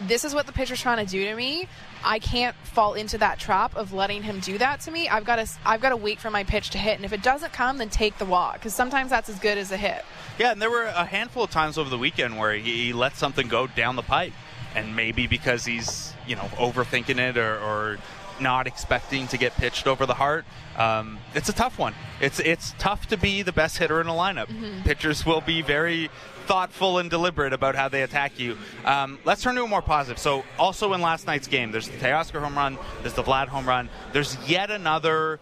this 0.00 0.24
is 0.24 0.34
what 0.34 0.46
the 0.46 0.52
pitcher's 0.52 0.80
trying 0.80 1.04
to 1.04 1.10
do 1.10 1.24
to 1.24 1.34
me. 1.34 1.68
I 2.06 2.20
can't 2.20 2.54
fall 2.62 2.94
into 2.94 3.18
that 3.18 3.40
trap 3.40 3.74
of 3.74 3.92
letting 3.92 4.22
him 4.22 4.38
do 4.38 4.58
that 4.58 4.80
to 4.82 4.92
me. 4.92 5.08
I've 5.08 5.24
got 5.24 5.36
to 5.36 5.48
I've 5.64 5.80
got 5.80 5.88
to 5.88 5.96
wait 5.96 6.20
for 6.20 6.30
my 6.30 6.44
pitch 6.44 6.70
to 6.70 6.78
hit, 6.78 6.94
and 6.94 7.04
if 7.04 7.12
it 7.12 7.20
doesn't 7.20 7.52
come, 7.52 7.78
then 7.78 7.90
take 7.90 8.16
the 8.18 8.24
walk 8.24 8.54
because 8.54 8.74
sometimes 8.74 9.10
that's 9.10 9.28
as 9.28 9.40
good 9.40 9.58
as 9.58 9.72
a 9.72 9.76
hit. 9.76 10.04
Yeah, 10.38 10.52
and 10.52 10.62
there 10.62 10.70
were 10.70 10.84
a 10.84 11.04
handful 11.04 11.42
of 11.42 11.50
times 11.50 11.76
over 11.76 11.90
the 11.90 11.98
weekend 11.98 12.38
where 12.38 12.54
he, 12.54 12.86
he 12.86 12.92
let 12.92 13.16
something 13.16 13.48
go 13.48 13.66
down 13.66 13.96
the 13.96 14.02
pipe, 14.02 14.32
and 14.76 14.94
maybe 14.94 15.26
because 15.26 15.64
he's 15.64 16.14
you 16.28 16.36
know 16.36 16.48
overthinking 16.54 17.18
it 17.18 17.36
or, 17.36 17.58
or 17.58 17.98
not 18.40 18.68
expecting 18.68 19.26
to 19.28 19.36
get 19.36 19.54
pitched 19.56 19.88
over 19.88 20.06
the 20.06 20.14
heart. 20.14 20.44
Um, 20.76 21.18
it's 21.34 21.48
a 21.48 21.52
tough 21.52 21.76
one. 21.76 21.94
It's 22.20 22.38
it's 22.38 22.72
tough 22.78 23.08
to 23.08 23.16
be 23.16 23.42
the 23.42 23.52
best 23.52 23.78
hitter 23.78 24.00
in 24.00 24.06
a 24.06 24.12
lineup. 24.12 24.46
Mm-hmm. 24.46 24.82
Pitchers 24.82 25.26
will 25.26 25.40
be 25.40 25.60
very 25.60 26.08
thoughtful 26.46 26.98
and 26.98 27.10
deliberate 27.10 27.52
about 27.52 27.74
how 27.74 27.88
they 27.88 28.02
attack 28.02 28.38
you. 28.38 28.56
Um, 28.84 29.18
let's 29.24 29.42
turn 29.42 29.56
to 29.56 29.64
a 29.64 29.68
more 29.68 29.82
positive. 29.82 30.18
So, 30.18 30.44
also 30.58 30.92
in 30.92 31.00
last 31.00 31.26
night's 31.26 31.48
game, 31.48 31.72
there's 31.72 31.88
the 31.88 31.98
Teoscar 31.98 32.40
home 32.40 32.56
run, 32.56 32.78
there's 33.02 33.14
the 33.14 33.22
Vlad 33.22 33.48
home 33.48 33.66
run, 33.66 33.90
there's 34.12 34.36
yet 34.48 34.70
another 34.70 35.40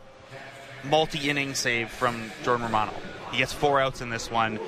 multi-inning 0.85 1.55
save 1.55 1.91
from 1.91 2.31
Jordan 2.43 2.67
Romano. 2.67 2.93
He 3.31 3.39
gets 3.39 3.53
four 3.53 3.81
outs 3.81 4.01
in 4.01 4.11
this 4.11 4.31
one. 4.31 4.59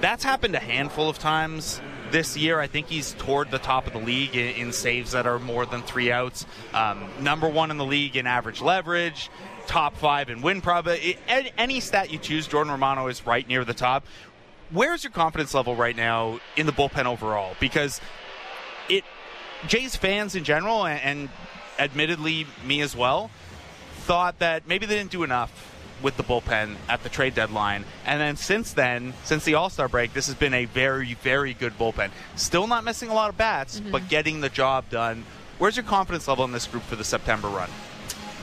That's 0.00 0.24
happened 0.24 0.54
a 0.54 0.60
handful 0.60 1.08
of 1.08 1.18
times 1.18 1.80
this 2.10 2.36
year. 2.36 2.60
I 2.60 2.66
think 2.66 2.88
he's 2.88 3.14
toward 3.14 3.50
the 3.50 3.58
top 3.58 3.86
of 3.86 3.92
the 3.92 3.98
league 3.98 4.36
in, 4.36 4.54
in 4.56 4.72
saves 4.72 5.12
that 5.12 5.26
are 5.26 5.38
more 5.38 5.66
than 5.66 5.82
three 5.82 6.12
outs. 6.12 6.46
Um, 6.74 7.08
number 7.20 7.48
one 7.48 7.70
in 7.70 7.78
the 7.78 7.84
league 7.84 8.16
in 8.16 8.26
average 8.26 8.60
leverage. 8.60 9.30
Top 9.66 9.96
five 9.96 10.30
in 10.30 10.42
win 10.42 10.60
probability. 10.60 11.18
Any 11.26 11.80
stat 11.80 12.12
you 12.12 12.18
choose, 12.18 12.46
Jordan 12.46 12.70
Romano 12.70 13.08
is 13.08 13.26
right 13.26 13.46
near 13.48 13.64
the 13.64 13.74
top. 13.74 14.06
Where's 14.70 15.04
your 15.04 15.12
confidence 15.12 15.54
level 15.54 15.76
right 15.76 15.96
now 15.96 16.40
in 16.56 16.66
the 16.66 16.72
bullpen 16.72 17.04
overall? 17.06 17.54
Because 17.60 18.00
it, 18.88 19.04
Jays 19.68 19.94
fans 19.96 20.34
in 20.34 20.44
general, 20.44 20.84
and, 20.86 21.00
and 21.02 21.28
admittedly 21.78 22.46
me 22.64 22.80
as 22.80 22.96
well, 22.96 23.30
thought 24.00 24.38
that 24.40 24.66
maybe 24.66 24.86
they 24.86 24.96
didn't 24.96 25.10
do 25.12 25.22
enough 25.22 25.72
with 26.02 26.16
the 26.16 26.22
bullpen 26.22 26.76
at 26.88 27.02
the 27.02 27.08
trade 27.08 27.34
deadline. 27.34 27.84
And 28.04 28.20
then 28.20 28.36
since 28.36 28.72
then, 28.72 29.14
since 29.24 29.44
the 29.44 29.54
All 29.54 29.70
Star 29.70 29.88
break, 29.88 30.12
this 30.12 30.26
has 30.26 30.34
been 30.34 30.52
a 30.54 30.64
very, 30.66 31.14
very 31.14 31.54
good 31.54 31.78
bullpen. 31.78 32.10
Still 32.34 32.66
not 32.66 32.84
missing 32.84 33.08
a 33.08 33.14
lot 33.14 33.30
of 33.30 33.38
bats, 33.38 33.80
Mm-hmm. 33.80 33.92
but 33.92 34.08
getting 34.08 34.40
the 34.40 34.48
job 34.50 34.90
done. 34.90 35.24
Where's 35.58 35.76
your 35.76 35.84
confidence 35.84 36.28
level 36.28 36.44
in 36.44 36.52
this 36.52 36.66
group 36.66 36.82
for 36.82 36.96
the 36.96 37.04
September 37.04 37.48
run? 37.48 37.70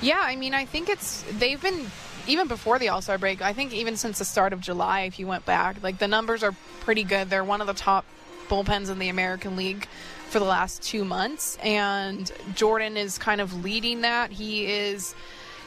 Yeah, 0.01 0.19
I 0.21 0.35
mean, 0.35 0.53
I 0.53 0.65
think 0.65 0.89
it's 0.89 1.23
they've 1.37 1.61
been 1.61 1.85
even 2.27 2.47
before 2.47 2.79
the 2.79 2.89
All 2.89 3.01
Star 3.01 3.17
break. 3.17 3.41
I 3.41 3.53
think 3.53 3.73
even 3.73 3.97
since 3.97 4.19
the 4.19 4.25
start 4.25 4.53
of 4.53 4.61
July, 4.61 5.01
if 5.01 5.19
you 5.19 5.27
went 5.27 5.45
back, 5.45 5.81
like 5.83 5.99
the 5.99 6.07
numbers 6.07 6.43
are 6.43 6.55
pretty 6.81 7.03
good. 7.03 7.29
They're 7.29 7.43
one 7.43 7.61
of 7.61 7.67
the 7.67 7.73
top 7.73 8.05
bullpens 8.47 8.89
in 8.89 8.99
the 8.99 9.09
American 9.09 9.55
League 9.55 9.87
for 10.29 10.39
the 10.39 10.45
last 10.45 10.81
two 10.81 11.05
months, 11.05 11.57
and 11.63 12.31
Jordan 12.55 12.97
is 12.97 13.17
kind 13.17 13.39
of 13.39 13.63
leading 13.63 14.01
that. 14.01 14.31
He 14.31 14.65
is, 14.65 15.13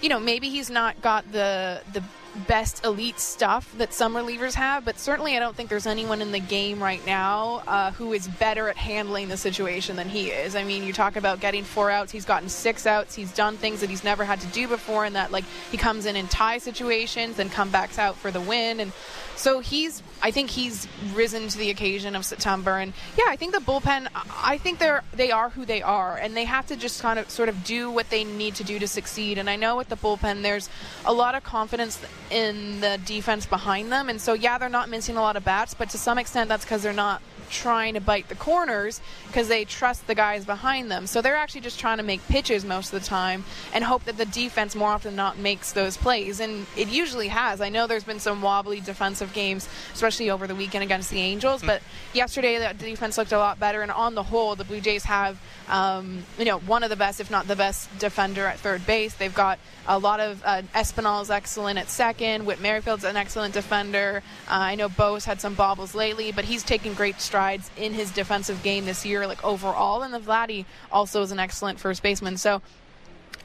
you 0.03 0.09
know, 0.09 0.20
maybe 0.20 0.49
he's 0.49 0.70
not 0.70 1.01
got 1.03 1.30
the 1.32 1.80
the 1.92 2.03
best 2.47 2.84
elite 2.84 3.18
stuff 3.18 3.72
that 3.78 3.92
some 3.92 4.14
relievers 4.14 4.55
have, 4.55 4.84
but 4.84 4.99
certainly 4.99 5.36
I 5.36 5.40
don't 5.40 5.57
think 5.57 5.70
there's 5.70 5.86
anyone 5.86 6.20
in 6.20 6.32
the 6.32 6.38
game 6.38 6.82
right 6.82 7.05
now 7.07 7.62
uh, 7.66 7.92
who 7.92 8.12
is 8.12 8.28
better 8.28 8.68
at 8.68 8.76
handling 8.76 9.28
the 9.28 9.36
situation 9.36 9.97
than 9.97 10.09
he 10.09 10.28
is. 10.28 10.55
I 10.55 10.64
mean, 10.64 10.84
you 10.84 10.92
talk 10.92 11.16
about 11.16 11.40
getting 11.40 11.64
four 11.64 11.90
outs, 11.90 12.12
he's 12.12 12.26
gotten 12.26 12.49
six 12.49 12.86
outs, 12.86 13.14
he's 13.14 13.32
done 13.32 13.57
things 13.57 13.80
that 13.80 13.88
he's 13.88 14.05
never 14.05 14.24
had 14.24 14.40
to 14.40 14.47
do 14.49 14.68
before, 14.68 15.05
and 15.05 15.16
that 15.16 15.32
like 15.32 15.44
he 15.70 15.76
comes 15.76 16.07
in 16.07 16.16
in 16.16 16.28
tie 16.28 16.59
situations, 16.59 17.36
then 17.36 17.49
comebacks 17.49 17.99
out 17.99 18.16
for 18.16 18.30
the 18.30 18.40
win, 18.40 18.80
and 18.80 18.92
so 19.34 19.61
he's. 19.61 20.03
I 20.22 20.30
think 20.30 20.50
he's 20.50 20.88
risen 21.14 21.48
to 21.48 21.58
the 21.58 21.70
occasion 21.70 22.16
of 22.16 22.24
September, 22.24 22.78
and 22.78 22.92
yeah, 23.16 23.26
I 23.28 23.36
think 23.36 23.54
the 23.54 23.60
bullpen. 23.60 24.08
I 24.42 24.58
think 24.58 24.78
they're 24.78 25.02
they 25.12 25.30
are 25.30 25.50
who 25.50 25.64
they 25.64 25.82
are, 25.82 26.16
and 26.16 26.36
they 26.36 26.44
have 26.44 26.66
to 26.68 26.76
just 26.76 27.02
kind 27.02 27.18
of 27.18 27.30
sort 27.30 27.48
of 27.48 27.64
do 27.64 27.90
what 27.90 28.10
they 28.10 28.24
need 28.24 28.54
to 28.56 28.64
do 28.64 28.78
to 28.78 28.88
succeed. 28.88 29.38
And 29.38 29.48
I 29.48 29.56
know 29.56 29.76
with 29.76 29.88
the 29.88 29.96
bullpen, 29.96 30.42
there's 30.42 30.68
a 31.04 31.12
lot 31.12 31.34
of 31.34 31.44
confidence 31.44 32.00
in 32.30 32.80
the 32.80 32.98
defense 33.04 33.46
behind 33.46 33.92
them, 33.92 34.08
and 34.08 34.20
so 34.20 34.32
yeah, 34.32 34.58
they're 34.58 34.68
not 34.68 34.88
missing 34.88 35.16
a 35.16 35.22
lot 35.22 35.36
of 35.36 35.44
bats, 35.44 35.74
but 35.74 35.90
to 35.90 35.98
some 35.98 36.18
extent, 36.18 36.48
that's 36.48 36.64
because 36.64 36.82
they're 36.82 36.92
not 36.92 37.22
trying 37.51 37.94
to 37.94 38.01
bite 38.01 38.28
the 38.28 38.34
corners 38.34 39.01
because 39.26 39.49
they 39.49 39.64
trust 39.64 40.07
the 40.07 40.14
guys 40.14 40.44
behind 40.44 40.90
them. 40.90 41.07
So 41.07 41.20
they're 41.20 41.36
actually 41.36 41.61
just 41.62 41.78
trying 41.78 41.99
to 41.99 42.03
make 42.03 42.26
pitches 42.28 42.64
most 42.64 42.92
of 42.92 43.01
the 43.01 43.07
time 43.07 43.44
and 43.72 43.84
hope 43.84 44.05
that 44.05 44.16
the 44.16 44.24
defense 44.26 44.74
more 44.74 44.90
often 44.90 45.12
than 45.12 45.16
not 45.16 45.38
makes 45.38 45.72
those 45.72 45.97
plays. 45.97 46.40
And 46.40 46.66
it 46.76 46.88
usually 46.88 47.28
has. 47.28 47.61
I 47.61 47.68
know 47.68 47.86
there's 47.86 48.05
been 48.05 48.20
some 48.20 48.42
wobbly 48.42 48.80
defensive 48.80 49.32
games, 49.32 49.68
especially 49.94 50.30
over 50.30 50.47
the 50.47 50.55
weekend 50.55 50.84
against 50.84 51.11
the 51.11 51.20
Angels, 51.20 51.62
but 51.62 51.82
yesterday 52.12 52.59
the 52.59 52.74
defense 52.74 53.16
looked 53.16 53.32
a 53.32 53.38
lot 53.38 53.61
better. 53.61 53.82
And 53.82 53.90
on 53.90 54.14
the 54.14 54.24
whole, 54.24 54.57
the 54.57 54.64
Blue 54.64 54.80
Jays 54.80 55.05
have, 55.05 55.40
um, 55.68 56.24
you 56.38 56.44
know, 56.44 56.59
one 56.59 56.82
of 56.82 56.90
the 56.90 56.97
best, 56.97 57.20
if 57.20 57.30
not 57.30 57.47
the 57.47 57.57
best, 57.57 57.97
defender 57.99 58.47
at 58.47 58.59
third 58.59 58.86
base. 58.86 59.14
They've 59.14 59.34
got 59.34 59.59
a 59.86 59.99
lot 59.99 60.18
of 60.18 60.42
uh, 60.44 60.62
Espinal 60.74 61.22
is 61.22 61.30
excellent 61.30 61.78
at 61.78 61.88
second. 61.88 62.44
Whit 62.44 62.61
Merrifield's 62.61 63.05
an 63.05 63.16
excellent 63.16 63.55
defender. 63.55 64.22
Uh, 64.49 64.51
I 64.51 64.74
know 64.74 64.88
Bo's 64.88 65.24
had 65.24 65.40
some 65.40 65.55
bobbles 65.55 65.94
lately, 65.94 66.32
but 66.32 66.44
he's 66.44 66.64
taken 66.64 66.94
great 66.94 67.20
strides 67.20 67.36
in 67.76 67.93
his 67.95 68.11
defensive 68.11 68.62
game 68.62 68.84
this 68.84 69.05
year, 69.05 69.26
like 69.26 69.43
overall. 69.45 70.03
And 70.03 70.12
the 70.12 70.20
Vladdy 70.20 70.64
also 70.91 71.22
is 71.22 71.32
an 71.32 71.39
excellent 71.39 71.78
first 71.78 72.03
baseman. 72.03 72.37
So 72.37 72.62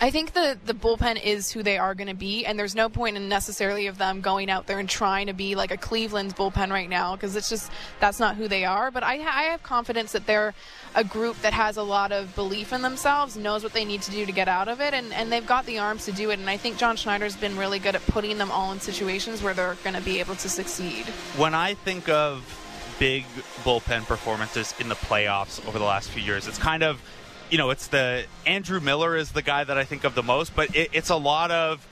I 0.03 0.09
think 0.09 0.33
the 0.33 0.57
the 0.65 0.73
bullpen 0.73 1.23
is 1.23 1.51
who 1.51 1.61
they 1.61 1.77
are 1.77 1.93
going 1.93 2.07
to 2.07 2.15
be, 2.15 2.43
and 2.43 2.57
there's 2.57 2.73
no 2.73 2.89
point 2.89 3.17
in 3.17 3.29
necessarily 3.29 3.85
of 3.85 3.99
them 3.99 4.21
going 4.21 4.49
out 4.49 4.65
there 4.65 4.79
and 4.79 4.89
trying 4.89 5.27
to 5.27 5.33
be 5.33 5.53
like 5.53 5.69
a 5.69 5.77
Cleveland's 5.77 6.33
bullpen 6.33 6.71
right 6.71 6.89
now 6.89 7.15
because 7.15 7.35
it's 7.35 7.49
just 7.49 7.71
that's 7.99 8.19
not 8.19 8.35
who 8.35 8.47
they 8.47 8.65
are. 8.65 8.89
But 8.89 9.03
I, 9.03 9.19
I 9.19 9.43
have 9.51 9.61
confidence 9.61 10.13
that 10.13 10.25
they're 10.25 10.55
a 10.95 11.03
group 11.03 11.39
that 11.41 11.53
has 11.53 11.77
a 11.77 11.83
lot 11.83 12.11
of 12.11 12.33
belief 12.33 12.73
in 12.73 12.81
themselves, 12.81 13.37
knows 13.37 13.61
what 13.61 13.73
they 13.73 13.85
need 13.85 14.01
to 14.01 14.09
do 14.09 14.25
to 14.25 14.31
get 14.31 14.47
out 14.47 14.67
of 14.67 14.81
it, 14.81 14.95
and, 14.95 15.13
and 15.13 15.31
they've 15.31 15.45
got 15.45 15.67
the 15.67 15.77
arms 15.77 16.05
to 16.05 16.11
do 16.11 16.31
it. 16.31 16.39
And 16.39 16.49
I 16.49 16.57
think 16.57 16.77
John 16.77 16.95
Schneider's 16.95 17.35
been 17.35 17.55
really 17.55 17.77
good 17.77 17.93
at 17.95 18.05
putting 18.07 18.39
them 18.39 18.49
all 18.49 18.71
in 18.71 18.79
situations 18.79 19.43
where 19.43 19.53
they're 19.53 19.77
going 19.83 19.95
to 19.95 20.01
be 20.01 20.19
able 20.19 20.33
to 20.33 20.49
succeed. 20.49 21.05
When 21.37 21.53
I 21.53 21.75
think 21.75 22.09
of 22.09 22.60
big 23.01 23.25
bullpen 23.63 24.05
performances 24.05 24.75
in 24.79 24.87
the 24.87 24.93
playoffs 24.93 25.67
over 25.67 25.79
the 25.79 25.83
last 25.83 26.11
few 26.11 26.21
years, 26.21 26.47
it's 26.47 26.59
kind 26.59 26.83
of, 26.83 27.01
you 27.49 27.57
know, 27.57 27.71
it's 27.71 27.87
the 27.87 28.23
Andrew 28.45 28.79
Miller 28.79 29.15
is 29.15 29.31
the 29.31 29.41
guy 29.41 29.63
that 29.63 29.75
I 29.75 29.85
think 29.85 30.03
of 30.03 30.13
the 30.13 30.21
most, 30.21 30.55
but 30.55 30.75
it, 30.75 30.91
it's 30.93 31.09
a 31.09 31.15
lot 31.15 31.49
of 31.49 31.87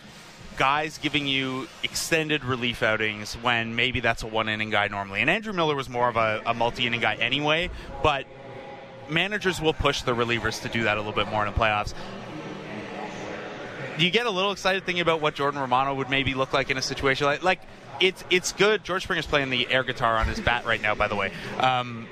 guys 0.55 0.99
giving 0.99 1.25
you 1.25 1.67
extended 1.81 2.45
relief 2.45 2.83
outings 2.83 3.33
when 3.37 3.75
maybe 3.75 4.01
that's 4.01 4.21
a 4.21 4.27
one 4.27 4.47
inning 4.49 4.69
guy 4.69 4.87
normally. 4.87 5.21
And 5.21 5.31
Andrew 5.31 5.51
Miller 5.51 5.75
was 5.75 5.89
more 5.89 6.09
of 6.09 6.15
a, 6.15 6.43
a 6.45 6.53
multi 6.53 6.85
inning 6.85 7.01
guy 7.01 7.15
anyway, 7.15 7.71
but 8.03 8.27
managers 9.09 9.59
will 9.59 9.73
push 9.73 10.03
the 10.03 10.13
relievers 10.13 10.61
to 10.61 10.69
do 10.69 10.83
that 10.83 10.97
a 10.97 10.99
little 10.99 11.11
bit 11.11 11.27
more 11.27 11.43
in 11.43 11.51
the 11.51 11.59
playoffs. 11.59 11.95
You 13.97 14.11
get 14.11 14.27
a 14.27 14.31
little 14.31 14.51
excited 14.51 14.85
thinking 14.85 15.01
about 15.01 15.21
what 15.21 15.33
Jordan 15.33 15.59
Romano 15.59 15.95
would 15.95 16.11
maybe 16.11 16.35
look 16.35 16.53
like 16.53 16.69
in 16.69 16.77
a 16.77 16.83
situation 16.83 17.25
like 17.25 17.41
like 17.41 17.61
it's 17.99 18.23
it's 18.29 18.51
good. 18.53 18.83
George 18.83 19.03
Springer's 19.03 19.27
playing 19.27 19.49
the 19.49 19.69
air 19.69 19.83
guitar 19.83 20.17
on 20.17 20.27
his 20.27 20.39
bat 20.39 20.65
right 20.65 20.81
now, 20.81 20.95
by 20.95 21.07
the 21.07 21.15
way. 21.15 21.31
Um, 21.59 22.07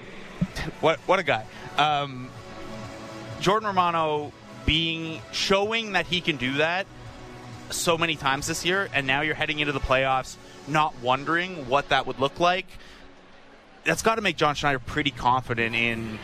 what 0.82 1.00
what 1.00 1.20
a 1.20 1.24
guy. 1.24 1.46
Um, 1.78 2.30
Jordan 3.40 3.68
Romano 3.68 4.32
being 4.66 5.22
showing 5.32 5.94
that 5.94 6.08
he 6.08 6.22
can 6.22 6.38
do 6.38 6.56
that 6.56 6.88
so 7.70 7.98
many 7.98 8.16
times 8.16 8.48
this 8.48 8.66
year, 8.66 8.90
and 8.94 9.06
now 9.08 9.22
you're 9.22 9.36
heading 9.36 9.60
into 9.60 9.74
the 9.74 9.80
playoffs, 9.80 10.36
not 10.68 10.94
wondering 11.02 11.68
what 11.68 11.90
that 11.90 12.08
would 12.08 12.20
look 12.20 12.40
like. 12.40 12.68
That's 13.84 14.02
got 14.02 14.16
to 14.16 14.22
make 14.22 14.38
John 14.38 14.56
Schneider 14.56 14.80
pretty 14.80 15.12
confident 15.12 15.76
in 15.76 16.20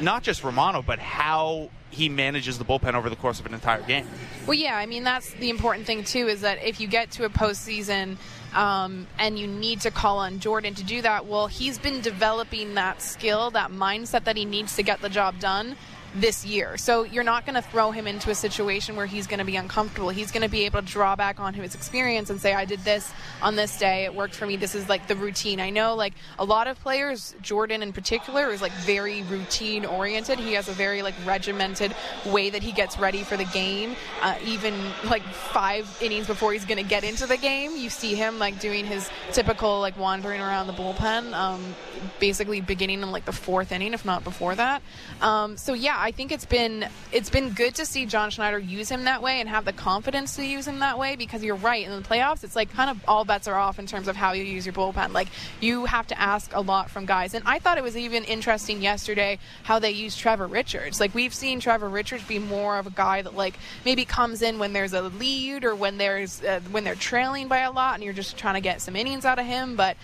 not 0.00 0.22
just 0.22 0.44
Romano, 0.44 0.82
but 0.82 0.98
how 0.98 1.70
he 1.90 2.08
manages 2.08 2.58
the 2.58 2.64
bullpen 2.64 2.94
over 2.94 3.10
the 3.10 3.16
course 3.16 3.40
of 3.40 3.46
an 3.46 3.54
entire 3.54 3.82
game. 3.82 4.06
Well, 4.46 4.56
yeah, 4.56 4.76
I 4.76 4.86
mean 4.86 5.04
that's 5.04 5.32
the 5.34 5.50
important 5.50 5.86
thing 5.86 6.04
too 6.04 6.28
is 6.28 6.42
that 6.42 6.62
if 6.62 6.80
you 6.80 6.86
get 6.86 7.10
to 7.12 7.24
a 7.24 7.30
postseason 7.30 8.16
um, 8.54 9.06
and 9.18 9.38
you 9.38 9.46
need 9.46 9.80
to 9.82 9.90
call 9.90 10.18
on 10.18 10.40
Jordan 10.40 10.74
to 10.74 10.84
do 10.84 11.02
that, 11.02 11.26
well, 11.26 11.46
he's 11.46 11.78
been 11.78 12.00
developing 12.00 12.74
that 12.74 13.02
skill, 13.02 13.50
that 13.50 13.70
mindset 13.70 14.24
that 14.24 14.36
he 14.36 14.44
needs 14.44 14.76
to 14.76 14.82
get 14.82 15.00
the 15.00 15.08
job 15.08 15.38
done 15.38 15.76
this 16.14 16.44
year. 16.44 16.76
So 16.76 17.02
you're 17.02 17.24
not 17.24 17.44
going 17.44 17.54
to 17.54 17.62
throw 17.62 17.90
him 17.90 18.06
into 18.06 18.30
a 18.30 18.34
situation 18.34 18.96
where 18.96 19.06
he's 19.06 19.26
going 19.26 19.38
to 19.38 19.44
be 19.44 19.56
uncomfortable. 19.56 20.08
He's 20.08 20.30
going 20.30 20.42
to 20.42 20.48
be 20.48 20.64
able 20.64 20.80
to 20.80 20.86
draw 20.86 21.16
back 21.16 21.38
on 21.38 21.54
his 21.54 21.74
experience 21.74 22.30
and 22.30 22.40
say, 22.40 22.54
I 22.54 22.64
did 22.64 22.80
this 22.80 23.12
on 23.42 23.56
this 23.56 23.78
day. 23.78 24.04
It 24.04 24.14
worked 24.14 24.34
for 24.34 24.46
me. 24.46 24.56
This 24.56 24.74
is 24.74 24.88
like 24.88 25.06
the 25.06 25.16
routine. 25.16 25.60
I 25.60 25.70
know 25.70 25.94
like 25.94 26.14
a 26.38 26.44
lot 26.44 26.66
of 26.66 26.80
players, 26.80 27.34
Jordan 27.42 27.82
in 27.82 27.92
particular, 27.92 28.50
is 28.50 28.62
like 28.62 28.72
very 28.72 29.22
routine 29.24 29.84
oriented. 29.84 30.38
He 30.38 30.54
has 30.54 30.68
a 30.68 30.72
very 30.72 31.02
like 31.02 31.14
regimented 31.26 31.94
way 32.26 32.50
that 32.50 32.62
he 32.62 32.72
gets 32.72 32.98
ready 32.98 33.22
for 33.22 33.36
the 33.36 33.44
game. 33.44 33.94
Uh, 34.22 34.36
even 34.44 34.74
like 35.04 35.22
five 35.22 35.86
innings 36.00 36.26
before 36.26 36.52
he's 36.52 36.64
going 36.64 36.82
to 36.82 36.88
get 36.88 37.04
into 37.04 37.26
the 37.26 37.36
game, 37.36 37.76
you 37.76 37.90
see 37.90 38.14
him 38.14 38.38
like 38.38 38.58
doing 38.60 38.86
his 38.86 39.08
typical 39.32 39.80
like 39.80 39.98
wandering 39.98 40.40
around 40.40 40.66
the 40.68 40.72
bullpen, 40.72 41.34
um, 41.34 41.74
basically 42.18 42.60
beginning 42.60 43.02
in 43.02 43.10
like 43.10 43.24
the 43.24 43.32
fourth 43.32 43.72
inning, 43.72 43.92
if 43.92 44.04
not 44.04 44.24
before 44.24 44.54
that. 44.54 44.82
Um, 45.20 45.56
so 45.56 45.74
yeah, 45.74 45.97
I 45.98 46.12
think 46.12 46.32
it's 46.32 46.44
been 46.44 46.88
it's 47.12 47.30
been 47.30 47.50
good 47.50 47.74
to 47.76 47.86
see 47.86 48.06
John 48.06 48.30
Schneider 48.30 48.58
use 48.58 48.88
him 48.88 49.04
that 49.04 49.20
way 49.22 49.40
and 49.40 49.48
have 49.48 49.64
the 49.64 49.72
confidence 49.72 50.36
to 50.36 50.44
use 50.44 50.66
him 50.66 50.78
that 50.78 50.98
way 50.98 51.16
because 51.16 51.42
you're 51.42 51.56
right 51.56 51.84
in 51.84 51.90
the 51.90 52.06
playoffs, 52.08 52.44
it's 52.44 52.54
like 52.54 52.72
kind 52.72 52.88
of 52.88 52.98
all 53.08 53.24
bets 53.24 53.48
are 53.48 53.56
off 53.56 53.78
in 53.78 53.86
terms 53.86 54.08
of 54.08 54.16
how 54.16 54.32
you 54.32 54.44
use 54.44 54.64
your 54.64 54.72
bullpen. 54.72 55.12
Like 55.12 55.28
you 55.60 55.86
have 55.86 56.06
to 56.08 56.20
ask 56.20 56.54
a 56.54 56.60
lot 56.60 56.90
from 56.90 57.04
guys, 57.04 57.34
and 57.34 57.44
I 57.46 57.58
thought 57.58 57.78
it 57.78 57.84
was 57.84 57.96
even 57.96 58.24
interesting 58.24 58.80
yesterday 58.80 59.38
how 59.64 59.78
they 59.78 59.90
used 59.90 60.18
Trevor 60.18 60.46
Richards. 60.46 61.00
Like 61.00 61.14
we've 61.14 61.34
seen 61.34 61.60
Trevor 61.60 61.88
Richards 61.88 62.24
be 62.24 62.38
more 62.38 62.78
of 62.78 62.86
a 62.86 62.90
guy 62.90 63.22
that 63.22 63.34
like 63.34 63.58
maybe 63.84 64.04
comes 64.04 64.42
in 64.42 64.58
when 64.58 64.72
there's 64.72 64.92
a 64.92 65.02
lead 65.02 65.64
or 65.64 65.74
when 65.74 65.98
there's 65.98 66.42
uh, 66.42 66.60
when 66.70 66.84
they're 66.84 66.94
trailing 66.94 67.48
by 67.48 67.58
a 67.58 67.72
lot, 67.72 67.94
and 67.94 68.04
you're 68.04 68.12
just 68.12 68.36
trying 68.36 68.54
to 68.54 68.60
get 68.60 68.80
some 68.80 68.94
innings 68.94 69.24
out 69.24 69.38
of 69.38 69.46
him, 69.46 69.74
but 69.74 69.96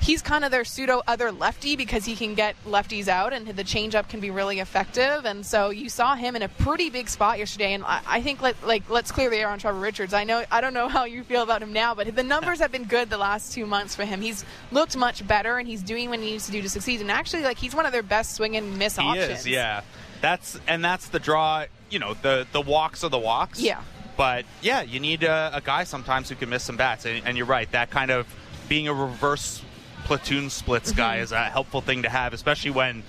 he's 0.00 0.22
kind 0.22 0.44
of 0.44 0.50
their 0.50 0.64
pseudo 0.64 1.02
other 1.06 1.32
lefty 1.32 1.76
because 1.76 2.04
he 2.04 2.16
can 2.16 2.34
get 2.34 2.56
lefties 2.66 3.08
out 3.08 3.32
and 3.32 3.46
the 3.46 3.64
changeup 3.64 4.08
can 4.08 4.20
be 4.20 4.30
really 4.30 4.60
effective. 4.60 5.24
And 5.24 5.44
so 5.44 5.70
you 5.70 5.88
saw 5.88 6.14
him 6.14 6.36
in 6.36 6.42
a 6.42 6.48
pretty 6.48 6.90
big 6.90 7.08
spot 7.08 7.38
yesterday. 7.38 7.74
And 7.74 7.84
I, 7.84 8.00
I 8.06 8.22
think 8.22 8.40
let, 8.40 8.66
like 8.66 8.88
let's 8.88 9.10
clear 9.10 9.30
the 9.30 9.36
air 9.36 9.48
on 9.48 9.58
Trevor 9.58 9.80
Richards. 9.80 10.14
I 10.14 10.24
know 10.24 10.44
I 10.50 10.60
don't 10.60 10.74
know 10.74 10.88
how 10.88 11.04
you 11.04 11.24
feel 11.24 11.42
about 11.42 11.62
him 11.62 11.72
now, 11.72 11.94
but 11.94 12.14
the 12.14 12.22
numbers 12.22 12.58
have 12.60 12.72
been 12.72 12.84
good 12.84 13.10
the 13.10 13.18
last 13.18 13.52
two 13.52 13.66
months 13.66 13.94
for 13.94 14.04
him. 14.04 14.20
He's 14.20 14.44
looked 14.70 14.96
much 14.96 15.26
better 15.26 15.58
and 15.58 15.68
he's 15.68 15.82
doing 15.82 16.10
what 16.10 16.20
he 16.20 16.32
needs 16.32 16.46
to 16.46 16.52
do 16.52 16.62
to 16.62 16.68
succeed. 16.68 17.00
And 17.00 17.10
actually, 17.10 17.42
like 17.42 17.58
he's 17.58 17.74
one 17.74 17.86
of 17.86 17.92
their 17.92 18.02
best 18.02 18.34
swing 18.34 18.56
and 18.56 18.78
miss 18.78 18.96
he 18.96 19.02
options. 19.02 19.40
is, 19.40 19.46
yeah. 19.46 19.82
That's 20.20 20.58
and 20.66 20.84
that's 20.84 21.08
the 21.08 21.18
draw. 21.18 21.64
You 21.90 21.98
know, 21.98 22.14
the 22.14 22.46
the 22.52 22.60
walks 22.60 23.04
are 23.04 23.10
the 23.10 23.18
walks. 23.18 23.60
Yeah. 23.60 23.82
But 24.16 24.46
yeah, 24.62 24.82
you 24.82 24.98
need 24.98 25.22
a, 25.22 25.52
a 25.54 25.60
guy 25.60 25.84
sometimes 25.84 26.28
who 26.28 26.34
can 26.34 26.48
miss 26.48 26.64
some 26.64 26.76
bats, 26.76 27.06
and, 27.06 27.24
and 27.24 27.36
you're 27.36 27.46
right. 27.46 27.70
That 27.70 27.90
kind 27.90 28.10
of 28.10 28.26
being 28.68 28.88
a 28.88 28.92
reverse 28.94 29.62
platoon 30.08 30.50
splits 30.50 30.90
guy 30.92 31.16
Mm-hmm. 31.16 31.22
is 31.24 31.32
a 31.32 31.44
helpful 31.44 31.80
thing 31.80 32.02
to 32.02 32.08
have, 32.08 32.32
especially 32.32 32.70
when 32.72 33.02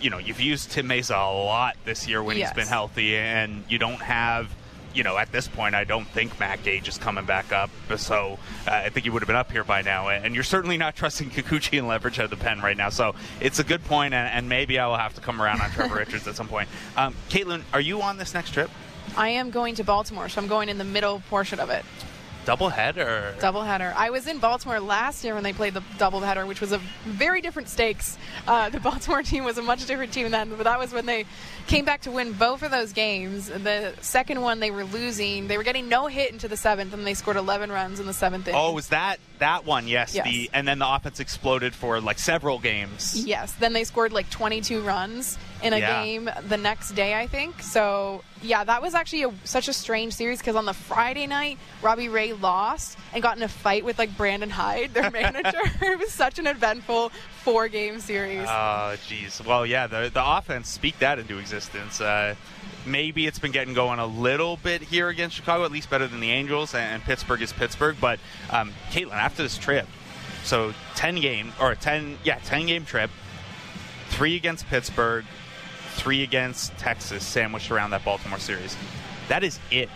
you 0.00 0.08
know 0.10 0.18
you've 0.18 0.40
used 0.40 0.70
Tim 0.70 0.88
Mayza 0.88 1.10
a 1.16 1.44
lot 1.44 1.76
this 1.84 2.08
year 2.08 2.22
when 2.22 2.36
Yes. 2.38 2.48
he's 2.50 2.56
been 2.56 2.68
healthy, 2.68 3.16
and 3.16 3.64
you 3.68 3.78
don't 3.78 4.00
have. 4.00 4.48
You 4.94 5.02
know, 5.02 5.18
at 5.18 5.32
this 5.32 5.48
point, 5.48 5.74
I 5.74 5.82
don't 5.82 6.06
think 6.06 6.38
Matt 6.38 6.62
Gage 6.62 6.86
is 6.86 6.98
coming 6.98 7.24
back 7.24 7.50
up, 7.52 7.68
so 7.96 8.38
uh, 8.64 8.70
I 8.70 8.90
think 8.90 9.02
he 9.02 9.10
would 9.10 9.22
have 9.22 9.26
been 9.26 9.34
up 9.34 9.50
here 9.50 9.64
by 9.64 9.82
now. 9.82 10.08
And 10.08 10.36
you're 10.36 10.44
certainly 10.44 10.76
not 10.76 10.94
trusting 10.94 11.30
Kikuchi 11.34 11.78
and 11.80 11.88
leverage 11.88 12.20
at 12.20 12.30
the 12.30 12.36
pen 12.36 12.60
right 12.60 12.76
now, 12.76 12.90
so 12.90 13.16
it's 13.40 13.58
a 13.58 13.64
good 13.64 13.82
point, 13.86 14.14
and, 14.14 14.28
and 14.32 14.48
maybe 14.48 14.78
I 14.78 14.86
will 14.86 14.96
have 14.96 15.12
to 15.14 15.20
come 15.20 15.42
around 15.42 15.60
on 15.62 15.70
Trevor 15.72 15.96
Richards 16.04 16.28
at 16.28 16.36
some 16.36 16.46
point. 16.46 16.68
Um, 16.96 17.16
Kaitlyn, 17.28 17.62
are 17.72 17.80
you 17.80 18.02
on 18.02 18.18
this 18.18 18.34
next 18.34 18.52
trip? 18.54 18.70
I 19.16 19.30
am 19.30 19.50
going 19.50 19.74
to 19.74 19.82
Baltimore, 19.82 20.28
so 20.28 20.40
I'm 20.40 20.46
going 20.46 20.68
in 20.68 20.78
the 20.78 20.84
middle 20.84 21.20
portion 21.28 21.58
of 21.58 21.70
it. 21.70 21.84
Doublehead 22.44 22.96
or 22.96 23.34
Doubleheader. 23.38 23.92
I 23.94 24.10
was 24.10 24.26
in 24.26 24.38
Baltimore 24.38 24.80
last 24.80 25.24
year 25.24 25.34
when 25.34 25.42
they 25.42 25.52
played 25.52 25.74
the 25.74 25.80
doubleheader, 25.98 26.46
which 26.46 26.60
was 26.60 26.72
a 26.72 26.78
very 27.04 27.40
different 27.40 27.68
stakes. 27.68 28.18
Uh, 28.46 28.68
the 28.70 28.80
Baltimore 28.90 29.22
team 29.22 29.44
was 29.44 29.58
a 29.58 29.62
much 29.62 29.86
different 29.86 30.12
team 30.12 30.30
then, 30.30 30.50
but 30.50 30.64
that 30.64 30.78
was 30.78 30.92
when 30.92 31.06
they 31.06 31.24
came 31.66 31.84
back 31.84 32.02
to 32.02 32.10
win 32.10 32.32
both 32.32 32.62
of 32.62 32.70
those 32.70 32.92
games. 32.92 33.46
The 33.48 33.94
second 34.00 34.40
one 34.40 34.60
they 34.60 34.70
were 34.70 34.84
losing. 34.84 35.48
They 35.48 35.56
were 35.56 35.62
getting 35.64 35.88
no 35.88 36.06
hit 36.06 36.32
into 36.32 36.48
the 36.48 36.56
seventh, 36.56 36.92
and 36.92 37.06
they 37.06 37.14
scored 37.14 37.36
11 37.36 37.70
runs 37.72 38.00
in 38.00 38.06
the 38.06 38.12
seventh 38.12 38.46
inning. 38.48 38.60
Oh, 38.60 38.72
was 38.72 38.88
that 38.88 39.18
that 39.38 39.64
one? 39.64 39.88
Yes. 39.88 40.14
Yes. 40.14 40.24
The 40.26 40.50
and 40.52 40.66
then 40.68 40.78
the 40.78 40.88
offense 40.88 41.20
exploded 41.20 41.74
for 41.74 42.00
like 42.00 42.18
several 42.18 42.58
games. 42.58 43.24
Yes. 43.26 43.52
Then 43.52 43.72
they 43.72 43.84
scored 43.84 44.12
like 44.12 44.30
22 44.30 44.80
runs 44.82 45.38
in 45.62 45.72
a 45.72 45.78
Yeah. 45.78 46.04
game 46.04 46.30
the 46.48 46.56
next 46.56 46.92
day, 46.92 47.18
I 47.18 47.26
think. 47.26 47.60
So, 47.62 48.22
yeah, 48.44 48.62
that 48.64 48.82
was 48.82 48.94
actually 48.94 49.22
a, 49.22 49.32
such 49.44 49.68
a 49.68 49.72
strange 49.72 50.12
series 50.12 50.38
because 50.38 50.54
on 50.54 50.66
the 50.66 50.74
Friday 50.74 51.26
night, 51.26 51.58
Robbie 51.82 52.08
Ray 52.08 52.32
lost 52.34 52.98
and 53.12 53.22
got 53.22 53.36
in 53.36 53.42
a 53.42 53.48
fight 53.48 53.84
with 53.84 53.98
like 53.98 54.16
Brandon 54.16 54.50
Hyde, 54.50 54.92
their 54.92 55.10
manager. 55.10 55.58
it 55.82 55.98
was 55.98 56.12
such 56.12 56.38
an 56.38 56.46
eventful 56.46 57.10
four 57.42 57.68
game 57.68 58.00
series. 58.00 58.46
Oh, 58.46 58.96
jeez. 59.08 59.44
Well, 59.44 59.64
yeah, 59.64 59.86
the 59.86 60.10
the 60.12 60.22
offense 60.24 60.68
speak 60.68 60.98
that 60.98 61.18
into 61.18 61.38
existence. 61.38 62.00
Uh, 62.00 62.34
maybe 62.86 63.26
it's 63.26 63.38
been 63.38 63.52
getting 63.52 63.74
going 63.74 63.98
a 63.98 64.06
little 64.06 64.58
bit 64.58 64.82
here 64.82 65.08
against 65.08 65.36
Chicago, 65.36 65.64
at 65.64 65.72
least 65.72 65.88
better 65.88 66.06
than 66.06 66.20
the 66.20 66.30
Angels, 66.30 66.74
and, 66.74 66.94
and 66.94 67.02
Pittsburgh 67.02 67.40
is 67.40 67.52
Pittsburgh. 67.52 67.96
But 68.00 68.18
um, 68.50 68.72
Kaitlyn, 68.90 69.12
after 69.12 69.42
this 69.42 69.56
trip, 69.56 69.86
so 70.44 70.74
ten 70.94 71.16
game 71.16 71.52
or 71.60 71.74
ten, 71.74 72.18
yeah, 72.24 72.38
ten 72.44 72.66
game 72.66 72.84
trip, 72.84 73.10
three 74.08 74.36
against 74.36 74.66
Pittsburgh, 74.66 75.24
three 75.94 76.22
against 76.22 76.76
Texas, 76.78 77.24
sandwiched 77.24 77.70
around 77.70 77.90
that 77.90 78.04
Baltimore 78.04 78.38
series. 78.38 78.76
That 79.28 79.42
is 79.42 79.58
it 79.70 79.88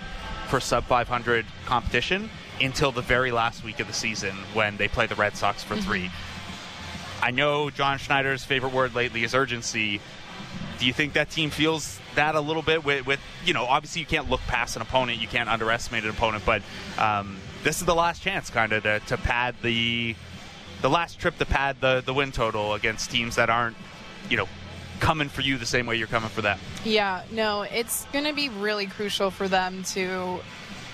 for 0.48 0.60
sub 0.60 0.84
500 0.84 1.44
competition 1.66 2.30
until 2.60 2.90
the 2.90 3.02
very 3.02 3.30
last 3.30 3.62
week 3.62 3.80
of 3.80 3.86
the 3.86 3.92
season 3.92 4.34
when 4.54 4.76
they 4.78 4.88
play 4.88 5.06
the 5.06 5.14
Red 5.14 5.36
Sox 5.36 5.62
for 5.62 5.76
3 5.76 6.10
I 7.20 7.30
know 7.30 7.70
John 7.70 7.98
Schneider's 7.98 8.44
favorite 8.44 8.72
word 8.72 8.94
lately 8.94 9.24
is 9.24 9.34
urgency. 9.34 10.00
Do 10.78 10.86
you 10.86 10.92
think 10.92 11.14
that 11.14 11.30
team 11.30 11.50
feels 11.50 11.98
that 12.14 12.34
a 12.34 12.40
little 12.40 12.62
bit 12.62 12.84
with, 12.84 13.06
with 13.06 13.20
you 13.44 13.52
know, 13.52 13.64
obviously 13.64 14.00
you 14.00 14.06
can't 14.06 14.30
look 14.30 14.40
past 14.42 14.76
an 14.76 14.82
opponent, 14.82 15.20
you 15.20 15.26
can't 15.26 15.48
underestimate 15.48 16.04
an 16.04 16.10
opponent, 16.10 16.44
but 16.46 16.62
um, 16.96 17.38
this 17.64 17.80
is 17.80 17.86
the 17.86 17.94
last 17.94 18.22
chance 18.22 18.50
kind 18.50 18.72
of 18.72 18.84
to, 18.84 19.00
to 19.00 19.16
pad 19.16 19.56
the 19.62 20.14
the 20.80 20.88
last 20.88 21.18
trip 21.18 21.36
to 21.38 21.44
pad 21.44 21.76
the, 21.80 22.02
the 22.06 22.14
win 22.14 22.30
total 22.30 22.74
against 22.74 23.10
teams 23.10 23.34
that 23.34 23.50
aren't, 23.50 23.76
you 24.30 24.36
know, 24.36 24.46
coming 25.00 25.28
for 25.28 25.42
you 25.42 25.58
the 25.58 25.66
same 25.66 25.86
way 25.86 25.96
you're 25.96 26.06
coming 26.06 26.30
for 26.30 26.42
them. 26.42 26.58
Yeah, 26.84 27.22
no, 27.30 27.62
it's 27.62 28.04
going 28.06 28.24
to 28.24 28.32
be 28.32 28.48
really 28.48 28.86
crucial 28.86 29.30
for 29.30 29.48
them 29.48 29.82
to 29.94 30.40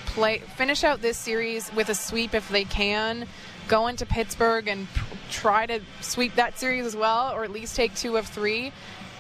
play 0.07 0.39
finish 0.39 0.85
out 0.85 1.03
this 1.03 1.19
series 1.19 1.73
with 1.75 1.89
a 1.89 1.95
sweep 1.95 2.35
if 2.35 2.49
they 2.49 2.65
can. 2.65 3.27
Go 3.67 3.87
into 3.87 4.07
Pittsburgh 4.07 4.69
and 4.69 4.87
try 5.31 5.67
to 5.67 5.81
sweep 6.01 6.37
that 6.37 6.59
series 6.59 6.87
as 6.87 6.95
well, 6.95 7.33
or 7.33 7.45
at 7.45 7.51
least 7.51 7.77
take 7.77 7.95
two 7.95 8.17
of 8.17 8.27
three. 8.27 8.73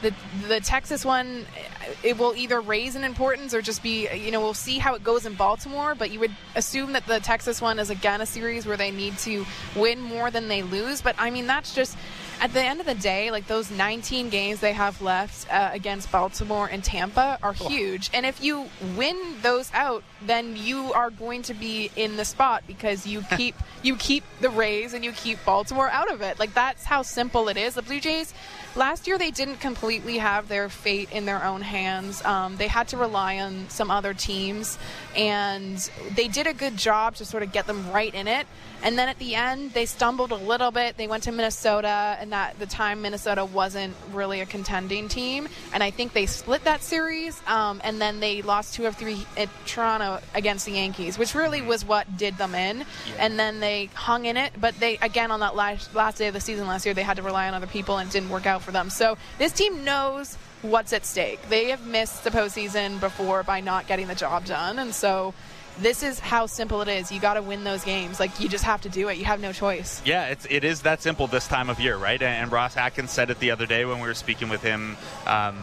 The 0.02 0.14
the 0.48 0.60
Texas 0.60 1.04
one, 1.04 1.46
eh, 1.56 1.94
it 2.02 2.18
will 2.18 2.34
either 2.36 2.60
raise 2.60 2.94
in 2.94 3.04
importance 3.04 3.54
or 3.54 3.62
just 3.62 3.82
be 3.82 4.08
you 4.14 4.30
know 4.30 4.40
we'll 4.40 4.52
see 4.54 4.78
how 4.78 4.94
it 4.94 5.02
goes 5.02 5.24
in 5.24 5.34
Baltimore. 5.34 5.94
But 5.94 6.10
you 6.10 6.20
would 6.20 6.36
assume 6.54 6.92
that 6.92 7.06
the 7.06 7.20
Texas 7.20 7.60
one 7.60 7.78
is 7.78 7.90
again 7.90 8.20
a 8.20 8.26
series 8.26 8.66
where 8.66 8.76
they 8.76 8.90
need 8.90 9.16
to 9.18 9.46
win 9.74 10.00
more 10.00 10.30
than 10.30 10.48
they 10.48 10.62
lose. 10.62 11.00
But 11.00 11.16
I 11.18 11.30
mean 11.30 11.46
that's 11.46 11.74
just 11.74 11.96
at 12.40 12.52
the 12.52 12.62
end 12.62 12.80
of 12.80 12.86
the 12.86 12.94
day, 12.94 13.30
like 13.30 13.46
those 13.46 13.70
19 13.70 14.28
games 14.28 14.60
they 14.60 14.72
have 14.72 15.00
left 15.00 15.50
uh, 15.52 15.70
against 15.72 16.10
Baltimore 16.10 16.66
and 16.66 16.82
Tampa 16.82 17.38
are 17.42 17.52
huge. 17.52 18.10
And 18.12 18.26
if 18.26 18.42
you 18.42 18.68
win 18.96 19.16
those 19.42 19.70
out, 19.72 20.02
then 20.22 20.56
you 20.56 20.92
are 20.92 21.10
going 21.10 21.42
to 21.42 21.54
be 21.54 21.90
in 21.96 22.16
the 22.16 22.24
spot 22.24 22.64
because 22.66 23.06
you 23.06 23.22
keep 23.36 23.54
you 23.82 23.96
keep 23.96 24.24
the 24.40 24.50
Rays 24.50 24.94
and 24.94 25.04
you 25.04 25.12
keep 25.12 25.44
Baltimore 25.44 25.88
out 25.90 26.10
of 26.12 26.22
it. 26.22 26.38
Like 26.38 26.54
that's 26.54 26.84
how 26.84 27.02
simple 27.02 27.48
it 27.48 27.56
is. 27.56 27.74
The 27.74 27.82
Blue 27.82 28.00
Jays 28.00 28.34
last 28.76 29.06
year 29.06 29.18
they 29.18 29.30
didn't 29.30 29.60
completely 29.60 30.18
have 30.18 30.48
their 30.48 30.68
fate 30.68 31.10
in 31.12 31.26
their 31.26 31.44
own 31.44 31.62
hands. 31.62 32.24
Um, 32.24 32.56
they 32.56 32.68
had 32.68 32.88
to 32.88 32.96
rely 32.96 33.38
on 33.38 33.68
some 33.68 33.90
other 33.90 34.14
teams, 34.14 34.78
and 35.16 35.78
they 36.14 36.28
did 36.28 36.46
a 36.46 36.54
good 36.54 36.76
job 36.76 37.16
to 37.16 37.24
sort 37.24 37.42
of 37.42 37.52
get 37.52 37.66
them 37.66 37.90
right 37.92 38.14
in 38.14 38.28
it. 38.28 38.46
And 38.84 38.98
then 38.98 39.08
at 39.08 39.18
the 39.18 39.34
end, 39.34 39.72
they 39.72 39.86
stumbled 39.86 40.30
a 40.30 40.36
little 40.36 40.70
bit. 40.70 40.98
They 40.98 41.08
went 41.08 41.22
to 41.24 41.32
Minnesota, 41.32 42.16
and 42.20 42.32
that 42.32 42.58
the 42.58 42.66
time 42.66 43.00
Minnesota 43.00 43.44
wasn't 43.44 43.96
really 44.12 44.42
a 44.42 44.46
contending 44.46 45.08
team. 45.08 45.48
And 45.72 45.82
I 45.82 45.90
think 45.90 46.12
they 46.12 46.26
split 46.26 46.64
that 46.64 46.82
series, 46.82 47.40
um, 47.46 47.80
and 47.82 47.98
then 47.98 48.20
they 48.20 48.42
lost 48.42 48.74
two 48.74 48.84
of 48.84 48.94
three 48.94 49.26
at 49.38 49.48
Toronto 49.64 50.20
against 50.34 50.66
the 50.66 50.72
Yankees, 50.72 51.18
which 51.18 51.34
really 51.34 51.62
was 51.62 51.82
what 51.84 52.16
did 52.18 52.36
them 52.36 52.54
in. 52.54 52.84
And 53.18 53.38
then 53.38 53.60
they 53.60 53.88
hung 53.94 54.26
in 54.26 54.36
it, 54.36 54.52
but 54.60 54.78
they 54.78 54.98
again 54.98 55.30
on 55.30 55.40
that 55.40 55.56
last 55.56 55.94
last 55.94 56.18
day 56.18 56.28
of 56.28 56.34
the 56.34 56.40
season 56.40 56.66
last 56.66 56.84
year, 56.84 56.94
they 56.94 57.02
had 57.02 57.16
to 57.16 57.22
rely 57.22 57.48
on 57.48 57.54
other 57.54 57.66
people, 57.66 57.96
and 57.96 58.10
it 58.10 58.12
didn't 58.12 58.28
work 58.28 58.46
out 58.46 58.62
for 58.62 58.70
them. 58.70 58.90
So 58.90 59.16
this 59.38 59.52
team 59.52 59.84
knows 59.84 60.36
what's 60.60 60.92
at 60.92 61.06
stake. 61.06 61.40
They 61.48 61.70
have 61.70 61.86
missed 61.86 62.22
the 62.22 62.30
postseason 62.30 63.00
before 63.00 63.42
by 63.42 63.60
not 63.60 63.86
getting 63.86 64.08
the 64.08 64.14
job 64.14 64.44
done, 64.44 64.78
and 64.78 64.94
so 64.94 65.32
this 65.78 66.02
is 66.02 66.18
how 66.20 66.46
simple 66.46 66.80
it 66.82 66.88
is. 66.88 67.10
You 67.10 67.20
got 67.20 67.34
to 67.34 67.42
win 67.42 67.64
those 67.64 67.84
games. 67.84 68.20
Like 68.20 68.38
you 68.40 68.48
just 68.48 68.64
have 68.64 68.82
to 68.82 68.88
do 68.88 69.08
it. 69.08 69.18
You 69.18 69.24
have 69.24 69.40
no 69.40 69.52
choice. 69.52 70.00
Yeah, 70.04 70.26
it's 70.26 70.46
it 70.50 70.64
is 70.64 70.82
that 70.82 71.02
simple 71.02 71.26
this 71.26 71.46
time 71.48 71.68
of 71.70 71.80
year, 71.80 71.96
right? 71.96 72.20
And, 72.20 72.42
and 72.44 72.52
Ross 72.52 72.76
Atkins 72.76 73.10
said 73.10 73.30
it 73.30 73.40
the 73.40 73.50
other 73.50 73.66
day 73.66 73.84
when 73.84 74.00
we 74.00 74.06
were 74.08 74.14
speaking 74.14 74.48
with 74.48 74.62
him. 74.62 74.96
Um, 75.26 75.56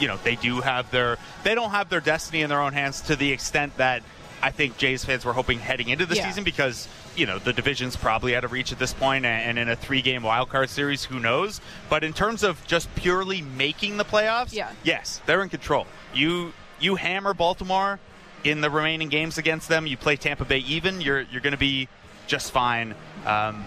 you 0.00 0.08
know, 0.08 0.16
they 0.24 0.34
do 0.36 0.60
have 0.60 0.90
their 0.90 1.18
they 1.44 1.54
don't 1.54 1.70
have 1.70 1.88
their 1.88 2.00
destiny 2.00 2.42
in 2.42 2.48
their 2.48 2.60
own 2.60 2.72
hands 2.72 3.00
to 3.02 3.16
the 3.16 3.30
extent 3.32 3.76
that 3.76 4.02
I 4.42 4.50
think 4.50 4.76
Jays 4.76 5.04
fans 5.04 5.24
were 5.24 5.32
hoping 5.32 5.58
heading 5.60 5.88
into 5.88 6.04
the 6.04 6.16
Yeah. 6.16 6.26
season 6.26 6.42
because 6.44 6.88
you 7.16 7.24
know 7.26 7.38
the 7.38 7.52
division's 7.52 7.94
probably 7.96 8.34
out 8.34 8.42
of 8.44 8.50
reach 8.50 8.72
at 8.72 8.78
this 8.80 8.92
point, 8.92 9.24
and 9.24 9.56
in 9.58 9.68
a 9.68 9.76
three-game 9.76 10.24
wild 10.24 10.48
card 10.50 10.68
series, 10.68 11.04
who 11.04 11.20
knows? 11.20 11.60
But 11.88 12.02
in 12.02 12.12
terms 12.12 12.42
of 12.42 12.64
just 12.66 12.92
purely 12.96 13.40
making 13.40 13.96
the 13.98 14.04
playoffs, 14.04 14.52
Yeah. 14.52 14.70
yes, 14.82 15.22
they're 15.26 15.42
in 15.44 15.48
control. 15.48 15.86
You 16.12 16.52
you 16.80 16.96
hammer 16.96 17.32
Baltimore 17.32 18.00
in 18.44 18.60
the 18.60 18.70
remaining 18.70 19.08
games 19.08 19.38
against 19.38 19.68
them. 19.68 19.86
You 19.86 19.96
play 19.96 20.16
Tampa 20.16 20.44
Bay 20.44 20.58
even. 20.58 21.00
You're 21.00 21.22
you're 21.22 21.40
going 21.40 21.52
to 21.52 21.58
be 21.58 21.88
just 22.26 22.52
fine. 22.52 22.94
Um, 23.26 23.64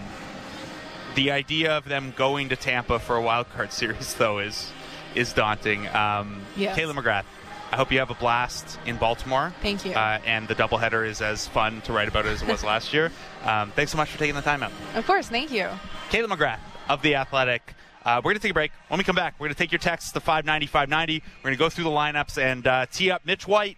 the 1.14 1.30
idea 1.32 1.76
of 1.76 1.84
them 1.84 2.12
going 2.16 2.50
to 2.50 2.56
Tampa 2.56 2.98
for 2.98 3.16
a 3.16 3.22
wild 3.22 3.48
card 3.50 3.72
series, 3.80 4.14
though, 4.14 4.38
is 4.38 4.70
is 5.14 5.32
daunting. 5.32 5.86
Um, 5.88 6.42
Yes. 6.56 6.78
Kaitlyn 6.78 6.94
McGrath, 6.94 7.24
I 7.72 7.76
hope 7.76 7.90
you 7.92 7.98
have 7.98 8.10
a 8.10 8.14
blast 8.14 8.78
in 8.86 8.96
Baltimore. 8.98 9.52
Thank 9.62 9.84
you. 9.84 9.92
Uh, 9.92 10.18
and 10.24 10.46
the 10.48 10.54
doubleheader 10.54 11.06
is 11.06 11.20
as 11.20 11.46
fun 11.48 11.80
to 11.82 11.92
write 11.92 12.08
about 12.08 12.26
as 12.26 12.42
it 12.42 12.48
was 12.48 12.62
last 12.72 12.92
year. 12.92 13.10
Um, 13.44 13.72
thanks 13.72 13.92
so 13.92 13.96
much 13.98 14.10
for 14.10 14.18
taking 14.18 14.34
the 14.34 14.42
time 14.42 14.62
out. 14.62 14.72
Of 14.94 15.06
course, 15.06 15.28
thank 15.28 15.50
you. 15.50 15.68
Kaitlyn 16.10 16.28
McGrath 16.28 16.60
of 16.88 17.02
The 17.02 17.14
Athletic. 17.16 17.74
Uh, 18.04 18.16
we're 18.24 18.30
going 18.30 18.36
to 18.36 18.42
take 18.42 18.52
a 18.52 18.54
break. 18.54 18.72
When 18.88 18.96
we 18.98 19.04
come 19.04 19.16
back, 19.16 19.34
we're 19.38 19.46
going 19.48 19.54
to 19.54 19.58
take 19.58 19.72
your 19.72 19.80
texts 19.80 20.12
to 20.12 20.20
590, 20.20 20.66
590. 20.66 21.22
We're 21.38 21.42
going 21.42 21.54
to 21.54 21.58
go 21.58 21.68
through 21.68 21.84
the 21.84 21.90
lineups 21.90 22.40
and 22.40 22.66
uh, 22.66 22.86
tee 22.90 23.10
up 23.10 23.26
Mitch 23.26 23.46
White 23.46 23.76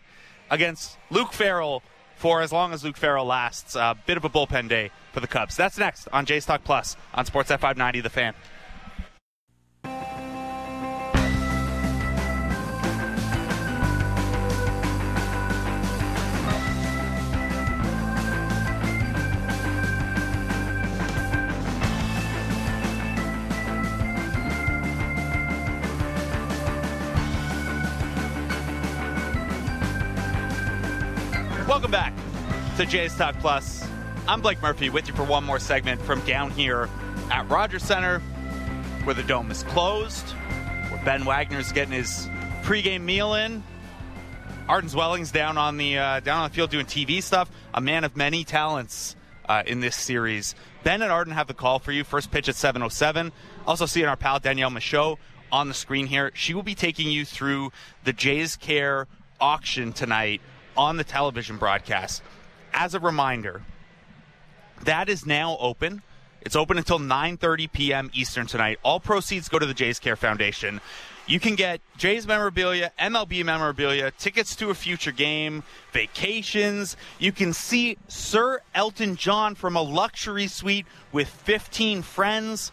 against 0.51 0.98
Luke 1.10 1.32
Farrell 1.32 1.82
for 2.16 2.43
as 2.43 2.52
long 2.52 2.72
as 2.72 2.85
Luke 2.85 2.97
Farrell 2.97 3.24
lasts. 3.24 3.74
A 3.77 3.97
bit 4.06 4.16
of 4.16 4.24
a 4.24 4.28
bullpen 4.28 4.68
day 4.68 4.90
for 5.12 5.20
the 5.20 5.27
Cubs. 5.27 5.56
That's 5.56 5.78
next 5.78 6.09
on 6.12 6.27
Jays 6.27 6.44
Talk 6.44 6.64
Plus 6.64 6.97
on 7.14 7.24
Sportsnet 7.24 7.60
590, 7.60 8.01
The 8.01 8.10
Fan. 8.10 8.35
To 32.81 32.86
Jays 32.86 33.15
Talk 33.15 33.39
Plus. 33.40 33.86
I'm 34.27 34.40
Blake 34.40 34.62
Murphy 34.62 34.89
with 34.89 35.07
you 35.07 35.12
for 35.12 35.23
one 35.23 35.44
more 35.44 35.59
segment 35.59 36.01
from 36.01 36.19
down 36.20 36.51
here 36.51 36.89
at 37.31 37.47
Rogers 37.51 37.82
Center, 37.82 38.20
where 39.05 39.15
the 39.15 39.23
dome 39.23 39.51
is 39.51 39.65
closed, 39.65 40.27
where 40.89 41.05
Ben 41.05 41.27
Wagner's 41.27 41.73
getting 41.73 41.93
his 41.93 42.27
pregame 42.62 43.02
meal 43.02 43.35
in. 43.35 43.62
Arden 44.66 44.89
Zwelling's 44.89 45.31
down 45.31 45.59
on 45.59 45.77
the 45.77 45.98
uh, 45.98 46.20
down 46.20 46.40
on 46.40 46.48
the 46.48 46.55
field 46.55 46.70
doing 46.70 46.86
TV 46.86 47.23
stuff. 47.23 47.51
A 47.74 47.82
man 47.82 48.02
of 48.02 48.16
many 48.16 48.44
talents 48.44 49.15
uh, 49.47 49.62
in 49.66 49.81
this 49.81 49.97
series. 49.97 50.55
Ben 50.82 51.02
and 51.02 51.12
Arden 51.12 51.35
have 51.35 51.48
the 51.48 51.55
call 51.55 51.81
for 51.81 51.93
you. 51.93 52.02
First 52.02 52.31
pitch 52.31 52.48
at 52.48 52.55
7:07. 52.55 53.31
Also 53.66 53.85
seeing 53.85 54.07
our 54.07 54.16
pal 54.16 54.39
Danielle 54.39 54.70
Michaud 54.70 55.19
on 55.52 55.69
the 55.69 55.74
screen 55.74 56.07
here. 56.07 56.31
She 56.32 56.55
will 56.55 56.62
be 56.62 56.74
taking 56.74 57.11
you 57.11 57.27
through 57.27 57.73
the 58.05 58.15
Jays 58.15 58.57
Care 58.57 59.07
auction 59.39 59.93
tonight 59.93 60.40
on 60.78 60.97
the 60.97 61.05
television 61.05 61.59
broadcast. 61.59 62.23
As 62.73 62.95
a 62.95 63.01
reminder, 63.01 63.63
that 64.83 65.09
is 65.09 65.27
now 65.27 65.57
open. 65.61 66.03
It's 66.43 66.57
open 66.57 66.79
until 66.79 66.99
9:30 66.99 67.71
p.m. 67.73 68.11
Eastern 68.15 68.47
tonight. 68.47 68.79
All 68.83 69.01
proceeds 69.01 69.49
go 69.49 69.59
to 69.59 69.67
the 69.67 69.75
Jays 69.75 69.99
Care 69.99 70.17
Foundation. 70.17 70.81
You 71.27 71.39
can 71.39 71.55
get 71.55 71.81
Jays 71.97 72.27
memorabilia, 72.27 72.93
MLB 72.99 73.45
memorabilia, 73.45 74.11
tickets 74.11 74.57
to 74.57 74.71
a 74.71 74.75
future 74.75 75.13
game, 75.13 75.63
vacations. 75.93 76.97
You 77.19 77.31
can 77.31 77.53
see 77.53 77.99
Sir 78.09 78.63
Elton 78.75 79.15
John 79.17 79.55
from 79.55 79.77
a 79.77 79.83
luxury 79.83 80.49
suite 80.49 80.87
with 81.13 81.29
15 81.29 82.03
friends 82.03 82.73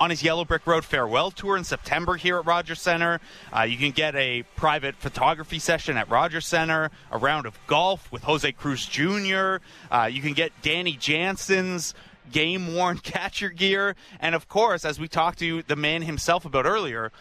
on 0.00 0.08
his 0.08 0.22
Yellow 0.22 0.46
Brick 0.46 0.66
Road 0.66 0.84
farewell 0.84 1.30
tour 1.30 1.58
in 1.58 1.64
September 1.64 2.16
here 2.16 2.38
at 2.38 2.46
Rogers 2.46 2.80
Center. 2.80 3.20
Uh, 3.54 3.62
you 3.62 3.76
can 3.76 3.90
get 3.90 4.16
a 4.16 4.42
private 4.56 4.96
photography 4.96 5.58
session 5.58 5.98
at 5.98 6.08
Rogers 6.08 6.46
Center, 6.46 6.90
a 7.12 7.18
round 7.18 7.44
of 7.44 7.58
golf 7.66 8.10
with 8.10 8.22
Jose 8.22 8.50
Cruz 8.52 8.86
Jr. 8.86 9.56
Uh, 9.90 10.08
you 10.10 10.22
can 10.22 10.32
get 10.32 10.52
Danny 10.62 10.96
Jansen's 10.96 11.94
game 12.32 12.74
worn 12.74 12.98
catcher 13.02 13.50
gear. 13.50 13.94
And 14.20 14.34
of 14.34 14.48
course, 14.48 14.86
as 14.86 14.98
we 14.98 15.06
talked 15.06 15.38
to 15.40 15.62
the 15.64 15.76
man 15.76 16.02
himself 16.02 16.46
about 16.46 16.64
earlier, 16.64 17.12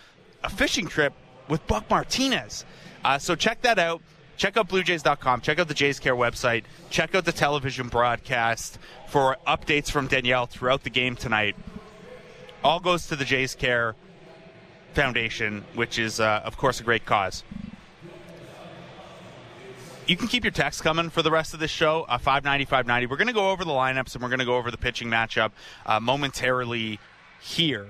a 0.41 0.49
fishing 0.49 0.88
trip 0.88 1.14
with 1.49 1.65
Buck 1.68 1.89
Martinez. 1.89 2.64
Uh, 3.03 3.18
so 3.18 3.35
check 3.35 3.61
that 3.64 3.77
out. 3.77 4.01
Check 4.38 4.56
out 4.56 4.69
BlueJays.com. 4.69 5.41
Check 5.41 5.60
out 5.60 5.68
the 5.68 5.73
Jays 5.73 5.99
Care 5.99 6.15
website. 6.15 6.64
Check 6.89 7.14
out 7.14 7.26
the 7.26 7.34
television 7.34 7.89
broadcast 7.89 8.80
for 9.10 9.35
updates 9.45 9.91
from 9.91 10.07
Danielle 10.07 10.45
throughout 10.45 10.85
the 10.85 10.89
game 10.89 11.18
tonight 11.18 11.57
all 12.64 12.80
goes 12.80 13.07
to 13.07 13.15
the 13.15 13.26
Jays 13.26 13.56
Care 13.56 13.95
Foundation, 14.94 15.64
which 15.76 15.99
is, 15.99 16.19
uh, 16.19 16.41
of 16.44 16.57
course, 16.57 16.80
a 16.80 16.84
great 16.84 17.06
cause. 17.06 17.44
You 20.07 20.18
can 20.18 20.27
keep 20.27 20.44
your 20.44 20.52
text 20.52 20.81
coming 20.81 21.11
for 21.11 21.22
the 21.22 21.30
rest 21.30 21.53
of 21.53 21.60
this 21.60 21.69
show, 21.69 22.06
uh, 22.10 22.18
590, 22.18 22.65
590. 22.65 23.06
We're 23.06 23.18
going 23.18 23.27
to 23.27 23.34
go 23.34 23.52
over 23.52 23.64
the 23.64 23.72
lineups 23.72 24.15
and 24.15 24.23
we're 24.23 24.30
going 24.30 24.40
to 24.40 24.45
go 24.45 24.57
over 24.57 24.72
the 24.72 24.77
pitching 24.77 25.07
matchup 25.07 25.52
uh, 25.86 25.99
momentarily 25.99 26.99
here. 27.40 27.90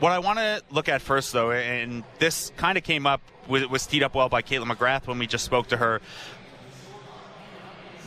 What 0.00 0.12
I 0.12 0.20
want 0.20 0.38
to 0.38 0.62
look 0.70 0.88
at 0.88 1.02
first, 1.02 1.32
though, 1.32 1.50
and 1.50 2.04
this 2.20 2.52
kind 2.56 2.78
of 2.78 2.84
came 2.84 3.06
up, 3.06 3.20
was 3.48 3.86
teed 3.86 4.02
up 4.02 4.14
well 4.14 4.28
by 4.28 4.42
Kaitlyn 4.42 4.70
McGrath 4.70 5.06
when 5.06 5.18
we 5.18 5.26
just 5.26 5.44
spoke 5.44 5.68
to 5.68 5.76
her 5.76 6.00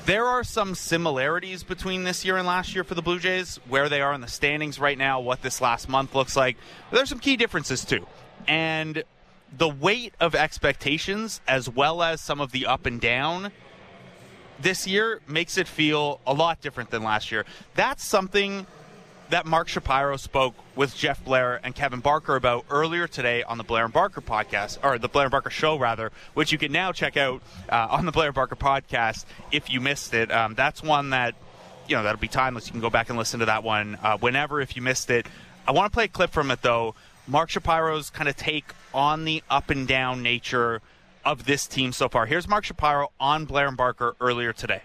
there 0.06 0.26
are 0.26 0.44
some 0.44 0.76
similarities 0.76 1.64
between 1.64 2.03
this 2.03 2.26
year 2.26 2.38
and 2.38 2.48
last 2.48 2.73
year 2.73 2.84
for 2.84 2.95
the 2.95 3.02
Blue 3.02 3.19
Jays, 3.19 3.60
where 3.68 3.90
they 3.90 4.02
are 4.02 4.14
in 4.14 4.22
the 4.22 4.28
standings 4.28 4.80
right 4.80 4.98
now, 4.98 5.19
what 5.19 5.41
this 5.41 5.61
last 5.61 5.88
month 5.88 6.15
looks 6.15 6.36
like. 6.36 6.57
There's 6.91 7.10
some 7.10 7.19
key 7.19 7.38
differences 7.38 7.86
too. 7.86 8.06
And 8.48 9.03
the 9.56 9.69
weight 9.69 10.14
of 10.19 10.34
expectations, 10.34 11.41
as 11.48 11.69
well 11.69 12.02
as 12.02 12.22
some 12.22 12.41
of 12.41 12.52
the 12.52 12.65
up 12.65 12.86
and 12.86 12.99
down 12.99 13.52
this 14.60 14.88
year, 14.88 15.22
makes 15.28 15.57
it 15.57 15.68
feel 15.68 16.19
a 16.26 16.34
lot 16.34 16.61
different 16.61 16.90
than 16.90 17.03
last 17.03 17.32
year. 17.32 17.45
That's 17.76 18.03
something 18.03 18.65
that 19.32 19.45
Mark 19.45 19.70
Shapiro 19.70 20.18
spoke 20.18 20.56
with 20.76 20.95
Jeff 20.95 21.24
Blair 21.24 21.60
and 21.64 21.74
Kevin 21.74 22.02
Barker 22.02 22.36
about 22.36 22.66
earlier 22.70 23.08
today 23.08 23.44
on 23.44 23.58
the 23.58 23.64
Blair 23.64 23.86
and 23.86 23.94
Barker 23.94 24.22
podcast, 24.22 24.78
or 24.84 24.99
the 24.99 25.08
Blair 25.08 25.26
and 25.26 25.32
Barker 25.32 25.49
show, 25.49 25.78
rather, 25.78 26.12
which 26.34 26.52
you 26.52 26.58
can 26.58 26.72
now 26.72 26.91
check 26.91 27.16
out 27.18 27.41
uh, 27.70 27.88
on 27.90 28.06
the 28.06 28.12
Blair 28.12 28.28
and 28.28 28.36
Barker 28.36 28.58
podcast 28.58 29.26
if 29.52 29.70
you 29.70 29.80
missed 29.80 30.14
it. 30.14 30.32
Um, 30.32 30.53
that's 30.53 30.84
one 30.84 31.12
that, 31.12 31.36
you 31.88 31.95
know, 31.95 32.03
that'll 32.03 32.20
be 32.20 32.28
timeless. 32.28 32.68
You 32.68 32.74
can 32.74 32.82
go 32.82 32.90
back 32.90 33.10
and 33.10 33.18
listen 33.18 33.40
to 33.40 33.45
that 33.48 33.64
one 33.64 33.98
uh, 34.03 34.18
whenever 34.18 34.60
if 34.60 34.76
you 34.76 34.82
missed 34.82 35.10
it. 35.10 35.26
I 35.66 35.72
want 35.72 35.91
to 35.91 35.95
play 35.95 36.06
a 36.06 36.10
clip 36.10 36.32
from 36.32 36.52
it, 36.52 36.62
though. 36.62 36.95
Mark 37.28 37.49
Shapiro's 37.49 38.10
kind 38.10 38.28
of 38.28 38.36
take 38.36 38.66
on 38.94 39.24
the 39.24 39.44
up 39.49 39.70
and 39.70 39.88
down 39.88 40.22
nature 40.22 40.82
of 41.24 41.45
this 41.45 41.68
team 41.68 41.94
so 41.94 42.10
far. 42.10 42.26
Here's 42.26 42.48
Mark 42.48 42.66
Shapiro 42.66 43.12
on 43.20 43.45
Blair 43.45 43.68
and 43.68 43.78
Barker 43.78 44.16
earlier 44.20 44.52
today 44.52 44.82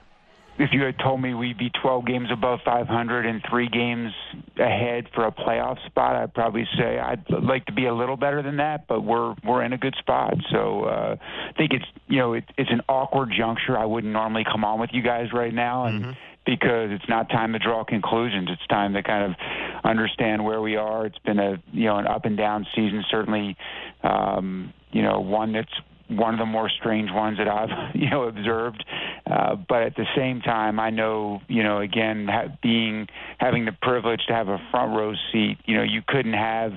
if 0.58 0.70
you 0.72 0.82
had 0.82 0.98
told 0.98 1.20
me 1.20 1.34
we'd 1.34 1.58
be 1.58 1.70
12 1.82 2.06
games 2.06 2.28
above 2.32 2.60
500 2.64 3.26
and 3.26 3.42
three 3.48 3.68
games 3.68 4.12
ahead 4.58 5.06
for 5.14 5.26
a 5.26 5.32
playoff 5.32 5.84
spot, 5.86 6.16
I'd 6.16 6.32
probably 6.34 6.66
say 6.78 6.98
I'd 6.98 7.24
like 7.30 7.66
to 7.66 7.72
be 7.72 7.86
a 7.86 7.94
little 7.94 8.16
better 8.16 8.42
than 8.42 8.56
that, 8.56 8.86
but 8.86 9.02
we're 9.02 9.34
we're 9.44 9.62
in 9.62 9.72
a 9.72 9.78
good 9.78 9.94
spot. 9.98 10.34
So 10.50 10.84
uh, 10.84 11.16
I 11.20 11.52
think 11.52 11.72
it's 11.72 11.84
you 12.08 12.18
know 12.18 12.32
it, 12.34 12.44
it's 12.56 12.70
an 12.70 12.80
awkward 12.88 13.32
juncture. 13.36 13.76
I 13.76 13.84
wouldn't 13.84 14.12
normally 14.12 14.44
come 14.50 14.64
on 14.64 14.80
with 14.80 14.90
you 14.92 15.02
guys 15.02 15.28
right 15.32 15.52
now, 15.52 15.86
and 15.86 16.02
mm-hmm. 16.02 16.12
because 16.46 16.90
it's 16.90 17.08
not 17.08 17.28
time 17.28 17.52
to 17.52 17.58
draw 17.58 17.84
conclusions. 17.84 18.48
It's 18.50 18.66
time 18.68 18.94
to 18.94 19.02
kind 19.02 19.32
of 19.32 19.38
understand 19.84 20.44
where 20.44 20.62
we 20.62 20.76
are. 20.76 21.06
It's 21.06 21.18
been 21.18 21.38
a 21.38 21.62
you 21.72 21.84
know 21.84 21.98
an 21.98 22.06
up 22.06 22.24
and 22.24 22.36
down 22.36 22.66
season, 22.74 23.04
certainly. 23.10 23.56
Um, 24.02 24.72
you 24.92 25.02
know, 25.02 25.20
one 25.20 25.52
that's 25.52 25.72
one 26.08 26.34
of 26.34 26.38
the 26.38 26.46
more 26.46 26.68
strange 26.68 27.10
ones 27.12 27.38
that 27.38 27.48
I've 27.48 27.70
you 27.94 28.10
know 28.10 28.24
observed. 28.24 28.84
Uh, 29.26 29.56
but 29.56 29.82
at 29.82 29.96
the 29.96 30.06
same 30.16 30.40
time, 30.40 30.78
I 30.78 30.90
know 30.90 31.40
you 31.48 31.62
know 31.62 31.80
again 31.80 32.28
ha- 32.30 32.56
being 32.62 33.08
having 33.38 33.64
the 33.64 33.72
privilege 33.82 34.20
to 34.28 34.34
have 34.34 34.48
a 34.48 34.58
front 34.70 34.96
row 34.96 35.14
seat. 35.32 35.58
You 35.64 35.76
know, 35.76 35.82
you 35.82 36.02
couldn't 36.06 36.34
have 36.34 36.72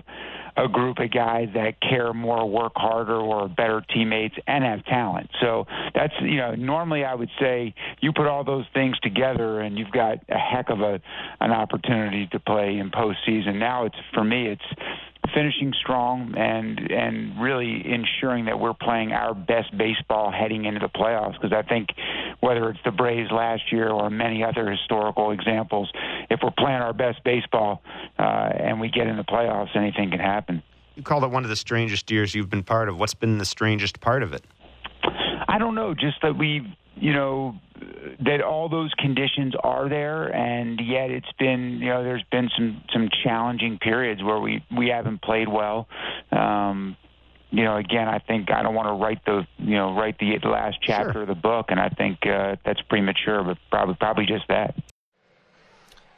a 0.58 0.68
group 0.68 0.98
of 1.00 1.12
guys 1.12 1.48
that 1.54 1.80
care 1.82 2.14
more, 2.14 2.50
work 2.50 2.74
harder, 2.76 3.16
or 3.16 3.48
better 3.48 3.84
teammates, 3.94 4.36
and 4.48 4.64
have 4.64 4.84
talent. 4.86 5.30
So 5.42 5.66
that's 5.94 6.14
you 6.22 6.38
know 6.38 6.56
normally 6.56 7.04
I 7.04 7.16
would 7.16 7.30
say 7.40 7.74
you 8.02 8.12
put 8.14 8.28
all 8.28 8.44
those 8.44 8.66
things 8.74 9.00
together 9.00 9.62
and 9.62 9.78
you've 9.78 9.92
got 9.92 10.18
a 10.30 10.38
heck 10.38 10.70
of 10.70 10.82
a 10.82 11.00
an 11.40 11.52
opportunity 11.52 12.28
to 12.32 12.40
play 12.40 12.78
in 12.78 12.92
postseason. 12.92 13.56
Now 13.56 13.86
it's 13.86 13.96
for 14.14 14.24
me 14.24 14.48
it's 14.48 14.62
finishing 15.34 15.74
strong 15.80 16.36
and 16.38 16.80
and 16.92 17.42
really 17.42 17.84
ensuring 17.86 18.46
that 18.46 18.60
we're 18.60 18.74
playing 18.74 19.12
our 19.12 19.34
best 19.34 19.76
baseball 19.78 20.32
heading 20.32 20.66
into 20.66 20.80
the 20.80 20.90
playoffs. 20.90 21.34
Because 21.34 21.54
I 21.54 21.68
think 21.68 21.90
whether 22.40 22.70
it's 22.70 22.80
the 22.86 22.92
Braves 22.92 23.32
last 23.32 23.72
year 23.72 23.90
or 23.90 24.10
many 24.10 24.44
other 24.44 24.70
historical 24.70 25.32
examples 25.32 25.92
if 26.30 26.40
we're 26.44 26.52
playing 26.52 26.82
our 26.82 26.94
best 26.94 27.24
baseball 27.24 27.82
uh, 28.18 28.22
and 28.22 28.80
we 28.80 28.90
get 28.90 29.08
in 29.08 29.18
the 29.18 29.24
playoffs 29.24 29.76
anything 29.76 30.12
can 30.12 30.20
happen. 30.20 30.64
You 30.96 31.04
called 31.04 31.24
it 31.24 31.32
one 31.32 31.44
of 31.44 31.50
the 31.50 31.56
strangest 31.56 32.12
years 32.12 32.36
you've 32.36 32.50
been 32.50 32.64
part 32.64 32.90
of. 32.90 33.00
What's 33.00 33.14
been 33.14 33.38
the 33.38 33.46
strangest 33.46 34.02
part 34.02 34.22
of 34.22 34.34
it? 34.34 34.44
I 35.48 35.58
don't 35.58 35.76
know 35.76 35.94
just 35.94 36.22
that 36.22 36.38
we 36.38 36.76
you 37.00 37.14
know 37.14 37.56
that 38.20 38.42
all 38.42 38.70
those 38.70 38.94
conditions 38.98 39.54
are 39.62 39.88
there, 39.90 40.28
and 40.34 40.80
yet 40.80 41.12
it's 41.12 41.32
been 41.38 41.80
you 41.80 41.90
know 41.90 42.04
there's 42.04 42.26
been 42.32 42.50
some 42.56 42.84
some 42.92 43.10
challenging 43.24 43.78
periods 43.80 44.22
where 44.22 44.40
we 44.40 44.64
we 44.76 44.90
haven't 44.90 45.22
played 45.22 45.48
well. 45.48 45.88
Um, 46.32 46.98
you 47.52 47.64
know, 47.64 47.78
again, 47.78 48.08
I 48.08 48.20
think 48.20 48.52
I 48.52 48.62
don't 48.62 48.76
want 48.76 48.90
to 48.90 48.94
write 48.94 49.24
the 49.26 49.48
you 49.58 49.76
know 49.76 49.96
write 49.96 50.20
the 50.20 50.38
last 50.44 50.78
chapter 50.82 51.14
sure. 51.14 51.22
of 51.24 51.28
the 51.28 51.36
book, 51.36 51.68
and 51.70 51.80
I 51.80 51.90
think 51.90 52.26
uh, 52.26 52.58
that's 52.64 52.82
premature, 52.82 53.44
but 53.44 53.58
probably 53.72 53.96
probably 53.96 54.26
just 54.26 54.48
that. 54.50 54.76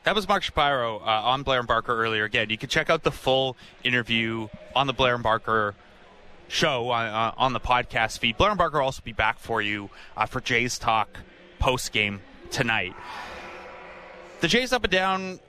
That 0.03 0.15
was 0.15 0.27
Mark 0.27 0.41
Shapiro 0.41 0.97
uh, 0.97 1.03
on 1.03 1.43
Blair 1.43 1.59
and 1.59 1.67
Barker 1.67 1.95
earlier. 1.95 2.23
Again, 2.23 2.49
you 2.49 2.57
can 2.57 2.69
check 2.69 2.89
out 2.89 3.03
the 3.03 3.11
full 3.11 3.55
interview 3.83 4.47
on 4.75 4.87
the 4.87 4.93
Blair 4.93 5.13
and 5.13 5.21
Barker 5.21 5.75
show 6.51 6.89
on, 6.89 7.07
uh, 7.07 7.33
on 7.37 7.53
the 7.53 7.59
podcast 7.59 8.19
feed. 8.19 8.37
Blair 8.37 8.51
and 8.51 8.57
Barker 8.57 8.77
will 8.77 8.85
also 8.85 9.01
be 9.03 9.13
back 9.13 9.39
for 9.39 9.61
you 9.61 9.89
uh, 10.17 10.25
for 10.25 10.41
Jays 10.41 10.77
Talk 10.77 11.17
post 11.59 11.91
game 11.91 12.21
tonight. 12.51 12.93
The 14.41 14.47
Jays 14.47 14.73
up 14.73 14.83
and 14.83 14.91
down 14.91 15.39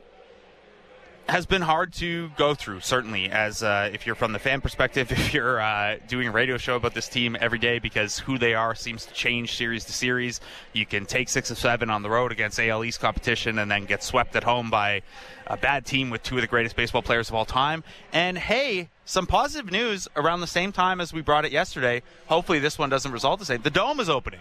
has 1.29 1.47
been 1.47 1.62
hard 1.62 1.93
to 1.95 2.31
go 2.37 2.55
through, 2.55 2.81
certainly, 2.81 3.31
as 3.31 3.62
uh, 3.62 3.91
if 3.93 4.07
you're 4.07 4.15
from 4.15 4.33
the 4.33 4.39
fan 4.39 4.61
perspective, 4.61 5.11
if 5.12 5.35
you're 5.35 5.61
uh, 5.61 5.97
doing 6.07 6.29
a 6.29 6.31
radio 6.31 6.57
show 6.57 6.77
about 6.77 6.95
this 6.95 7.09
team 7.09 7.37
every 7.41 7.59
day 7.59 7.79
because 7.79 8.19
who 8.20 8.39
they 8.39 8.55
are 8.55 8.74
seems 8.74 9.07
to 9.07 9.12
change 9.12 9.57
series 9.57 9.85
to 9.87 9.93
series. 9.93 10.41
You 10.73 10.87
can 10.87 11.07
take 11.07 11.29
six 11.29 11.51
or 11.51 11.57
seven 11.57 11.91
on 11.91 12.03
the 12.03 12.11
road 12.11 12.31
against 12.31 12.61
AL 12.61 12.85
East 12.85 13.01
competition 13.01 13.59
and 13.59 13.70
then 13.70 13.87
get 13.87 14.03
swept 14.05 14.37
at 14.37 14.45
home 14.45 14.70
by 14.70 15.03
a 15.47 15.57
bad 15.57 15.85
team 15.85 16.11
with 16.11 16.23
two 16.23 16.37
of 16.37 16.43
the 16.43 16.47
greatest 16.47 16.77
baseball 16.77 17.03
players 17.03 17.29
of 17.29 17.35
all 17.35 17.45
time. 17.45 17.83
And 18.12 18.39
hey, 18.39 18.91
some 19.05 19.27
positive 19.27 19.70
news 19.70 20.09
around 20.16 20.41
the 20.41 20.47
same 20.47 20.73
time 20.73 21.01
as 21.01 21.12
we 21.12 21.23
brought 21.23 21.45
it 21.45 21.53
yesterday. 21.53 22.03
Hopefully, 22.27 22.59
this 22.59 22.79
one 22.79 22.89
doesn't 22.91 23.12
result 23.12 23.41
the 23.41 23.47
same. 23.47 23.62
The 23.62 23.70
Dome 23.70 24.01
is 24.01 24.09
opening. 24.09 24.41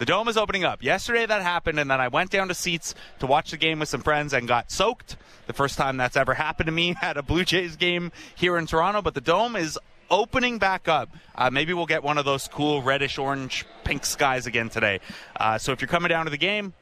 The 0.00 0.06
dome 0.06 0.28
is 0.28 0.38
opening 0.38 0.64
up. 0.64 0.82
Yesterday 0.82 1.26
that 1.26 1.42
happened, 1.42 1.78
and 1.78 1.90
then 1.90 2.00
I 2.00 2.08
went 2.08 2.30
down 2.30 2.48
to 2.48 2.54
seats 2.54 2.94
to 3.18 3.26
watch 3.26 3.50
the 3.50 3.58
game 3.58 3.80
with 3.80 3.90
some 3.90 4.00
friends 4.00 4.32
and 4.32 4.48
got 4.48 4.70
soaked. 4.70 5.18
The 5.46 5.52
first 5.52 5.76
time 5.76 5.98
that's 5.98 6.16
ever 6.16 6.32
happened 6.32 6.68
to 6.68 6.72
me 6.72 6.96
at 7.02 7.18
a 7.18 7.22
Blue 7.22 7.44
Jays 7.44 7.76
game 7.76 8.10
here 8.34 8.56
in 8.56 8.66
Toronto. 8.66 9.02
But 9.02 9.12
the 9.12 9.20
dome 9.20 9.56
is 9.56 9.78
opening 10.10 10.58
back 10.58 10.88
up. 10.88 11.10
Uh, 11.34 11.50
maybe 11.50 11.74
we'll 11.74 11.84
get 11.84 12.02
one 12.02 12.16
of 12.16 12.24
those 12.24 12.48
cool 12.48 12.80
reddish 12.80 13.18
orange 13.18 13.66
pink 13.84 14.06
skies 14.06 14.46
again 14.46 14.70
today. 14.70 15.00
Uh, 15.36 15.58
so 15.58 15.70
if 15.72 15.82
you're 15.82 15.88
coming 15.88 16.08
down 16.08 16.24
to 16.24 16.30
the 16.30 16.38
game, 16.38 16.72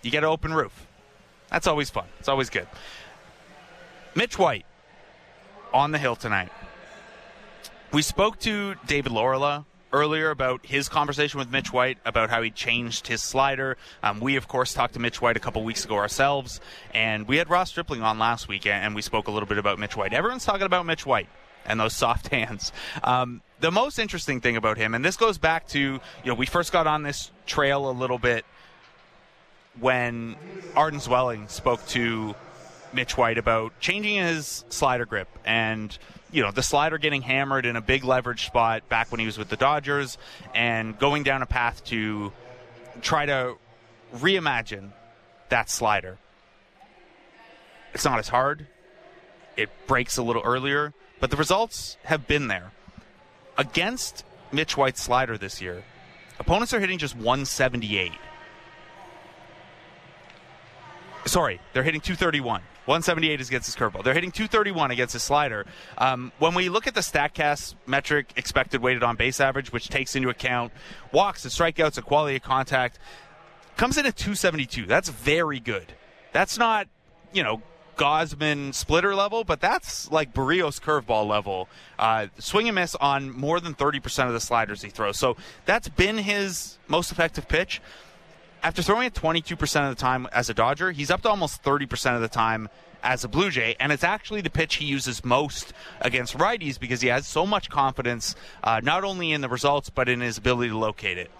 you 0.00 0.10
get 0.10 0.24
an 0.24 0.30
open 0.30 0.54
roof. 0.54 0.86
That's 1.50 1.66
always 1.66 1.90
fun. 1.90 2.06
It's 2.18 2.30
always 2.30 2.48
good. 2.48 2.66
Mitch 4.14 4.38
White 4.38 4.64
on 5.72 5.92
the 5.92 5.98
hill 5.98 6.16
tonight. 6.16 6.50
We 7.92 8.02
spoke 8.02 8.38
to 8.40 8.74
David 8.86 9.12
Laurila 9.12 9.64
earlier 9.92 10.30
about 10.30 10.66
his 10.66 10.88
conversation 10.88 11.38
with 11.38 11.50
Mitch 11.50 11.72
White 11.72 11.98
about 12.04 12.30
how 12.30 12.42
he 12.42 12.50
changed 12.50 13.06
his 13.06 13.22
slider. 13.22 13.76
Um, 14.02 14.20
we, 14.20 14.36
of 14.36 14.48
course, 14.48 14.74
talked 14.74 14.94
to 14.94 15.00
Mitch 15.00 15.22
White 15.22 15.36
a 15.36 15.40
couple 15.40 15.64
weeks 15.64 15.84
ago 15.84 15.96
ourselves, 15.96 16.60
and 16.92 17.26
we 17.26 17.38
had 17.38 17.48
Ross 17.48 17.70
Stripling 17.70 18.02
on 18.02 18.18
last 18.18 18.48
week, 18.48 18.66
and 18.66 18.94
we 18.94 19.02
spoke 19.02 19.28
a 19.28 19.30
little 19.30 19.48
bit 19.48 19.58
about 19.58 19.78
Mitch 19.78 19.96
White. 19.96 20.12
Everyone's 20.12 20.44
talking 20.44 20.66
about 20.66 20.84
Mitch 20.86 21.06
White 21.06 21.28
and 21.64 21.80
those 21.80 21.94
soft 21.94 22.28
hands. 22.32 22.72
Um, 23.02 23.42
the 23.60 23.70
most 23.70 23.98
interesting 23.98 24.40
thing 24.40 24.56
about 24.56 24.76
him, 24.76 24.94
and 24.94 25.04
this 25.04 25.16
goes 25.16 25.38
back 25.38 25.66
to, 25.68 25.80
you 25.80 26.00
know, 26.24 26.34
we 26.34 26.46
first 26.46 26.72
got 26.72 26.86
on 26.86 27.02
this 27.02 27.30
trail 27.46 27.90
a 27.90 27.92
little 27.92 28.18
bit 28.18 28.44
when 29.80 30.36
Arden 30.74 31.00
Zwelling 31.00 31.48
spoke 31.50 31.84
to 31.88 32.34
Mitch 32.92 33.16
White 33.16 33.38
about 33.38 33.78
changing 33.80 34.16
his 34.16 34.64
slider 34.68 35.06
grip 35.06 35.28
and 35.44 35.96
you 36.30 36.42
know 36.42 36.50
the 36.50 36.62
slider 36.62 36.98
getting 36.98 37.22
hammered 37.22 37.66
in 37.66 37.76
a 37.76 37.80
big 37.80 38.04
leverage 38.04 38.46
spot 38.46 38.88
back 38.88 39.10
when 39.10 39.20
he 39.20 39.26
was 39.26 39.38
with 39.38 39.48
the 39.48 39.56
Dodgers 39.56 40.18
and 40.54 40.98
going 40.98 41.22
down 41.22 41.42
a 41.42 41.46
path 41.46 41.84
to 41.84 42.32
try 43.00 43.26
to 43.26 43.56
reimagine 44.14 44.90
that 45.48 45.70
slider. 45.70 46.18
It's 47.94 48.04
not 48.04 48.18
as 48.18 48.28
hard. 48.28 48.66
It 49.56 49.70
breaks 49.86 50.16
a 50.16 50.22
little 50.22 50.42
earlier, 50.44 50.92
but 51.20 51.30
the 51.30 51.36
results 51.36 51.96
have 52.04 52.26
been 52.26 52.48
there. 52.48 52.72
Against 53.56 54.24
Mitch 54.52 54.76
White's 54.76 55.02
slider 55.02 55.36
this 55.36 55.60
year, 55.60 55.82
opponents 56.38 56.72
are 56.72 56.80
hitting 56.80 56.98
just 56.98 57.16
178. 57.16 58.12
Sorry, 61.24 61.60
they're 61.72 61.82
hitting 61.82 62.00
231. 62.00 62.62
178 62.88 63.38
is 63.38 63.48
against 63.48 63.66
his 63.66 63.76
curveball. 63.76 64.02
They're 64.02 64.14
hitting 64.14 64.32
231 64.32 64.90
against 64.90 65.12
his 65.12 65.22
slider. 65.22 65.66
Um, 65.98 66.32
when 66.38 66.54
we 66.54 66.70
look 66.70 66.86
at 66.86 66.94
the 66.94 67.02
StatCast 67.02 67.74
metric, 67.86 68.32
expected 68.34 68.80
weighted 68.80 69.02
on 69.02 69.16
base 69.16 69.40
average, 69.40 69.70
which 69.70 69.90
takes 69.90 70.16
into 70.16 70.30
account 70.30 70.72
walks 71.12 71.44
and 71.44 71.52
strikeouts 71.52 71.98
and 71.98 72.06
quality 72.06 72.36
of 72.36 72.42
contact, 72.42 72.98
comes 73.76 73.98
in 73.98 74.06
at 74.06 74.16
272. 74.16 74.86
That's 74.86 75.10
very 75.10 75.60
good. 75.60 75.92
That's 76.32 76.56
not, 76.56 76.88
you 77.34 77.42
know, 77.42 77.60
Gausman 77.98 78.72
splitter 78.72 79.14
level, 79.14 79.44
but 79.44 79.60
that's 79.60 80.10
like 80.10 80.32
Berrios 80.32 80.80
curveball 80.80 81.28
level. 81.28 81.68
Uh, 81.98 82.28
swing 82.38 82.68
and 82.68 82.74
miss 82.76 82.94
on 82.94 83.30
more 83.30 83.60
than 83.60 83.74
30% 83.74 84.28
of 84.28 84.32
the 84.32 84.40
sliders 84.40 84.80
he 84.80 84.88
throws. 84.88 85.18
So 85.18 85.36
that's 85.66 85.90
been 85.90 86.16
his 86.16 86.78
most 86.86 87.12
effective 87.12 87.48
pitch 87.48 87.82
after 88.62 88.82
throwing 88.82 89.06
it 89.06 89.14
22% 89.14 89.90
of 89.90 89.96
the 89.96 90.00
time 90.00 90.26
as 90.32 90.50
a 90.50 90.54
Dodger, 90.54 90.92
he's 90.92 91.10
up 91.10 91.22
to 91.22 91.28
almost 91.28 91.62
30% 91.62 92.14
of 92.14 92.20
the 92.20 92.28
time 92.28 92.68
as 93.02 93.24
a 93.24 93.28
Blue 93.28 93.50
Jay, 93.50 93.76
and 93.78 93.92
it's 93.92 94.04
actually 94.04 94.40
the 94.40 94.50
pitch 94.50 94.76
he 94.76 94.84
uses 94.84 95.24
most 95.24 95.72
against 96.00 96.36
righties 96.36 96.78
because 96.78 97.00
he 97.00 97.08
has 97.08 97.26
so 97.26 97.46
much 97.46 97.70
confidence, 97.70 98.34
uh, 98.64 98.80
not 98.82 99.04
only 99.04 99.32
in 99.32 99.40
the 99.40 99.48
results, 99.48 99.88
but 99.90 100.08
in 100.08 100.20
his 100.20 100.38
ability 100.38 100.70
to 100.70 100.78
locate 100.78 101.18
it. 101.18 101.30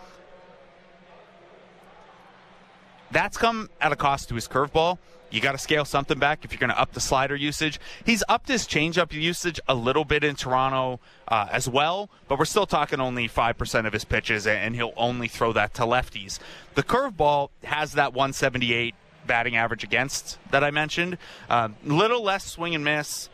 That's 3.10 3.36
come 3.36 3.70
at 3.80 3.92
a 3.92 3.96
cost 3.96 4.28
to 4.28 4.34
his 4.34 4.48
curveball. 4.48 4.98
You 5.30 5.40
got 5.40 5.52
to 5.52 5.58
scale 5.58 5.84
something 5.84 6.18
back 6.18 6.44
if 6.44 6.52
you're 6.52 6.58
going 6.58 6.70
to 6.70 6.80
up 6.80 6.92
the 6.92 7.00
slider 7.00 7.36
usage. 7.36 7.78
He's 8.04 8.24
upped 8.28 8.48
his 8.48 8.66
changeup 8.66 9.12
usage 9.12 9.60
a 9.68 9.74
little 9.74 10.04
bit 10.04 10.24
in 10.24 10.36
Toronto 10.36 11.00
uh, 11.26 11.48
as 11.52 11.68
well, 11.68 12.08
but 12.28 12.38
we're 12.38 12.46
still 12.46 12.66
talking 12.66 12.98
only 12.98 13.28
5% 13.28 13.86
of 13.86 13.92
his 13.92 14.04
pitches, 14.04 14.46
and 14.46 14.74
he'll 14.74 14.94
only 14.96 15.28
throw 15.28 15.52
that 15.52 15.74
to 15.74 15.82
lefties. 15.82 16.38
The 16.76 16.82
curveball 16.82 17.50
has 17.64 17.92
that 17.92 18.14
178 18.14 18.94
batting 19.26 19.56
average 19.56 19.84
against 19.84 20.38
that 20.50 20.64
I 20.64 20.70
mentioned. 20.70 21.18
A 21.50 21.52
uh, 21.52 21.68
little 21.84 22.22
less 22.22 22.46
swing 22.46 22.74
and 22.74 22.82
miss, 22.82 23.28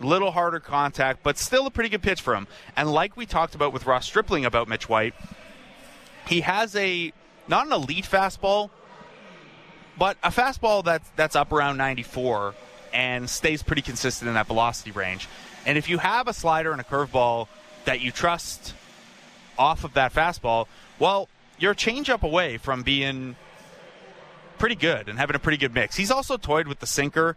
a 0.00 0.06
little 0.06 0.30
harder 0.30 0.60
contact, 0.60 1.24
but 1.24 1.36
still 1.36 1.66
a 1.66 1.70
pretty 1.70 1.90
good 1.90 2.02
pitch 2.02 2.20
for 2.20 2.34
him. 2.34 2.46
And 2.76 2.92
like 2.92 3.16
we 3.16 3.26
talked 3.26 3.56
about 3.56 3.72
with 3.72 3.86
Ross 3.86 4.06
Stripling 4.06 4.44
about 4.44 4.68
Mitch 4.68 4.88
White, 4.88 5.14
he 6.28 6.42
has 6.42 6.76
a 6.76 7.12
not 7.48 7.66
an 7.66 7.72
elite 7.72 8.04
fastball, 8.04 8.70
but 10.00 10.16
a 10.22 10.30
fastball 10.30 10.82
that's 10.82 11.08
that's 11.14 11.36
up 11.36 11.52
around 11.52 11.76
94 11.76 12.54
and 12.92 13.28
stays 13.28 13.62
pretty 13.62 13.82
consistent 13.82 14.28
in 14.28 14.34
that 14.34 14.46
velocity 14.46 14.90
range. 14.90 15.28
And 15.66 15.76
if 15.76 15.90
you 15.90 15.98
have 15.98 16.26
a 16.26 16.32
slider 16.32 16.72
and 16.72 16.80
a 16.80 16.84
curveball 16.84 17.48
that 17.84 18.00
you 18.00 18.10
trust 18.10 18.72
off 19.58 19.84
of 19.84 19.92
that 19.94 20.14
fastball, 20.14 20.68
well, 20.98 21.28
you're 21.58 21.72
a 21.72 21.76
changeup 21.76 22.22
away 22.22 22.56
from 22.56 22.82
being 22.82 23.36
pretty 24.58 24.74
good 24.74 25.10
and 25.10 25.18
having 25.18 25.36
a 25.36 25.38
pretty 25.38 25.58
good 25.58 25.74
mix. 25.74 25.96
He's 25.96 26.10
also 26.10 26.38
toyed 26.38 26.66
with 26.66 26.80
the 26.80 26.86
sinker. 26.86 27.36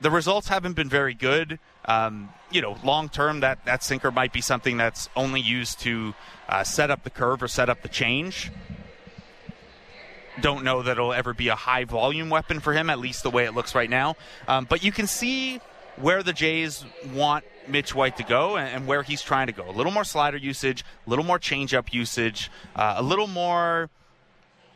The 0.00 0.12
results 0.12 0.46
haven't 0.46 0.74
been 0.74 0.88
very 0.88 1.12
good. 1.12 1.58
Um, 1.86 2.28
you 2.52 2.62
know, 2.62 2.76
long 2.84 3.08
term, 3.08 3.40
that, 3.40 3.64
that 3.64 3.82
sinker 3.82 4.12
might 4.12 4.32
be 4.32 4.40
something 4.40 4.76
that's 4.76 5.08
only 5.16 5.40
used 5.40 5.80
to 5.80 6.14
uh, 6.48 6.62
set 6.62 6.88
up 6.88 7.02
the 7.02 7.10
curve 7.10 7.42
or 7.42 7.48
set 7.48 7.68
up 7.68 7.82
the 7.82 7.88
change 7.88 8.52
don't 10.40 10.64
know 10.64 10.82
that 10.82 10.92
it'll 10.92 11.12
ever 11.12 11.34
be 11.34 11.48
a 11.48 11.54
high 11.54 11.84
volume 11.84 12.30
weapon 12.30 12.60
for 12.60 12.72
him, 12.72 12.90
at 12.90 12.98
least 12.98 13.22
the 13.22 13.30
way 13.30 13.44
it 13.44 13.54
looks 13.54 13.74
right 13.74 13.90
now. 13.90 14.16
Um, 14.46 14.66
but 14.68 14.84
you 14.84 14.92
can 14.92 15.06
see 15.06 15.60
where 15.96 16.22
the 16.22 16.32
Jays 16.32 16.84
want 17.14 17.44
Mitch 17.68 17.94
White 17.94 18.16
to 18.16 18.22
go 18.22 18.56
and, 18.56 18.86
where 18.86 19.02
he's 19.02 19.22
trying 19.22 19.46
to 19.48 19.52
go. 19.52 19.68
A 19.68 19.72
little 19.72 19.92
more 19.92 20.04
slider 20.04 20.36
usage, 20.36 20.84
a 21.06 21.10
little 21.10 21.24
more 21.24 21.38
changeup 21.38 21.92
usage, 21.92 22.50
uh, 22.76 22.94
a 22.96 23.02
little 23.02 23.26
more. 23.26 23.90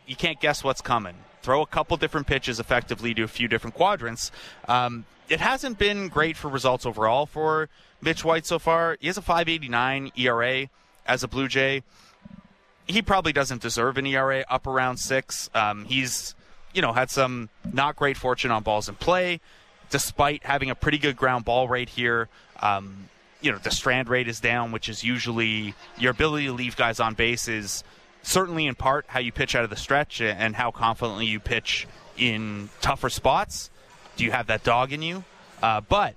You 0.07 0.17
can't 0.17 0.41
guess 0.41 0.63
what's 0.63 0.81
coming. 0.81 1.15
Throw 1.43 1.63
a 1.63 1.67
couple 1.67 1.97
different 1.97 2.27
pitches 2.27 2.61
effectively 2.61 3.15
to 3.15 3.23
a 3.23 3.29
few 3.29 3.49
different 3.49 3.75
quadrants. 3.75 4.31
Um, 4.69 5.05
it 5.29 5.41
hasn't 5.41 5.79
been 5.79 6.09
great 6.09 6.37
for 6.37 6.49
results 6.49 6.85
overall 6.85 7.27
for 7.27 7.69
Mitch 8.03 8.25
White 8.25 8.45
so 8.45 8.59
far. 8.59 8.99
He 9.01 9.07
has 9.07 9.17
a 9.17 9.23
5.89 9.23 10.13
ERA 10.19 10.69
as 11.07 11.23
a 11.23 11.29
Blue 11.29 11.49
Jay 11.49 11.83
he 12.87 13.03
probably 13.03 13.33
doesn't 13.33 13.63
deserve 13.63 13.99
an 13.99 14.07
ERA 14.07 14.45
up 14.49 14.67
around 14.67 14.99
six. 14.99 15.51
Um, 15.55 15.85
he's, 15.85 16.35
you 16.73 16.83
know, 16.83 16.93
had 16.93 17.11
some 17.11 17.49
not 17.73 17.97
great 17.97 18.17
fortune 18.17 18.51
on 18.51 18.63
balls 18.63 18.89
in 18.89 18.95
play, 18.95 19.41
despite 19.91 20.45
having 20.45 20.71
a 20.71 20.75
pretty 20.75 20.99
good 20.99 21.17
ground 21.17 21.45
ball 21.45 21.69
rate 21.69 21.89
here. 21.89 22.29
Um, 22.61 23.09
you 23.41 23.53
know, 23.53 23.59
the 23.59 23.71
strand 23.71 24.09
rate 24.09 24.29
is 24.29 24.41
down, 24.41 24.73
which 24.73 24.89
is 24.89 25.05
usually 25.05 25.75
your 25.99 26.13
ability 26.13 26.47
to 26.47 26.53
leave 26.53 26.77
guys 26.77 27.01
on 27.01 27.15
base 27.15 27.47
is 27.49 27.85
certainly 28.23 28.67
in 28.67 28.75
part 28.75 29.05
how 29.09 29.21
you 29.21 29.33
pitch 29.33 29.55
out 29.55 29.65
of 29.65 29.71
the 29.71 29.77
stretch 29.77 30.21
and 30.21 30.57
how 30.57 30.71
confidently 30.71 31.27
you 31.27 31.39
pitch 31.39 31.87
in 32.17 32.71
tougher 32.81 33.11
spots. 33.11 33.71
Do 34.17 34.25
you 34.25 34.31
have 34.31 34.47
that 34.47 34.65
dog 34.65 34.93
in 34.93 35.03
you? 35.03 35.25
Uh, 35.63 35.81
but 35.83 36.15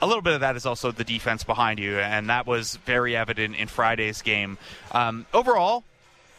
a 0.00 0.06
little 0.06 0.22
bit 0.22 0.34
of 0.34 0.40
that 0.40 0.56
is 0.56 0.66
also 0.66 0.90
the 0.90 1.04
defense 1.04 1.44
behind 1.44 1.78
you, 1.78 1.98
and 1.98 2.28
that 2.30 2.46
was 2.46 2.76
very 2.84 3.16
evident 3.16 3.56
in 3.56 3.68
Friday's 3.68 4.22
game. 4.22 4.58
Um, 4.92 5.26
overall, 5.32 5.84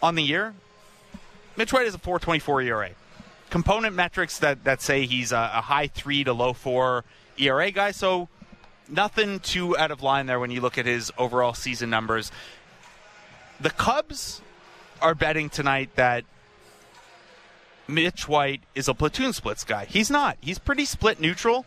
on 0.01 0.15
the 0.15 0.23
year, 0.23 0.53
Mitch 1.57 1.71
White 1.73 1.87
is 1.87 1.95
a 1.95 1.97
424 1.97 2.61
ERA. 2.61 2.89
Component 3.49 3.95
metrics 3.95 4.39
that, 4.39 4.63
that 4.63 4.81
say 4.81 5.05
he's 5.05 5.31
a, 5.31 5.51
a 5.55 5.61
high 5.61 5.87
three 5.87 6.23
to 6.23 6.33
low 6.33 6.53
four 6.53 7.05
ERA 7.37 7.71
guy, 7.71 7.91
so 7.91 8.27
nothing 8.89 9.39
too 9.39 9.77
out 9.77 9.91
of 9.91 10.03
line 10.03 10.25
there 10.25 10.39
when 10.39 10.51
you 10.51 10.61
look 10.61 10.77
at 10.77 10.85
his 10.85 11.11
overall 11.17 11.53
season 11.53 11.89
numbers. 11.89 12.31
The 13.59 13.69
Cubs 13.69 14.41
are 15.01 15.15
betting 15.15 15.49
tonight 15.49 15.89
that 15.95 16.25
Mitch 17.87 18.27
White 18.27 18.61
is 18.73 18.87
a 18.87 18.93
platoon 18.93 19.33
splits 19.33 19.63
guy. 19.63 19.85
He's 19.85 20.09
not. 20.09 20.37
He's 20.41 20.59
pretty 20.59 20.85
split 20.85 21.19
neutral, 21.19 21.65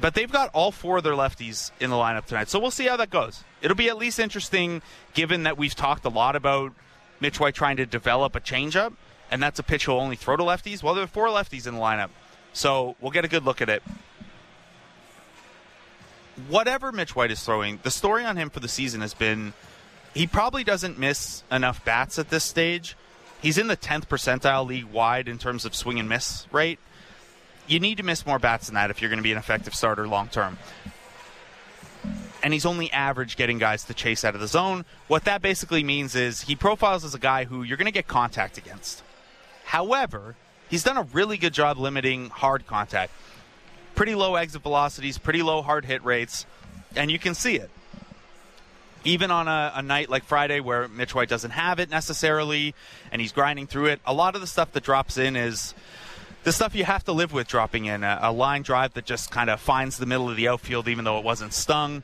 but 0.00 0.14
they've 0.14 0.30
got 0.30 0.50
all 0.52 0.70
four 0.70 0.98
of 0.98 1.04
their 1.04 1.14
lefties 1.14 1.70
in 1.80 1.90
the 1.90 1.96
lineup 1.96 2.26
tonight. 2.26 2.48
So 2.48 2.58
we'll 2.58 2.70
see 2.70 2.86
how 2.86 2.96
that 2.96 3.10
goes. 3.10 3.44
It'll 3.62 3.76
be 3.76 3.88
at 3.88 3.96
least 3.96 4.18
interesting 4.18 4.82
given 5.14 5.42
that 5.44 5.58
we've 5.58 5.74
talked 5.74 6.04
a 6.04 6.08
lot 6.08 6.36
about 6.36 6.72
Mitch 7.20 7.40
White 7.40 7.54
trying 7.54 7.76
to 7.78 7.86
develop 7.86 8.36
a 8.36 8.40
changeup, 8.40 8.94
and 9.30 9.42
that's 9.42 9.58
a 9.58 9.62
pitch 9.62 9.86
he'll 9.86 9.96
only 9.96 10.16
throw 10.16 10.36
to 10.36 10.42
lefties. 10.42 10.82
Well, 10.82 10.94
there 10.94 11.04
are 11.04 11.08
four 11.08 11.28
lefties 11.28 11.66
in 11.66 11.74
the 11.74 11.80
lineup. 11.80 12.10
So 12.52 12.96
we'll 13.00 13.10
get 13.10 13.24
a 13.24 13.28
good 13.28 13.44
look 13.44 13.60
at 13.60 13.68
it. 13.68 13.82
Whatever 16.48 16.92
Mitch 16.92 17.16
White 17.16 17.30
is 17.30 17.42
throwing, 17.42 17.80
the 17.82 17.90
story 17.90 18.24
on 18.24 18.36
him 18.36 18.50
for 18.50 18.60
the 18.60 18.68
season 18.68 19.00
has 19.00 19.14
been 19.14 19.52
he 20.14 20.26
probably 20.26 20.64
doesn't 20.64 20.98
miss 20.98 21.42
enough 21.50 21.84
bats 21.84 22.18
at 22.18 22.30
this 22.30 22.44
stage 22.44 22.96
He's 23.40 23.58
in 23.58 23.68
the 23.68 23.76
10th 23.76 24.08
percentile 24.08 24.66
league 24.66 24.86
wide 24.86 25.28
in 25.28 25.38
terms 25.38 25.64
of 25.64 25.74
swing 25.74 26.00
and 26.00 26.08
miss 26.08 26.46
rate. 26.50 26.78
You 27.68 27.80
need 27.80 27.98
to 27.98 28.02
miss 28.02 28.26
more 28.26 28.38
bats 28.38 28.66
than 28.66 28.74
that 28.74 28.90
if 28.90 29.00
you're 29.00 29.10
going 29.10 29.18
to 29.18 29.22
be 29.22 29.30
an 29.30 29.38
effective 29.38 29.74
starter 29.74 30.08
long 30.08 30.28
term. 30.28 30.58
And 32.42 32.52
he's 32.52 32.64
only 32.64 32.90
average 32.92 33.36
getting 33.36 33.58
guys 33.58 33.84
to 33.84 33.94
chase 33.94 34.24
out 34.24 34.34
of 34.34 34.40
the 34.40 34.48
zone. 34.48 34.84
What 35.06 35.24
that 35.24 35.42
basically 35.42 35.84
means 35.84 36.14
is 36.14 36.42
he 36.42 36.56
profiles 36.56 37.04
as 37.04 37.14
a 37.14 37.18
guy 37.18 37.44
who 37.44 37.62
you're 37.62 37.76
going 37.76 37.86
to 37.86 37.92
get 37.92 38.08
contact 38.08 38.56
against. 38.56 39.02
However, 39.64 40.34
he's 40.70 40.82
done 40.82 40.96
a 40.96 41.02
really 41.02 41.36
good 41.36 41.52
job 41.52 41.76
limiting 41.78 42.30
hard 42.30 42.66
contact. 42.66 43.12
Pretty 43.94 44.14
low 44.14 44.36
exit 44.36 44.62
velocities, 44.62 45.18
pretty 45.18 45.42
low 45.42 45.60
hard 45.60 45.84
hit 45.84 46.02
rates, 46.04 46.46
and 46.96 47.10
you 47.10 47.18
can 47.18 47.34
see 47.34 47.56
it 47.56 47.70
even 49.04 49.30
on 49.30 49.48
a, 49.48 49.72
a, 49.76 49.82
night 49.82 50.10
like 50.10 50.24
Friday 50.24 50.60
where 50.60 50.88
Mitch 50.88 51.14
White 51.14 51.28
doesn't 51.28 51.52
have 51.52 51.78
it 51.78 51.88
necessarily 51.88 52.74
and 53.12 53.20
he's 53.22 53.32
grinding 53.32 53.66
through 53.66 53.86
it, 53.86 54.00
a 54.04 54.12
lot 54.12 54.34
of 54.34 54.40
the 54.40 54.46
stuff 54.46 54.72
that 54.72 54.82
drops 54.82 55.18
in 55.18 55.36
is 55.36 55.74
the 56.48 56.52
stuff 56.52 56.74
you 56.74 56.84
have 56.84 57.04
to 57.04 57.12
live 57.12 57.30
with 57.30 57.46
dropping 57.46 57.84
in. 57.84 58.02
A, 58.02 58.20
a 58.22 58.32
line 58.32 58.62
drive 58.62 58.94
that 58.94 59.04
just 59.04 59.30
kind 59.30 59.50
of 59.50 59.60
finds 59.60 59.98
the 59.98 60.06
middle 60.06 60.30
of 60.30 60.36
the 60.36 60.48
outfield 60.48 60.88
even 60.88 61.04
though 61.04 61.18
it 61.18 61.24
wasn't 61.24 61.52
stung. 61.52 62.02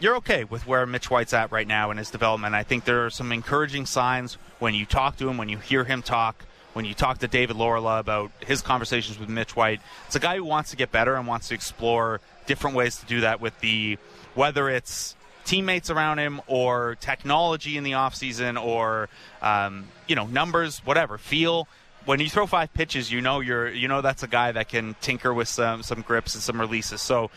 You're 0.00 0.16
okay 0.16 0.42
with 0.42 0.66
where 0.66 0.84
Mitch 0.86 1.08
White's 1.08 1.32
at 1.32 1.52
right 1.52 1.68
now 1.68 1.92
in 1.92 1.98
his 1.98 2.10
development. 2.10 2.56
I 2.56 2.64
think 2.64 2.84
there 2.84 3.06
are 3.06 3.10
some 3.10 3.30
encouraging 3.30 3.86
signs 3.86 4.38
when 4.58 4.74
you 4.74 4.84
talk 4.84 5.18
to 5.18 5.28
him, 5.28 5.38
when 5.38 5.48
you 5.48 5.58
hear 5.58 5.84
him 5.84 6.02
talk, 6.02 6.46
when 6.72 6.84
you 6.84 6.94
talk 6.94 7.18
to 7.18 7.28
David 7.28 7.54
Laurila 7.54 8.00
about 8.00 8.32
his 8.44 8.60
conversations 8.60 9.20
with 9.20 9.28
Mitch 9.28 9.54
White. 9.54 9.80
It's 10.06 10.16
a 10.16 10.20
guy 10.20 10.34
who 10.34 10.44
wants 10.44 10.70
to 10.70 10.76
get 10.76 10.90
better 10.90 11.14
and 11.14 11.28
wants 11.28 11.46
to 11.48 11.54
explore 11.54 12.20
different 12.46 12.74
ways 12.74 12.96
to 12.96 13.06
do 13.06 13.20
that 13.20 13.40
with 13.40 13.56
the 13.60 13.98
whether 14.34 14.68
it's 14.68 15.14
teammates 15.44 15.90
around 15.90 16.18
him 16.18 16.40
or 16.48 16.96
technology 17.00 17.76
in 17.76 17.84
the 17.84 17.92
offseason 17.92 18.60
or 18.60 19.08
um, 19.42 19.86
you 20.08 20.16
know 20.16 20.26
numbers 20.26 20.80
whatever 20.80 21.18
feel 21.18 21.68
when 22.06 22.20
you 22.20 22.30
throw 22.30 22.46
five 22.46 22.72
pitches 22.72 23.12
you 23.12 23.20
know 23.20 23.40
you're 23.40 23.68
you 23.68 23.86
know 23.86 24.00
that's 24.00 24.22
a 24.22 24.28
guy 24.28 24.52
that 24.52 24.68
can 24.68 24.96
tinker 25.00 25.34
with 25.34 25.48
some 25.48 25.82
some 25.82 26.00
grips 26.00 26.34
and 26.34 26.42
some 26.42 26.58
releases 26.58 27.02
so 27.02 27.30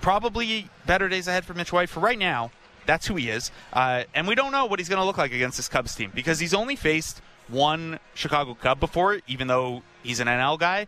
probably 0.00 0.68
better 0.84 1.08
days 1.08 1.26
ahead 1.26 1.44
for 1.44 1.54
Mitch 1.54 1.72
White 1.72 1.88
for 1.88 2.00
right 2.00 2.18
now 2.18 2.50
that's 2.84 3.06
who 3.06 3.16
he 3.16 3.30
is 3.30 3.50
uh, 3.72 4.04
and 4.14 4.28
we 4.28 4.34
don't 4.34 4.52
know 4.52 4.66
what 4.66 4.78
he's 4.78 4.88
going 4.88 5.00
to 5.00 5.06
look 5.06 5.18
like 5.18 5.32
against 5.32 5.56
this 5.56 5.68
Cubs 5.68 5.94
team 5.94 6.12
because 6.14 6.38
he's 6.38 6.54
only 6.54 6.76
faced 6.76 7.22
one 7.48 7.98
Chicago 8.14 8.54
Cub 8.54 8.78
before 8.78 9.20
even 9.26 9.46
though 9.46 9.82
he's 10.02 10.20
an 10.20 10.26
NL 10.26 10.58
guy 10.58 10.86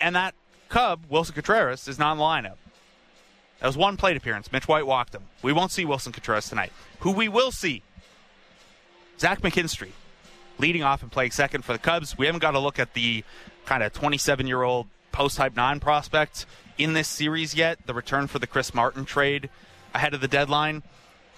and 0.00 0.16
that 0.16 0.34
Cub 0.68 1.00
Willson 1.10 1.34
Contreras 1.34 1.88
is 1.88 1.98
not 1.98 2.12
in 2.12 2.18
the 2.18 2.24
lineup 2.24 2.56
that 3.60 3.66
was 3.66 3.76
one 3.76 3.96
plate 3.96 4.16
appearance. 4.16 4.52
Mitch 4.52 4.68
White 4.68 4.86
walked 4.86 5.14
him. 5.14 5.24
We 5.42 5.52
won't 5.52 5.72
see 5.72 5.84
Willson 5.84 6.12
Contreras 6.12 6.48
tonight. 6.48 6.72
Who 7.00 7.10
we 7.10 7.28
will 7.28 7.50
see, 7.50 7.82
Zach 9.18 9.40
McKinstry, 9.40 9.90
leading 10.58 10.82
off 10.82 11.02
and 11.02 11.10
playing 11.10 11.30
second 11.30 11.64
for 11.64 11.72
the 11.72 11.78
Cubs. 11.78 12.16
We 12.18 12.26
haven't 12.26 12.40
got 12.40 12.52
to 12.52 12.58
look 12.58 12.78
at 12.78 12.94
the 12.94 13.24
kind 13.64 13.82
of 13.82 13.92
27 13.92 14.46
year 14.46 14.62
old 14.62 14.86
post 15.12 15.36
type 15.36 15.56
nine 15.56 15.80
prospect 15.80 16.46
in 16.76 16.92
this 16.92 17.08
series 17.08 17.54
yet. 17.54 17.86
The 17.86 17.94
return 17.94 18.26
for 18.26 18.38
the 18.38 18.46
Chris 18.46 18.74
Martin 18.74 19.04
trade 19.04 19.50
ahead 19.94 20.14
of 20.14 20.20
the 20.20 20.28
deadline 20.28 20.82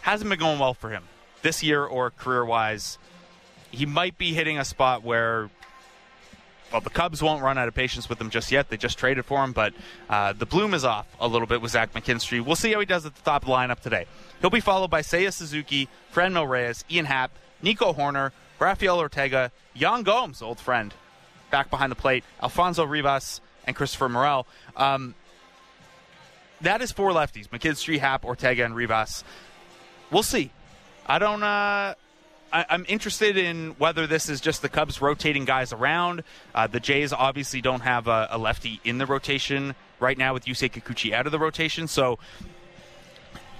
hasn't 0.02 0.28
been 0.30 0.38
going 0.38 0.59
well 0.59 0.74
for 0.74 0.90
him 0.90 1.05
this 1.42 1.62
year 1.62 1.84
or 1.84 2.10
career 2.10 2.44
wise. 2.44 2.98
He 3.70 3.86
might 3.86 4.18
be 4.18 4.34
hitting 4.34 4.59
a 4.59 4.64
spot 4.64 5.02
where 5.02 5.51
well, 6.72 6.80
the 6.80 6.90
Cubs 6.90 7.20
won't 7.20 7.42
run 7.42 7.59
out 7.59 7.66
of 7.66 7.74
patience 7.74 8.09
with 8.09 8.20
him 8.20 8.30
just 8.30 8.52
yet. 8.52 8.68
They 8.68 8.76
just 8.76 8.97
traded 8.97 9.24
for 9.24 9.42
him, 9.42 9.52
but 9.52 9.74
uh, 10.09 10.32
the 10.32 10.47
bloom 10.47 10.72
is 10.72 10.84
off 10.84 11.06
a 11.18 11.26
little 11.26 11.47
bit 11.47 11.60
with 11.60 11.72
Zach 11.72 11.92
McKinstry. 11.92 12.44
We'll 12.44 12.56
see 12.56 12.72
how 12.72 12.80
he 12.80 12.86
does 12.86 13.06
at 13.06 13.14
the 13.14 13.22
top 13.22 13.42
of 13.42 13.48
the 13.48 13.55
lineup 13.55 13.80
today. 13.80 14.06
He'll 14.40 14.51
be 14.51 14.60
followed 14.60 14.90
by 14.90 15.02
Seiya 15.02 15.32
Suzuki, 15.32 15.88
Franmil 16.14 16.48
Reyes, 16.48 16.84
Ian 16.90 17.06
Happ, 17.06 17.32
Nico 17.62 17.92
Hoerner, 17.92 18.30
Rafael 18.61 18.99
Ortega, 18.99 19.51
Yan 19.74 20.03
Gomes, 20.03 20.43
old 20.43 20.61
friend, 20.61 20.95
back 21.51 21.70
behind 21.70 21.91
the 21.91 21.97
plate, 21.97 22.24
Alfonso 22.43 22.85
Rivas, 22.85 23.41
and 23.66 23.74
Christopher 23.74 24.09
Morel. 24.09 24.47
Um, 24.77 25.15
that 26.61 26.82
is 26.82 26.93
four 26.93 27.11
lefties: 27.11 27.49
McKinstry, 27.49 27.99
Happ, 27.99 28.24
Ortega, 28.24 28.65
and 28.65 28.77
Rivas. 28.77 29.24
We'll 30.11 30.23
see. 30.23 30.53
I 31.07 31.19
don't. 31.19 31.43
Uh, 31.43 31.95
I, 32.53 32.66
am 32.69 32.85
interested 32.89 33.37
in 33.37 33.70
whether 33.78 34.07
this 34.07 34.28
is 34.28 34.41
just 34.41 34.61
the 34.61 34.69
Cubs 34.69 35.01
rotating 35.01 35.45
guys 35.45 35.73
around. 35.73 36.23
Uh, 36.55 36.66
the 36.66 36.81
Jays 36.81 37.12
obviously 37.12 37.61
don't 37.61 37.81
have 37.81 38.09
a, 38.09 38.28
a, 38.31 38.39
lefty 38.39 38.81
in 38.85 38.99
the 38.99 39.07
rotation 39.07 39.74
right 40.01 40.19
now 40.19 40.35
with 40.35 40.45
Yusei 40.47 40.70
Kikuchi 40.70 41.12
out 41.12 41.27
of 41.27 41.32
the 41.32 41.39
rotation, 41.39 41.87
so 41.87 42.19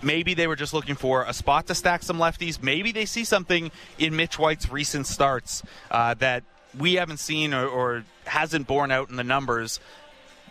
maybe 0.03 0.35
they 0.35 0.47
were 0.47 0.57
just 0.57 0.75
looking 0.75 0.95
for 0.95 1.25
a 1.25 1.33
spot 1.33 1.67
to 1.69 1.75
stack 1.75 2.03
some 2.03 2.19
lefties. 2.19 2.63
Maybe 2.63 2.93
they 2.93 3.07
see 3.07 3.25
something 3.25 3.71
in 3.99 4.17
Mitch 4.17 4.39
White's 4.39 4.71
recent 4.71 5.07
starts 5.07 5.63
uh, 5.91 6.15
that 6.15 6.45
we 6.79 6.95
haven't 6.95 7.19
seen 7.19 7.53
or, 7.55 7.67
or 7.67 8.05
hasn't 8.25 8.67
borne 8.67 8.91
out 8.91 9.11
in 9.11 9.17
the 9.17 9.25
numbers 9.25 9.81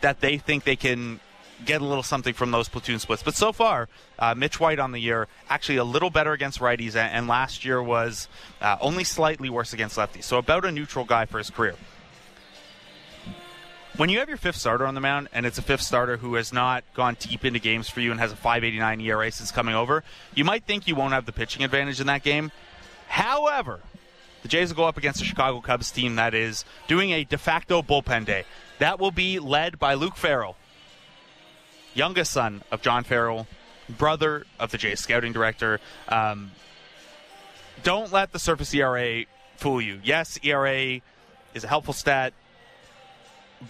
that 0.01 0.21
they 0.21 0.37
think 0.37 0.63
they 0.63 0.75
can 0.75 1.19
get 1.65 1.81
a 1.81 1.85
little 1.85 2.03
something 2.03 2.33
from 2.33 2.51
those 2.51 2.69
platoon 2.69 2.99
splits. 2.99 3.23
But 3.23 3.35
so 3.35 3.51
far, 3.51 3.89
uh, 4.17 4.33
Mitch 4.35 4.59
White 4.59 4.79
on 4.79 4.91
the 4.91 4.99
year 4.99 5.27
actually 5.49 5.77
a 5.77 5.83
little 5.83 6.09
better 6.09 6.31
against 6.31 6.59
righties, 6.59 6.95
and 6.95 7.27
last 7.27 7.65
year 7.65 7.81
was 7.81 8.27
uh, 8.61 8.77
only 8.81 9.03
slightly 9.03 9.49
worse 9.49 9.73
against 9.73 9.97
lefties. 9.97 10.23
So 10.23 10.37
about 10.37 10.65
a 10.65 10.71
neutral 10.71 11.05
guy 11.05 11.25
for 11.25 11.37
his 11.37 11.49
career. 11.49 11.75
When 13.99 14.07
you 14.07 14.19
have 14.19 14.29
your 14.29 14.37
fifth 14.37 14.55
starter 14.55 14.87
on 14.87 14.95
the 14.95 15.01
mound, 15.01 15.27
and 15.33 15.45
it's 15.45 15.57
a 15.57 15.61
fifth 15.61 15.81
starter 15.81 16.15
who 16.15 16.35
has 16.35 16.53
not 16.53 16.85
gone 16.93 17.17
deep 17.19 17.43
into 17.43 17.59
games 17.59 17.89
for 17.89 17.99
you 17.99 18.11
and 18.11 18.19
has 18.21 18.31
a 18.31 18.35
5.89 18.37 19.03
ERA 19.03 19.29
since 19.29 19.51
coming 19.51 19.75
over, 19.75 20.05
you 20.33 20.45
might 20.45 20.63
think 20.63 20.87
you 20.87 20.95
won't 20.95 21.11
have 21.11 21.25
the 21.25 21.33
pitching 21.33 21.65
advantage 21.65 21.99
in 21.99 22.07
that 22.07 22.23
game. 22.23 22.53
However, 23.09 23.81
the 24.41 24.47
Jays 24.47 24.69
will 24.69 24.77
go 24.77 24.85
up 24.85 24.95
against 24.95 25.19
the 25.19 25.25
Chicago 25.25 25.59
Cubs 25.59 25.91
team 25.91 26.15
that 26.15 26.33
is 26.33 26.63
doing 26.87 27.11
a 27.11 27.25
de 27.25 27.37
facto 27.37 27.81
bullpen 27.81 28.23
day. 28.23 28.45
That 28.77 29.01
will 29.01 29.11
be 29.11 29.37
led 29.37 29.77
by 29.79 29.95
Luke 29.95 30.15
Farrell, 30.15 30.55
youngest 31.93 32.31
son 32.31 32.63
of 32.71 32.81
John 32.81 33.03
Farrell, 33.03 33.47
brother 33.89 34.45
of 34.61 34.71
the 34.71 34.77
Jays 34.77 35.01
scouting 35.01 35.33
director. 35.33 35.81
Um, 36.07 36.51
don't 37.83 38.13
let 38.13 38.31
the 38.31 38.39
surface 38.39 38.73
ERA 38.73 39.25
fool 39.57 39.81
you. 39.81 39.99
Yes, 40.05 40.39
ERA 40.41 41.01
is 41.53 41.65
a 41.65 41.67
helpful 41.67 41.93
stat, 41.93 42.31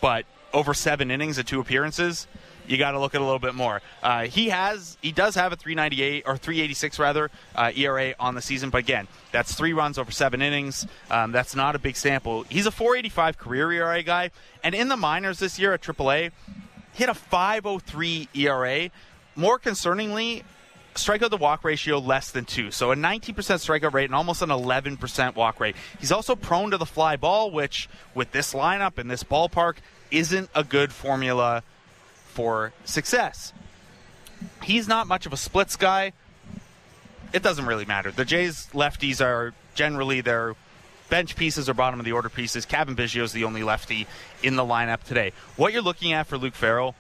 but 0.01 0.25
over 0.53 0.73
seven 0.73 1.11
innings 1.11 1.37
and 1.37 1.47
two 1.47 1.59
appearances, 1.59 2.27
you 2.67 2.77
got 2.77 2.91
to 2.91 2.99
look 2.99 3.15
at 3.15 3.21
a 3.21 3.23
little 3.23 3.39
bit 3.39 3.55
more. 3.55 3.81
Uh, 4.03 4.25
he 4.25 4.49
has, 4.49 4.97
he 5.01 5.11
does 5.11 5.35
have 5.35 5.51
a 5.51 5.55
398 5.55 6.23
or 6.25 6.37
386 6.37 6.99
rather 6.99 7.31
uh, 7.55 7.71
ERA 7.75 8.13
on 8.19 8.35
the 8.35 8.41
season, 8.41 8.69
but 8.69 8.79
again, 8.79 9.07
that's 9.31 9.55
three 9.55 9.73
runs 9.73 9.97
over 9.97 10.11
seven 10.11 10.41
innings. 10.41 10.85
Um, 11.09 11.31
that's 11.31 11.55
not 11.55 11.75
a 11.75 11.79
big 11.79 11.95
sample. 11.95 12.43
He's 12.43 12.67
a 12.67 12.71
485 12.71 13.37
career 13.37 13.71
ERA 13.71 14.03
guy, 14.03 14.31
and 14.63 14.75
in 14.75 14.87
the 14.87 14.97
minors 14.97 15.39
this 15.39 15.57
year 15.57 15.73
at 15.73 15.81
AAA, 15.81 16.31
hit 16.93 17.09
a 17.09 17.13
503 17.13 18.29
ERA. 18.33 18.89
More 19.35 19.57
concerningly, 19.57 20.43
strikeout 20.95 21.29
to 21.29 21.37
walk 21.37 21.63
ratio 21.63 21.99
less 21.99 22.31
than 22.31 22.45
two. 22.45 22.71
So 22.71 22.91
a 22.91 22.95
19% 22.95 23.33
strikeout 23.35 23.93
rate 23.93 24.05
and 24.05 24.15
almost 24.15 24.41
an 24.41 24.49
11% 24.49 25.35
walk 25.35 25.59
rate. 25.59 25.75
He's 25.99 26.11
also 26.11 26.35
prone 26.35 26.71
to 26.71 26.77
the 26.77 26.85
fly 26.85 27.15
ball, 27.15 27.51
which 27.51 27.89
with 28.13 28.31
this 28.31 28.53
lineup 28.53 28.97
and 28.97 29.09
this 29.09 29.23
ballpark 29.23 29.75
isn't 30.11 30.49
a 30.55 30.63
good 30.63 30.91
formula 30.91 31.63
for 32.25 32.73
success. 32.85 33.53
He's 34.63 34.87
not 34.87 35.07
much 35.07 35.25
of 35.25 35.33
a 35.33 35.37
splits 35.37 35.75
guy. 35.75 36.13
It 37.33 37.43
doesn't 37.43 37.65
really 37.65 37.85
matter. 37.85 38.11
The 38.11 38.25
Jays 38.25 38.67
lefties 38.73 39.23
are 39.23 39.53
generally 39.75 40.21
their 40.21 40.55
bench 41.09 41.35
pieces 41.35 41.67
or 41.67 41.73
bottom 41.73 41.99
of 41.99 42.05
the 42.05 42.11
order 42.11 42.29
pieces. 42.29 42.65
Cavan 42.65 42.95
Biggio 42.95 43.23
is 43.23 43.33
the 43.33 43.43
only 43.43 43.63
lefty 43.63 44.07
in 44.41 44.55
the 44.55 44.63
lineup 44.63 45.03
today. 45.03 45.33
What 45.57 45.73
you're 45.73 45.81
looking 45.81 46.13
at 46.13 46.27
for 46.27 46.37
Luke 46.37 46.55
Farrell 46.55 46.95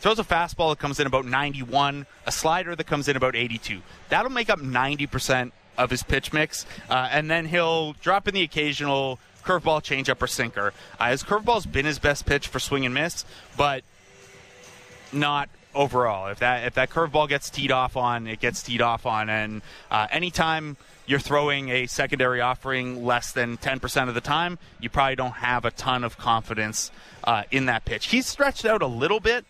throws 0.00 0.18
a 0.18 0.24
fastball 0.24 0.70
that 0.70 0.78
comes 0.78 1.00
in 1.00 1.06
about 1.06 1.24
91, 1.24 2.06
a 2.26 2.32
slider 2.32 2.74
that 2.76 2.86
comes 2.86 3.08
in 3.08 3.16
about 3.16 3.34
82. 3.34 3.80
That'll 4.08 4.30
make 4.30 4.50
up 4.50 4.60
90% 4.60 5.52
of 5.76 5.90
his 5.90 6.02
pitch 6.02 6.32
mix, 6.32 6.66
uh, 6.90 7.08
and 7.10 7.30
then 7.30 7.46
he'll 7.46 7.92
drop 7.94 8.28
in 8.28 8.34
the 8.34 8.42
occasional 8.42 9.18
curveball, 9.44 9.82
changeup, 9.82 10.20
or 10.20 10.26
sinker. 10.26 10.72
Uh, 10.98 11.10
his 11.10 11.22
curveball's 11.22 11.66
been 11.66 11.86
his 11.86 11.98
best 11.98 12.26
pitch 12.26 12.48
for 12.48 12.58
swing 12.58 12.84
and 12.84 12.94
miss, 12.94 13.24
but 13.56 13.82
not 15.12 15.48
overall. 15.74 16.28
If 16.28 16.40
that 16.40 16.66
if 16.66 16.74
that 16.74 16.90
curveball 16.90 17.28
gets 17.28 17.48
teed 17.48 17.70
off 17.70 17.96
on, 17.96 18.26
it 18.26 18.40
gets 18.40 18.62
teed 18.62 18.82
off 18.82 19.06
on, 19.06 19.30
and 19.30 19.62
uh, 19.90 20.08
anytime 20.10 20.76
you're 21.06 21.18
throwing 21.18 21.70
a 21.70 21.86
secondary 21.86 22.40
offering 22.42 23.04
less 23.04 23.32
than 23.32 23.56
10% 23.56 24.08
of 24.08 24.14
the 24.14 24.20
time, 24.20 24.58
you 24.78 24.90
probably 24.90 25.16
don't 25.16 25.32
have 25.32 25.64
a 25.64 25.70
ton 25.70 26.04
of 26.04 26.18
confidence 26.18 26.90
uh, 27.24 27.44
in 27.50 27.64
that 27.64 27.86
pitch. 27.86 28.08
He's 28.08 28.26
stretched 28.26 28.66
out 28.66 28.82
a 28.82 28.86
little 28.86 29.18
bit. 29.18 29.46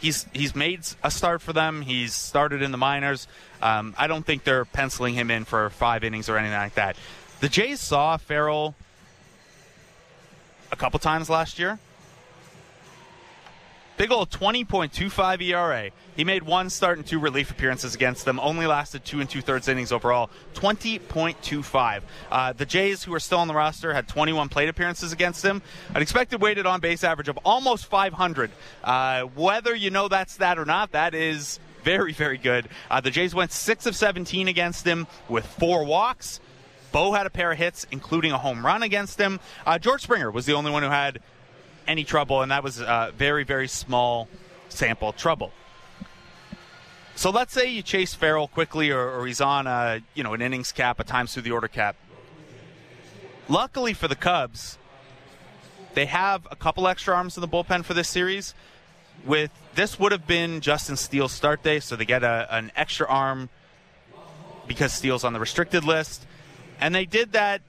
He's 0.00 0.26
he's 0.32 0.54
made 0.54 0.80
a 1.02 1.10
start 1.10 1.42
for 1.42 1.52
them. 1.52 1.82
He's 1.82 2.14
started 2.14 2.62
in 2.62 2.72
the 2.72 2.78
minors. 2.78 3.28
Um, 3.60 3.94
I 3.98 4.06
don't 4.06 4.24
think 4.24 4.44
they're 4.44 4.64
penciling 4.64 5.14
him 5.14 5.30
in 5.30 5.44
for 5.44 5.68
five 5.70 6.04
innings 6.04 6.28
or 6.28 6.38
anything 6.38 6.56
like 6.56 6.74
that. 6.74 6.96
The 7.40 7.48
Jays 7.48 7.80
saw 7.80 8.16
Farrell 8.16 8.74
a 10.72 10.76
couple 10.76 10.98
times 10.98 11.28
last 11.28 11.58
year. 11.58 11.78
Big 13.96 14.10
old 14.10 14.30
20.25 14.30 15.42
ERA. 15.42 15.90
He 16.20 16.24
made 16.24 16.42
one 16.42 16.68
start 16.68 16.98
and 16.98 17.06
two 17.06 17.18
relief 17.18 17.50
appearances 17.50 17.94
against 17.94 18.26
them. 18.26 18.38
Only 18.40 18.66
lasted 18.66 19.06
two 19.06 19.20
and 19.20 19.30
two 19.30 19.40
thirds 19.40 19.68
innings 19.68 19.90
overall. 19.90 20.28
20.25. 20.52 22.02
Uh, 22.30 22.52
the 22.52 22.66
Jays, 22.66 23.02
who 23.02 23.14
are 23.14 23.20
still 23.20 23.38
on 23.38 23.48
the 23.48 23.54
roster, 23.54 23.94
had 23.94 24.06
21 24.06 24.50
plate 24.50 24.68
appearances 24.68 25.14
against 25.14 25.42
him. 25.42 25.62
An 25.94 26.02
expected 26.02 26.42
weighted 26.42 26.66
on 26.66 26.80
base 26.80 27.04
average 27.04 27.28
of 27.28 27.38
almost 27.38 27.86
500. 27.86 28.50
Uh, 28.84 29.22
whether 29.34 29.74
you 29.74 29.88
know 29.88 30.08
that's 30.08 30.36
that 30.36 30.58
or 30.58 30.66
not, 30.66 30.92
that 30.92 31.14
is 31.14 31.58
very, 31.84 32.12
very 32.12 32.36
good. 32.36 32.68
Uh, 32.90 33.00
the 33.00 33.10
Jays 33.10 33.34
went 33.34 33.50
six 33.50 33.86
of 33.86 33.96
17 33.96 34.46
against 34.46 34.86
him 34.86 35.06
with 35.26 35.46
four 35.46 35.86
walks. 35.86 36.38
Bo 36.92 37.12
had 37.12 37.24
a 37.24 37.30
pair 37.30 37.52
of 37.52 37.56
hits, 37.56 37.86
including 37.90 38.32
a 38.32 38.36
home 38.36 38.66
run 38.66 38.82
against 38.82 39.18
him. 39.18 39.40
Uh, 39.64 39.78
George 39.78 40.02
Springer 40.02 40.30
was 40.30 40.44
the 40.44 40.52
only 40.52 40.70
one 40.70 40.82
who 40.82 40.90
had 40.90 41.22
any 41.88 42.04
trouble, 42.04 42.42
and 42.42 42.52
that 42.52 42.62
was 42.62 42.78
uh, 42.78 43.10
very, 43.16 43.44
very 43.44 43.68
small 43.68 44.28
sample 44.68 45.14
trouble. 45.14 45.50
So 47.20 47.28
let's 47.28 47.52
say 47.52 47.68
you 47.68 47.82
chase 47.82 48.14
Farrell 48.14 48.48
quickly, 48.48 48.90
or, 48.90 49.10
or 49.10 49.26
he's 49.26 49.42
on 49.42 49.66
a 49.66 50.00
you 50.14 50.24
know 50.24 50.32
an 50.32 50.40
innings 50.40 50.72
cap, 50.72 51.00
a 51.00 51.04
times 51.04 51.34
through 51.34 51.42
the 51.42 51.50
order 51.50 51.68
cap. 51.68 51.94
Luckily 53.46 53.92
for 53.92 54.08
the 54.08 54.16
Cubs, 54.16 54.78
they 55.92 56.06
have 56.06 56.48
a 56.50 56.56
couple 56.56 56.88
extra 56.88 57.14
arms 57.14 57.36
in 57.36 57.42
the 57.42 57.46
bullpen 57.46 57.84
for 57.84 57.92
this 57.92 58.08
series. 58.08 58.54
With 59.26 59.50
this 59.74 59.98
would 59.98 60.12
have 60.12 60.26
been 60.26 60.62
Justin 60.62 60.96
Steele's 60.96 61.32
start 61.32 61.62
day, 61.62 61.78
so 61.78 61.94
they 61.94 62.06
get 62.06 62.24
a, 62.24 62.46
an 62.50 62.72
extra 62.74 63.06
arm 63.06 63.50
because 64.66 64.94
Steele's 64.94 65.22
on 65.22 65.34
the 65.34 65.40
restricted 65.40 65.84
list, 65.84 66.26
and 66.80 66.94
they 66.94 67.04
did 67.04 67.32
that 67.32 67.60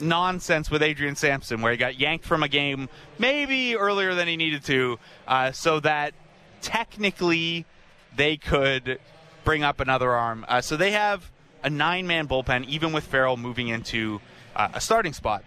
nonsense 0.00 0.68
with 0.68 0.82
Adrian 0.82 1.14
Sampson, 1.14 1.62
where 1.62 1.70
he 1.70 1.78
got 1.78 1.96
yanked 1.96 2.24
from 2.24 2.42
a 2.42 2.48
game 2.48 2.88
maybe 3.20 3.76
earlier 3.76 4.16
than 4.16 4.26
he 4.26 4.36
needed 4.36 4.64
to, 4.64 4.98
uh, 5.28 5.52
so 5.52 5.78
that 5.78 6.12
technically 6.60 7.66
they 8.14 8.36
could 8.36 8.98
bring 9.44 9.62
up 9.62 9.80
another 9.80 10.10
arm. 10.10 10.44
Uh, 10.48 10.60
so 10.60 10.76
they 10.76 10.92
have 10.92 11.30
a 11.62 11.70
nine 11.70 12.06
man 12.06 12.28
bullpen, 12.28 12.66
even 12.66 12.92
with 12.92 13.04
Farrell 13.04 13.36
moving 13.36 13.68
into 13.68 14.20
uh, 14.54 14.68
a 14.74 14.80
starting 14.80 15.12
spot. 15.12 15.44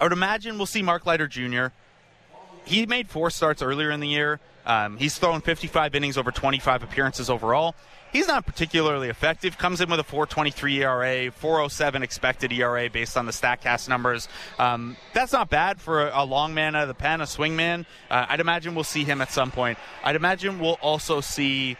I 0.00 0.04
would 0.04 0.12
imagine 0.12 0.56
we'll 0.56 0.66
see 0.66 0.82
Mark 0.82 1.06
Leiter 1.06 1.28
Jr. 1.28 1.66
He 2.64 2.86
made 2.86 3.08
four 3.08 3.30
starts 3.30 3.62
earlier 3.62 3.90
in 3.90 4.00
the 4.00 4.08
year. 4.08 4.40
Um, 4.66 4.96
he's 4.96 5.18
thrown 5.18 5.40
55 5.40 5.94
innings 5.94 6.16
over 6.16 6.30
25 6.30 6.82
appearances 6.82 7.28
overall. 7.28 7.74
He's 8.14 8.28
not 8.28 8.46
particularly 8.46 9.08
effective. 9.08 9.58
Comes 9.58 9.80
in 9.80 9.90
with 9.90 9.98
a 9.98 10.04
4.23 10.04 10.82
ERA, 10.82 11.32
4.07 11.32 12.02
expected 12.02 12.52
ERA 12.52 12.88
based 12.88 13.16
on 13.16 13.26
the 13.26 13.32
Statcast 13.32 13.88
numbers. 13.88 14.28
Um, 14.56 14.96
that's 15.12 15.32
not 15.32 15.50
bad 15.50 15.80
for 15.80 16.06
a, 16.06 16.22
long 16.22 16.54
man 16.54 16.76
out 16.76 16.82
of 16.82 16.88
the 16.88 16.94
pen, 16.94 17.20
a 17.20 17.26
swing 17.26 17.56
man. 17.56 17.86
Uh, 18.08 18.26
I'd 18.28 18.38
imagine 18.38 18.76
we'll 18.76 18.84
see 18.84 19.02
him 19.02 19.20
at 19.20 19.32
some 19.32 19.50
point. 19.50 19.78
I'd 20.04 20.14
imagine 20.14 20.60
we'll 20.60 20.78
also 20.80 21.20
see 21.20 21.76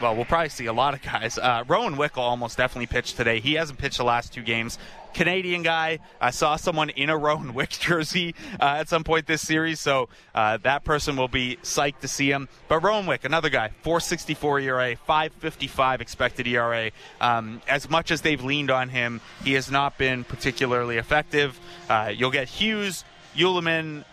well, 0.00 0.16
we'll 0.16 0.24
probably 0.24 0.48
see 0.48 0.66
a 0.66 0.72
lot 0.72 0.94
of 0.94 1.02
guys. 1.02 1.38
Uh, 1.38 1.62
Rowan 1.68 1.96
Wick'll 1.96 2.24
almost 2.24 2.56
definitely 2.56 2.88
pitched 2.88 3.16
today. 3.16 3.38
He 3.38 3.54
hasn't 3.54 3.78
pitched 3.78 3.98
the 3.98 4.04
last 4.04 4.32
two 4.32 4.42
games. 4.42 4.76
Canadian 5.14 5.62
guy. 5.62 5.98
I 6.20 6.30
saw 6.30 6.56
someone 6.56 6.90
in 6.90 7.10
a 7.10 7.16
Rowan 7.16 7.54
Wick 7.54 7.70
jersey 7.70 8.34
uh, 8.60 8.76
at 8.78 8.88
some 8.88 9.04
point 9.04 9.26
this 9.26 9.42
series, 9.42 9.80
so 9.80 10.08
uh, 10.34 10.58
that 10.58 10.84
person 10.84 11.16
will 11.16 11.28
be 11.28 11.58
psyched 11.62 12.00
to 12.00 12.08
see 12.08 12.30
him. 12.30 12.48
But 12.68 12.82
Rowan 12.82 13.06
Wick, 13.06 13.24
another 13.24 13.50
guy, 13.50 13.70
464 13.82 14.60
ERA, 14.60 14.96
555 14.96 16.00
expected 16.00 16.46
ERA. 16.46 16.90
Um, 17.20 17.62
as 17.68 17.88
much 17.88 18.10
as 18.10 18.22
they've 18.22 18.42
leaned 18.42 18.70
on 18.70 18.88
him, 18.88 19.20
he 19.44 19.54
has 19.54 19.70
not 19.70 19.98
been 19.98 20.24
particularly 20.24 20.96
effective. 20.96 21.58
Uh, 21.88 22.12
you'll 22.14 22.30
get 22.30 22.48
Hughes, 22.48 23.04
Heuleman, 23.36 24.04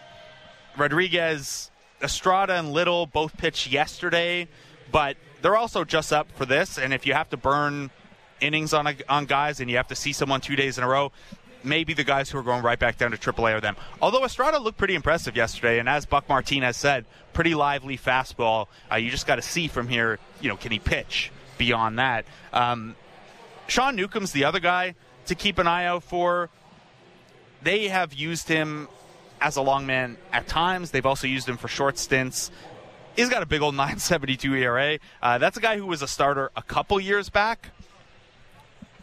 Rodriguez, 0.77 1.71
Estrada, 2.01 2.53
and 2.53 2.71
Little 2.71 3.05
both 3.05 3.35
pitched 3.37 3.71
yesterday, 3.71 4.47
but 4.91 5.17
they're 5.41 5.57
also 5.57 5.83
just 5.83 6.11
up 6.13 6.31
for 6.35 6.45
this. 6.45 6.77
And 6.77 6.93
if 6.93 7.05
you 7.05 7.13
have 7.13 7.29
to 7.29 7.37
burn 7.37 7.91
innings 8.41 8.73
on 8.73 8.87
a, 8.87 8.95
on 9.07 9.25
guys 9.25 9.59
and 9.59 9.69
you 9.69 9.77
have 9.77 9.87
to 9.87 9.95
see 9.95 10.13
someone 10.13 10.41
two 10.41 10.55
days 10.55 10.77
in 10.77 10.83
a 10.83 10.87
row, 10.87 11.11
maybe 11.63 11.93
the 11.93 12.03
guys 12.03 12.29
who 12.29 12.37
are 12.37 12.43
going 12.43 12.63
right 12.63 12.79
back 12.79 12.97
down 12.97 13.11
to 13.11 13.17
AAA 13.17 13.55
are 13.55 13.61
them. 13.61 13.75
Although 14.01 14.23
Estrada 14.23 14.59
looked 14.59 14.77
pretty 14.77 14.95
impressive 14.95 15.35
yesterday, 15.35 15.79
and 15.79 15.89
as 15.89 16.05
Buck 16.05 16.27
Martinez 16.29 16.77
said, 16.77 17.05
pretty 17.33 17.55
lively 17.55 17.97
fastball. 17.97 18.67
Uh, 18.91 18.95
you 18.95 19.09
just 19.11 19.27
got 19.27 19.35
to 19.35 19.41
see 19.41 19.67
from 19.67 19.87
here, 19.87 20.19
you 20.41 20.49
know, 20.49 20.57
can 20.57 20.71
he 20.71 20.79
pitch 20.79 21.31
beyond 21.57 21.99
that? 21.99 22.25
Um, 22.53 22.95
Sean 23.67 23.95
Newcomb's 23.95 24.31
the 24.31 24.45
other 24.45 24.59
guy 24.59 24.95
to 25.27 25.35
keep 25.35 25.57
an 25.57 25.67
eye 25.67 25.85
out 25.85 26.03
for. 26.03 26.49
They 27.61 27.89
have 27.89 28.13
used 28.13 28.47
him 28.47 28.87
as 29.41 29.57
a 29.57 29.61
long 29.61 29.85
man 29.85 30.17
at 30.31 30.47
times. 30.47 30.91
They've 30.91 31.05
also 31.05 31.27
used 31.27 31.47
him 31.47 31.57
for 31.57 31.67
short 31.67 31.97
stints. 31.97 32.51
He's 33.15 33.29
got 33.29 33.43
a 33.43 33.45
big 33.45 33.61
old 33.61 33.75
972 33.75 34.55
ERA. 34.55 34.99
Uh, 35.21 35.37
that's 35.37 35.57
a 35.57 35.61
guy 35.61 35.77
who 35.77 35.85
was 35.85 36.01
a 36.01 36.07
starter 36.07 36.51
a 36.55 36.63
couple 36.63 36.99
years 36.99 37.29
back 37.29 37.69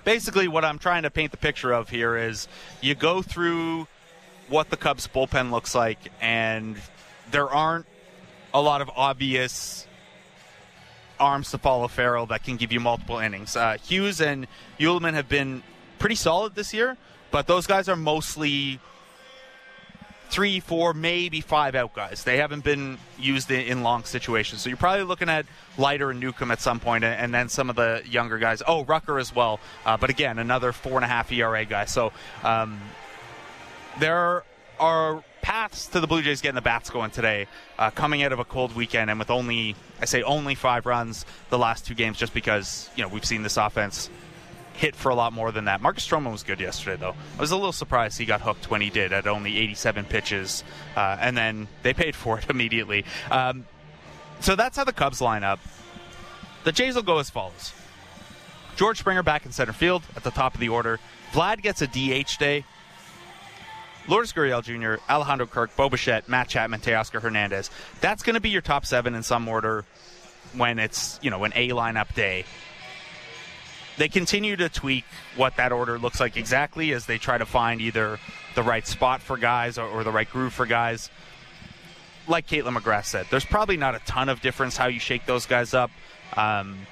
basically 0.07 0.47
what 0.47 0.65
I'm 0.65 0.79
trying 0.79 1.03
to 1.03 1.11
paint 1.11 1.33
the 1.33 1.37
picture 1.37 1.73
of 1.73 1.91
here 1.91 2.17
is 2.17 2.47
you 2.81 2.95
go 2.95 3.23
through 3.23 3.89
what 4.49 4.71
the 4.71 4.77
Cubs 4.77 5.09
bullpen 5.09 5.51
looks 5.51 5.75
like, 5.75 5.99
and 6.21 6.77
there 7.33 7.51
aren't 7.51 7.87
a 8.55 8.63
lot 8.63 8.81
of 8.81 8.89
obvious 8.95 9.87
arms 11.19 11.51
to 11.51 11.59
follow 11.59 11.89
Farrell 11.89 12.27
that 12.27 12.45
can 12.45 12.57
give 12.57 12.73
you 12.73 12.79
multiple 12.79 13.19
innings. 13.19 13.57
Uh, 13.57 13.79
Hughes 13.83 14.21
and 14.21 14.47
Heuleman 14.79 15.15
have 15.15 15.29
been 15.29 15.65
pretty 15.99 16.15
solid 16.15 16.55
this 16.55 16.73
year, 16.73 16.97
but 17.33 17.49
those 17.49 17.67
guys 17.67 17.89
are 17.89 17.97
mostly 17.97 18.79
three, 20.29 20.61
four, 20.61 20.93
maybe 20.93 21.41
five 21.41 21.75
out 21.75 21.95
guys. 21.95 22.25
They 22.25 22.39
haven't 22.39 22.65
been 22.65 22.99
used 23.19 23.51
in, 23.51 23.61
in, 23.61 23.83
long 23.83 24.05
situations. 24.05 24.63
So 24.63 24.69
you're 24.69 24.77
probably 24.77 25.05
looking 25.05 25.29
at 25.29 25.47
Leiter 25.79 26.11
and 26.11 26.21
Newcomb 26.21 26.51
at 26.51 26.61
some 26.61 26.81
point, 26.81 27.05
and, 27.05 27.15
and 27.15 27.35
then 27.35 27.49
some 27.49 27.71
of 27.71 27.77
the 27.77 28.03
younger 28.09 28.39
guys. 28.39 28.63
Oh, 28.67 28.85
Rucker 28.85 29.19
as 29.19 29.35
well. 29.35 29.61
Uh, 29.85 29.97
but 29.97 30.11
again, 30.11 30.39
another 30.39 30.73
four 30.73 30.95
and 30.97 31.05
a 31.05 31.09
half 31.09 31.31
ERA 31.33 31.65
guy. 31.65 31.85
So 31.85 32.13
um, 32.43 32.81
there 33.99 34.45
are 34.79 35.25
paths 35.43 35.87
to 35.87 36.01
the 36.01 36.07
Blue 36.07 36.23
Jays 36.23 36.41
getting 36.41 36.57
the 36.57 36.61
bats 36.61 36.91
going 36.91 37.11
today, 37.11 37.47
uh, 37.79 37.91
coming 37.91 38.23
out 38.23 38.33
of 38.33 38.41
a 38.41 38.45
cold 38.45 38.75
weekend, 38.75 39.11
and 39.11 39.19
with 39.19 39.31
only, 39.31 39.77
I 40.01 40.05
say, 40.07 40.23
only 40.23 40.55
five 40.55 40.87
runs 40.87 41.25
the 41.51 41.59
last 41.59 41.87
two 41.87 41.95
games, 41.95 42.19
just 42.19 42.35
because 42.35 42.91
you 42.97 43.03
know 43.03 43.09
we've 43.09 43.25
seen 43.25 43.43
this 43.43 43.57
offense 43.57 44.11
hit 44.77 44.95
for 44.95 45.09
a 45.09 45.15
lot 45.15 45.33
more 45.33 45.51
than 45.51 45.65
that. 45.65 45.81
Marcus 45.81 46.07
Stroman 46.07 46.31
was 46.31 46.43
good 46.43 46.61
yesterday, 46.61 47.01
though. 47.01 47.15
I 47.37 47.41
was 47.41 47.51
a 47.51 47.57
little 47.57 47.73
surprised 47.73 48.19
he 48.19 48.27
got 48.27 48.43
hooked 48.43 48.71
when 48.71 48.81
he 48.81 48.91
did 48.91 49.13
at 49.13 49.27
only 49.27 49.57
87 49.57 50.05
pitches, 50.05 50.63
uh, 50.95 51.17
and 51.21 51.37
then 51.37 51.67
they 51.83 51.95
paid 51.95 52.15
for 52.15 52.39
it 52.39 52.47
immediately. 52.51 53.05
Um, 53.31 53.67
so 54.41 54.55
that's 54.55 54.77
how 54.77 54.85
the 54.85 54.93
Cubs 54.93 55.21
line 55.21 55.45
up. 55.45 55.61
The 56.65 56.73
Jays 56.73 56.95
will 56.95 57.03
go 57.03 57.19
as 57.19 57.31
follows 57.31 57.73
George 58.77 58.99
Springer 58.99 59.23
back 59.23 59.47
in 59.47 59.53
center 59.53 59.73
field 59.73 60.03
at 60.15 60.25
the 60.25 60.31
top 60.31 60.55
of 60.55 60.61
the 60.61 60.69
order. 60.69 61.01
Vlad 61.33 61.63
gets 61.63 61.81
a 61.81 61.87
DH 61.87 62.39
day. 62.39 62.65
Lourdes 64.09 64.33
Gurriel 64.33 64.63
Jr., 64.63 65.03
Alejandro 65.11 65.47
Kirk, 65.47 65.75
Bo 65.75 65.89
Bichette, 65.89 66.29
Matt 66.29 66.49
Chapman, 66.49 66.81
Teoscar 66.81 67.21
Hernandez. 67.21 67.71
That's 68.01 68.23
going 68.23 68.35
to 68.35 68.41
be 68.41 68.51
your 68.51 68.63
top 68.63 68.87
seven 68.87 69.17
in 69.17 69.25
some 69.25 69.49
order 69.49 69.85
when 70.55 70.79
it's, 70.79 71.19
you 71.23 71.31
know, 71.31 71.43
an 71.43 71.53
A 71.57 71.71
lineup 71.71 72.15
day 72.15 72.45
they 73.97 74.09
continue 74.09 74.57
to 74.57 74.69
tweak 74.69 75.05
what 75.37 75.57
that 75.57 75.73
order 75.73 75.99
looks 75.99 76.21
like 76.21 76.37
exactly 76.37 76.93
as 76.93 77.07
they 77.07 77.19
try 77.19 77.39
to 77.39 77.47
find 77.47 77.81
either 77.81 78.19
the 78.55 78.63
right 78.63 78.87
spot 78.87 79.23
for 79.23 79.37
guys 79.37 79.79
or, 79.79 79.87
or 79.87 80.05
the 80.05 80.13
right 80.13 80.29
groove 80.31 80.53
for 80.53 80.67
guys. 80.67 81.11
Like 82.29 82.47
Kaitlyn 82.47 82.77
McGrath 82.77 83.07
said, 83.07 83.27
there's 83.31 83.45
probably 83.45 83.77
not 83.77 83.95
a 83.95 84.01
ton 84.01 84.29
of 84.29 84.41
difference 84.41 84.77
how 84.77 84.87
you 84.87 84.99
shake 84.99 85.27
those 85.27 85.47
guys 85.47 85.75
up. 85.75 85.91
Um, 86.37 86.87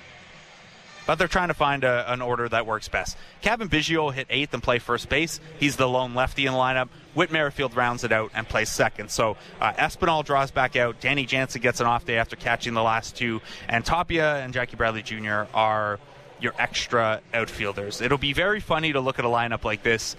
but 1.06 1.16
they're 1.16 1.28
trying 1.28 1.48
to 1.48 1.54
find 1.54 1.84
a, 1.84 2.10
an 2.12 2.22
order 2.22 2.48
that 2.48 2.66
works 2.66 2.88
best. 2.88 3.16
Cavan 3.42 3.68
Biggio 3.68 4.12
hit 4.12 4.26
eighth 4.30 4.54
and 4.54 4.62
play 4.62 4.78
first 4.78 5.08
base. 5.08 5.38
He's 5.58 5.76
the 5.76 5.88
lone 5.88 6.14
lefty 6.14 6.46
in 6.46 6.52
the 6.52 6.58
lineup. 6.58 6.88
Whit 7.12 7.30
Merrifield 7.30 7.76
rounds 7.76 8.04
it 8.04 8.12
out 8.12 8.30
and 8.34 8.48
plays 8.48 8.70
second. 8.70 9.10
So 9.10 9.36
uh, 9.60 9.72
Espinal 9.74 10.24
draws 10.24 10.50
back 10.50 10.76
out. 10.76 11.00
Danny 11.00 11.26
Jansen 11.26 11.60
gets 11.60 11.80
an 11.80 11.86
off 11.86 12.06
day 12.06 12.16
after 12.16 12.36
catching 12.36 12.74
the 12.74 12.82
last 12.82 13.16
two. 13.16 13.42
And 13.68 13.84
Tapia 13.84 14.36
and 14.36 14.54
Jackie 14.54 14.76
Bradley 14.76 15.02
Jr. 15.02 15.44
are 15.52 15.98
your 16.44 16.54
extra 16.58 17.20
outfielders. 17.32 18.00
It'll 18.00 18.18
be 18.18 18.32
very 18.32 18.60
funny 18.60 18.92
to 18.92 19.00
look 19.00 19.18
at 19.18 19.24
a 19.24 19.28
lineup 19.28 19.64
like 19.64 19.82
this 19.82 20.14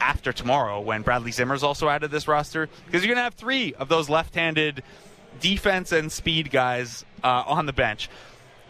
after 0.00 0.32
tomorrow 0.32 0.80
when 0.80 1.02
Bradley 1.02 1.30
Zimmer's 1.30 1.62
also 1.62 1.88
added 1.88 2.10
this 2.10 2.28
roster 2.28 2.68
because 2.84 3.02
you're 3.02 3.14
going 3.14 3.18
to 3.18 3.22
have 3.22 3.34
three 3.34 3.72
of 3.74 3.88
those 3.88 4.10
left-handed 4.10 4.82
defense 5.40 5.92
and 5.92 6.12
speed 6.12 6.50
guys 6.50 7.04
uh, 7.22 7.44
on 7.46 7.66
the 7.66 7.72
bench. 7.72 8.10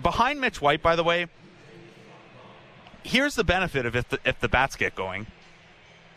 Behind 0.03 0.41
Mitch 0.41 0.61
White, 0.61 0.83
by 0.83 0.95
the 0.97 1.03
way, 1.03 1.27
here's 3.03 3.35
the 3.35 3.45
benefit 3.45 3.87
of 3.87 3.97
if 3.97 4.09
the, 4.09 4.19
if 4.25 4.39
the 4.41 4.49
bats 4.49 4.77
get 4.77 4.95
going. 4.95 5.27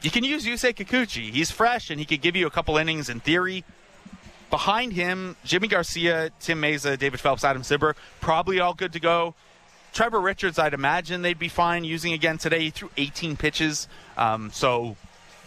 You 0.02 0.12
can 0.12 0.24
use 0.24 0.46
Yusei 0.46 0.76
Kikuchi. 0.76 1.32
He's 1.32 1.50
fresh 1.50 1.90
and 1.90 2.00
he 2.00 2.06
could 2.06 2.22
give 2.22 2.36
you 2.36 2.46
a 2.46 2.52
couple 2.52 2.78
innings 2.78 3.10
in 3.10 3.20
theory. 3.20 3.64
Behind 4.50 4.94
him, 4.94 5.36
Yimi 5.46 5.70
Garcia, 5.70 6.30
Tim 6.40 6.62
Mayza, 6.62 6.98
David 6.98 7.20
Phelps, 7.20 7.44
Adam 7.44 7.64
Cimber, 7.64 7.96
probably 8.22 8.60
all 8.60 8.74
good 8.74 8.94
to 8.94 9.00
go. 9.00 9.36
Trevor 9.98 10.22
Richards, 10.22 10.60
I'd 10.60 10.76
imagine 10.76 11.24
they'd 11.24 11.40
be 11.40 11.48
fine 11.48 11.84
using 11.84 12.14
again 12.14 12.38
today. 12.38 12.60
He 12.60 12.70
threw 12.70 12.92
18 12.98 13.36
pitches, 13.36 13.88
um, 14.16 14.52
so 14.54 14.96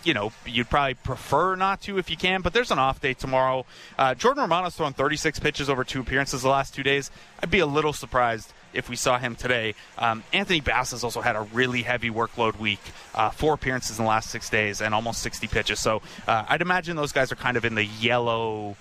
you 0.03 0.13
know 0.13 0.33
you'd 0.45 0.69
probably 0.69 0.95
prefer 0.95 1.55
not 1.55 1.83
to 1.83 1.99
if 1.99 2.11
you 2.11 2.17
can. 2.17 2.43
But 2.43 2.53
there's 2.53 2.73
an 2.73 2.81
off 2.81 3.01
day 3.01 3.15
tomorrow. 3.15 3.65
Uh, 3.97 4.17
Jordan 4.17 4.43
Romano's 4.43 4.75
thrown 4.75 4.93
36 4.93 5.39
pitches 5.39 5.71
over 5.71 5.85
two 5.85 6.01
appearances 6.01 6.43
the 6.43 6.49
last 6.49 6.75
two 6.75 6.83
days. 6.83 7.13
I'd 7.41 7.53
be 7.53 7.61
a 7.61 7.67
little 7.67 7.93
surprised 7.93 8.53
if 8.73 8.89
we 8.89 8.97
saw 8.97 9.21
him 9.21 9.37
today. 9.37 9.77
Um, 9.97 10.25
Anthony 10.33 10.61
Bass 10.61 10.91
has 10.91 11.05
also 11.05 11.21
had 11.21 11.37
a 11.37 11.43
really 11.53 11.83
heavy 11.83 12.11
workload 12.11 12.59
week, 12.59 12.81
uh, 13.15 13.31
four 13.31 13.55
appearances 13.55 14.01
in 14.01 14.05
the 14.05 14.09
last 14.09 14.31
six 14.31 14.51
days 14.51 14.81
and 14.81 14.97
almost 14.97 15.23
60 15.23 15.47
pitches. 15.47 15.79
So 15.79 16.03
uh, 16.27 16.47
I'd 16.49 16.61
imagine 16.61 16.97
those 16.97 17.13
guys 17.13 17.31
are 17.31 17.37
kind 17.37 17.57
of 17.57 17.65
in 17.65 17.77
the 17.77 17.85
yellow 17.85 18.75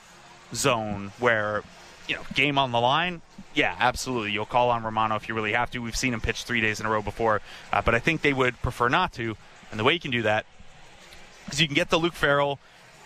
zone 0.51 1.11
where 1.19 1.61
you 2.09 2.15
know 2.15 2.21
game 2.33 2.57
on 2.57 2.71
the 2.71 2.79
line. 2.79 3.21
Yeah, 3.53 3.75
absolutely. 3.79 4.31
You'll 4.31 4.45
call 4.45 4.71
on 4.71 4.83
Romano 4.83 5.15
if 5.15 5.29
you 5.29 5.35
really 5.35 5.53
have 5.53 5.71
to. 5.71 5.79
We've 5.79 5.95
seen 5.95 6.13
him 6.13 6.21
pitch 6.21 6.43
three 6.43 6.59
days 6.59 6.79
in 6.79 6.85
a 6.85 6.89
row 6.89 7.01
before, 7.01 7.41
uh, 7.71 7.81
but 7.81 7.95
I 7.95 7.99
think 7.99 8.21
they 8.21 8.33
would 8.33 8.59
prefer 8.61 8.89
not 8.89 9.13
to. 9.13 9.37
And 9.71 9.79
the 9.79 9.83
way 9.83 9.93
you 9.93 9.99
can 9.99 10.11
do 10.11 10.23
that 10.23 10.45
is 11.51 11.61
you 11.61 11.67
can 11.67 11.75
get 11.75 11.89
the 11.89 11.97
Luke 11.97 12.13
Farrell 12.13 12.59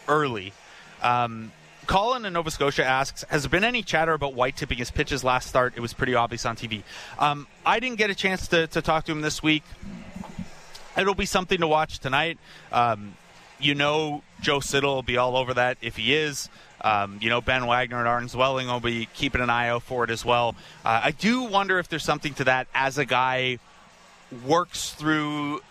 early. 0.07 0.53
Um, 1.01 1.51
Colin 1.85 2.23
in 2.23 2.33
Nova 2.33 2.49
Scotia 2.49 2.85
asks, 2.85 3.23
has 3.29 3.43
there 3.43 3.49
been 3.49 3.65
any 3.65 3.83
chatter 3.83 4.13
about 4.13 4.33
White 4.33 4.55
tipping 4.55 4.77
his 4.77 4.89
pitches 4.89 5.23
last 5.23 5.49
start? 5.49 5.73
It 5.75 5.81
was 5.81 5.93
pretty 5.93 6.15
obvious 6.15 6.45
on 6.45 6.55
TV. 6.55 6.83
Um, 7.19 7.45
I 7.65 7.81
didn't 7.81 7.97
get 7.97 8.09
a 8.09 8.15
chance 8.15 8.47
to, 8.49 8.67
to 8.67 8.81
talk 8.81 9.05
to 9.05 9.11
him 9.11 9.21
this 9.21 9.43
week. 9.43 9.63
It'll 10.97 11.15
be 11.15 11.25
something 11.25 11.59
to 11.59 11.67
watch 11.67 11.99
tonight. 11.99 12.37
Um, 12.71 13.15
you 13.59 13.75
know, 13.75 14.23
Joe 14.41 14.59
Siddall 14.59 14.95
will 14.95 15.03
be 15.03 15.17
all 15.17 15.35
over 15.35 15.53
that 15.55 15.77
if 15.81 15.97
he 15.97 16.13
is. 16.15 16.49
Um, 16.83 17.19
you 17.21 17.29
know, 17.29 17.39
Ben 17.39 17.65
Wagner 17.65 17.99
and 17.99 18.07
Arden 18.07 18.27
Zwelling 18.27 18.67
will 18.67 18.79
be 18.79 19.07
keeping 19.13 19.41
an 19.41 19.49
eye 19.49 19.69
out 19.69 19.83
for 19.83 20.03
it 20.03 20.09
as 20.09 20.25
well. 20.25 20.55
Uh, 20.83 21.01
I 21.05 21.11
do 21.11 21.43
wonder 21.43 21.79
if 21.79 21.87
there's 21.87 22.03
something 22.03 22.33
to 22.35 22.43
that 22.45 22.67
as 22.75 22.97
a 22.97 23.05
guy 23.05 23.59
works 24.45 24.91
through 24.91 25.61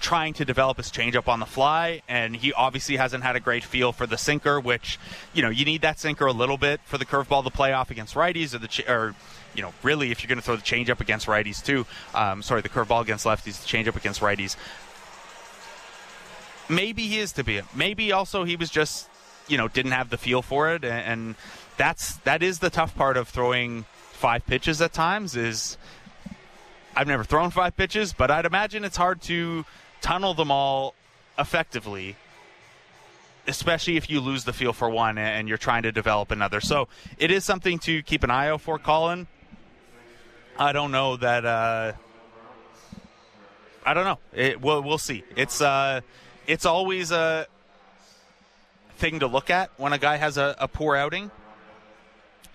trying 0.00 0.34
to 0.34 0.44
develop 0.44 0.76
his 0.76 0.90
changeup 0.90 1.28
on 1.28 1.38
the 1.38 1.46
fly, 1.46 2.02
and 2.08 2.34
he 2.36 2.52
obviously 2.52 2.96
hasn't 2.96 3.22
had 3.22 3.36
a 3.36 3.40
great 3.40 3.62
feel 3.62 3.92
for 3.92 4.06
the 4.06 4.18
sinker, 4.18 4.60
which 4.60 4.98
you 5.32 5.40
know 5.42 5.48
you 5.48 5.64
need 5.64 5.80
that 5.80 5.98
sinker 5.98 6.26
a 6.26 6.32
little 6.32 6.58
bit 6.58 6.80
for 6.84 6.98
the 6.98 7.06
curveball 7.06 7.44
to 7.44 7.50
play 7.50 7.72
off 7.72 7.90
against 7.90 8.14
righties, 8.14 8.52
or 8.52 8.58
the 8.58 8.68
ch- 8.68 8.88
or 8.88 9.14
you 9.54 9.62
know 9.62 9.72
really 9.82 10.10
if 10.10 10.22
you're 10.22 10.28
going 10.28 10.38
to 10.38 10.44
throw 10.44 10.56
the 10.56 10.62
changeup 10.62 11.00
against 11.00 11.26
righties 11.26 11.64
too. 11.64 11.86
Um, 12.14 12.42
sorry, 12.42 12.60
the 12.60 12.68
curveball 12.68 13.02
against 13.02 13.24
lefties, 13.24 13.62
the 13.62 13.68
changeup 13.68 13.96
against 13.96 14.20
righties. 14.20 14.56
Maybe 16.68 17.06
he 17.06 17.18
is 17.18 17.32
to 17.32 17.44
be. 17.44 17.60
Maybe 17.74 18.12
also 18.12 18.44
he 18.44 18.56
was 18.56 18.70
just 18.70 19.08
you 19.48 19.56
know 19.56 19.68
didn't 19.68 19.92
have 19.92 20.10
the 20.10 20.18
feel 20.18 20.42
for 20.42 20.72
it, 20.74 20.84
and, 20.84 21.06
and 21.06 21.34
that's 21.76 22.16
that 22.18 22.42
is 22.42 22.58
the 22.58 22.70
tough 22.70 22.94
part 22.94 23.16
of 23.16 23.28
throwing 23.28 23.84
five 24.12 24.46
pitches 24.46 24.80
at 24.80 24.92
times 24.92 25.36
is. 25.36 25.76
I've 26.94 27.06
never 27.06 27.24
thrown 27.24 27.50
five 27.50 27.74
pitches, 27.74 28.12
but 28.12 28.30
I'd 28.30 28.44
imagine 28.44 28.84
it's 28.84 28.98
hard 28.98 29.22
to 29.22 29.64
tunnel 30.02 30.34
them 30.34 30.50
all 30.50 30.94
effectively 31.38 32.16
especially 33.46 33.96
if 33.96 34.08
you 34.08 34.20
lose 34.20 34.44
the 34.44 34.52
feel 34.52 34.72
for 34.72 34.88
one 34.88 35.18
and 35.18 35.48
you're 35.48 35.58
trying 35.58 35.82
to 35.82 35.92
develop 35.92 36.30
another. 36.30 36.60
So 36.60 36.88
it 37.18 37.30
is 37.30 37.44
something 37.44 37.78
to 37.80 38.02
keep 38.02 38.22
an 38.22 38.30
eye 38.30 38.48
out 38.48 38.60
for, 38.60 38.78
Colin. 38.78 39.26
I 40.58 40.72
don't 40.72 40.92
know 40.92 41.16
that. 41.16 41.44
Uh, 41.44 41.92
I 43.84 43.94
don't 43.94 44.04
know. 44.04 44.18
It, 44.32 44.60
we'll, 44.60 44.82
we'll 44.82 44.98
see. 44.98 45.24
It's 45.34 45.60
uh, 45.60 46.02
it's 46.46 46.66
always 46.66 47.10
a 47.10 47.46
thing 49.02 49.18
to 49.18 49.26
look 49.26 49.50
at 49.50 49.68
when 49.78 49.92
a 49.92 49.98
guy 49.98 50.16
has 50.16 50.38
a, 50.38 50.54
a 50.60 50.68
poor 50.68 50.94
outing, 50.94 51.32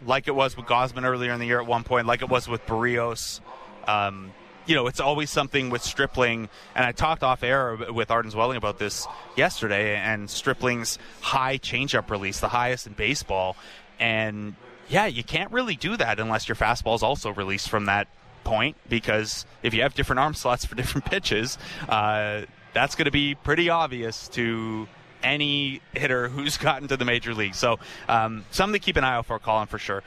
like 0.06 0.30
it 0.30 0.36
was 0.36 0.56
with 0.56 0.66
Gausman 0.66 1.04
earlier 1.04 1.34
in 1.34 1.40
the 1.42 1.46
year 1.46 1.60
at 1.60 1.68
one 1.68 1.84
point, 1.84 2.08
like 2.08 2.22
it 2.22 2.30
was 2.30 2.48
with 2.48 2.66
Berrios. 2.66 3.42
Um, 3.86 4.32
you 4.66 4.74
know, 4.74 4.88
it's 4.88 5.02
always 5.02 5.30
something 5.30 5.70
with 5.70 5.82
Stripling, 5.82 6.48
and 6.74 6.86
I 6.86 6.94
talked 6.94 7.22
off 7.22 7.44
air 7.44 7.78
with 7.92 8.10
Arden 8.10 8.32
Zwelling 8.32 8.56
about 8.56 8.80
this 8.80 9.08
yesterday, 9.36 9.98
and 9.98 10.30
Stripling's 10.30 10.98
high 11.20 11.58
changeup 11.58 12.10
release, 12.10 12.40
the 12.40 12.48
highest 12.48 12.88
in 12.88 12.94
baseball, 12.94 13.58
and 14.00 14.56
yeah, 14.88 15.06
you 15.06 15.26
can't 15.26 15.52
really 15.52 15.76
do 15.76 15.98
that 15.98 16.18
unless 16.18 16.48
your 16.48 16.56
fastball 16.56 16.96
is 16.96 17.04
also 17.04 17.34
released 17.34 17.68
from 17.70 17.88
that 17.88 18.08
point, 18.46 18.78
because 18.88 19.46
if 19.64 19.74
you 19.74 19.82
have 19.82 19.96
different 19.96 20.22
arm 20.22 20.34
slots 20.34 20.66
for 20.66 20.76
different 20.82 21.06
pitches, 21.06 21.58
uh, 21.90 22.44
that's 22.74 22.96
going 22.96 23.06
to 23.06 23.12
be 23.12 23.36
pretty 23.36 23.70
obvious 23.70 24.30
to 24.30 24.88
any 25.24 25.82
hitter 25.94 26.30
who's 26.30 26.58
gotten 26.68 26.88
to 26.90 26.98
the 26.98 27.06
major 27.06 27.34
league. 27.34 27.56
So, 27.56 27.80
um, 28.08 28.46
something 28.52 28.80
to 28.80 28.84
keep 28.84 28.98
an 28.98 29.04
eye 29.04 29.16
out 29.16 29.26
for, 29.26 29.40
Colin, 29.40 29.68
for 29.68 29.80
sure. 29.80 30.04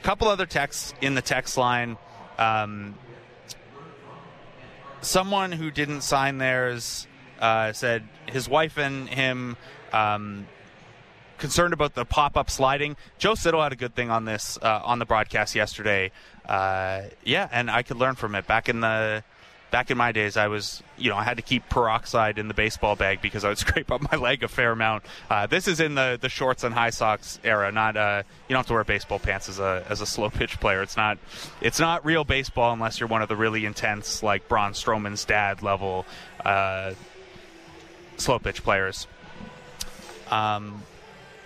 A 0.00 0.02
couple 0.02 0.28
other 0.28 0.46
texts 0.46 0.94
in 1.00 1.14
the 1.14 1.22
text 1.22 1.56
line. 1.56 1.96
Um, 2.38 2.94
someone 5.00 5.52
who 5.52 5.70
didn't 5.70 6.00
sign 6.02 6.38
theirs 6.38 7.06
uh, 7.40 7.72
said 7.72 8.08
his 8.26 8.48
wife 8.48 8.78
and 8.78 9.08
him 9.08 9.56
um, 9.92 10.46
concerned 11.38 11.74
about 11.74 11.94
the 11.94 12.04
pop-up 12.04 12.48
sliding. 12.48 12.96
Joe 13.18 13.34
Siddall 13.34 13.62
had 13.62 13.72
a 13.72 13.76
good 13.76 13.94
thing 13.94 14.10
on 14.10 14.24
this 14.24 14.58
uh, 14.62 14.80
on 14.84 14.98
the 14.98 15.04
broadcast 15.04 15.54
yesterday. 15.54 16.12
Uh, 16.46 17.02
yeah, 17.24 17.48
and 17.52 17.70
I 17.70 17.82
could 17.82 17.96
learn 17.96 18.14
from 18.14 18.34
it. 18.34 18.46
Back 18.46 18.68
in 18.68 18.80
the 18.80 19.24
back 19.72 19.90
in 19.90 19.96
my 19.96 20.12
days, 20.12 20.36
I 20.36 20.46
was, 20.46 20.82
you 20.98 21.10
know, 21.10 21.16
I 21.16 21.24
had 21.24 21.38
to 21.38 21.42
keep 21.42 21.68
peroxide 21.68 22.38
in 22.38 22.46
the 22.46 22.54
baseball 22.54 22.94
bag 22.94 23.20
because 23.20 23.42
I 23.44 23.48
would 23.48 23.58
scrape 23.66 23.90
up 23.90 24.02
my 24.12 24.16
leg 24.16 24.44
a 24.44 24.48
fair 24.48 24.70
amount. 24.70 25.02
Uh, 25.28 25.46
this 25.46 25.66
is 25.66 25.80
in 25.80 25.96
the, 25.96 26.18
the 26.20 26.28
shorts 26.28 26.62
and 26.62 26.72
high 26.72 26.90
socks 26.90 27.40
era. 27.42 27.72
Not 27.72 27.96
uh, 27.96 28.22
you 28.48 28.54
don't 28.54 28.58
have 28.58 28.66
to 28.66 28.74
wear 28.74 28.84
baseball 28.84 29.18
pants 29.18 29.48
as 29.48 29.58
a 29.58 29.84
as 29.88 30.00
a 30.00 30.06
slow 30.06 30.30
pitch 30.30 30.60
player. 30.60 30.82
It's 30.82 30.96
not 30.96 31.18
it's 31.60 31.80
not 31.80 32.04
real 32.04 32.22
baseball 32.22 32.72
unless 32.72 33.00
you're 33.00 33.08
one 33.08 33.22
of 33.22 33.28
the 33.28 33.36
really 33.36 33.64
intense 33.64 34.22
like 34.22 34.46
Braun 34.46 34.72
Strowman's 34.72 35.24
dad 35.24 35.62
level 35.62 36.06
uh, 36.44 36.92
slow 38.18 38.38
pitch 38.38 38.62
players. 38.62 39.08
Um, 40.30 40.82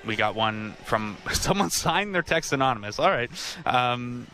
we 0.05 0.16
got 0.16 0.35
one 0.35 0.74
from 0.85 1.16
someone 1.32 1.70
signed 1.70 2.15
their 2.15 2.23
text 2.23 2.53
anonymous. 2.53 2.98
All 2.98 3.11
right. 3.11 3.31
Um, 3.65 4.27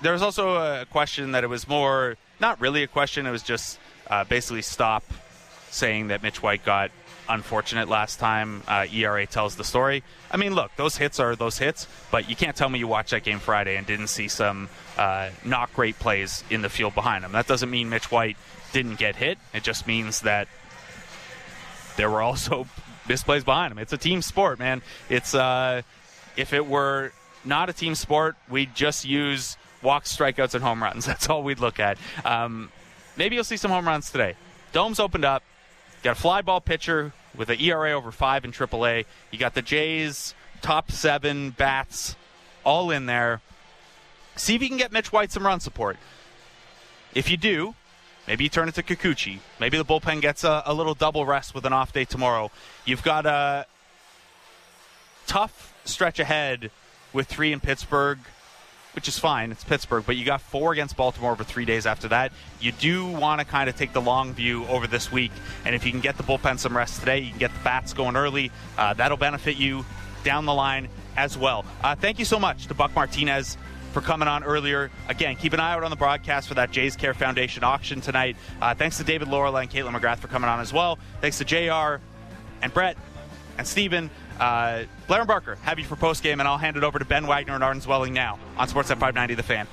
there 0.00 0.12
was 0.12 0.22
also 0.22 0.56
a 0.56 0.86
question 0.86 1.32
that 1.32 1.44
it 1.44 1.46
was 1.46 1.68
more 1.68 2.16
not 2.42 2.60
really 2.60 2.82
a 2.82 2.88
question. 2.88 3.24
It 3.26 3.30
was 3.30 3.42
just 3.42 3.78
uh, 4.08 4.24
basically 4.24 4.60
stop 4.60 5.04
saying 5.70 6.08
that 6.08 6.22
Mitch 6.22 6.42
White 6.42 6.64
got 6.64 6.90
unfortunate 7.28 7.88
last 7.88 8.18
time. 8.18 8.62
Uh, 8.68 8.84
ERA 8.92 9.26
tells 9.26 9.56
the 9.56 9.64
story. 9.64 10.02
I 10.30 10.36
mean, 10.36 10.54
look, 10.54 10.72
those 10.76 10.96
hits 10.96 11.20
are 11.20 11.34
those 11.36 11.56
hits, 11.56 11.86
but 12.10 12.28
you 12.28 12.36
can't 12.36 12.54
tell 12.54 12.68
me 12.68 12.80
you 12.80 12.88
watched 12.88 13.12
that 13.12 13.22
game 13.22 13.38
Friday 13.38 13.76
and 13.76 13.86
didn't 13.86 14.08
see 14.08 14.28
some 14.28 14.68
uh, 14.98 15.30
not 15.44 15.72
great 15.72 15.98
plays 15.98 16.44
in 16.50 16.60
the 16.60 16.68
field 16.68 16.94
behind 16.94 17.24
him. 17.24 17.32
That 17.32 17.46
doesn't 17.46 17.70
mean 17.70 17.88
Mitch 17.88 18.10
White 18.10 18.36
didn't 18.72 18.98
get 18.98 19.16
hit. 19.16 19.38
It 19.54 19.62
just 19.62 19.86
means 19.86 20.22
that 20.22 20.48
there 21.96 22.10
were 22.10 22.22
also 22.22 22.66
misplays 23.08 23.44
behind 23.44 23.72
him. 23.72 23.78
It's 23.78 23.92
a 23.92 23.98
team 23.98 24.20
sport, 24.20 24.58
man. 24.58 24.82
It's 25.08 25.34
uh, 25.34 25.82
if 26.36 26.52
it 26.52 26.66
were 26.66 27.12
not 27.44 27.70
a 27.70 27.72
team 27.72 27.94
sport, 27.94 28.36
we'd 28.50 28.74
just 28.74 29.04
use 29.04 29.56
walks, 29.82 30.16
strikeouts, 30.16 30.54
and 30.54 30.62
home 30.62 30.82
runs. 30.82 31.06
That's 31.06 31.28
all 31.28 31.42
we'd 31.42 31.60
look 31.60 31.80
at. 31.80 31.98
Um, 32.24 32.70
maybe 33.16 33.34
you'll 33.34 33.44
see 33.44 33.56
some 33.56 33.70
home 33.70 33.86
runs 33.86 34.10
today. 34.10 34.36
Dome's 34.72 35.00
opened 35.00 35.24
up. 35.24 35.42
Got 36.02 36.16
a 36.16 36.20
fly 36.20 36.42
ball 36.42 36.60
pitcher 36.60 37.12
with 37.36 37.48
an 37.48 37.60
ERA 37.60 37.92
over 37.92 38.10
five 38.10 38.44
in 38.44 38.52
AAA. 38.52 39.04
You 39.30 39.38
got 39.38 39.54
the 39.54 39.62
Jays 39.62 40.34
top 40.60 40.90
seven 40.90 41.50
bats 41.50 42.16
all 42.64 42.90
in 42.90 43.06
there. 43.06 43.40
See 44.36 44.54
if 44.54 44.62
you 44.62 44.68
can 44.68 44.78
get 44.78 44.92
Mitch 44.92 45.12
White 45.12 45.30
some 45.30 45.46
run 45.46 45.60
support. 45.60 45.96
If 47.14 47.30
you 47.30 47.36
do, 47.36 47.74
maybe 48.26 48.44
you 48.44 48.50
turn 48.50 48.68
it 48.68 48.74
to 48.76 48.82
Kikuchi. 48.82 49.40
Maybe 49.60 49.76
the 49.76 49.84
bullpen 49.84 50.20
gets 50.20 50.44
a, 50.44 50.62
a 50.64 50.72
little 50.72 50.94
double 50.94 51.26
rest 51.26 51.54
with 51.54 51.66
an 51.66 51.72
off 51.72 51.92
day 51.92 52.04
tomorrow. 52.04 52.50
You've 52.84 53.02
got 53.02 53.26
a 53.26 53.66
tough 55.26 55.74
stretch 55.84 56.18
ahead 56.18 56.70
with 57.12 57.26
three 57.26 57.52
in 57.52 57.60
Pittsburgh 57.60 58.18
which 58.94 59.08
is 59.08 59.18
fine. 59.18 59.52
It's 59.52 59.64
Pittsburgh, 59.64 60.04
but 60.06 60.16
you 60.16 60.24
got 60.24 60.40
four 60.40 60.72
against 60.72 60.96
Baltimore 60.96 61.32
over 61.32 61.44
three 61.44 61.64
days 61.64 61.86
after 61.86 62.08
that. 62.08 62.32
You 62.60 62.72
do 62.72 63.06
want 63.06 63.40
to 63.40 63.46
kind 63.46 63.68
of 63.68 63.76
take 63.76 63.92
the 63.92 64.00
long 64.00 64.34
view 64.34 64.66
over 64.66 64.86
this 64.86 65.10
week, 65.10 65.32
and 65.64 65.74
if 65.74 65.84
you 65.84 65.90
can 65.90 66.00
get 66.00 66.16
the 66.16 66.22
bullpen 66.22 66.58
some 66.58 66.76
rest 66.76 67.00
today, 67.00 67.20
you 67.20 67.30
can 67.30 67.38
get 67.38 67.52
the 67.52 67.60
bats 67.60 67.92
going 67.92 68.16
early. 68.16 68.50
Uh, 68.76 68.94
that'll 68.94 69.16
benefit 69.16 69.56
you 69.56 69.84
down 70.24 70.46
the 70.46 70.54
line 70.54 70.88
as 71.16 71.36
well. 71.36 71.64
Uh, 71.82 71.94
thank 71.94 72.18
you 72.18 72.24
so 72.24 72.38
much 72.38 72.66
to 72.66 72.74
Buck 72.74 72.94
Martinez 72.94 73.56
for 73.92 74.00
coming 74.00 74.28
on 74.28 74.42
earlier. 74.44 74.90
Again, 75.08 75.36
keep 75.36 75.52
an 75.52 75.60
eye 75.60 75.72
out 75.72 75.84
on 75.84 75.90
the 75.90 75.96
broadcast 75.96 76.48
for 76.48 76.54
that 76.54 76.70
Jays 76.70 76.96
Care 76.96 77.14
Foundation 77.14 77.62
auction 77.62 78.00
tonight. 78.00 78.36
Uh, 78.60 78.74
thanks 78.74 78.96
to 78.96 79.04
David 79.04 79.28
Laurila 79.28 79.62
and 79.62 79.70
Kaitlyn 79.70 79.98
McGrath 79.98 80.18
for 80.18 80.28
coming 80.28 80.48
on 80.48 80.60
as 80.60 80.72
well. 80.72 80.98
Thanks 81.20 81.38
to 81.38 81.44
JR 81.44 82.02
and 82.62 82.72
Brett 82.72 82.96
and 83.58 83.66
Steven. 83.66 84.10
Uh, 84.40 84.84
Blair 85.06 85.20
and 85.20 85.28
Barker 85.28 85.56
have 85.56 85.78
you 85.78 85.84
for 85.84 85.96
postgame, 85.96 86.34
and 86.34 86.42
I'll 86.42 86.58
hand 86.58 86.76
it 86.76 86.84
over 86.84 86.98
to 86.98 87.04
Ben 87.04 87.26
Wagner 87.26 87.54
and 87.54 87.62
Arden 87.62 87.82
Zwelling 87.82 88.12
now 88.12 88.38
on 88.56 88.68
Sportsnet 88.68 88.98
590 88.98 89.34
The 89.34 89.42
Fan. 89.42 89.66